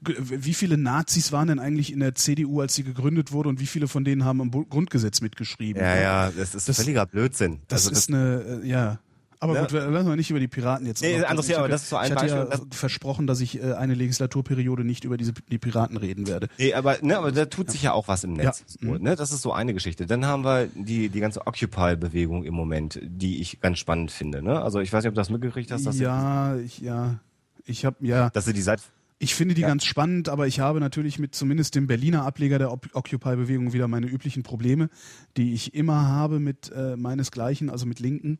[0.00, 3.66] wie viele Nazis waren denn eigentlich in der CDU, als sie gegründet wurde und wie
[3.66, 5.82] viele von denen haben am Grundgesetz mitgeschrieben?
[5.82, 7.60] Ja, ja, das ist das, völliger Blödsinn.
[7.68, 8.98] Das, also ist das, eine, äh, ja.
[9.44, 9.60] Aber ja.
[9.60, 11.02] gut, lassen wir nicht über die Piraten jetzt.
[11.02, 13.74] Nee, anderes Jahr, aber das ist so ein Ich hatte ja versprochen, dass ich äh,
[13.74, 16.48] eine Legislaturperiode nicht über diese die Piraten reden werde.
[16.56, 18.64] Nee, aber ne, aber da tut sich ja auch was im Netz.
[18.80, 18.88] Ja.
[18.88, 19.16] So, ne?
[19.16, 20.06] Das ist so eine Geschichte.
[20.06, 24.42] Dann haben wir die die ganze Occupy-Bewegung im Moment, die ich ganz spannend finde.
[24.42, 24.62] Ne?
[24.62, 25.84] Also ich weiß nicht, ob du das mitgekriegt hast.
[25.84, 27.20] Dass ja, ich, ja,
[27.66, 28.30] ich habe ja.
[28.30, 28.80] Dass sie die seit
[29.18, 29.68] ich finde die ja.
[29.68, 34.06] ganz spannend, aber ich habe natürlich mit zumindest dem Berliner Ableger der Occupy-Bewegung wieder meine
[34.06, 34.90] üblichen Probleme,
[35.36, 38.38] die ich immer habe mit äh, meinesgleichen, also mit Linken.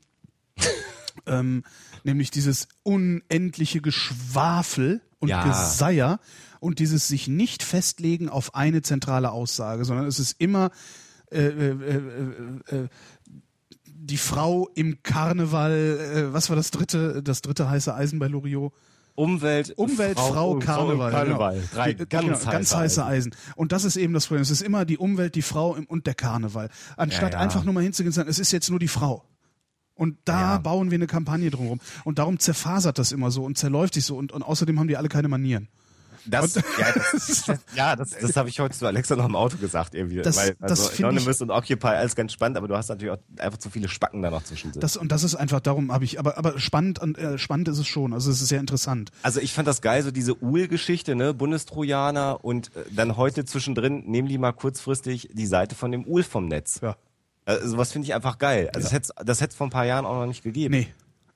[1.26, 1.64] Ähm,
[2.02, 5.44] nämlich dieses unendliche Geschwafel und ja.
[5.44, 6.20] Geseier
[6.60, 10.70] und dieses sich nicht festlegen auf eine zentrale Aussage, sondern es ist immer
[11.30, 12.88] äh, äh, äh, äh,
[13.86, 18.72] die Frau im Karneval, äh, was war das dritte, das dritte heiße Eisen bei Loriot?
[19.16, 21.12] Umwelt, Umwelt, Frau, Frau Karneval.
[21.12, 21.54] Karneval.
[21.54, 21.66] Genau.
[21.72, 23.32] Drei ganz, genau, heiße, ganz heiße Eisen.
[23.32, 23.54] Eisen.
[23.54, 24.42] Und das ist eben das Problem.
[24.42, 26.68] Es ist immer die Umwelt, die Frau und der Karneval.
[26.96, 27.44] Anstatt ja, ja.
[27.44, 29.24] einfach nur mal hinzugehen und sagen, es ist jetzt nur die Frau.
[29.94, 30.58] Und da ja.
[30.58, 31.80] bauen wir eine Kampagne drumherum.
[32.04, 34.16] Und darum zerfasert das immer so und zerläuft sich so.
[34.16, 35.68] Und, und außerdem haben die alle keine Manieren.
[36.26, 36.62] Das, ja,
[36.94, 40.22] das, das, ja, das, das habe ich heute zu Alexa noch im Auto gesagt irgendwie.
[40.22, 43.18] Das, weil, also das Anonymous und Occupy alles ganz spannend, aber du hast natürlich auch
[43.38, 44.72] einfach zu viele Spacken da noch zwischen.
[44.72, 47.86] Das, und das ist einfach, darum habe ich, aber, aber spannend, äh, spannend ist es
[47.86, 49.10] schon, also es ist sehr interessant.
[49.22, 54.04] Also ich fand das geil, so diese Uhl-Geschichte, ne, Bundestrojaner und äh, dann heute zwischendrin
[54.06, 56.80] nehmen die mal kurzfristig die Seite von dem Uhl vom Netz.
[56.82, 56.96] Ja.
[57.44, 58.70] Also was finde ich einfach geil.
[58.74, 59.00] Also ja.
[59.24, 60.74] das hätte es vor ein paar Jahren auch noch nicht gegeben.
[60.74, 60.88] Nee.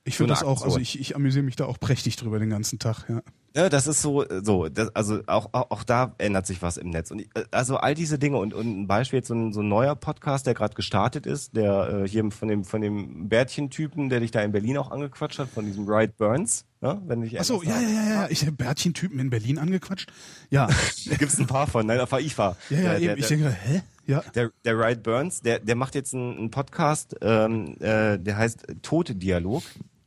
[0.05, 2.79] Ich finde das auch, also ich, ich amüsiere mich da auch prächtig drüber den ganzen
[2.79, 3.21] Tag, ja.
[3.55, 6.91] Ja, das ist so, so, das, also auch, auch, auch da ändert sich was im
[6.91, 7.09] Netz.
[7.09, 9.67] Und äh, also all diese Dinge und, und ein Beispiel jetzt so ein, so ein
[9.67, 14.19] neuer Podcast, der gerade gestartet ist, der äh, hier von dem von dem Bärtchen-Typen, der
[14.19, 17.63] dich da in Berlin auch angequatscht hat, von diesem Wright Burns, ja, wenn ich Achso,
[17.63, 20.11] ja, ja, ja, ja, ich habe Bärtchen-Typen in Berlin angequatscht.
[20.51, 20.67] Ja.
[21.09, 22.55] da gibt's ein paar von, nein, auf ich war.
[22.69, 23.81] Ja, ja, der, eben, der, ich denke, hä?
[24.09, 24.23] Ja.
[24.33, 28.65] Der, der Wright Burns, der, der macht jetzt einen, einen Podcast, ähm, äh, der heißt
[28.81, 29.61] Tote Dialog.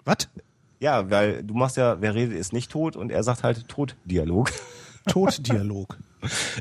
[0.05, 0.29] Was?
[0.81, 4.51] Ja, weil du machst ja, wer redet, ist nicht tot und er sagt halt Toddialog.
[5.07, 5.97] Toddialog.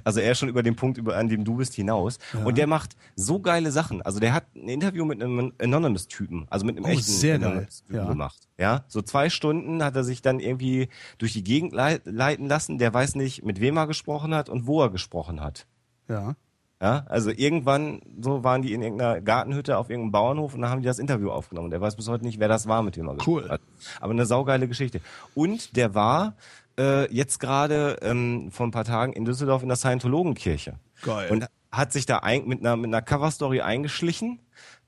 [0.04, 2.18] Also er ist schon über den Punkt, über, an dem du bist, hinaus.
[2.34, 2.46] Ja.
[2.46, 4.02] Und der macht so geile Sachen.
[4.02, 7.96] Also der hat ein Interview mit einem Anonymous-Typen, also mit einem oh, echten sehr Anonymous-Typen
[7.96, 8.06] ja.
[8.08, 8.48] gemacht.
[8.58, 10.90] Ja, so zwei Stunden hat er sich dann irgendwie
[11.20, 12.80] durch die Gegend leiten lassen.
[12.80, 15.68] Der weiß nicht, mit wem er gesprochen hat und wo er gesprochen hat.
[16.10, 16.36] Ja.
[16.82, 20.82] Ja, also irgendwann so waren die in irgendeiner Gartenhütte auf irgendeinem Bauernhof und dann haben
[20.82, 21.70] die das Interview aufgenommen.
[21.70, 23.48] Der weiß bis heute nicht, wer das war, mit dem er cool.
[23.48, 23.62] hat.
[24.00, 25.00] Aber eine saugeile Geschichte.
[25.36, 26.34] Und der war
[26.80, 30.74] äh, jetzt gerade ähm, vor ein paar Tagen in Düsseldorf in der Scientologenkirche.
[31.04, 31.30] Geil.
[31.30, 34.40] Und hat sich da ein, mit einer mit einer Coverstory eingeschlichen,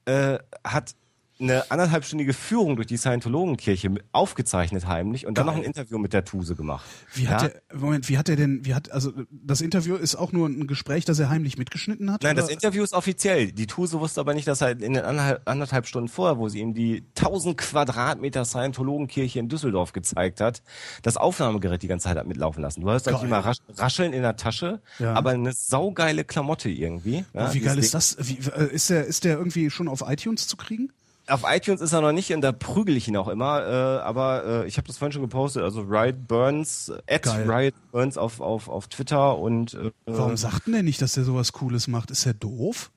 [0.06, 0.96] äh, hat
[1.44, 5.56] eine anderthalbstündige Führung durch die Scientologenkirche aufgezeichnet heimlich und dann Geil.
[5.56, 6.86] noch ein Interview mit der Tuse gemacht.
[7.14, 7.48] Wie hat ja?
[7.50, 10.68] der, Moment, wie hat er denn, wie hat, also das Interview ist auch nur ein
[10.68, 12.24] Gespräch, das er heimlich mitgeschnitten hat?
[12.24, 12.42] Nein, oder?
[12.42, 13.52] das Interview ist offiziell.
[13.52, 16.74] Die Tuse wusste aber nicht, dass er in den anderthalb, Stunden vorher, wo sie ihm
[16.74, 20.64] die 1000 Quadratmeter Scientologenkirche in Düsseldorf gezeigt hat,
[21.02, 22.82] das Aufnahmegerät die ganze Zeit hat mitlaufen lassen.
[22.82, 23.44] Du hörst eigentlich immer
[23.78, 25.14] rascheln in der Tasche, ja.
[25.14, 27.26] aber eine saugeile Klamotte irgendwie.
[27.34, 28.18] Ja, wie geil ist das?
[28.20, 30.92] Wie, äh, ist der, ist der irgendwie schon auf iTunes zu kriegen?
[31.28, 34.46] Auf iTunes ist er noch nicht und da prügel ich ihn auch immer, äh, aber
[34.46, 38.68] äh, ich habe das vorhin schon gepostet, also Riot Burns, at Riot Burns auf, auf,
[38.68, 42.12] auf Twitter und äh, Warum sagt denn der nicht, dass der sowas Cooles macht?
[42.12, 42.92] Ist er doof?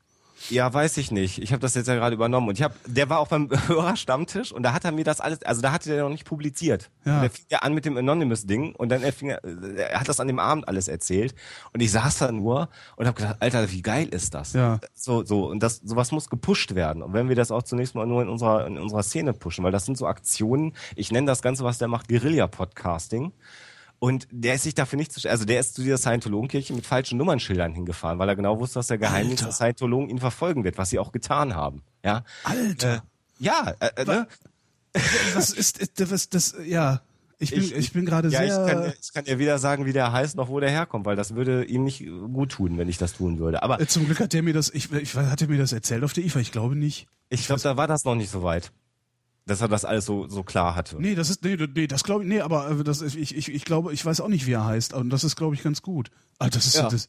[0.50, 1.38] Ja, weiß ich nicht.
[1.42, 4.52] Ich habe das jetzt ja gerade übernommen und ich habe, der war auch beim Hörerstammtisch
[4.52, 6.90] und da hat er mir das alles, also da hatte der noch nicht publiziert.
[7.04, 7.16] Ja.
[7.16, 10.00] Und der fing ja an mit dem Anonymous Ding und dann er fing er, er
[10.00, 11.34] hat das an dem Abend alles erzählt
[11.72, 14.52] und ich saß da nur und habe gedacht, Alter, wie geil ist das?
[14.52, 14.80] Ja.
[14.94, 18.06] So so und das sowas muss gepusht werden und wenn wir das auch zunächst mal
[18.06, 20.74] nur in unserer in unserer Szene pushen, weil das sind so Aktionen.
[20.94, 23.32] Ich nenne das Ganze, was der macht, Guerilla Podcasting.
[23.98, 27.16] Und der ist sich dafür nicht zu, also der ist zu dieser Scientologenkirche mit falschen
[27.18, 30.90] Nummernschildern hingefahren, weil er genau wusste, dass der Geheimnis der Scientologen ihn verfolgen wird, was
[30.90, 31.82] sie auch getan haben.
[32.04, 32.24] Ja.
[32.44, 32.96] Alter.
[32.96, 33.00] Äh,
[33.38, 34.28] ja, äh, äh, ne?
[35.34, 37.00] Was ist, was, das, ja.
[37.38, 38.66] Ich bin, ich, ich bin gerade ja, sehr.
[38.66, 41.16] Ich kann, ich kann dir weder sagen, wie der heißt, noch wo der herkommt, weil
[41.16, 43.62] das würde ihm nicht gut tun, wenn ich das tun würde.
[43.62, 46.02] Aber äh, zum Glück hat der mir das, ich, ich hat er mir das erzählt
[46.02, 47.08] auf der IFA, ich glaube nicht.
[47.28, 48.72] Ich glaube, da war das noch nicht so weit
[49.46, 51.00] dass er das alles so so klar hatte.
[51.00, 53.64] Nee, das ist nee, nee das glaube ich nee, aber äh, das ich, ich ich
[53.64, 56.10] glaube, ich weiß auch nicht, wie er heißt und das ist glaube ich ganz gut.
[56.38, 56.88] Ah, das ist ja.
[56.88, 57.08] das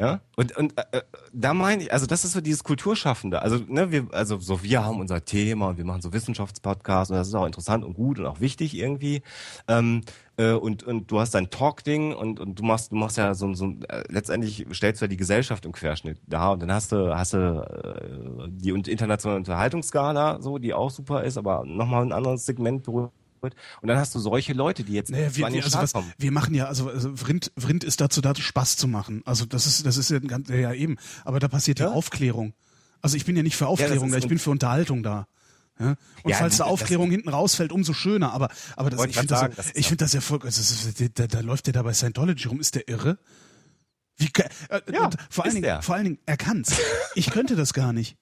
[0.00, 1.02] ja, und, und äh, äh,
[1.34, 3.42] da meine ich, also das ist so dieses Kulturschaffende.
[3.42, 7.18] Also, ne, wir, also so wir haben unser Thema und wir machen so Wissenschaftspodcasts und
[7.18, 9.20] das ist auch interessant und gut und auch wichtig irgendwie.
[9.68, 10.00] Ähm,
[10.38, 13.52] äh, und, und du hast dein Talk-Ding und, und du machst, du machst ja so,
[13.52, 17.14] so äh, letztendlich stellst du ja die Gesellschaft im Querschnitt da und dann hast du,
[17.14, 22.46] hast du äh, die internationale Unterhaltungsskala, so, die auch super ist, aber nochmal ein anderes
[22.46, 25.94] Segment berührt und dann hast du solche Leute, die jetzt naja, wir, wir, also was,
[26.18, 29.22] wir machen ja, also, also Vrind, Vrind ist dazu da, Spaß zu machen.
[29.24, 30.96] Also das ist, das ist ja, ganz, ja eben.
[31.24, 32.54] Aber da passiert ja, Aufklärung.
[33.02, 35.26] Also ich bin ja nicht für Aufklärung ja, da, ich bin für Unterhaltung da.
[35.78, 35.96] Ja?
[36.22, 38.32] Und ja, falls da Aufklärung hinten rausfällt, umso schöner.
[38.32, 41.40] Aber, aber das, ich finde das, das, ich finde das ja voll, also, da, da
[41.40, 43.18] läuft der da bei Scientology rum, ist der irre?
[44.18, 44.30] Wie,
[44.68, 46.76] äh, ja, vor allen Dingen, vor allen Dingen, er kann's.
[47.14, 48.18] Ich könnte das gar nicht.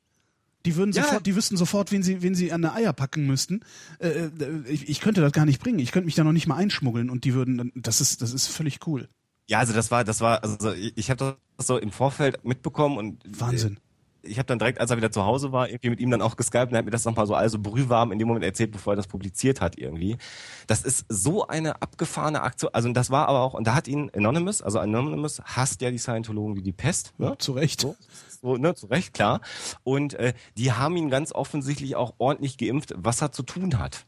[0.69, 1.03] Die würden ja.
[1.03, 3.63] sofort, die wüssten sofort, wen sie, wen sie an der Eier packen müssten.
[4.01, 4.31] Äh, äh,
[4.69, 5.79] ich, ich könnte das gar nicht bringen.
[5.79, 8.49] Ich könnte mich da noch nicht mal einschmuggeln und die würden, das ist, das ist
[8.49, 9.09] völlig cool.
[9.47, 12.99] Ja, also das war, das war, also ich, ich habe das so im Vorfeld mitbekommen
[12.99, 13.81] und Wahnsinn.
[14.21, 16.37] Ich habe dann direkt, als er wieder zu Hause war, irgendwie mit ihm dann auch
[16.37, 18.93] geskypt und er hat mir das nochmal so also brühwarm in dem Moment erzählt, bevor
[18.93, 20.19] er das publiziert hat irgendwie.
[20.67, 22.75] Das ist so eine abgefahrene Aktion.
[22.75, 25.97] Also das war aber auch, und da hat ihn Anonymous, also Anonymous hasst ja die
[25.97, 27.15] Scientologen wie die Pest.
[27.17, 27.29] Ne?
[27.29, 27.81] Ja, zu Recht.
[27.81, 27.97] So
[28.41, 29.41] so, ne, zu Recht, klar.
[29.85, 34.07] Und äh, die haben ihn ganz offensichtlich auch ordentlich geimpft, was er zu tun hat.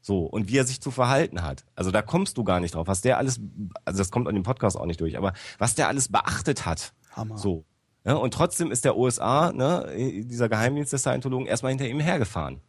[0.00, 1.64] So, und wie er sich zu verhalten hat.
[1.74, 2.86] Also da kommst du gar nicht drauf.
[2.88, 3.40] Was der alles,
[3.86, 6.92] also das kommt an dem Podcast auch nicht durch, aber was der alles beachtet hat.
[7.12, 7.38] Hammer.
[7.38, 7.64] So.
[8.04, 9.90] Ja, und trotzdem ist der USA, ne,
[10.26, 12.60] dieser Geheimdienst der Scientologen, erstmal hinter ihm hergefahren.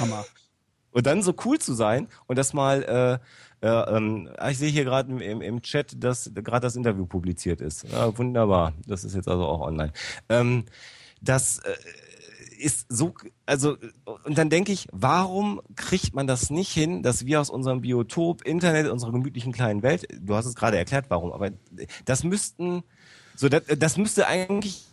[0.00, 0.24] Hammer.
[0.92, 3.18] und dann so cool zu sein und das mal, äh,
[3.66, 7.84] äh, ähm, ich sehe hier gerade im, Chat, dass gerade das Interview publiziert ist.
[7.90, 8.72] Ja, wunderbar.
[8.86, 9.92] Das ist jetzt also auch online.
[10.28, 10.64] Ähm,
[11.20, 11.74] das äh,
[12.58, 13.14] ist so,
[13.44, 13.76] also,
[14.24, 18.42] und dann denke ich, warum kriegt man das nicht hin, dass wir aus unserem Biotop,
[18.42, 21.50] Internet, unserer gemütlichen kleinen Welt, du hast es gerade erklärt, warum, aber
[22.04, 22.82] das müssten,
[23.34, 24.86] so, das, das müsste eigentlich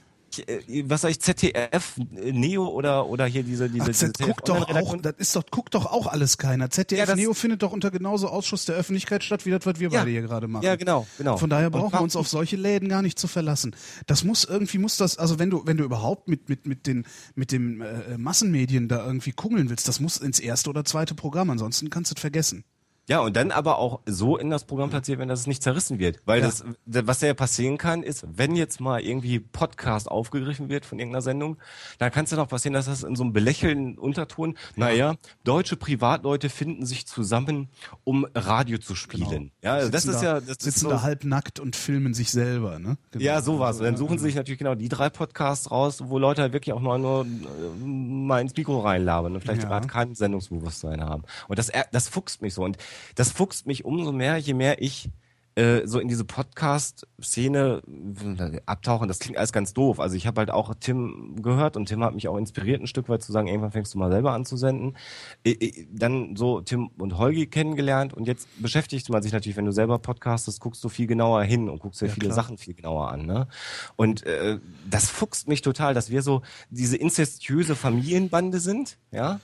[0.86, 4.98] was sag ich, ZDF, Neo oder, oder hier diese, diese, Ach, diese guckt doch auch,
[5.02, 6.70] das ist doch, guckt doch auch alles keiner.
[6.70, 9.90] ZDF, ja, Neo findet doch unter genauso Ausschuss der Öffentlichkeit statt, wie das, was wir
[9.90, 10.00] ja.
[10.00, 10.64] beide hier gerade machen.
[10.64, 11.38] Ja, genau, genau.
[11.38, 13.76] Von daher brauchen wir uns auf solche Läden gar nicht zu verlassen.
[14.08, 17.06] Das muss irgendwie, muss das, also wenn du, wenn du überhaupt mit, mit, mit den,
[17.36, 21.50] mit den äh, Massenmedien da irgendwie kungeln willst, das muss ins erste oder zweite Programm,
[21.50, 22.64] ansonsten kannst du es vergessen.
[23.10, 26.22] Ja, und dann aber auch so in das Programm platziert, wenn das nicht zerrissen wird.
[26.26, 26.46] Weil ja.
[26.46, 31.22] das, was ja passieren kann, ist, wenn jetzt mal irgendwie Podcast aufgegriffen wird von irgendeiner
[31.22, 31.58] Sendung,
[31.98, 35.76] dann kann es ja noch passieren, dass das in so einem belächelnden Unterton, naja, deutsche
[35.76, 37.68] Privatleute finden sich zusammen,
[38.06, 39.30] um Radio zu spielen.
[39.30, 39.52] Genau.
[39.62, 42.32] Ja, also das ist da, ja, das sitzen ist so, da halbnackt und filmen sich
[42.32, 42.98] selber, ne?
[43.12, 43.26] Genau.
[43.26, 43.80] Ja, sowas.
[43.80, 46.74] Und dann suchen sie sich natürlich genau die drei Podcasts raus, wo Leute halt wirklich
[46.74, 49.68] auch mal nur äh, mal ins Mikro reinlabern und vielleicht ja.
[49.68, 51.24] gerade kein Sendungsbewusstsein haben.
[51.50, 52.64] Und das, das fuchst mich so.
[52.64, 52.78] Und
[53.16, 55.10] das fuchst mich umso mehr, je mehr ich
[55.56, 59.08] äh, so in diese Podcast-Szene äh, abtauchen.
[59.08, 60.00] Das klingt alles ganz doof.
[60.00, 63.08] Also ich habe halt auch Tim gehört und Tim hat mich auch inspiriert ein Stück
[63.08, 64.96] weit zu sagen, irgendwann fängst du mal selber an zu senden.
[65.44, 69.72] Äh, dann so Tim und Holgi kennengelernt und jetzt beschäftigt man sich natürlich, wenn du
[69.72, 72.36] selber podcastest, guckst du viel genauer hin und guckst dir ja, viele klar.
[72.36, 73.28] Sachen viel genauer an.
[73.28, 73.48] Ne?
[73.96, 74.58] Und äh,
[74.90, 76.42] das fuchst mich total, dass wir so
[76.72, 79.40] diese inzestiöse Familienbande sind, ja.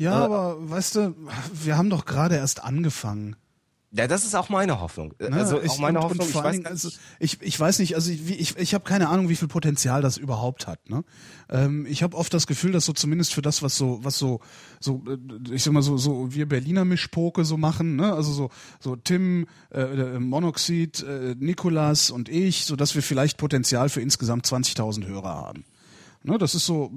[0.00, 1.14] Ja, äh, aber weißt du,
[1.52, 3.36] wir haben doch gerade erst angefangen.
[3.92, 5.14] Ja, das ist auch meine Hoffnung.
[5.18, 6.26] Ne, also ich, auch meine und, Hoffnung.
[6.26, 9.08] Und ich, weiß Dingen, also ich, ich weiß nicht, also ich, ich, ich habe keine
[9.08, 10.88] Ahnung, wie viel Potenzial das überhaupt hat.
[10.88, 11.04] Ne?
[11.50, 14.40] Ähm, ich habe oft das Gefühl, dass so zumindest für das, was so, was so,
[14.78, 18.14] so, äh, ich sag mal so, so wir Berliner Mischpoke so machen, ne?
[18.14, 23.38] Also so, so Tim, äh, äh Monoxid, äh, Nikolas und ich, so dass wir vielleicht
[23.38, 25.64] Potenzial für insgesamt 20.000 Hörer haben.
[26.22, 26.92] Ne, das ist so,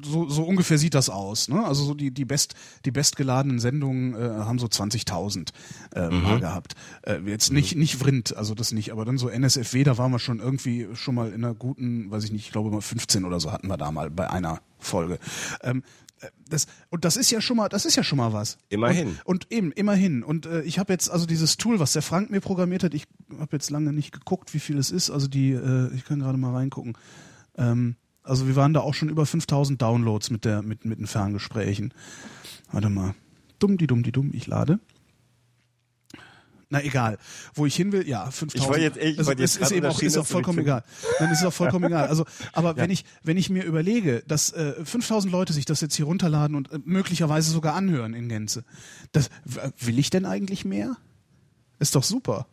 [0.00, 1.48] so, so ungefähr sieht das aus.
[1.48, 1.64] Ne?
[1.64, 5.48] Also so die, die, best, die bestgeladenen Sendungen äh, haben so 20.000
[5.94, 6.22] äh, mhm.
[6.22, 6.74] mal gehabt.
[7.02, 10.20] Äh, jetzt nicht, nicht Vrind, also das nicht, aber dann so NSFW, da waren wir
[10.20, 13.40] schon irgendwie schon mal in einer guten, weiß ich nicht, ich glaube mal 15 oder
[13.40, 15.18] so hatten wir da mal bei einer Folge.
[15.62, 15.82] Ähm,
[16.20, 18.56] äh, das, und das ist ja schon mal, das ist ja schon mal was.
[18.68, 19.08] Immerhin.
[19.24, 20.22] Und, und eben, immerhin.
[20.22, 23.08] Und äh, ich habe jetzt also dieses Tool, was der Frank mir programmiert hat, ich
[23.36, 25.10] habe jetzt lange nicht geguckt, wie viel es ist.
[25.10, 26.96] Also die, äh, ich kann gerade mal reingucken.
[27.56, 31.06] Ähm, also wir waren da auch schon über 5000 Downloads mit, der, mit, mit den
[31.06, 31.94] Ferngesprächen.
[32.70, 33.14] Warte mal.
[33.58, 34.80] Dumm, die dumm, die dumm, ich lade.
[36.72, 37.18] Na egal,
[37.54, 38.54] wo ich hin will, ja, 5000.
[38.54, 40.84] Ich wollte jetzt, ich also, ist, ist eben auch, ist auch vollkommen egal.
[41.18, 42.06] Dann ist es auch vollkommen egal.
[42.06, 42.76] Also, aber ja.
[42.76, 46.54] wenn ich wenn ich mir überlege, dass äh, 5000 Leute sich das jetzt hier runterladen
[46.54, 48.64] und äh, möglicherweise sogar anhören in Gänze,
[49.10, 49.30] das
[49.80, 50.96] will ich denn eigentlich mehr?
[51.80, 52.46] Ist doch super.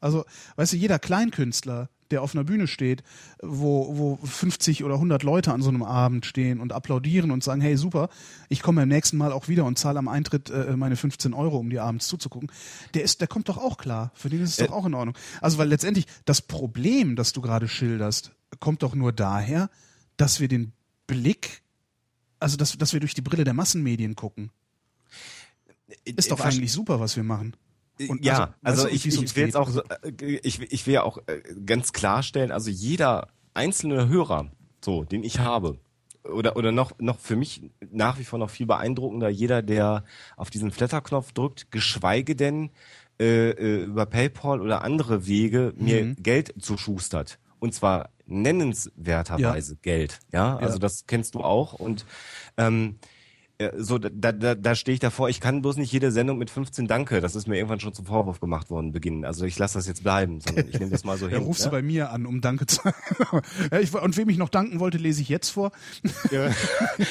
[0.00, 0.24] Also,
[0.56, 3.02] weißt du, jeder Kleinkünstler, der auf einer Bühne steht,
[3.42, 7.60] wo, wo 50 oder 100 Leute an so einem Abend stehen und applaudieren und sagen,
[7.60, 8.08] hey super,
[8.48, 11.58] ich komme beim nächsten Mal auch wieder und zahle am Eintritt äh, meine 15 Euro,
[11.58, 12.50] um dir abends zuzugucken,
[12.94, 14.10] der ist, der kommt doch auch klar.
[14.14, 14.66] Für den ist es äh.
[14.66, 15.16] doch auch in Ordnung.
[15.40, 19.70] Also weil letztendlich das Problem, das du gerade schilderst, kommt doch nur daher,
[20.16, 20.72] dass wir den
[21.06, 21.62] Blick,
[22.38, 24.50] also dass, dass wir durch die Brille der Massenmedien gucken.
[25.88, 27.54] Äh, ist doch eigentlich super, was wir machen.
[28.08, 31.02] Und ja, also, also ich, ich, ich will jetzt auch, äh, ich, ich will ja
[31.02, 34.50] auch äh, ganz klarstellen, also jeder einzelne Hörer,
[34.84, 35.78] so, den ich habe,
[36.24, 40.04] oder, oder noch, noch für mich nach wie vor noch viel beeindruckender, jeder, der
[40.36, 42.70] auf diesen Flatterknopf drückt, geschweige denn
[43.20, 46.16] äh, äh über PayPal oder andere Wege mir mhm.
[46.16, 47.38] Geld zuschustert.
[47.58, 49.78] Und zwar nennenswerterweise ja.
[49.82, 50.20] Geld.
[50.32, 50.78] Ja, also ja.
[50.80, 51.72] das kennst du auch.
[51.72, 52.04] Und
[52.56, 52.98] ähm,
[53.76, 56.86] so, da, da, da stehe ich davor, ich kann bloß nicht jede Sendung mit 15
[56.86, 59.24] Danke, das ist mir irgendwann schon zum Vorwurf gemacht worden, beginnen.
[59.24, 61.40] Also ich lasse das jetzt bleiben, sondern ich nehme das mal so hin.
[61.40, 61.70] Ja, rufst ja?
[61.70, 62.80] du bei mir an, um Danke zu
[63.72, 65.72] ja, ich, Und wem ich noch danken wollte, lese ich jetzt vor.
[66.30, 66.50] Ja.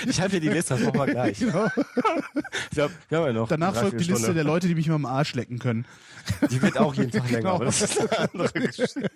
[0.06, 1.40] Ich habe hier die Liste, das machen wir gleich.
[1.40, 1.68] Genau.
[2.72, 4.36] Glaub, wir haben ja noch Danach folgt die Liste Stunde.
[4.36, 5.86] der Leute, die mich mal am Arsch lecken können.
[6.52, 7.56] Die wird auch jeden Tag länger, genau.
[7.56, 9.10] aber das ist eine andere Geschichte.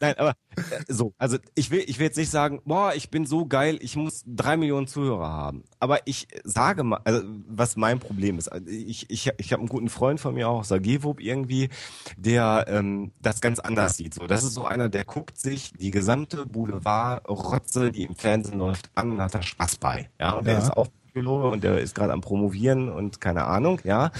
[0.00, 3.26] Nein, aber äh, so, also ich will, ich will jetzt nicht sagen, boah, ich bin
[3.26, 5.64] so geil, ich muss drei Millionen Zuhörer haben.
[5.80, 8.48] Aber ich ich sage mal, also was mein Problem ist.
[8.48, 11.68] Also ich ich, ich habe einen guten Freund von mir auch, Sagewub irgendwie,
[12.16, 14.14] der ähm, das ganz anders sieht.
[14.14, 18.90] So, das ist so einer, der guckt sich die gesamte Boulevard-Rotze, die im Fernsehen läuft,
[18.94, 20.08] an und hat da Spaß bei.
[20.18, 20.54] Ja, und ja.
[20.54, 24.10] der ist auch Psychologe und der ist gerade am Promovieren und keine Ahnung, ja.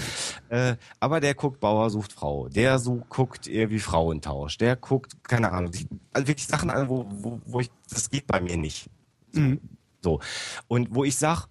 [0.49, 2.49] Äh, aber der guckt Bauer sucht Frau.
[2.49, 4.57] Der so guckt irgendwie Frauentausch.
[4.57, 5.71] Der guckt, keine Ahnung,
[6.11, 8.89] also wirklich Sachen an, wo, wo, wo ich, das geht bei mir nicht.
[9.33, 9.59] Mhm.
[10.01, 10.19] So.
[10.67, 11.47] Und wo ich sag,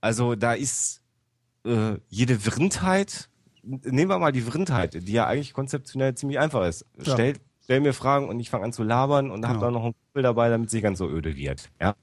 [0.00, 1.02] also da ist
[1.64, 3.28] äh, jede Vrindheit,
[3.62, 6.86] nehmen wir mal die Vrindheit, die ja eigentlich konzeptionell ziemlich einfach ist.
[6.98, 7.14] Ja.
[7.14, 9.48] Stell, stell mir Fragen und ich fange an zu labern und genau.
[9.48, 11.70] habe da noch ein Kumpel dabei, damit sie ganz so öde wird.
[11.80, 11.96] Ja.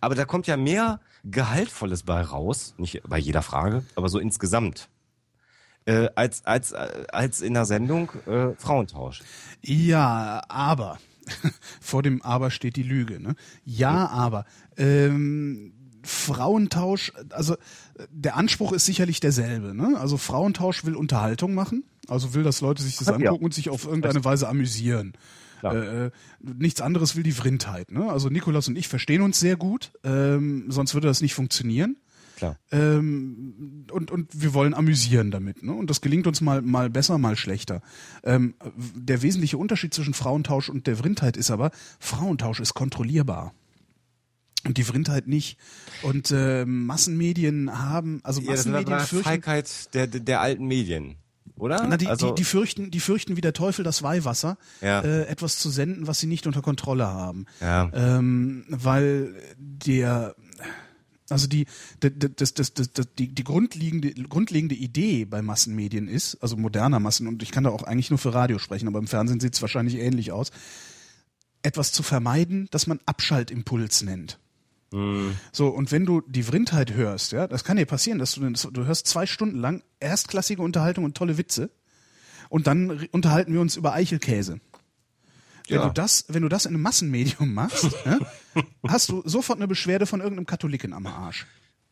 [0.00, 4.88] Aber da kommt ja mehr Gehaltvolles bei raus, nicht bei jeder Frage, aber so insgesamt.
[5.86, 9.22] Äh, als, als, als in der Sendung äh, Frauentausch.
[9.60, 10.98] Ja, aber
[11.80, 13.20] vor dem Aber steht die Lüge.
[13.20, 13.34] Ne?
[13.64, 14.44] Ja, aber
[14.76, 15.73] ähm,
[16.04, 17.56] Frauentausch, also
[18.10, 19.74] der Anspruch ist sicherlich derselbe.
[19.74, 19.96] Ne?
[19.98, 23.44] Also Frauentausch will Unterhaltung machen, also will, dass Leute sich das angucken ja.
[23.44, 25.14] und sich auf irgendeine Weise amüsieren.
[25.62, 26.10] Äh, äh,
[26.40, 27.90] nichts anderes will die Vrindheit.
[27.90, 28.10] Ne?
[28.10, 31.96] Also Nikolas und ich verstehen uns sehr gut, ähm, sonst würde das nicht funktionieren.
[32.36, 32.58] Klar.
[32.72, 35.62] Ähm, und, und wir wollen amüsieren damit.
[35.62, 35.72] Ne?
[35.72, 37.80] Und das gelingt uns mal, mal besser, mal schlechter.
[38.24, 43.54] Ähm, der wesentliche Unterschied zwischen Frauentausch und der Vrindheit ist aber, Frauentausch ist kontrollierbar.
[44.66, 45.58] Und die Vrindheit nicht.
[46.02, 49.28] Und äh, Massenmedien haben, also ja, Massenmedien das fürchten...
[49.28, 51.16] Feigheit der, der, alten Medien
[51.56, 51.86] oder?
[51.86, 55.00] Na, die, also, die, die, fürchten, die fürchten wie der Teufel das Weihwasser, ja.
[55.00, 57.46] äh, etwas zu senden, was sie nicht unter Kontrolle haben.
[57.60, 57.90] Ja.
[57.92, 60.34] Ähm, weil der
[61.30, 61.64] also die,
[62.00, 67.26] das, das, das, das, die, die grundlegende, grundlegende Idee bei Massenmedien ist, also moderner Massen,
[67.26, 69.62] und ich kann da auch eigentlich nur für Radio sprechen, aber im Fernsehen sieht es
[69.62, 70.50] wahrscheinlich ähnlich aus,
[71.62, 74.38] etwas zu vermeiden, das man Abschaltimpuls nennt.
[74.92, 75.36] Mhm.
[75.52, 78.84] So, und wenn du die Vrindheit hörst, ja, das kann dir passieren, dass du, du
[78.84, 81.70] hörst zwei Stunden lang erstklassige Unterhaltung und tolle Witze
[82.48, 84.60] und dann unterhalten wir uns über Eichelkäse.
[85.68, 85.86] Wenn ja.
[85.86, 88.18] du das, wenn du das in einem Massenmedium machst, ja,
[88.86, 91.46] hast du sofort eine Beschwerde von irgendeinem Katholiken am Arsch.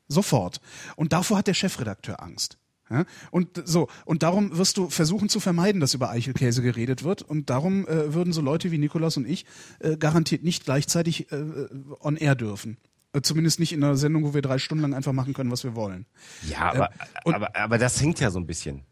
[0.08, 0.60] Sofort.
[0.96, 2.58] Und davor hat der Chefredakteur Angst.
[2.92, 3.04] Ja?
[3.30, 7.22] Und so, und darum wirst du versuchen zu vermeiden, dass über Eichelkäse geredet wird.
[7.22, 9.46] Und darum äh, würden so Leute wie Nikolaus und ich
[9.80, 11.44] äh, garantiert nicht gleichzeitig äh,
[12.00, 12.76] on air dürfen.
[13.12, 15.64] Äh, zumindest nicht in einer Sendung, wo wir drei Stunden lang einfach machen können, was
[15.64, 16.06] wir wollen.
[16.48, 16.90] Ja, aber,
[17.24, 18.82] äh, aber, aber das hinkt ja so ein bisschen.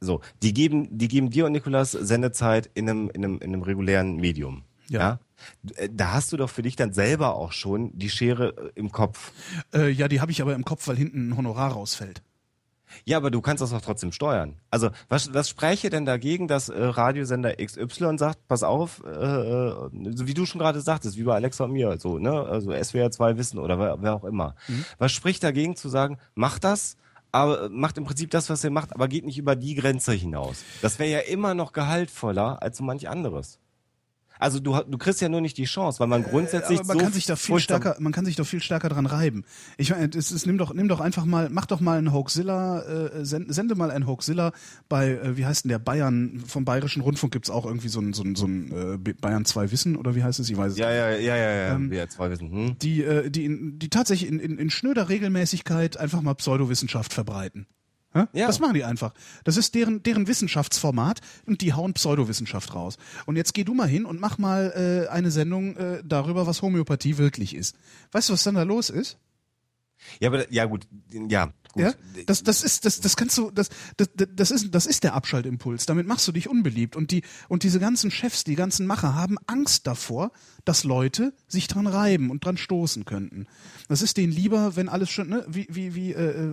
[0.00, 3.62] So, die geben, die geben dir und Nikolas Sendezeit in einem, in einem, in einem
[3.62, 4.64] regulären Medium.
[4.88, 5.00] Ja.
[5.00, 5.20] ja.
[5.76, 8.92] Äh, da hast du doch für dich dann selber auch schon die Schere äh, im
[8.92, 9.32] Kopf.
[9.72, 12.22] Äh, ja, die habe ich aber im Kopf, weil hinten ein Honorar rausfällt.
[13.04, 14.56] Ja, aber du kannst das doch trotzdem steuern.
[14.70, 20.26] Also was, was spräche denn dagegen, dass äh, Radiosender XY sagt, pass auf, äh, so
[20.26, 23.36] wie du schon gerade sagtest, wie bei Alexa und mir, so, ne, also SWR 2
[23.36, 24.54] Wissen oder wer, wer auch immer.
[24.68, 24.84] Mhm.
[24.98, 26.96] Was spricht dagegen zu sagen, mach das,
[27.32, 30.64] aber macht im Prinzip das, was er macht, aber geht nicht über die Grenze hinaus.
[30.80, 33.58] Das wäre ja immer noch gehaltvoller als so manch anderes.
[34.38, 36.98] Also du, du kriegst ja nur nicht die Chance, weil man äh, grundsätzlich äh, man
[36.98, 39.44] so kann sich da viel stärker, man kann sich doch viel stärker dran reiben.
[39.76, 42.82] Ich meine, es, es, nimm doch, nimm doch einfach mal, mach doch mal einen Hoaxilla,
[42.82, 44.52] äh, send, sende mal einen Hoaxilla
[44.88, 48.12] bei, äh, wie heißt denn der Bayern vom Bayerischen Rundfunk gibt's auch irgendwie so ein
[48.12, 50.48] so ein, so ein äh, Bayern 2 Wissen oder wie heißt es?
[50.50, 50.78] Ich weiß es.
[50.78, 51.74] Ja ja ja ja ja.
[51.74, 52.50] Ähm, 2 Wissen.
[52.50, 52.78] Hm?
[52.78, 57.66] Die äh, die in, die tatsächlich in, in, in schnöder Regelmäßigkeit einfach mal Pseudowissenschaft verbreiten.
[58.32, 58.46] Ja.
[58.46, 59.12] Das machen die einfach.
[59.44, 62.96] Das ist deren, deren Wissenschaftsformat und die hauen Pseudowissenschaft raus.
[63.26, 66.62] Und jetzt geh du mal hin und mach mal äh, eine Sendung äh, darüber, was
[66.62, 67.76] Homöopathie wirklich ist.
[68.12, 69.18] Weißt du, was dann da los ist?
[70.20, 70.86] Ja, aber ja gut,
[71.28, 71.52] ja.
[71.76, 71.84] Gut.
[71.84, 71.92] Ja,
[72.24, 75.84] das, das ist, das, das kannst du, das, das, das ist, das ist der Abschaltimpuls.
[75.84, 76.96] Damit machst du dich unbeliebt.
[76.96, 80.32] Und die, und diese ganzen Chefs, die ganzen Macher haben Angst davor,
[80.64, 83.46] dass Leute sich dran reiben und dran stoßen könnten.
[83.88, 86.52] Das ist denen lieber, wenn alles schon, ne, wie, wie, wie äh, äh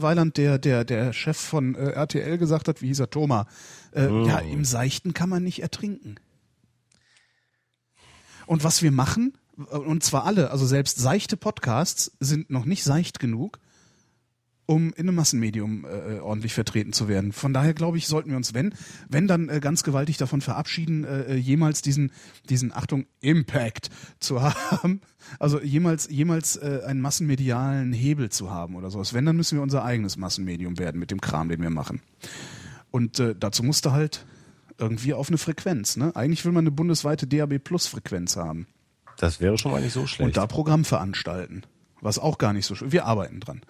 [0.00, 3.46] Weiland, der, der, der Chef von äh, RTL gesagt hat, wie hieß er, Thomas,
[3.92, 4.26] äh, oh.
[4.26, 6.14] ja, im Seichten kann man nicht ertrinken.
[8.46, 9.34] Und was wir machen,
[9.68, 13.58] und zwar alle, also selbst seichte Podcasts sind noch nicht seicht genug,
[14.72, 17.32] um in einem Massenmedium äh, ordentlich vertreten zu werden.
[17.32, 18.74] Von daher glaube ich, sollten wir uns, wenn,
[19.08, 22.10] wenn dann äh, ganz gewaltig davon verabschieden, äh, jemals diesen,
[22.48, 25.02] diesen Achtung Impact zu haben,
[25.38, 29.12] also jemals, jemals äh, einen massenmedialen Hebel zu haben oder sowas.
[29.12, 32.00] Wenn, dann müssen wir unser eigenes Massenmedium werden mit dem Kram, den wir machen.
[32.90, 34.24] Und äh, dazu musste halt
[34.78, 35.96] irgendwie auf eine Frequenz.
[35.96, 36.16] Ne?
[36.16, 38.66] Eigentlich will man eine bundesweite DAB Plus Frequenz haben.
[39.18, 40.28] Das wäre schon mal nicht so schlecht.
[40.28, 41.62] Und da Programm veranstalten.
[42.02, 42.90] Was auch gar nicht so schön.
[42.90, 43.60] Wir arbeiten dran.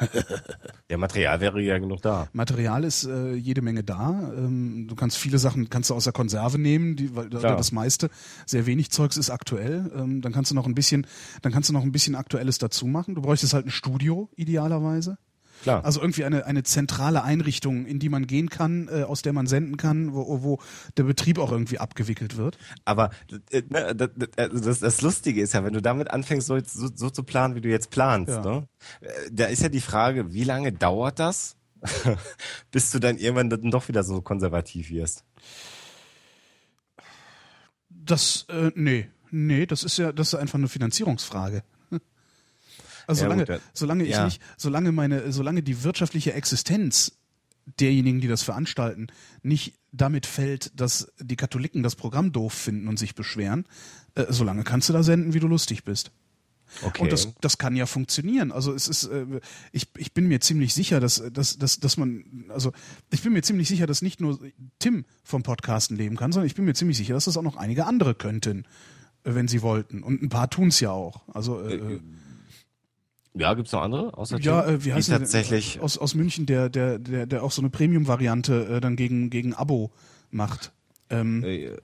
[0.91, 2.29] ja, Material wäre ja genug da.
[2.33, 4.33] Material ist äh, jede Menge da.
[4.35, 7.57] Ähm, du kannst viele Sachen kannst du aus der Konserve nehmen, die, weil Klar.
[7.59, 8.09] das meiste,
[8.47, 9.93] sehr wenig Zeugs ist aktuell.
[9.95, 11.07] Ähm, dann kannst du noch ein bisschen,
[11.43, 13.15] dann kannst du noch ein bisschen Aktuelles dazu machen.
[13.15, 15.19] Du bräuchtest halt ein Studio idealerweise.
[15.63, 15.85] Klar.
[15.85, 19.47] Also irgendwie eine, eine zentrale Einrichtung, in die man gehen kann, äh, aus der man
[19.47, 20.59] senden kann, wo, wo
[20.97, 22.59] der Betrieb auch irgendwie abgewickelt wird.
[22.85, 23.11] Aber
[23.51, 27.11] äh, ne, das, das, das Lustige ist ja, wenn du damit anfängst, so, so, so
[27.11, 28.43] zu planen, wie du jetzt planst, ja.
[28.43, 28.69] ne?
[29.01, 31.57] Äh, da ist ja die Frage, wie lange dauert das,
[32.73, 35.25] bis du dann irgendwann dann doch wieder so konservativ wirst?
[37.89, 41.63] Das, äh, nee, nee, das ist ja, das ist einfach eine Finanzierungsfrage.
[43.13, 44.25] Also solange, ja, solange ich ja.
[44.25, 47.13] nicht, solange meine, solange die wirtschaftliche Existenz
[47.81, 49.09] derjenigen, die das veranstalten,
[49.43, 53.67] nicht damit fällt, dass die Katholiken das Programm doof finden und sich beschweren,
[54.15, 56.11] äh, solange kannst du da senden, wie du lustig bist.
[56.81, 57.03] Okay.
[57.03, 58.51] Und das, das kann ja funktionieren.
[58.51, 59.27] Also es ist, äh,
[59.73, 62.73] ich, ich bin mir ziemlich sicher, dass, dass, dass, dass man, also
[63.11, 64.39] ich bin mir ziemlich sicher, dass nicht nur
[64.79, 67.57] Tim vom Podcasten leben kann, sondern ich bin mir ziemlich sicher, dass das auch noch
[67.57, 68.65] einige andere könnten,
[69.23, 70.03] wenn sie wollten.
[70.03, 71.23] Und ein paar tun es ja auch.
[71.29, 72.01] Also äh, äh,
[73.35, 76.69] ja, gibt's noch andere außer Ja, äh, wie heißt der tatsächlich aus aus München, der
[76.69, 79.91] der der der auch so eine Premium Variante äh, dann gegen gegen Abo
[80.31, 80.73] macht.
[81.11, 81.77] Ähm, äh,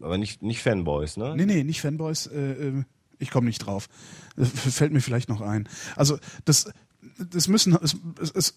[0.00, 1.34] aber nicht nicht Fanboys, ne?
[1.36, 2.84] Nee, nee, nicht Fanboys, äh, äh
[3.18, 3.88] ich komme nicht drauf.
[4.34, 5.68] Das fällt mir vielleicht noch ein.
[5.94, 6.72] Also, das
[7.18, 8.54] das müssen es, es, es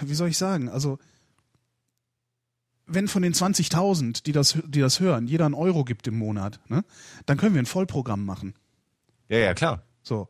[0.00, 0.68] wie soll ich sagen?
[0.68, 0.98] Also
[2.86, 6.60] wenn von den 20.000, die das, die das hören, jeder einen Euro gibt im Monat,
[6.68, 6.84] ne,
[7.26, 8.54] dann können wir ein Vollprogramm machen.
[9.28, 9.84] Ja, ja, klar.
[10.02, 10.28] So.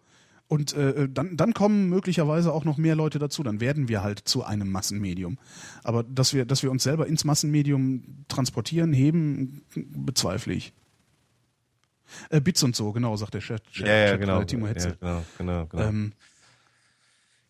[0.51, 3.45] Und äh, dann, dann kommen möglicherweise auch noch mehr Leute dazu.
[3.45, 5.39] Dann werden wir halt zu einem Massenmedium.
[5.85, 10.73] Aber dass wir, dass wir uns selber ins Massenmedium transportieren, heben, bezweifle ich.
[12.31, 13.63] Äh, Bits und so, genau, sagt der Chat.
[13.71, 14.43] Chat ja, ja, genau.
[14.43, 14.99] Timo Hetzel.
[15.01, 15.83] Ja, genau, genau, genau.
[15.85, 16.13] Ähm,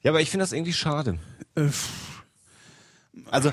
[0.02, 1.18] ja, aber ich finde das irgendwie schade.
[1.54, 1.68] Äh,
[3.30, 3.52] also, äh,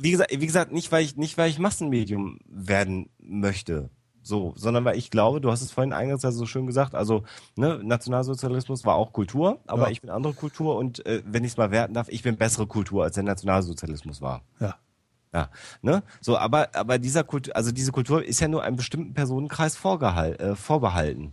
[0.00, 3.88] wie gesagt, wie gesagt, nicht weil ich, nicht weil ich Massenmedium werden möchte.
[4.22, 7.24] So, sondern weil ich glaube, du hast es vorhin eingangs so schön gesagt, also
[7.56, 9.90] ne, Nationalsozialismus war auch Kultur, aber ja.
[9.90, 12.66] ich bin andere Kultur und äh, wenn ich es mal werten darf, ich bin bessere
[12.66, 14.42] Kultur, als der Nationalsozialismus war.
[14.60, 14.76] Ja.
[15.34, 15.48] Ja,
[15.80, 16.02] ne?
[16.20, 20.54] So, aber aber dieser Kultur, also diese Kultur ist ja nur einem bestimmten Personenkreis äh,
[20.54, 21.32] vorbehalten.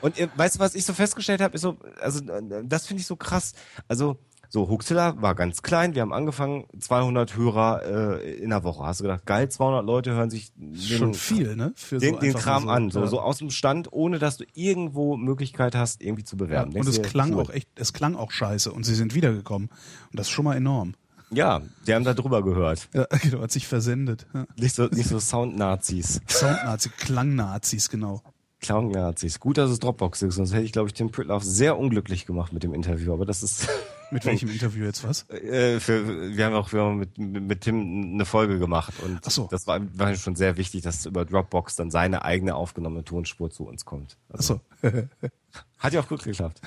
[0.00, 3.00] Und äh, weißt du, was ich so festgestellt habe, ist so, also äh, das finde
[3.00, 3.54] ich so krass.
[3.86, 4.18] Also
[4.52, 5.94] so, Huxilla war ganz klein.
[5.94, 8.84] Wir haben angefangen, 200 Hörer äh, in der Woche.
[8.84, 11.72] Hast du gedacht, geil, 200 Leute hören sich den, Schon viel, ne?
[11.74, 13.06] Für den, so den Kram so, an, so, ja.
[13.06, 16.72] so aus dem Stand, ohne dass du irgendwo Möglichkeit hast, irgendwie zu bewerben.
[16.72, 17.44] Ja, und es klang cool.
[17.44, 19.70] auch echt, es klang auch scheiße und sie sind wiedergekommen.
[20.10, 20.96] Und das ist schon mal enorm.
[21.30, 22.90] Ja, die haben da drüber gehört.
[22.92, 24.26] Ja, genau, hat sich versendet.
[24.34, 24.44] Ja.
[24.58, 26.20] Nicht so, nicht so Sound-Nazis.
[26.28, 28.20] Sound-Nazis, Klang-Nazis, genau.
[28.62, 29.40] Klang-Nazis.
[29.40, 32.52] Gut, dass es Dropbox ist, sonst hätte ich, glaube ich, Tim Pritloff sehr unglücklich gemacht
[32.52, 33.68] mit dem Interview, aber das ist
[34.10, 35.28] mit welchem Interview jetzt was?
[35.30, 39.48] Äh, für, wir haben auch wir haben mit, mit Tim eine Folge gemacht und so.
[39.50, 43.66] das war, war schon sehr wichtig, dass über Dropbox dann seine eigene aufgenommene Tonspur zu
[43.66, 44.16] uns kommt.
[44.30, 45.02] Also, Ach so.
[45.78, 46.60] hat ja auch gut geklappt.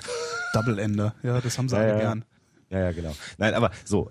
[0.52, 1.98] Double Ender, ja, das haben sie ja, alle ja.
[1.98, 2.24] gern.
[2.68, 3.14] Ja, ja, genau.
[3.38, 4.10] Nein, aber so,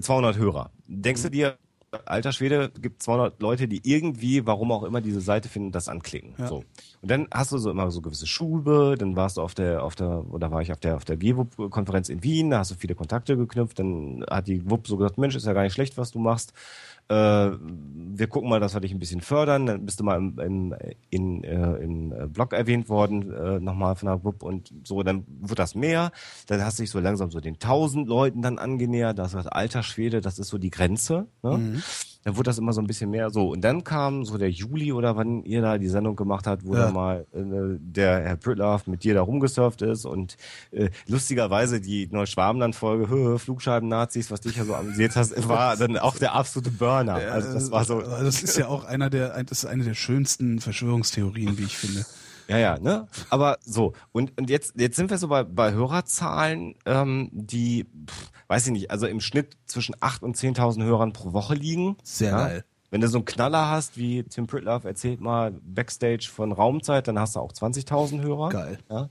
[0.00, 0.70] 200 äh, Hörer.
[0.86, 1.58] Denkst du dir,
[2.04, 6.34] alter Schwede, gibt 200 Leute, die irgendwie, warum auch immer, diese Seite finden, das anklicken.
[6.38, 6.48] Ja.
[6.48, 6.56] So.
[7.00, 9.94] Und dann hast du so immer so gewisse Schube, dann warst du auf der, auf
[9.94, 12.94] der, oder war ich auf der, auf der GWUP-Konferenz in Wien, da hast du viele
[12.94, 16.10] Kontakte geknüpft, dann hat die WUP so gesagt, Mensch, ist ja gar nicht schlecht, was
[16.10, 16.52] du machst
[17.08, 17.50] äh,
[18.18, 19.66] wir gucken mal, dass wir dich ein bisschen fördern.
[19.66, 20.74] Dann bist du mal im, im,
[21.10, 25.24] in, äh, im äh, Blog erwähnt worden, äh, nochmal von der WUP und so, dann
[25.40, 26.12] wird das mehr.
[26.46, 29.18] Dann hast du dich so langsam so den 1000 Leuten dann angenähert.
[29.18, 31.26] Das ist alter Schwede, das ist so die Grenze.
[31.42, 31.58] Ne?
[31.58, 31.82] Mhm
[32.28, 33.52] dann wurde das immer so ein bisschen mehr so.
[33.52, 36.74] Und dann kam so der Juli oder wann ihr da die Sendung gemacht habt, wo
[36.74, 36.82] ja.
[36.82, 40.36] da mal äh, der Herr Pritloff mit dir da rumgesurft ist und
[40.70, 46.34] äh, lustigerweise die Neuschwabenland-Folge, Flugscheiben-Nazis, was dich ja so amüsiert hast, war dann auch der
[46.34, 47.14] absolute Burner.
[47.14, 48.02] Also das war so.
[48.02, 52.04] Das ist ja auch einer der, das ist eine der schönsten Verschwörungstheorien, wie ich finde.
[52.48, 53.06] Ja, ja, ne?
[53.30, 58.30] Aber so, und, und jetzt, jetzt sind wir so bei, bei Hörerzahlen, ähm, die, pff,
[58.48, 61.96] weiß ich nicht, also im Schnitt zwischen 8.000 und 10.000 Hörern pro Woche liegen.
[62.02, 62.38] Sehr ja?
[62.38, 62.64] geil.
[62.90, 67.18] Wenn du so einen Knaller hast, wie Tim Pritloff erzählt mal Backstage von Raumzeit, dann
[67.18, 68.48] hast du auch 20.000 Hörer.
[68.48, 68.78] Geil.
[68.88, 69.10] Ja?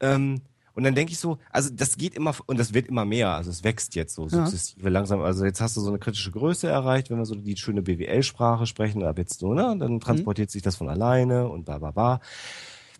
[0.00, 0.42] Ähm,
[0.78, 3.50] und dann denke ich so, also das geht immer und das wird immer mehr, also
[3.50, 4.90] es wächst jetzt so sukzessive ja.
[4.90, 5.20] langsam.
[5.22, 8.64] Also jetzt hast du so eine kritische Größe erreicht, wenn wir so die schöne BWL-Sprache
[8.64, 9.74] sprechen, ab jetzt so, ne?
[9.76, 10.52] Dann transportiert mhm.
[10.52, 12.12] sich das von alleine und bla bla bla.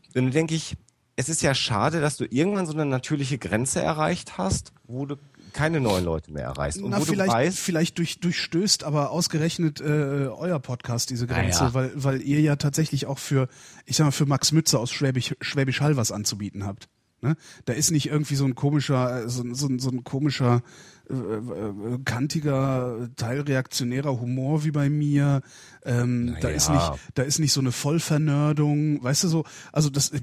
[0.09, 0.77] Und dann denke ich,
[1.15, 5.15] es ist ja schade, dass du irgendwann so eine natürliche Grenze erreicht hast, wo du
[5.53, 6.83] keine neuen Leute mehr erreichst.
[6.83, 11.75] Und Na, vielleicht, weißt, vielleicht durch, durchstößt aber ausgerechnet äh, euer Podcast diese Grenze, ja.
[11.75, 13.47] weil, weil ihr ja tatsächlich auch für,
[13.87, 16.89] ich sag mal, für Max Mütze aus Schwäbisch, Schwäbisch Hall was anzubieten habt.
[17.21, 17.37] Ne?
[17.65, 20.63] Da ist nicht irgendwie so ein komischer, äh, so, so, so ein komischer,
[21.11, 25.43] äh, äh, kantiger, teilreaktionärer Humor wie bei mir.
[25.85, 26.37] Ähm.
[26.41, 29.45] Da ist nicht, da ist nicht so eine Vollvernördung, weißt du so.
[29.73, 30.21] Also das, äh,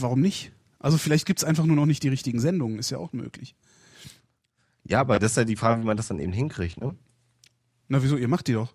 [0.00, 0.52] warum nicht?
[0.80, 3.54] Also vielleicht gibt's einfach nur noch nicht die richtigen Sendungen, ist ja auch möglich.
[4.84, 6.94] Ja, aber das ist ja die Frage, wie man das dann eben hinkriegt, ne?
[7.88, 8.16] Na wieso?
[8.16, 8.74] Ihr macht die doch.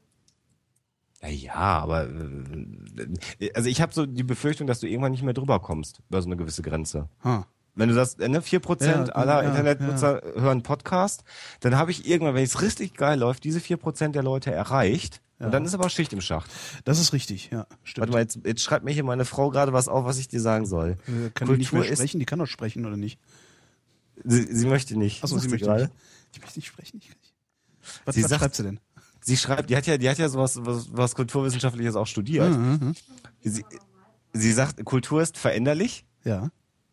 [1.27, 5.59] Ja, aber äh, also ich habe so die Befürchtung, dass du irgendwann nicht mehr drüber
[5.59, 7.09] kommst über so eine gewisse Grenze.
[7.23, 7.45] Ha.
[7.75, 10.41] Wenn du sagst, ne, 4% ja, aller ja, Internetnutzer ja.
[10.41, 11.23] hören Podcast,
[11.61, 15.21] dann habe ich irgendwann, wenn es richtig geil läuft, diese 4% der Leute erreicht.
[15.39, 15.45] Ja.
[15.45, 16.51] Und dann ist aber Schicht im Schacht.
[16.83, 17.67] Das ist richtig, ja.
[17.83, 18.01] Stimmt.
[18.01, 20.41] Warte mal, jetzt, jetzt schreibt mir hier meine Frau gerade was auf, was ich dir
[20.41, 20.97] sagen soll.
[21.07, 22.03] Äh, kann Kultur die nicht mehr sprechen?
[22.03, 23.19] Ist, die kann doch sprechen, oder nicht?
[24.25, 25.23] Sie, sie möchte nicht.
[25.23, 25.83] Achso, sie möchte gerade?
[25.83, 25.93] nicht.
[26.33, 26.99] Ich möchte nicht sprechen.
[27.01, 27.11] Ich,
[28.03, 28.79] was, sie was sagt, schreibt sie denn?
[29.21, 32.49] Sie schreibt, die hat ja, die hat ja sowas, was, was Kulturwissenschaftliches auch studiert.
[32.49, 32.93] Mhm, mhm.
[33.41, 33.65] Sie,
[34.33, 36.05] sie sagt, Kultur ist veränderlich.
[36.23, 36.49] Ja.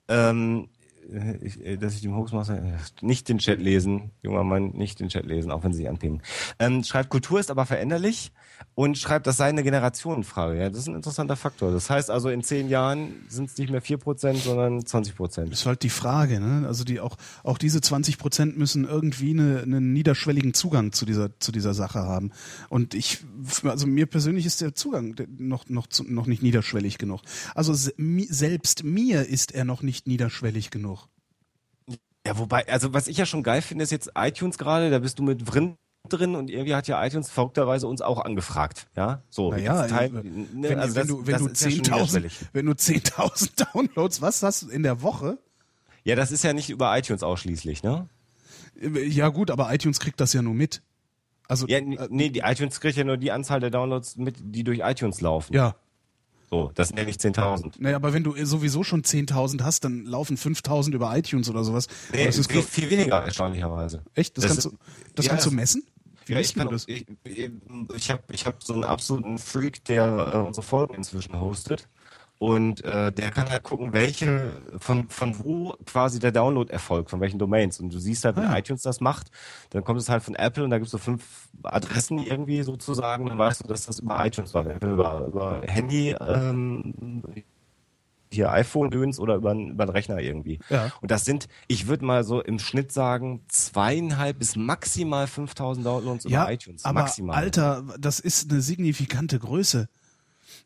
[0.08, 0.68] Ähm,
[1.40, 5.24] ich, dass ich dem Hoaxmaster äh, nicht den Chat lesen, junger Mann, nicht den Chat
[5.24, 6.22] lesen, auch wenn sie sich anpinnen.
[6.58, 8.32] Ähm, schreibt, Kultur ist aber veränderlich
[8.74, 10.58] und schreibt, das sei eine Generationenfrage.
[10.58, 11.72] Ja, das ist ein interessanter Faktor.
[11.72, 15.50] Das heißt also, in zehn Jahren sind es nicht mehr vier Prozent, sondern 20 Prozent.
[15.50, 16.66] Das ist halt die Frage, ne?
[16.66, 21.38] Also die auch, auch diese 20 Prozent müssen irgendwie eine, einen niederschwelligen Zugang zu dieser,
[21.40, 22.32] zu dieser Sache haben.
[22.68, 23.20] Und ich,
[23.64, 27.22] also mir persönlich ist der Zugang noch, noch, noch nicht niederschwellig genug.
[27.54, 31.08] Also selbst mir ist er noch nicht niederschwellig genug.
[32.26, 35.18] Ja, wobei, also was ich ja schon geil finde, ist jetzt iTunes gerade, da bist
[35.18, 35.76] du mit Vrind
[36.08, 39.22] drin und irgendwie hat ja iTunes verrückterweise uns auch angefragt, ja?
[39.30, 39.50] So.
[39.50, 44.22] Naja, Teil, ne, wenn, also wenn, das, du, wenn du 10.000, wenn du 10.000 Downloads,
[44.22, 45.38] was hast du in der Woche?
[46.04, 48.08] Ja, das ist ja nicht über iTunes ausschließlich, ne?
[48.80, 50.82] Ja gut, aber iTunes kriegt das ja nur mit.
[51.48, 54.80] Also, ja, nee, die iTunes kriegt ja nur die Anzahl der Downloads mit, die durch
[54.80, 55.54] iTunes laufen.
[55.54, 55.76] Ja.
[56.50, 57.74] So, das sind ja nicht 10.000.
[57.78, 61.88] Naja, aber wenn du sowieso schon 10.000 hast, dann laufen 5.000 über iTunes oder sowas.
[62.12, 64.02] Nee, das ist viel, viel weniger, erstaunlicherweise.
[64.14, 64.36] Echt?
[64.36, 64.78] Das, das kannst, ist, du,
[65.16, 65.82] das ja, kannst du messen?
[66.26, 66.86] Wie ja, ich kann, das?
[66.88, 67.50] Ich, ich,
[67.94, 71.88] ich habe ich hab so einen absoluten Freak, der äh, unsere Folgen inzwischen hostet.
[72.38, 77.20] Und äh, der kann halt gucken, welche, von, von wo quasi der Download erfolgt, von
[77.20, 77.80] welchen Domains.
[77.80, 78.58] Und du siehst halt, wenn ah.
[78.58, 79.28] iTunes das macht,
[79.70, 83.26] dann kommt es halt von Apple und da gibt es so fünf Adressen irgendwie sozusagen,
[83.26, 84.66] dann weißt du, dass das über iTunes war.
[84.82, 87.22] Über, über Handy, ähm,
[88.32, 90.58] hier iPhone-Döns oder über, über einen Rechner irgendwie.
[90.68, 90.92] Ja.
[91.00, 96.24] Und das sind, ich würde mal so im Schnitt sagen, zweieinhalb bis maximal 5000 Downloads
[96.24, 96.84] ja, über iTunes.
[96.84, 97.36] Aber maximal.
[97.36, 99.88] Alter, das ist eine signifikante Größe.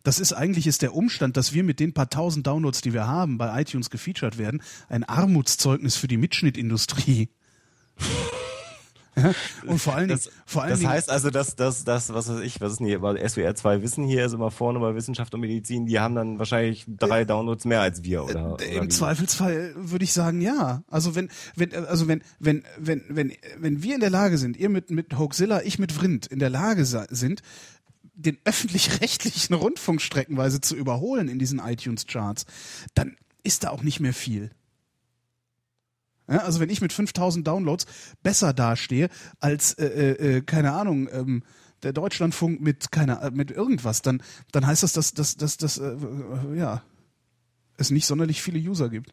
[0.02, 3.06] Das ist eigentlich ist der Umstand, dass wir mit den paar tausend Downloads, die wir
[3.06, 7.28] haben, bei iTunes gefeatured werden, ein Armutszeugnis für die Mitschnittindustrie.
[9.66, 12.28] und vor allen Dingen, das, vor allen das Dingen, heißt also, dass das, das, was
[12.28, 14.94] weiß ich, was ist denn hier, bei SWR 2 Wissen hier ist immer vorne bei
[14.94, 18.56] Wissenschaft und Medizin, die haben dann wahrscheinlich drei Downloads mehr als wir, oder?
[18.60, 20.82] Äh, Im oder Zweifelsfall würde ich sagen, ja.
[20.88, 24.68] Also wenn, wenn, also wenn, wenn, wenn, wenn, wenn wir in der Lage sind, ihr
[24.68, 27.42] mit, mit Hoaxilla, ich mit Vrind in der Lage sind,
[28.14, 32.44] den öffentlich-rechtlichen Rundfunk streckenweise zu überholen in diesen iTunes-Charts,
[32.94, 34.50] dann ist da auch nicht mehr viel.
[36.30, 37.86] Ja, also wenn ich mit 5000 Downloads
[38.22, 39.08] besser dastehe
[39.40, 41.42] als, äh, äh, äh, keine Ahnung, ähm,
[41.82, 45.78] der Deutschlandfunk mit keine, äh, mit irgendwas, dann, dann heißt das, dass, dass, dass, dass
[45.78, 45.96] äh,
[46.54, 46.82] ja,
[47.76, 49.12] es nicht sonderlich viele User gibt.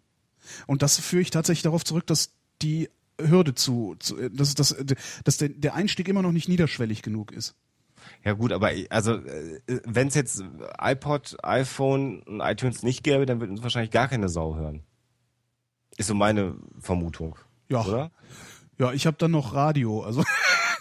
[0.68, 2.90] Und das führe ich tatsächlich darauf zurück, dass die
[3.20, 4.76] Hürde zu, zu äh, dass, dass,
[5.24, 7.56] dass der, Einstieg immer noch nicht niederschwellig genug ist.
[8.24, 10.44] Ja gut, aber also äh, wenn es jetzt
[10.80, 14.84] iPod, iPhone und iTunes nicht gäbe, dann würde uns wahrscheinlich gar keine Sau hören.
[15.98, 17.36] Ist so meine Vermutung.
[17.70, 17.84] Ja.
[17.84, 18.12] Oder?
[18.80, 20.24] Ja, ich habe dann noch Radio, also.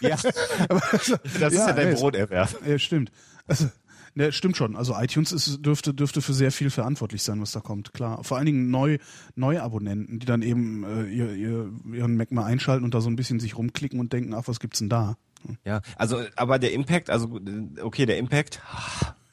[0.03, 0.11] Ja.
[0.69, 2.55] das ist ja, ja dein Broterwerb.
[2.67, 3.11] Ja, stimmt.
[3.47, 3.71] Also,
[4.15, 4.77] ne, stimmt schon.
[4.77, 8.23] Also iTunes ist, dürfte, dürfte für sehr viel verantwortlich sein, was da kommt, klar.
[8.23, 8.99] Vor allen Dingen neu,
[9.37, 13.09] neue Abonnenten, die dann eben äh, ihr, ihr, ihren Mac mal einschalten und da so
[13.09, 15.17] ein bisschen sich rumklicken und denken, ach, was gibt's denn da?
[15.65, 17.41] Ja, also, aber der Impact, also,
[17.81, 18.61] okay, der Impact.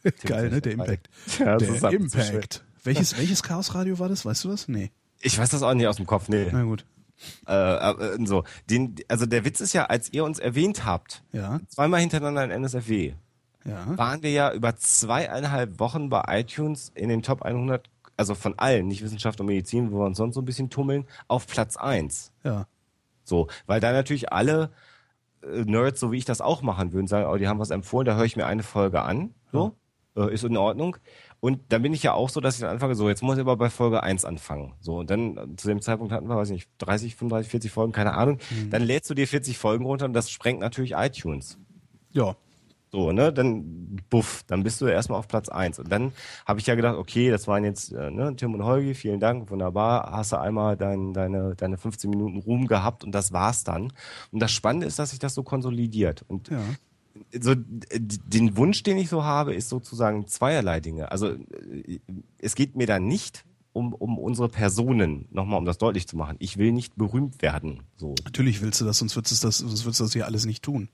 [0.25, 0.61] Geil, ne?
[0.61, 1.09] Der Impact.
[1.39, 2.63] Ja, der Impact.
[2.83, 4.25] Welches, welches Chaos-Radio war das?
[4.25, 4.67] Weißt du das?
[4.67, 4.91] Nee.
[5.23, 6.47] Ich weiß das auch nicht aus dem Kopf, nee.
[6.51, 6.85] Na gut.
[7.47, 11.59] Äh, äh, so, den, also der Witz ist ja, als ihr uns erwähnt habt, ja.
[11.67, 13.13] zweimal hintereinander in NSFW,
[13.65, 13.97] ja.
[13.97, 18.87] waren wir ja über zweieinhalb Wochen bei iTunes in den Top 100, also von allen,
[18.87, 22.31] nicht Wissenschaft und Medizin, wo wir uns sonst so ein bisschen tummeln, auf Platz eins.
[22.43, 22.67] Ja.
[23.23, 24.71] So, weil da natürlich alle
[25.41, 28.05] äh, Nerds, so wie ich das auch machen würden, sagen, oh, die haben was empfohlen,
[28.05, 29.33] da höre ich mir eine Folge an.
[29.51, 29.75] So.
[30.15, 30.97] äh, ist in Ordnung.
[31.43, 33.41] Und dann bin ich ja auch so, dass ich dann anfange, so, jetzt muss ich
[33.41, 34.75] aber bei Folge 1 anfangen.
[34.79, 37.91] So, und dann zu dem Zeitpunkt hatten wir, weiß ich nicht, 30, 35, 40 Folgen,
[37.91, 38.37] keine Ahnung.
[38.49, 38.69] Mhm.
[38.69, 41.57] Dann lädst du dir 40 Folgen runter und das sprengt natürlich iTunes.
[42.11, 42.37] Ja.
[42.93, 45.79] So, ne, dann buff, dann bist du erstmal auf Platz 1.
[45.79, 46.13] Und dann
[46.45, 49.51] habe ich ja gedacht, okay, das waren jetzt äh, ne, Tim und Holgi, vielen Dank,
[49.51, 53.91] wunderbar, hast du einmal dein, deine, deine 15 Minuten Ruhm gehabt und das war's dann.
[54.31, 56.23] Und das Spannende ist, dass sich das so konsolidiert.
[56.25, 56.63] Und ja
[57.39, 61.11] so den Wunsch, den ich so habe, ist sozusagen zweierlei Dinge.
[61.11, 61.99] Also äh,
[62.37, 66.35] es geht mir da nicht um, um unsere Personen, nochmal um das deutlich zu machen.
[66.39, 67.81] Ich will nicht berühmt werden.
[67.97, 68.15] So.
[68.23, 70.63] Natürlich willst du das, sonst würdest du das, sonst würdest du das hier alles nicht
[70.63, 70.89] tun.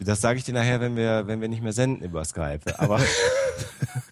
[0.00, 2.60] Das sage ich dir nachher, wenn wir, wenn wir nicht mehr senden über Skype.
[2.78, 3.00] Aber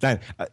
[0.00, 0.46] Nein, äh,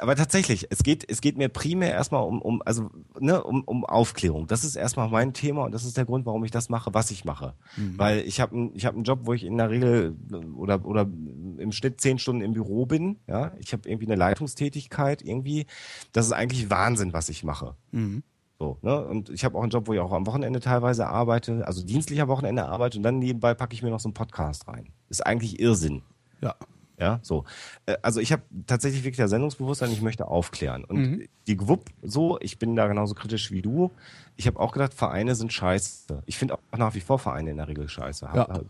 [0.00, 3.84] aber tatsächlich, es geht, es geht mir primär erstmal um, um, also, ne, um, um
[3.84, 4.46] Aufklärung.
[4.46, 7.10] Das ist erstmal mein Thema und das ist der Grund, warum ich das mache, was
[7.10, 7.54] ich mache.
[7.76, 7.98] Mhm.
[7.98, 10.16] Weil ich habe ich hab einen Job, wo ich in der Regel
[10.56, 13.18] oder, oder im Schnitt zehn Stunden im Büro bin.
[13.26, 15.66] Ja, ich habe irgendwie eine Leitungstätigkeit irgendwie.
[16.12, 17.74] Das ist eigentlich Wahnsinn, was ich mache.
[17.92, 18.22] Mhm.
[18.58, 19.04] So, ne?
[19.04, 22.28] Und ich habe auch einen Job, wo ich auch am Wochenende teilweise arbeite, also dienstlicher
[22.28, 24.88] Wochenende arbeite und dann nebenbei packe ich mir noch so einen Podcast rein.
[25.08, 26.02] Ist eigentlich Irrsinn.
[26.40, 26.54] Ja.
[26.98, 27.44] Ja, so.
[27.86, 30.84] Äh, also ich habe tatsächlich wirklich das Sendungsbewusstsein, ich möchte aufklären.
[30.84, 31.28] Und mhm.
[31.46, 33.90] die GWUP so, ich bin da genauso kritisch wie du.
[34.36, 36.22] Ich habe auch gedacht, Vereine sind scheiße.
[36.26, 38.28] Ich finde auch nach wie vor Vereine in der Regel scheiße.
[38.34, 38.60] Ja.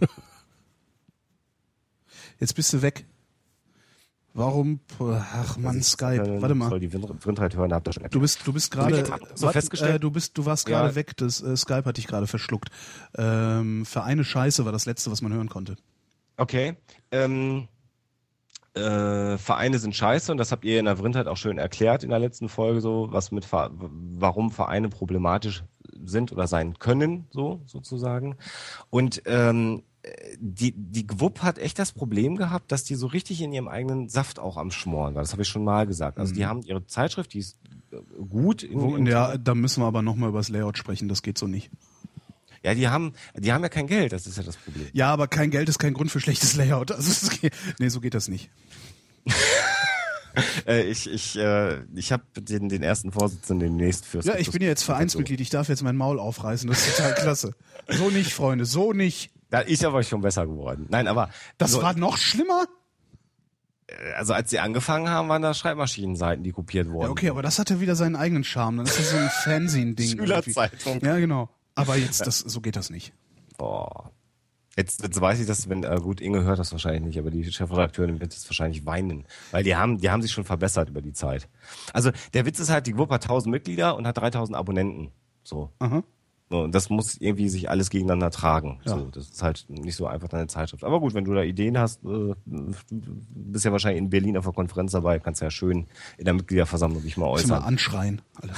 [2.40, 3.04] Jetzt bist du weg.
[4.34, 4.78] Warum?
[5.00, 6.22] Ach man, Skype.
[6.22, 6.78] Äh, Warte mal.
[6.78, 9.04] Die Windreit hören, habt ihr schon du bist, du bist gerade.
[9.34, 9.96] So festgestellt.
[9.96, 10.94] Äh, du bist, du warst gerade ja.
[10.94, 11.16] weg.
[11.16, 12.70] Das äh, Skype hat dich gerade verschluckt.
[13.16, 15.76] Ähm, Vereine Scheiße war das letzte, was man hören konnte.
[16.38, 16.76] Okay.
[17.10, 17.68] Ähm,
[18.74, 22.10] äh, Vereine sind scheiße und das habt ihr in der Vrindheit auch schön erklärt in
[22.10, 25.64] der letzten Folge, so was mit warum Vereine problematisch
[26.04, 28.36] sind oder sein können, so sozusagen.
[28.88, 29.82] Und ähm,
[30.38, 34.08] die, die GWUP hat echt das Problem gehabt, dass die so richtig in ihrem eigenen
[34.08, 35.22] Saft auch am Schmoren war.
[35.22, 36.18] Das habe ich schon mal gesagt.
[36.18, 36.46] Also die mhm.
[36.46, 37.58] haben ihre Zeitschrift, die ist
[37.90, 37.96] äh,
[38.28, 38.62] gut.
[38.62, 41.46] In, in ja, da müssen wir aber nochmal über das Layout sprechen, das geht so
[41.46, 41.70] nicht.
[42.62, 44.88] Ja, die haben, die haben ja kein Geld, das ist ja das Problem.
[44.92, 46.90] Ja, aber kein Geld ist kein Grund für schlechtes Layout.
[46.92, 47.30] Also,
[47.78, 48.50] nee, so geht das nicht.
[50.66, 54.26] äh, ich ich, äh, ich habe den, den ersten Vorsitzenden demnächst fürs.
[54.26, 57.14] Ja, ich bin ja jetzt Vereinsmitglied, ich darf jetzt mein Maul aufreißen, das ist total
[57.20, 57.54] klasse.
[57.88, 59.30] So nicht, Freunde, so nicht.
[59.50, 60.86] Da ist aber schon besser geworden.
[60.90, 61.30] Nein, aber.
[61.56, 62.66] Das so, war noch schlimmer?
[63.86, 67.06] Äh, also als sie angefangen haben, waren da Schreibmaschinenseiten, die kopiert wurden.
[67.06, 68.84] Ja, okay, aber das hatte wieder seinen eigenen Charme.
[68.84, 70.18] Das ist so ein Fernsehen-Ding.
[70.18, 71.00] Schülerzeitung.
[71.00, 71.48] Ja, genau.
[71.78, 73.12] Aber jetzt, das, so geht das nicht.
[73.56, 74.10] Boah.
[74.76, 77.44] Jetzt, jetzt weiß ich das, wenn, äh, gut, Inge hört das wahrscheinlich nicht, aber die
[77.50, 79.24] Chefredakteurin wird jetzt wahrscheinlich weinen.
[79.50, 81.48] Weil die haben, die haben sich schon verbessert über die Zeit.
[81.92, 85.10] Also, der Witz ist halt, die Gruppe hat 1000 Mitglieder und hat 3000 Abonnenten.
[85.42, 85.72] So.
[85.80, 86.04] Aha.
[86.50, 88.80] So, und das muss irgendwie sich alles gegeneinander tragen.
[88.84, 88.92] Ja.
[88.96, 90.82] So, das ist halt nicht so einfach deine Zeitschrift.
[90.82, 94.54] Aber gut, wenn du da Ideen hast, äh, bist ja wahrscheinlich in Berlin auf der
[94.54, 97.60] Konferenz dabei, kannst ja schön in der Mitgliederversammlung dich mal äußern.
[97.60, 98.22] Mal anschreien.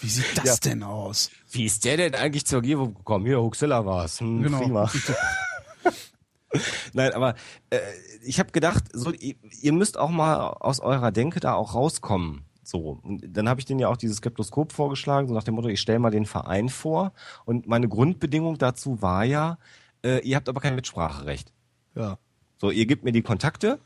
[0.00, 0.56] Wie sieht das ja.
[0.56, 1.30] denn aus?
[1.50, 3.26] Wie ist der denn eigentlich zur Gewung gekommen?
[3.26, 4.20] Hier, Huxilla war's.
[4.20, 4.58] Hm, genau.
[4.60, 4.90] Prima.
[6.92, 7.34] Nein, aber
[7.70, 7.78] äh,
[8.22, 12.44] ich habe gedacht, so, ihr, ihr müsst auch mal aus eurer Denke da auch rauskommen.
[12.62, 15.68] So, und dann habe ich denen ja auch dieses Skeptoskop vorgeschlagen, so nach dem Motto,
[15.68, 17.12] ich stelle mal den Verein vor.
[17.44, 19.58] Und meine Grundbedingung dazu war ja,
[20.04, 21.52] äh, ihr habt aber kein Mitspracherecht.
[21.94, 22.18] Ja.
[22.58, 23.78] So, ihr gebt mir die Kontakte,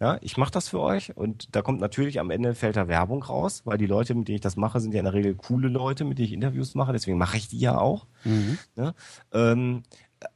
[0.00, 3.22] ja, ich mache das für euch und da kommt natürlich am Ende fällt da Werbung
[3.22, 5.68] raus, weil die Leute, mit denen ich das mache, sind ja in der Regel coole
[5.68, 8.06] Leute, mit denen ich Interviews mache, deswegen mache ich die ja auch.
[8.24, 8.58] Mhm.
[8.76, 8.94] Ja,
[9.32, 9.82] ähm,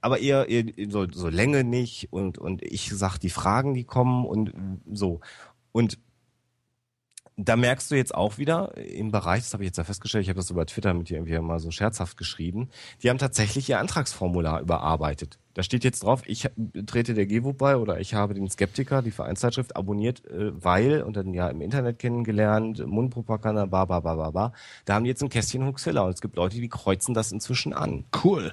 [0.00, 4.24] aber eher, eher so, so Länge nicht und, und ich sag die Fragen, die kommen
[4.24, 4.52] und
[4.92, 5.20] so.
[5.72, 5.98] Und
[7.36, 10.28] da merkst du jetzt auch wieder im Bereich, das habe ich jetzt ja festgestellt, ich
[10.28, 12.68] habe das über Twitter mit dir irgendwie mal so scherzhaft geschrieben,
[13.02, 15.38] die haben tatsächlich ihr Antragsformular überarbeitet.
[15.54, 16.48] Da steht jetzt drauf, ich
[16.86, 21.16] trete der GEWO bei oder ich habe den Skeptiker, die Vereinszeitschrift, abonniert, äh, weil, und
[21.16, 24.52] dann ja im Internet kennengelernt, Mundpropaganda, ba, ba, ba, ba, ba.
[24.86, 27.74] Da haben die jetzt ein Kästchen Huxilla und es gibt Leute, die kreuzen das inzwischen
[27.74, 28.04] an.
[28.24, 28.52] Cool.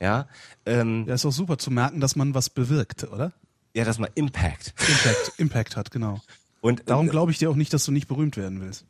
[0.00, 0.28] Ja.
[0.64, 3.32] Ähm, ja, ist auch super zu merken, dass man was bewirkt, oder?
[3.74, 4.74] Ja, dass man Impact.
[4.88, 6.20] Impact, Impact hat, genau.
[6.62, 8.86] Und darum glaube ich dir auch nicht, dass du nicht berühmt werden willst.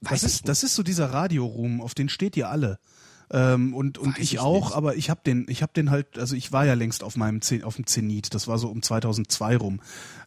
[0.00, 2.78] das ist, das ist so dieser Radioruhm, auf den steht ihr alle.
[3.30, 6.34] Ähm, und und ich, ich auch, aber ich habe den, ich habe den halt, also
[6.34, 8.34] ich war ja längst auf meinem Zen, auf dem Zenit.
[8.34, 9.80] Das war so um 2002 rum,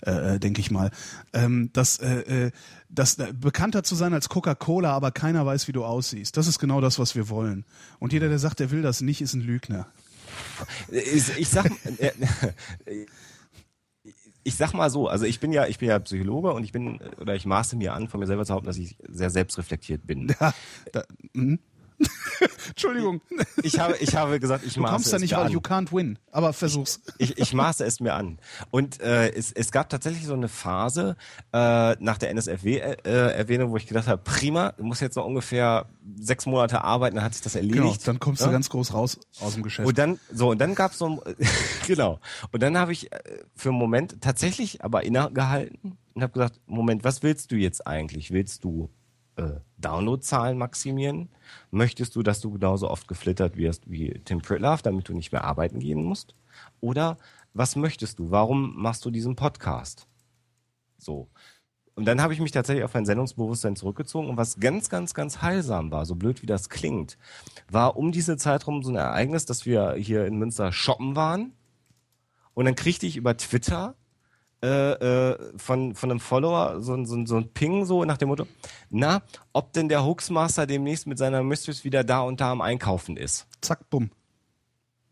[0.05, 0.91] äh, äh, denke ich mal.
[1.33, 2.51] Ähm, das, äh, äh,
[2.89, 6.37] das äh, bekannter zu sein als Coca-Cola, aber keiner weiß, wie du aussiehst.
[6.37, 7.65] Das ist genau das, was wir wollen.
[7.99, 9.87] Und jeder, der sagt, er will das nicht, ist ein Lügner.
[10.91, 12.11] Ich, ich sag, äh,
[14.43, 16.99] ich sag mal so, also ich bin ja, ich bin ja Psychologe und ich bin,
[17.19, 20.33] oder ich maße mir an, von mir selber zu behaupten, dass ich sehr selbstreflektiert bin.
[20.39, 20.53] Ja,
[20.91, 21.57] da, mh.
[22.69, 23.21] Entschuldigung.
[23.63, 25.51] Ich habe, ich habe gesagt, ich du maße kommst da nicht raus.
[25.51, 26.17] You can't win.
[26.31, 27.01] Aber versuch's.
[27.17, 28.39] Ich, ich maße es mir an.
[28.71, 31.15] Und äh, es, es gab tatsächlich so eine Phase
[31.53, 35.85] äh, nach der NSFW-Erwähnung, äh, wo ich gedacht habe, prima, du musst jetzt noch ungefähr
[36.19, 37.81] sechs Monate arbeiten, dann hat sich das erledigt.
[37.81, 38.47] Genau, dann kommst ja?
[38.47, 39.87] du ganz groß raus aus dem Geschäft.
[39.87, 41.23] Und dann, so, und dann gab's so,
[41.87, 42.19] genau.
[42.51, 43.19] Und dann habe ich äh,
[43.55, 48.31] für einen Moment tatsächlich aber innegehalten und habe gesagt, Moment, was willst du jetzt eigentlich?
[48.31, 48.89] Willst du
[49.41, 51.29] äh, Downloadzahlen maximieren?
[51.71, 55.43] Möchtest du, dass du genauso oft geflittert wirst wie Tim Pritlove, damit du nicht mehr
[55.43, 56.35] arbeiten gehen musst?
[56.79, 57.17] Oder
[57.53, 58.31] was möchtest du?
[58.31, 60.07] Warum machst du diesen Podcast?
[60.97, 61.29] So.
[61.95, 65.41] Und dann habe ich mich tatsächlich auf mein Sendungsbewusstsein zurückgezogen und was ganz, ganz, ganz
[65.41, 67.17] heilsam war, so blöd wie das klingt,
[67.69, 71.53] war um diese Zeit rum so ein Ereignis, dass wir hier in Münster shoppen waren
[72.53, 73.95] und dann kriegte ich über Twitter
[74.63, 74.91] äh,
[75.31, 78.45] äh, von, von einem Follower so, so, so ein Ping so nach dem Motto,
[78.89, 79.21] na,
[79.53, 83.47] ob denn der Hoaxmaster demnächst mit seiner Mistress wieder da und da am Einkaufen ist.
[83.61, 84.11] Zack, bumm.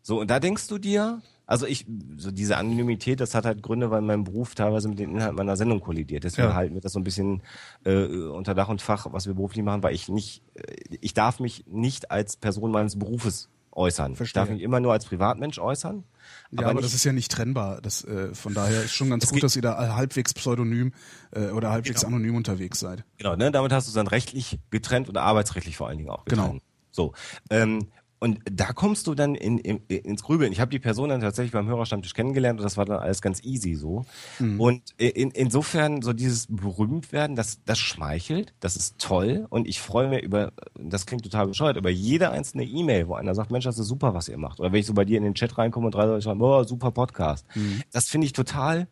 [0.02, 1.84] So, und da denkst du dir, also ich,
[2.16, 5.56] so diese Anonymität, das hat halt Gründe, weil mein Beruf teilweise mit den Inhalten meiner
[5.56, 6.22] Sendung kollidiert.
[6.22, 6.54] Deswegen ja.
[6.54, 7.42] halten wir das so ein bisschen
[7.84, 11.40] äh, unter Dach und Fach, was wir beruflich machen, weil ich nicht, äh, ich darf
[11.40, 14.16] mich nicht als Person meines Berufes äußern.
[14.16, 14.42] Verstehe.
[14.42, 16.04] Ich darf mich immer nur als Privatmensch äußern.
[16.50, 17.80] Ja, aber, aber das ist ja nicht trennbar.
[17.80, 20.92] Das, äh, von daher ist schon ganz gut, dass ihr da halbwegs pseudonym
[21.32, 22.16] äh, oder halbwegs genau.
[22.16, 23.04] anonym unterwegs seid.
[23.18, 23.50] Genau, ne?
[23.50, 26.50] damit hast du es dann rechtlich getrennt oder arbeitsrechtlich vor allen Dingen auch getrennt.
[26.50, 26.60] Genau.
[26.90, 27.12] So.
[27.50, 27.88] Ähm,
[28.20, 30.52] und da kommst du dann in, in, ins Grübeln.
[30.52, 33.42] Ich habe die Person dann tatsächlich beim Hörerstammtisch kennengelernt und das war dann alles ganz
[33.42, 34.04] easy so.
[34.38, 34.60] Mhm.
[34.60, 40.08] Und in, insofern so dieses Berühmtwerden, das, das schmeichelt, das ist toll und ich freue
[40.08, 43.78] mich über, das klingt total bescheuert, über jede einzelne E-Mail, wo einer sagt, Mensch, das
[43.78, 44.60] ist super, was ihr macht.
[44.60, 46.62] Oder wenn ich so bei dir in den Chat reinkomme und drei Leute schreiben, oh,
[46.64, 47.46] super Podcast.
[47.54, 47.82] Mhm.
[47.90, 48.86] Das finde ich total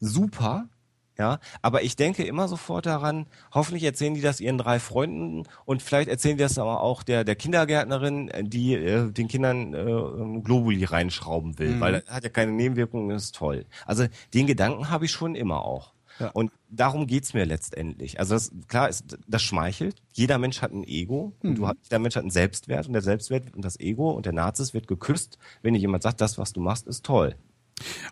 [0.00, 0.68] super
[1.18, 5.82] ja, aber ich denke immer sofort daran, hoffentlich erzählen die das ihren drei Freunden und
[5.82, 10.84] vielleicht erzählen die das aber auch der, der Kindergärtnerin, die äh, den Kindern äh, Globuli
[10.84, 11.80] reinschrauben will, mhm.
[11.80, 13.66] weil das hat ja keine Nebenwirkungen, das ist toll.
[13.86, 15.94] Also den Gedanken habe ich schon immer auch.
[16.18, 16.30] Ja.
[16.30, 18.20] Und darum geht's mir letztendlich.
[18.20, 19.96] Also das, klar, ist, das schmeichelt.
[20.12, 21.50] Jeder Mensch hat ein Ego mhm.
[21.50, 24.32] und du, jeder Mensch hat einen Selbstwert und der Selbstwert und das Ego und der
[24.32, 27.34] Nazis wird geküsst, wenn dir jemand sagt, das, was du machst, ist toll.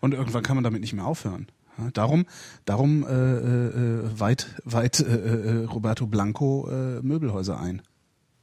[0.00, 1.46] Und irgendwann kann man damit nicht mehr aufhören.
[1.94, 2.26] Darum,
[2.64, 7.82] darum äh, äh, weit, weit äh, äh, Roberto Blanco äh, Möbelhäuser ein.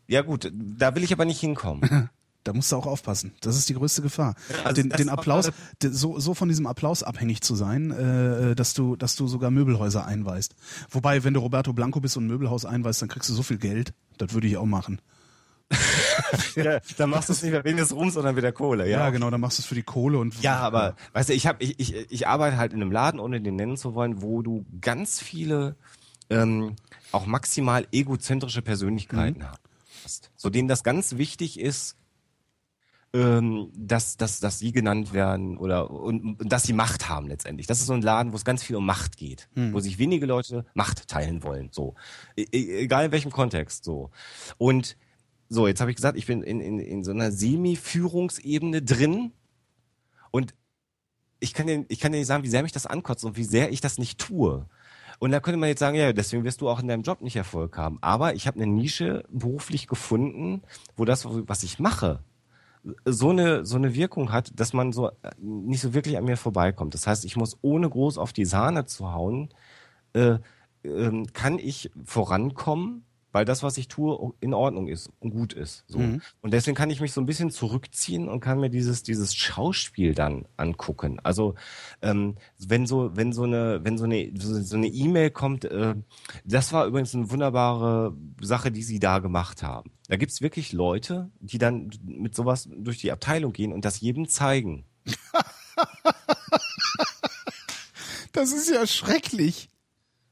[0.07, 2.09] Ja gut, da will ich aber nicht hinkommen.
[2.43, 3.33] da musst du auch aufpassen.
[3.41, 4.33] Das ist die größte Gefahr.
[4.63, 5.51] Also den, den Applaus,
[5.83, 10.05] so, so von diesem Applaus abhängig zu sein, äh, dass du, dass du sogar Möbelhäuser
[10.05, 10.55] einweist.
[10.89, 13.59] Wobei, wenn du Roberto Blanco bist und ein Möbelhaus einweist, dann kriegst du so viel
[13.59, 13.93] Geld.
[14.17, 14.99] Das würde ich auch machen.
[16.55, 18.89] Ja, dann machst du es nicht mehr wegen des Ruhms, sondern wieder Kohle.
[18.89, 20.41] Ja, ja genau, dann machst du es für die Kohle und.
[20.41, 23.39] Ja, aber weißt du, ich habe, ich, ich, ich arbeite halt in einem Laden, ohne
[23.41, 25.75] den nennen zu wollen, wo du ganz viele
[26.29, 26.75] ähm,
[27.11, 30.03] auch maximal egozentrische Persönlichkeiten mhm.
[30.03, 31.95] hast, so denen das ganz wichtig ist,
[33.13, 37.65] ähm, dass, dass, dass sie genannt werden oder und, und dass sie Macht haben letztendlich.
[37.65, 39.73] Das ist so ein Laden, wo es ganz viel um Macht geht, hm.
[39.73, 41.69] wo sich wenige Leute Macht teilen wollen.
[41.71, 41.95] So,
[42.35, 43.83] e, e egal in welchem Kontext.
[43.83, 44.11] So
[44.57, 44.95] und
[45.49, 49.31] so, jetzt habe ich gesagt, ich bin in, in, in so einer Semi-Führungsebene drin
[50.31, 50.53] und
[51.39, 53.43] ich kann, dir, ich kann dir nicht sagen, wie sehr mich das ankotzt und wie
[53.43, 54.67] sehr ich das nicht tue.
[55.17, 57.35] Und da könnte man jetzt sagen, ja, deswegen wirst du auch in deinem Job nicht
[57.35, 57.97] Erfolg haben.
[58.01, 60.61] Aber ich habe eine Nische beruflich gefunden,
[60.95, 62.23] wo das, was ich mache,
[63.03, 66.37] so eine, so eine Wirkung hat, dass man so äh, nicht so wirklich an mir
[66.37, 66.93] vorbeikommt.
[66.93, 69.49] Das heißt, ich muss ohne groß auf die Sahne zu hauen,
[70.13, 70.37] äh,
[70.83, 75.83] äh, kann ich vorankommen weil das, was ich tue, in Ordnung ist und gut ist.
[75.87, 75.99] So.
[75.99, 76.21] Mhm.
[76.41, 80.13] Und deswegen kann ich mich so ein bisschen zurückziehen und kann mir dieses dieses Schauspiel
[80.13, 81.19] dann angucken.
[81.23, 81.55] Also
[82.01, 85.95] ähm, wenn so wenn so eine wenn so eine so eine E-Mail kommt, äh,
[86.43, 89.91] das war übrigens eine wunderbare Sache, die sie da gemacht haben.
[90.07, 94.27] Da gibt's wirklich Leute, die dann mit sowas durch die Abteilung gehen und das jedem
[94.27, 94.85] zeigen.
[98.31, 99.69] das ist ja schrecklich.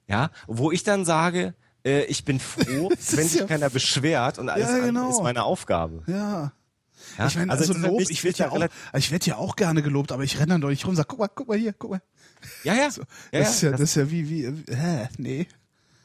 [0.09, 1.53] Ja, wo ich dann sage,
[1.87, 5.09] äh, ich bin froh, wenn sich ja keiner beschwert und alles ja, genau.
[5.09, 6.03] ist meine Aufgabe.
[6.07, 6.51] Ja.
[7.17, 9.81] Ja, ich meine, also, also Lob, ich werde ja auch, ich werde ja auch gerne
[9.81, 11.73] gelobt, aber ich renne dann doch nicht rum und sag, guck mal, guck mal hier,
[11.73, 12.01] guck mal.
[12.63, 12.91] Ja, ja.
[12.91, 15.47] So, ja das ist ja, das, das ist ja wie, wie, hä, nee.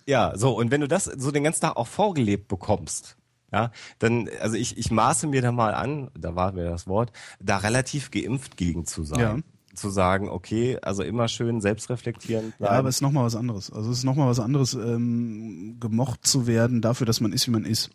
[0.07, 3.17] Ja, so, und wenn du das so den ganzen Tag auch vorgelebt bekommst,
[3.53, 7.13] ja, dann, also ich, ich maße mir da mal an, da war mir das Wort,
[7.41, 9.21] da relativ geimpft gegen zu sein.
[9.21, 9.39] Ja
[9.75, 12.73] zu sagen, okay, also immer schön selbstreflektierend bleiben.
[12.73, 13.71] Ja, aber es ist nochmal was anderes.
[13.71, 17.53] Also es ist nochmal was anderes, ähm, gemocht zu werden dafür, dass man ist, wie
[17.53, 17.91] man ist.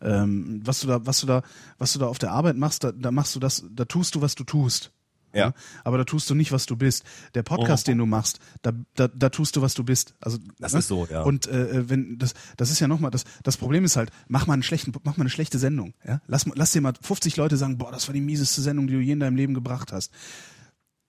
[0.00, 1.42] Ähm, was du da, was du da,
[1.78, 4.20] was du da auf der Arbeit machst, da, da machst du das, da tust du,
[4.20, 4.92] was du tust.
[5.32, 5.48] Ja.
[5.48, 5.54] Ne?
[5.84, 7.04] Aber da tust du nicht, was du bist.
[7.34, 7.90] Der Podcast, oh.
[7.90, 10.14] den du machst, da, da, da tust du, was du bist.
[10.20, 10.78] Also das ne?
[10.78, 11.22] ist so, ja.
[11.22, 14.54] Und äh, wenn das, das ist ja nochmal, das, das Problem ist halt, mach mal
[14.54, 15.94] einen schlechten, mach mal eine schlechte Sendung.
[16.06, 16.20] Ja?
[16.26, 19.00] Lass, lass dir mal 50 Leute sagen, boah, das war die mieseste Sendung, die du
[19.00, 20.10] je in deinem Leben gebracht hast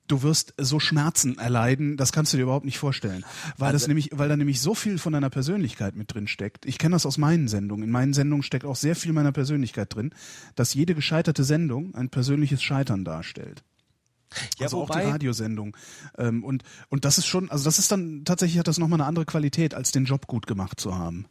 [0.08, 3.26] du wirst so Schmerzen erleiden, das kannst du dir überhaupt nicht vorstellen,
[3.58, 6.66] weil das also nämlich, weil da nämlich so viel von deiner Persönlichkeit mit drin steckt.
[6.66, 7.84] Ich kenne das aus meinen Sendungen.
[7.84, 10.14] In meinen Sendungen steckt auch sehr viel meiner Persönlichkeit drin,
[10.56, 13.64] dass jede gescheiterte Sendung ein persönliches Scheitern darstellt.
[14.58, 15.78] Ja, also wobei, auch die Radiosendung.
[16.18, 19.08] Ähm, und, und das ist schon, also das ist dann, tatsächlich hat das nochmal eine
[19.08, 21.28] andere Qualität, als den Job gut gemacht zu haben.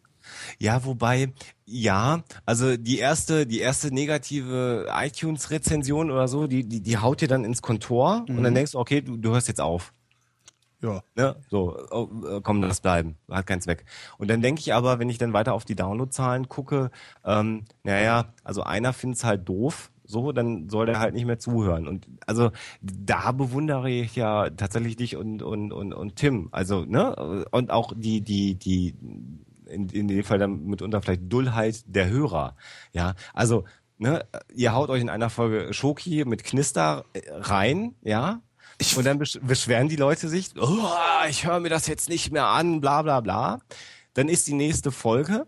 [0.59, 1.33] Ja, wobei,
[1.65, 7.29] ja, also die erste, die erste negative iTunes-Rezension oder so, die, die, die haut dir
[7.29, 8.39] dann ins Kontor mhm.
[8.39, 8.57] und dann mhm.
[8.57, 9.93] denkst du, okay, du, du hörst jetzt auf.
[10.83, 11.03] Ja.
[11.15, 11.37] Ne?
[11.51, 13.17] So, oh, komm, lass bleiben.
[13.31, 13.85] Hat keinen Zweck.
[14.19, 16.91] Und dann denke ich aber, wenn ich dann weiter auf die Downloadzahlen gucke,
[17.25, 21.89] ähm, naja, also einer findet's halt doof, so, dann soll der halt nicht mehr zuhören.
[21.89, 26.49] Und also da bewundere ich ja tatsächlich dich und, und, und, und Tim.
[26.53, 27.45] Also, ne?
[27.51, 28.95] Und auch die, die, die
[29.67, 32.57] in, in dem Fall dann mitunter vielleicht Dullheit der Hörer.
[32.93, 33.65] Ja, also
[33.99, 38.43] ne, ihr haut euch in einer Folge Schoki mit Knister äh, rein, ja,
[38.97, 40.89] und dann beschweren die Leute sich, oh,
[41.31, 43.61] ich höre mir das jetzt nicht mehr an, bla bla bla.
[44.12, 45.47] Dann ist die nächste Folge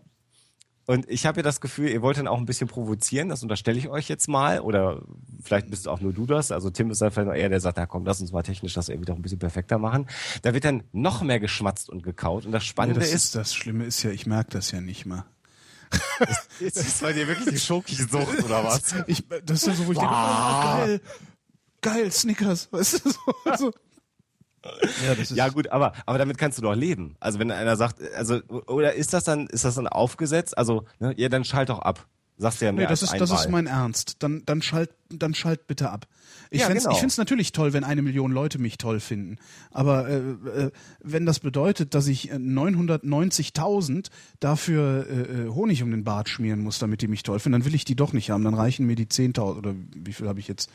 [0.89, 3.77] und ich habe ja das Gefühl, ihr wollt dann auch ein bisschen provozieren, das unterstelle
[3.77, 4.59] ich euch jetzt mal.
[4.59, 5.03] Oder
[5.39, 6.51] vielleicht bist auch nur du das.
[6.51, 8.73] Also Tim ist dann vielleicht noch eher, der sagt, na komm, lass uns mal technisch
[8.73, 10.07] das irgendwie doch ein bisschen perfekter machen.
[10.41, 12.47] Da wird dann noch mehr geschmatzt und gekaut.
[12.47, 13.35] Und das Spannende ja, das ist, ist.
[13.35, 15.25] Das Schlimme ist ja, ich merke das ja nicht mal.
[16.59, 18.95] Jetzt ist bei dir wirklich die Schoki-Sucht oder was?
[19.05, 21.01] Ich, das ist ja so, wo ich denke, oh, geil,
[21.81, 22.67] geil, Snickers.
[22.71, 23.73] Weißt du, so, so.
[25.05, 27.15] Ja, ja, gut, aber aber damit kannst du doch leben.
[27.19, 30.57] Also wenn einer sagt, also oder ist das dann ist das dann aufgesetzt?
[30.57, 32.07] Also ne, ja, dann schalt doch ab.
[32.37, 33.27] Sagst du ja mehr nee, das ist einmal.
[33.27, 34.17] das ist mein Ernst.
[34.19, 36.07] Dann dann schalt dann schalt bitte ab.
[36.51, 36.95] Ich ja, find's, genau.
[36.95, 39.37] find's natürlich toll, wenn eine Million Leute mich toll finden.
[39.71, 40.71] Aber äh, äh,
[41.03, 46.61] wenn das bedeutet, dass ich 990.000 äh, dafür äh, äh, Honig um den Bart schmieren
[46.61, 48.43] muss, damit die mich toll finden, dann will ich die doch nicht haben.
[48.43, 50.71] Dann reichen mir die 10.000 oder wie viel habe ich jetzt?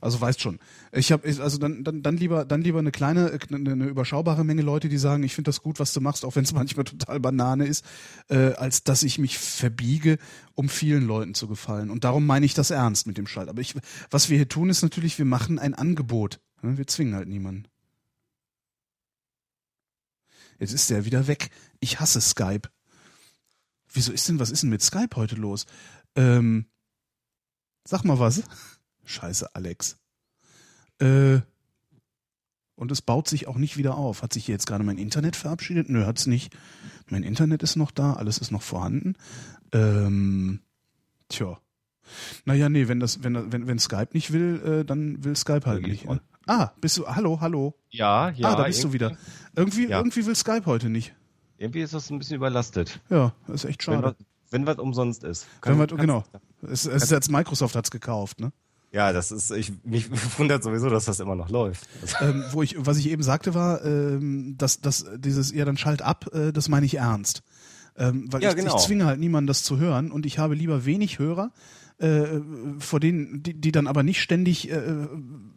[0.00, 0.58] Also weißt schon.
[0.92, 4.62] Ich habe also dann, dann dann lieber dann lieber eine kleine eine, eine überschaubare Menge
[4.62, 7.20] Leute, die sagen, ich finde das gut, was du machst, auch wenn es manchmal total
[7.20, 7.84] Banane ist,
[8.28, 10.18] äh, als dass ich mich verbiege,
[10.54, 11.90] um vielen Leuten zu gefallen.
[11.90, 13.48] Und darum meine ich das ernst mit dem Schalt.
[13.48, 13.74] Aber ich,
[14.10, 16.40] was wir hier tun, ist natürlich, wir machen ein Angebot.
[16.62, 17.66] Wir zwingen halt niemanden.
[20.58, 21.50] Jetzt ist der wieder weg.
[21.80, 22.68] Ich hasse Skype.
[23.92, 25.66] Wieso ist denn, was ist denn mit Skype heute los?
[26.14, 26.66] Ähm,
[27.84, 28.42] sag mal was.
[29.08, 29.96] Scheiße, Alex.
[31.00, 31.40] Äh,
[32.74, 34.22] und es baut sich auch nicht wieder auf.
[34.22, 35.88] Hat sich hier jetzt gerade mein Internet verabschiedet?
[35.88, 36.54] Nö, hat's nicht.
[37.08, 39.14] Mein Internet ist noch da, alles ist noch vorhanden.
[39.72, 40.60] Ähm,
[41.28, 41.58] tja.
[42.44, 45.86] Naja, nee, wenn das, wenn, wenn, wenn Skype nicht will, äh, dann will Skype halt
[45.86, 46.04] nicht.
[46.04, 46.20] Ne?
[46.46, 47.74] Ah, bist du, hallo, hallo.
[47.90, 48.50] Ja, ja.
[48.50, 49.16] Ah, da bist du wieder.
[49.56, 49.98] Irgendwie, ja.
[49.98, 51.14] irgendwie will Skype heute nicht.
[51.56, 53.00] Irgendwie ist das ein bisschen überlastet.
[53.10, 54.16] Ja, ist echt schade.
[54.50, 55.46] Wenn was umsonst ist.
[55.60, 56.24] Kann, wenn was, genau.
[56.62, 58.52] Es, es ist jetzt Microsoft hat's gekauft, ne?
[58.90, 60.08] Ja, das ist, ich, mich
[60.38, 61.86] wundert sowieso, dass das immer noch läuft.
[62.20, 66.02] Ähm, wo ich, was ich eben sagte war, ähm, dass, dass dieses, ja, dann schalt
[66.02, 67.42] ab, äh, das meine ich ernst.
[67.96, 68.76] Ähm, weil ja, ich, genau.
[68.76, 71.52] ich zwinge halt niemanden, das zu hören und ich habe lieber wenig Hörer,
[71.98, 72.24] äh,
[72.78, 75.08] vor denen, die, die dann aber nicht ständig äh,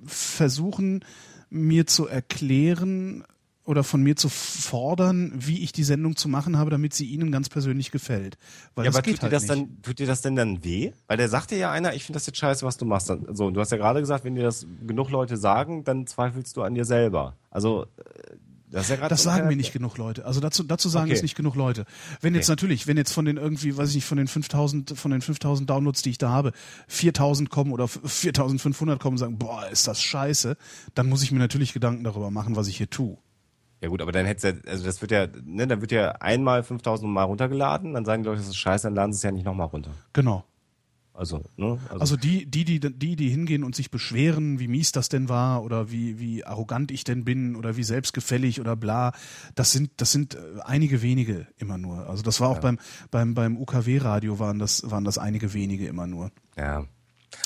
[0.05, 1.05] versuchen,
[1.49, 3.23] mir zu erklären
[3.63, 7.31] oder von mir zu fordern, wie ich die Sendung zu machen habe, damit sie ihnen
[7.31, 8.37] ganz persönlich gefällt.
[8.75, 9.51] Weil ja, aber tut dir halt das nicht.
[9.51, 10.91] dann, tut dir das denn dann weh?
[11.07, 13.11] Weil der sagt dir ja einer, ich finde das jetzt scheiße, was du machst.
[13.33, 16.63] So, du hast ja gerade gesagt, wenn dir das genug Leute sagen, dann zweifelst du
[16.63, 17.37] an dir selber.
[17.51, 18.35] Also äh,
[18.71, 20.25] das, ist ja das sagen mir nicht genug Leute.
[20.25, 21.15] Also dazu, dazu sagen okay.
[21.15, 21.85] es nicht genug Leute.
[22.21, 25.11] Wenn jetzt natürlich, wenn jetzt von den irgendwie, weiß ich nicht, von den 5000, von
[25.11, 26.53] den 5000 Downloads, die ich da habe,
[26.87, 30.55] 4000 kommen oder 4500 kommen und sagen, boah, ist das scheiße,
[30.95, 33.17] dann muss ich mir natürlich Gedanken darüber machen, was ich hier tue.
[33.81, 36.63] Ja gut, aber dann hätte ja, also das wird ja, ne, dann wird ja einmal
[36.63, 39.31] 5000 Mal runtergeladen, dann sagen die Leute, das ist scheiße, dann laden sie es ja
[39.31, 39.89] nicht nochmal runter.
[40.13, 40.45] Genau.
[41.13, 41.77] Also, ne?
[41.89, 45.29] Also, also die, die, die, die, die hingehen und sich beschweren, wie mies das denn
[45.29, 49.11] war oder wie, wie arrogant ich denn bin oder wie selbstgefällig oder bla,
[49.55, 52.07] das sind, das sind äh, einige wenige immer nur.
[52.07, 52.61] Also das war auch ja.
[52.61, 52.79] beim,
[53.09, 56.31] beim, beim UKW-Radio waren das, waren das einige wenige immer nur.
[56.55, 56.85] Ja.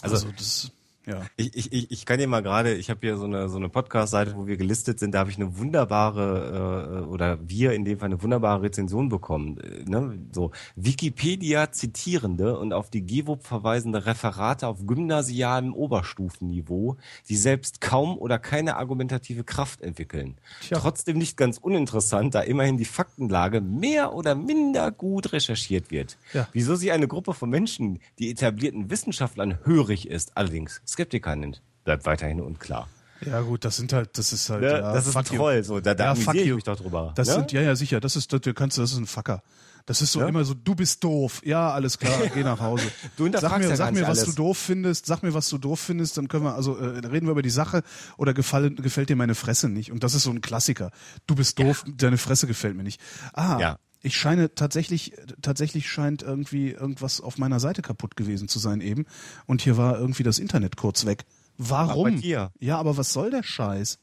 [0.02, 0.72] Also, also das,
[1.06, 1.22] ja.
[1.38, 4.36] Ich, ich, ich kann dir mal gerade, ich habe hier so eine, so eine Podcast-Seite,
[4.36, 8.08] wo wir gelistet sind, da habe ich eine wunderbare, äh, oder wir in dem Fall
[8.08, 9.58] eine wunderbare Rezension bekommen.
[9.60, 10.18] Äh, ne?
[10.32, 16.98] So Wikipedia zitierende und auf die GEWOP verweisende Referate auf gymnasialem Oberstufenniveau,
[17.30, 20.38] die selbst kaum oder keine argumentative Kraft entwickeln.
[20.62, 20.80] Tja.
[20.80, 26.18] Trotzdem nicht ganz uninteressant, da immerhin die Faktenlage mehr oder minder gut recherchiert wird.
[26.34, 26.48] Ja.
[26.54, 32.06] Wieso sie eine Gruppe von Menschen, die etablierten Wissenschaftlern hörig ist, allerdings Skeptiker nennt, bleibt
[32.06, 32.88] weiterhin unklar.
[33.26, 34.72] Ja gut, das sind halt, das ist halt, ne?
[34.72, 37.12] ja, das ist ein Troll, so, da, da ja, amüsiere ich mich doch drüber.
[37.16, 37.34] Das ne?
[37.34, 39.42] sind, ja, ja, sicher, das ist, das, du kannst, das ist ein Fucker.
[39.86, 40.28] Das ist so ja?
[40.28, 41.42] immer so, du bist doof.
[41.44, 42.86] Ja, alles klar, geh nach Hause.
[43.18, 44.24] du sag mir, ja sag mir, was alles.
[44.24, 45.06] du doof findest.
[45.06, 46.18] Sag mir, was du doof findest.
[46.18, 47.84] Dann können wir, also äh, reden wir über die Sache
[48.18, 49.92] oder gefallen, gefällt dir meine Fresse nicht.
[49.92, 50.90] Und das ist so ein Klassiker.
[51.28, 51.94] Du bist doof, ja.
[51.98, 53.00] deine Fresse gefällt mir nicht.
[53.34, 53.78] Ah, ja.
[54.06, 59.06] Ich scheine tatsächlich, tatsächlich scheint irgendwie irgendwas auf meiner Seite kaputt gewesen zu sein eben.
[59.48, 61.26] Und hier war irgendwie das Internet kurz weg.
[61.58, 62.22] Warum?
[62.22, 62.52] dir.
[62.60, 64.00] Ja, aber was soll der Scheiß?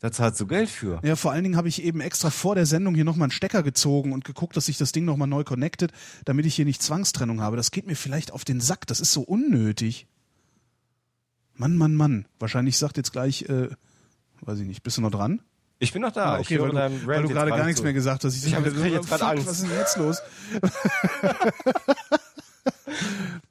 [0.00, 1.00] Da zahlst du Geld für.
[1.02, 3.62] Ja, vor allen Dingen habe ich eben extra vor der Sendung hier nochmal einen Stecker
[3.62, 5.92] gezogen und geguckt, dass sich das Ding nochmal neu connectet,
[6.24, 7.56] damit ich hier nicht Zwangstrennung habe.
[7.56, 8.86] Das geht mir vielleicht auf den Sack.
[8.86, 10.06] Das ist so unnötig.
[11.54, 12.26] Mann, Mann, Mann.
[12.38, 13.70] Wahrscheinlich sagt jetzt gleich, äh,
[14.42, 15.40] weiß ich nicht, bist du noch dran?
[15.78, 16.36] Ich bin noch da.
[16.36, 18.34] Ah, okay, weil du, weil du gerade gar nichts mehr gesagt hast.
[18.34, 19.46] Ich, ich habe jetzt gerade Angst.
[19.46, 20.22] Was ist denn jetzt los?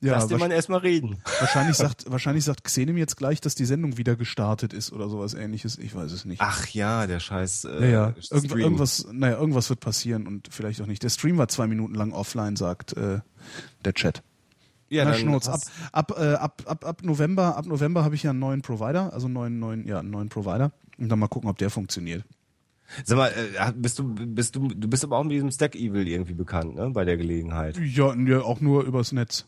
[0.02, 1.22] ja, Lass den Mann erstmal reden.
[1.40, 5.36] Wahrscheinlich sagt, wahrscheinlich sagt Xenim jetzt gleich, dass die Sendung wieder gestartet ist oder sowas
[5.36, 5.78] ähnliches.
[5.78, 6.42] Ich weiß es nicht.
[6.42, 8.14] Ach ja, der scheiß äh, ja, ja.
[8.32, 11.04] Irgend, irgendwas, naja, irgendwas wird passieren und vielleicht auch nicht.
[11.04, 13.20] Der Stream war zwei Minuten lang offline, sagt äh,
[13.84, 14.24] der Chat.
[14.96, 15.48] Ja, Na, Schnurz.
[15.48, 19.14] Ab, ab, äh, ab, ab, ab November, ab November habe ich ja einen neuen Provider,
[19.14, 20.72] also einen neuen, neuen, ja, einen neuen Provider.
[20.98, 22.24] Und dann mal gucken, ob der funktioniert.
[23.04, 26.08] Sag mal, äh, bist du, bist du, du bist aber auch mit diesem Stack Evil
[26.08, 26.90] irgendwie bekannt, ne?
[26.92, 27.78] Bei der Gelegenheit.
[27.78, 29.46] Ja, ja auch nur übers Netz.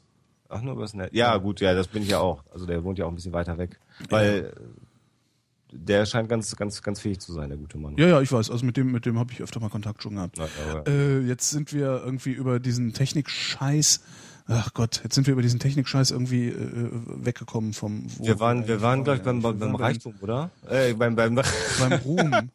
[0.49, 1.09] Ach, nur übers Netz.
[1.13, 2.43] Ja, gut, ja, das bin ich ja auch.
[2.51, 3.79] Also der wohnt ja auch ein bisschen weiter weg.
[4.09, 5.77] Weil ja.
[5.77, 7.95] der scheint ganz, ganz, ganz fähig zu sein, der gute Mann.
[7.97, 8.49] Ja, ja, ich weiß.
[8.49, 10.37] Also mit dem, mit dem habe ich öfter mal Kontakt schon gehabt.
[10.37, 14.01] Ja, äh, jetzt sind wir irgendwie über diesen Technik-Scheiß
[14.47, 18.07] ach Gott, jetzt sind wir über diesen Technikscheiß irgendwie äh, weggekommen vom.
[18.19, 20.51] wir waren, wir waren gleich beim, beim, beim Reichtum, oder?
[20.69, 21.35] Äh, beim, beim,
[21.79, 22.31] beim Ruhm.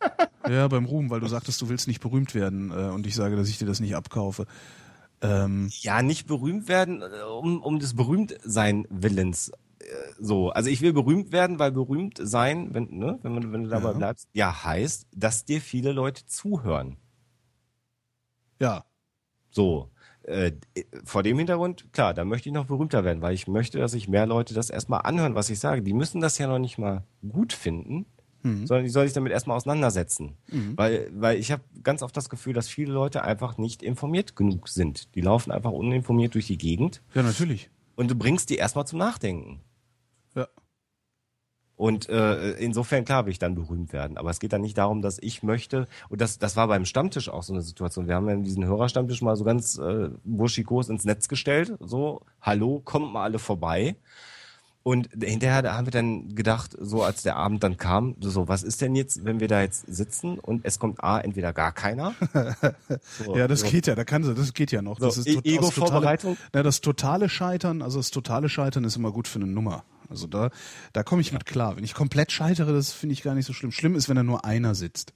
[0.48, 3.36] Ja, beim Ruhm, weil du sagtest, du willst nicht berühmt werden äh, und ich sage,
[3.36, 4.46] dass ich dir das nicht abkaufe.
[5.20, 9.52] Ähm, ja, nicht berühmt werden, äh, um, um des Berühmtsein Willens.
[9.78, 9.84] Äh,
[10.18, 13.70] so, also ich will berühmt werden, weil berühmt sein, wenn, ne, wenn, man, wenn du
[13.70, 13.98] dabei ja.
[13.98, 16.96] bleibst, ja heißt, dass dir viele Leute zuhören.
[18.58, 18.84] Ja.
[19.50, 19.91] So.
[20.24, 20.52] Äh,
[21.04, 24.08] vor dem Hintergrund, klar, da möchte ich noch berühmter werden, weil ich möchte, dass sich
[24.08, 25.82] mehr Leute das erstmal anhören, was ich sage.
[25.82, 28.06] Die müssen das ja noch nicht mal gut finden,
[28.42, 28.66] mhm.
[28.66, 30.36] sondern die sollen sich damit erstmal auseinandersetzen.
[30.50, 30.76] Mhm.
[30.76, 34.68] Weil, weil ich habe ganz oft das Gefühl, dass viele Leute einfach nicht informiert genug
[34.68, 35.14] sind.
[35.16, 37.02] Die laufen einfach uninformiert durch die Gegend.
[37.14, 37.70] Ja, natürlich.
[37.96, 39.60] Und du bringst die erstmal zum Nachdenken.
[41.82, 44.16] Und äh, insofern, klar, will ich dann berühmt werden.
[44.16, 47.28] Aber es geht dann nicht darum, dass ich möchte, und das, das war beim Stammtisch
[47.28, 48.06] auch so eine Situation.
[48.06, 51.74] Wir haben ja diesen Hörerstammtisch mal so ganz äh, burschikos ins Netz gestellt.
[51.80, 53.96] So, hallo, kommt mal alle vorbei.
[54.84, 58.62] Und hinterher da haben wir dann gedacht, so als der Abend dann kam, so, was
[58.62, 62.14] ist denn jetzt, wenn wir da jetzt sitzen und es kommt A, entweder gar keiner.
[63.24, 63.68] So, ja, das so.
[63.68, 65.00] geht ja, da kann das geht ja noch.
[65.00, 66.36] So, das ist e Ego-Vorbereitung.
[66.54, 69.82] Ja, das totale Scheitern, also das totale Scheitern ist immer gut für eine Nummer.
[70.12, 70.50] Also da,
[70.92, 71.34] da komme ich ja.
[71.34, 71.76] mit klar.
[71.76, 73.72] Wenn ich komplett scheitere, das finde ich gar nicht so schlimm.
[73.72, 75.12] Schlimm ist, wenn da nur einer sitzt.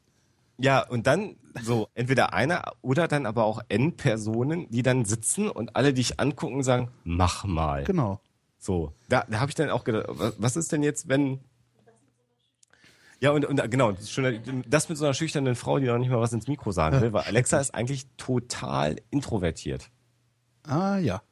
[0.58, 5.76] Ja, und dann so, entweder einer oder dann aber auch N-Personen, die dann sitzen und
[5.76, 7.84] alle dich angucken und sagen, mach mal.
[7.84, 8.20] Genau.
[8.58, 10.07] So, da, da habe ich dann auch gedacht,
[10.39, 11.41] was ist denn jetzt, wenn.
[13.20, 16.33] Ja, und, und genau, das, mit so einer schüchternen Frau, die noch nicht mal was
[16.33, 19.91] ins Mikro sagen will, weil Alexa ist eigentlich total introvertiert.
[20.65, 21.23] Ah, ja.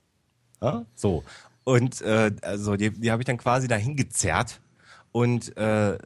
[0.63, 0.87] ja?
[0.95, 1.25] So.
[1.65, 4.61] Und äh, also die, die habe ich dann quasi dahin gezerrt.
[5.13, 5.99] Und äh,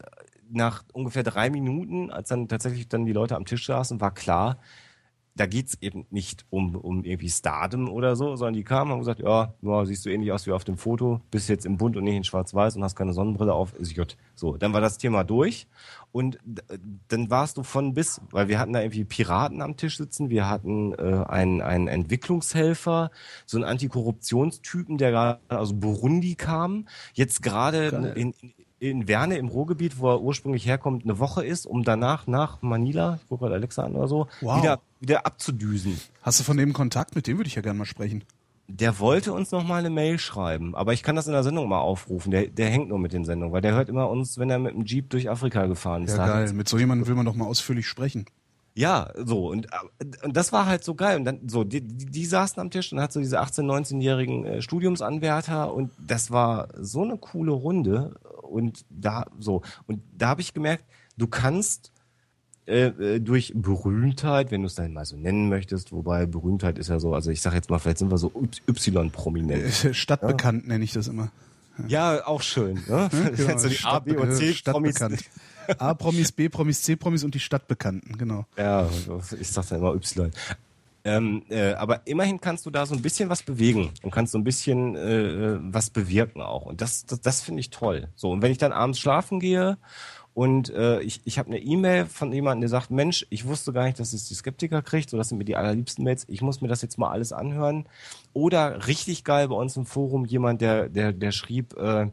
[0.51, 4.59] nach ungefähr drei Minuten, als dann tatsächlich dann die Leute am Tisch saßen, war klar,
[5.39, 9.01] da geht's eben nicht um, um irgendwie Stardom oder so, sondern die kamen und haben
[9.01, 11.97] gesagt, ja, ja, siehst du ähnlich aus wie auf dem Foto, bist jetzt im Bunt
[11.97, 14.17] und nicht in Schwarz-Weiß und hast keine Sonnenbrille auf, ist gut.
[14.35, 15.69] So, dann war das Thema durch
[16.11, 16.39] und
[17.09, 20.49] dann warst du von bis, weil wir hatten da irgendwie Piraten am Tisch sitzen, wir
[20.49, 23.11] hatten äh, einen, einen Entwicklungshelfer,
[23.47, 29.49] so einen Antikorruptionstypen, der gerade aus Burundi kam, jetzt gerade in, in in Werne im
[29.49, 33.55] Ruhrgebiet, wo er ursprünglich herkommt, eine Woche ist, um danach nach Manila, ich gucke gerade
[33.55, 34.63] Alexa an oder so, wow.
[34.63, 36.01] wieder, wieder abzudüsen.
[36.23, 37.17] Hast du von dem Kontakt?
[37.17, 38.25] Mit dem würde ich ja gerne mal sprechen.
[38.71, 41.69] Der wollte uns noch mal eine Mail schreiben, aber ich kann das in der Sendung
[41.69, 42.31] mal aufrufen.
[42.31, 44.75] Der, der hängt nur mit den Sendungen, weil der hört immer uns, wenn er mit
[44.75, 46.19] dem Jeep durch Afrika gefahren ist.
[46.19, 46.53] Ja, geil.
[46.53, 48.27] Mit so jemandem will man doch mal ausführlich sprechen.
[48.75, 49.67] Ja, so und,
[50.23, 52.93] und das war halt so geil und dann so die, die, die saßen am Tisch
[52.93, 58.15] und hat so diese 18, 19-jährigen äh, Studiumsanwärter und das war so eine coole Runde
[58.49, 60.85] und da so und da habe ich gemerkt,
[61.17, 61.93] du kannst
[62.67, 66.89] äh, äh durch Berühmtheit, wenn du es dann mal so nennen möchtest, wobei Berühmtheit ist
[66.89, 68.33] ja so, also ich sag jetzt mal, vielleicht sind wir so
[68.69, 69.85] Y-prominent.
[69.85, 70.69] Äh, stadtbekannt ja?
[70.69, 71.31] nenne ich das immer.
[71.87, 72.83] Ja, auch schön.
[72.89, 73.09] Ne?
[73.37, 75.25] genau, so die A, B und C Stadtbekannt.
[75.79, 78.47] A-Promis, B-Promis, C-Promis und die Stadtbekannten, genau.
[78.57, 78.89] Ja,
[79.39, 80.31] ich sag dann immer Y.
[81.09, 84.39] Ähm, äh, aber immerhin kannst du da so ein bisschen was bewegen und kannst so
[84.39, 86.67] ein bisschen äh, äh was bewirken auch.
[86.67, 88.09] Und das, das, das finde ich toll.
[88.15, 89.79] So, und wenn ich dann abends schlafen gehe
[90.35, 93.85] und äh, ich, ich habe eine E-Mail von jemandem, der sagt, Mensch, ich wusste gar
[93.85, 96.61] nicht, dass es die Skeptiker kriegt, so das sind mir die allerliebsten Mails, ich muss
[96.61, 97.87] mir das jetzt mal alles anhören.
[98.35, 102.09] Oder richtig geil bei uns im Forum jemand, der, der, der schrieb, äh,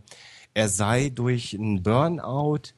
[0.53, 2.73] er sei durch einen Burnout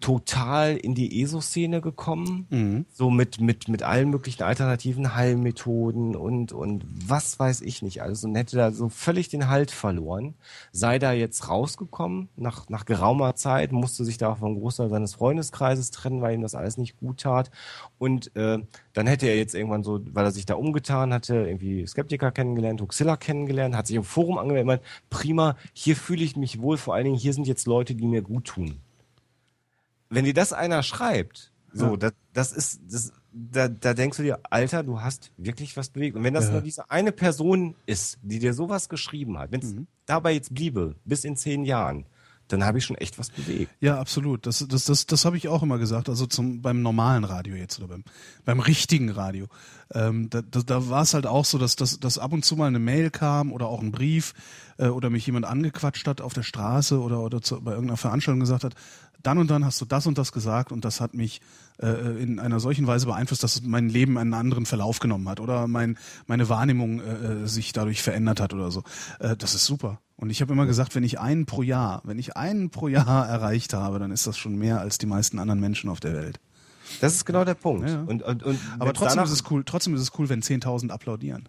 [0.00, 2.86] total in die ESO-Szene gekommen, mhm.
[2.92, 8.22] so mit, mit, mit allen möglichen alternativen Heilmethoden und, und was weiß ich nicht alles.
[8.22, 10.34] Und hätte da so völlig den Halt verloren,
[10.70, 12.28] sei da jetzt rausgekommen.
[12.36, 16.54] Nach, nach geraumer Zeit, musste sich da vom Großteil seines Freundeskreises trennen, weil ihm das
[16.54, 17.50] alles nicht gut tat.
[17.98, 18.58] Und äh,
[18.92, 22.82] dann hätte er jetzt irgendwann so, weil er sich da umgetan hatte, irgendwie Skeptiker kennengelernt,
[22.82, 27.04] Huxilla kennengelernt, hat sich im Forum angemeldet, prima, hier fühle ich mich wohl, vor allen
[27.04, 28.80] Dingen hier sind jetzt Leute, die mir gut tun
[30.10, 31.96] wenn dir das einer schreibt, so, ja.
[31.96, 36.16] das, das ist, das, da, da denkst du dir, Alter, du hast wirklich was bewegt.
[36.16, 36.52] Und wenn das ja.
[36.52, 39.86] nur diese eine Person ist, die dir sowas geschrieben hat, wenn es mhm.
[40.06, 42.06] dabei jetzt bliebe, bis in zehn Jahren,
[42.48, 43.72] dann habe ich schon echt was bewegt.
[43.80, 44.46] Ja, absolut.
[44.46, 46.08] Das, das, das, das habe ich auch immer gesagt.
[46.08, 48.04] Also zum, beim normalen Radio jetzt oder beim,
[48.44, 49.48] beim richtigen Radio.
[49.92, 52.56] Ähm, da da, da war es halt auch so, dass, dass, dass ab und zu
[52.56, 54.32] mal eine Mail kam oder auch ein Brief
[54.78, 58.40] äh, oder mich jemand angequatscht hat auf der Straße oder, oder zu, bei irgendeiner Veranstaltung
[58.40, 58.74] gesagt hat,
[59.26, 61.40] dann und dann hast du das und das gesagt und das hat mich
[61.82, 65.66] äh, in einer solchen Weise beeinflusst, dass mein Leben einen anderen Verlauf genommen hat oder
[65.66, 68.82] mein, meine Wahrnehmung äh, äh, sich dadurch verändert hat oder so.
[69.18, 70.00] Äh, das ist super.
[70.16, 73.26] Und ich habe immer gesagt, wenn ich einen pro Jahr, wenn ich einen pro Jahr
[73.28, 76.40] erreicht habe, dann ist das schon mehr als die meisten anderen Menschen auf der Welt.
[77.00, 77.88] Das ist genau der Punkt.
[77.88, 78.02] Ja.
[78.02, 79.64] Und, und, und Aber trotzdem ist es cool.
[79.64, 81.48] Trotzdem ist es cool, wenn 10.000 applaudieren.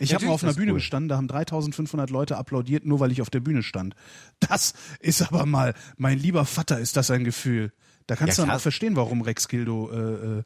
[0.00, 0.78] Ich habe mal auf einer Bühne cool.
[0.78, 3.94] gestanden, da haben 3500 Leute applaudiert, nur weil ich auf der Bühne stand.
[4.40, 7.72] Das ist aber mal, mein lieber Vater, ist das ein Gefühl.
[8.06, 10.42] Da kannst ja, du dann auch verstehen, warum Rex Gildo äh,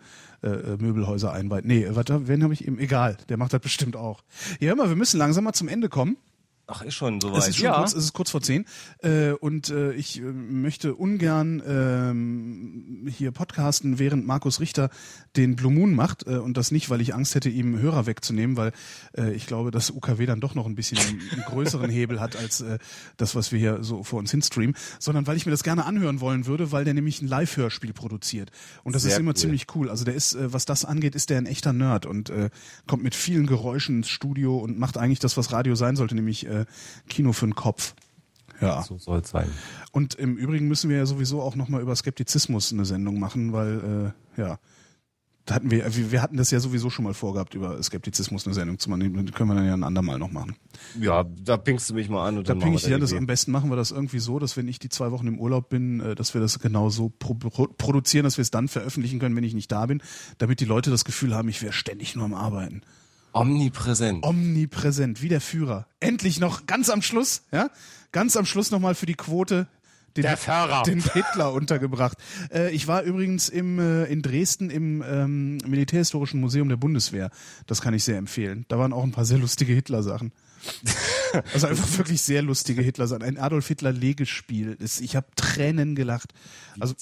[0.46, 1.64] äh, äh, Möbelhäuser einweiht.
[1.64, 2.78] Nee, warte, wen habe ich eben?
[2.78, 4.22] Egal, der macht das bestimmt auch.
[4.60, 6.18] Ja, hör mal, wir müssen langsam mal zum Ende kommen.
[6.66, 7.38] Ach, ist schon soweit.
[7.38, 7.76] Es ist schon ja.
[7.76, 8.64] kurz, es ist kurz vor zehn.
[9.02, 11.60] Äh, und äh, ich äh, möchte ungern
[13.06, 14.88] äh, hier podcasten, während Markus Richter
[15.36, 16.26] den Blue Moon macht.
[16.26, 18.72] Äh, und das nicht, weil ich Angst hätte, ihm Hörer wegzunehmen, weil
[19.14, 22.34] äh, ich glaube, dass UKW dann doch noch ein bisschen einen, einen größeren Hebel hat
[22.34, 22.78] als äh,
[23.18, 26.22] das, was wir hier so vor uns hinstreamen, sondern weil ich mir das gerne anhören
[26.22, 28.50] wollen würde, weil der nämlich ein Live-Hörspiel produziert.
[28.84, 29.36] Und das Sehr ist immer cool.
[29.36, 29.90] ziemlich cool.
[29.90, 32.48] Also der ist, äh, was das angeht, ist der ein echter Nerd und äh,
[32.86, 36.46] kommt mit vielen Geräuschen ins Studio und macht eigentlich das, was Radio sein sollte, nämlich
[36.46, 36.53] äh,
[37.08, 37.94] Kino für den Kopf.
[38.60, 38.82] Ja.
[38.82, 39.48] So soll es sein.
[39.92, 44.14] Und im Übrigen müssen wir ja sowieso auch nochmal über Skeptizismus eine Sendung machen, weil,
[44.36, 44.58] äh, ja,
[45.46, 48.78] da hatten wir, wir hatten das ja sowieso schon mal vorgehabt, über Skeptizismus eine Sendung
[48.78, 49.26] zu machen.
[49.26, 50.56] Die können wir dann ja ein andermal noch machen.
[50.98, 52.38] Ja, da pingst du mich mal an.
[52.38, 54.56] Und da dann ping ich dir das am besten machen wir das irgendwie so, dass
[54.56, 57.34] wenn ich die zwei Wochen im Urlaub bin, äh, dass wir das genau so pro
[57.34, 60.02] produzieren, dass wir es dann veröffentlichen können, wenn ich nicht da bin,
[60.38, 62.80] damit die Leute das Gefühl haben, ich wäre ständig nur am Arbeiten.
[63.34, 64.24] Omnipräsent.
[64.24, 65.86] Omnipräsent, wie der Führer.
[66.00, 67.68] Endlich noch ganz am Schluss, ja?
[68.12, 69.66] Ganz am Schluss nochmal für die Quote
[70.16, 70.26] den,
[70.86, 72.18] den Hitler untergebracht.
[72.52, 77.30] Äh, ich war übrigens im, äh, in Dresden im ähm, Militärhistorischen Museum der Bundeswehr.
[77.66, 78.64] Das kann ich sehr empfehlen.
[78.68, 80.32] Da waren auch ein paar sehr lustige Hitler-Sachen.
[81.52, 83.24] Also einfach wirklich sehr lustige Hitler-Sachen.
[83.24, 84.78] Ein Adolf Hitler-Legespiel.
[84.80, 86.32] Ich habe Tränen gelacht.
[86.78, 86.94] Also,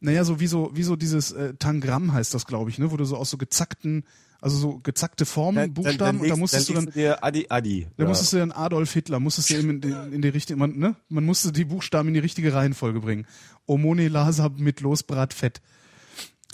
[0.00, 2.90] naja, so wie so, wie so dieses äh, Tangramm heißt das, glaube ich, ne?
[2.90, 4.04] Wo du so aus so gezackten
[4.40, 6.90] also so gezackte Formen, dann, Buchstaben, dann, dann und da musstest du dann.
[6.90, 7.88] Dir Adi Adi.
[7.96, 8.08] Da ja.
[8.08, 10.94] musstest du dann Adolf Hitler, musstest du in, in, in die richtige, man, ne?
[11.08, 13.26] Man musste die Buchstaben in die richtige Reihenfolge bringen.
[13.66, 15.60] Omone Lasa mit Losbrat Fett.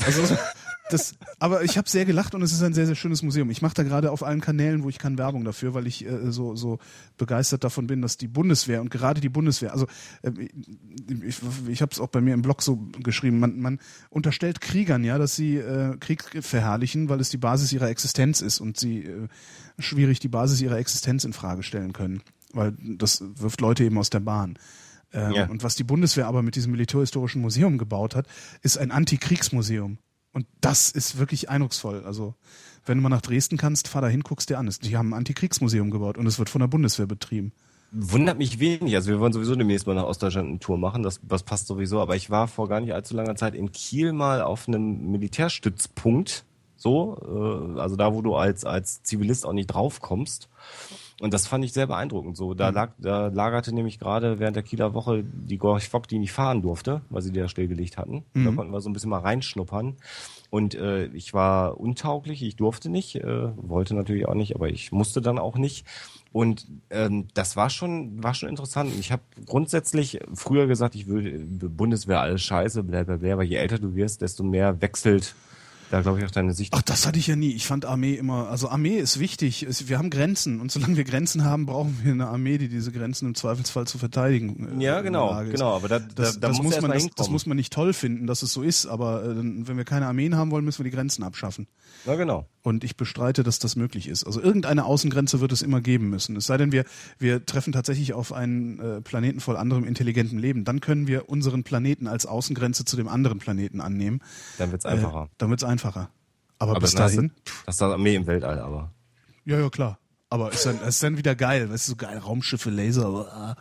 [0.04, 0.36] Also
[0.90, 3.48] das, aber ich habe sehr gelacht und es ist ein sehr, sehr schönes Museum.
[3.50, 6.30] Ich mache da gerade auf allen Kanälen, wo ich kann, Werbung dafür, weil ich äh,
[6.30, 6.78] so, so
[7.16, 9.86] begeistert davon bin, dass die Bundeswehr und gerade die Bundeswehr, also
[10.22, 10.30] äh,
[11.26, 13.78] ich, ich habe es auch bei mir im Blog so geschrieben, man, man
[14.10, 18.60] unterstellt Kriegern ja, dass sie äh, Krieg verherrlichen, weil es die Basis ihrer Existenz ist
[18.60, 19.28] und sie äh,
[19.78, 22.20] schwierig die Basis ihrer Existenz in Frage stellen können,
[22.52, 24.58] weil das wirft Leute eben aus der Bahn.
[25.14, 25.46] Ähm, ja.
[25.46, 28.26] Und was die Bundeswehr aber mit diesem Militärhistorischen Museum gebaut hat,
[28.62, 29.98] ist ein Antikriegsmuseum.
[30.34, 32.02] Und das ist wirklich eindrucksvoll.
[32.04, 32.34] Also,
[32.84, 34.70] wenn du mal nach Dresden kannst, fahr da hin, guckst dir an.
[34.82, 37.52] Die haben ein Antikriegsmuseum gebaut und es wird von der Bundeswehr betrieben.
[37.92, 38.96] Wundert mich wenig.
[38.96, 41.04] Also wir wollen sowieso demnächst mal nach Ostdeutschland eine Tour machen.
[41.04, 42.00] Das, das passt sowieso.
[42.00, 46.44] Aber ich war vor gar nicht allzu langer Zeit in Kiel mal auf einem Militärstützpunkt.
[46.76, 47.16] So,
[47.76, 50.48] äh, also da, wo du als, als Zivilist auch nicht draufkommst.
[51.20, 52.36] Und das fand ich sehr beeindruckend.
[52.36, 52.74] So, da, mhm.
[52.74, 56.60] lag, da lagerte nämlich gerade während der Kieler Woche die Gorch Fock, die nicht fahren
[56.60, 58.24] durfte, weil sie die da stillgelegt hatten.
[58.34, 58.44] Mhm.
[58.44, 59.96] Da konnten wir so ein bisschen mal reinschnuppern.
[60.50, 64.92] Und äh, ich war untauglich, ich durfte nicht, äh, wollte natürlich auch nicht, aber ich
[64.92, 65.86] musste dann auch nicht.
[66.32, 68.92] Und ähm, das war schon, war schon interessant.
[68.98, 73.56] Ich habe grundsätzlich früher gesagt, ich würde Bundeswehr alles scheiße, bla bla bla, aber je
[73.56, 75.36] älter du wirst, desto mehr wechselt
[75.90, 76.72] da glaube ich auch deine Sicht.
[76.74, 77.52] Ach, das hatte ich ja nie.
[77.52, 79.66] Ich fand Armee immer, also Armee ist wichtig.
[79.86, 83.28] Wir haben Grenzen und solange wir Grenzen haben, brauchen wir eine Armee, die diese Grenzen
[83.28, 84.80] im Zweifelsfall zu verteidigen.
[84.80, 85.74] Äh, ja, genau, genau.
[85.74, 88.26] Aber da, das, da, da das muss, man, das, das, muss man nicht toll finden,
[88.26, 88.86] dass es so ist.
[88.86, 91.66] Aber äh, wenn wir keine Armeen haben wollen, müssen wir die Grenzen abschaffen.
[92.06, 92.46] Ja, genau.
[92.62, 94.24] Und ich bestreite, dass das möglich ist.
[94.24, 96.36] Also irgendeine Außengrenze wird es immer geben müssen.
[96.36, 96.84] Es sei denn, wir,
[97.18, 100.64] wir treffen tatsächlich auf einen äh, Planeten voll anderem intelligentem Leben.
[100.64, 104.20] Dann können wir unseren Planeten als Außengrenze zu dem anderen Planeten annehmen.
[104.58, 105.24] Dann wird's einfacher.
[105.24, 106.10] Äh, dann wird's einfacher.
[106.58, 107.32] Aber, aber bis dahin.
[107.66, 108.92] Das ist das Armee im Weltall, aber.
[109.44, 109.98] Ja, ja, klar.
[110.30, 111.70] Aber ist dann, ist dann wieder geil.
[111.70, 113.56] Weißt du, so geil, Raumschiffe, Laser.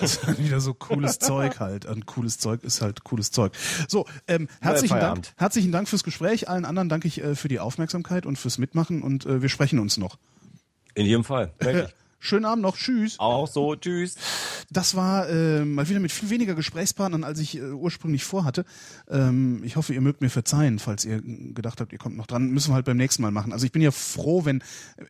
[0.00, 1.86] Das ist dann wieder so cooles Zeug halt.
[1.86, 3.52] Und cooles Zeug ist halt cooles Zeug.
[3.88, 6.48] So, ähm, herzlichen Dank, herzlichen Dank fürs Gespräch.
[6.48, 9.78] Allen anderen danke ich äh, für die Aufmerksamkeit und fürs Mitmachen und äh, wir sprechen
[9.78, 10.18] uns noch.
[10.94, 11.52] In jedem Fall.
[11.58, 11.94] Wirklich.
[12.26, 12.76] Schönen Abend noch.
[12.76, 13.20] Tschüss.
[13.20, 13.76] Auch so.
[13.76, 14.16] Tschüss.
[14.68, 18.64] Das war äh, mal wieder mit viel weniger Gesprächspartnern, als ich äh, ursprünglich vorhatte.
[19.08, 22.50] Ähm, ich hoffe, ihr mögt mir verzeihen, falls ihr gedacht habt, ihr kommt noch dran.
[22.50, 23.52] Müssen wir halt beim nächsten Mal machen.
[23.52, 24.60] Also ich bin ja froh, wenn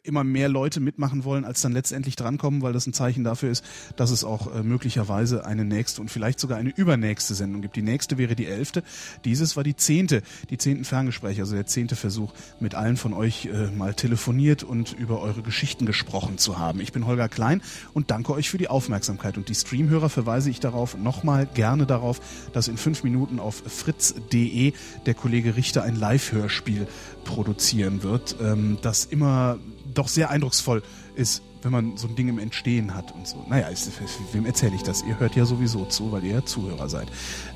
[0.02, 3.64] immer mehr Leute mitmachen wollen, als dann letztendlich drankommen, weil das ein Zeichen dafür ist,
[3.96, 7.76] dass es auch äh, möglicherweise eine nächste und vielleicht sogar eine übernächste Sendung gibt.
[7.76, 8.82] Die nächste wäre die elfte.
[9.24, 10.20] Dieses war die zehnte,
[10.50, 14.92] die zehnten Ferngespräche, also der zehnte Versuch, mit allen von euch äh, mal telefoniert und
[14.92, 16.80] über eure Geschichten gesprochen zu haben.
[16.80, 17.62] Ich bin Holger Klein
[17.94, 19.36] und danke euch für die Aufmerksamkeit.
[19.36, 22.20] Und die Streamhörer verweise ich darauf nochmal gerne darauf,
[22.52, 24.72] dass in fünf Minuten auf fritz.de
[25.06, 26.86] der Kollege Richter ein Live-Hörspiel
[27.24, 29.58] produzieren wird, ähm, das immer
[29.94, 30.82] doch sehr eindrucksvoll
[31.14, 33.44] ist, wenn man so ein Ding im Entstehen hat und so.
[33.48, 33.90] Naja, ist,
[34.32, 35.02] wem erzähle ich das?
[35.02, 37.08] Ihr hört ja sowieso zu, weil ihr ja Zuhörer seid.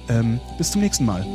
[0.08, 1.26] Ähm, bis zum nächsten Mal.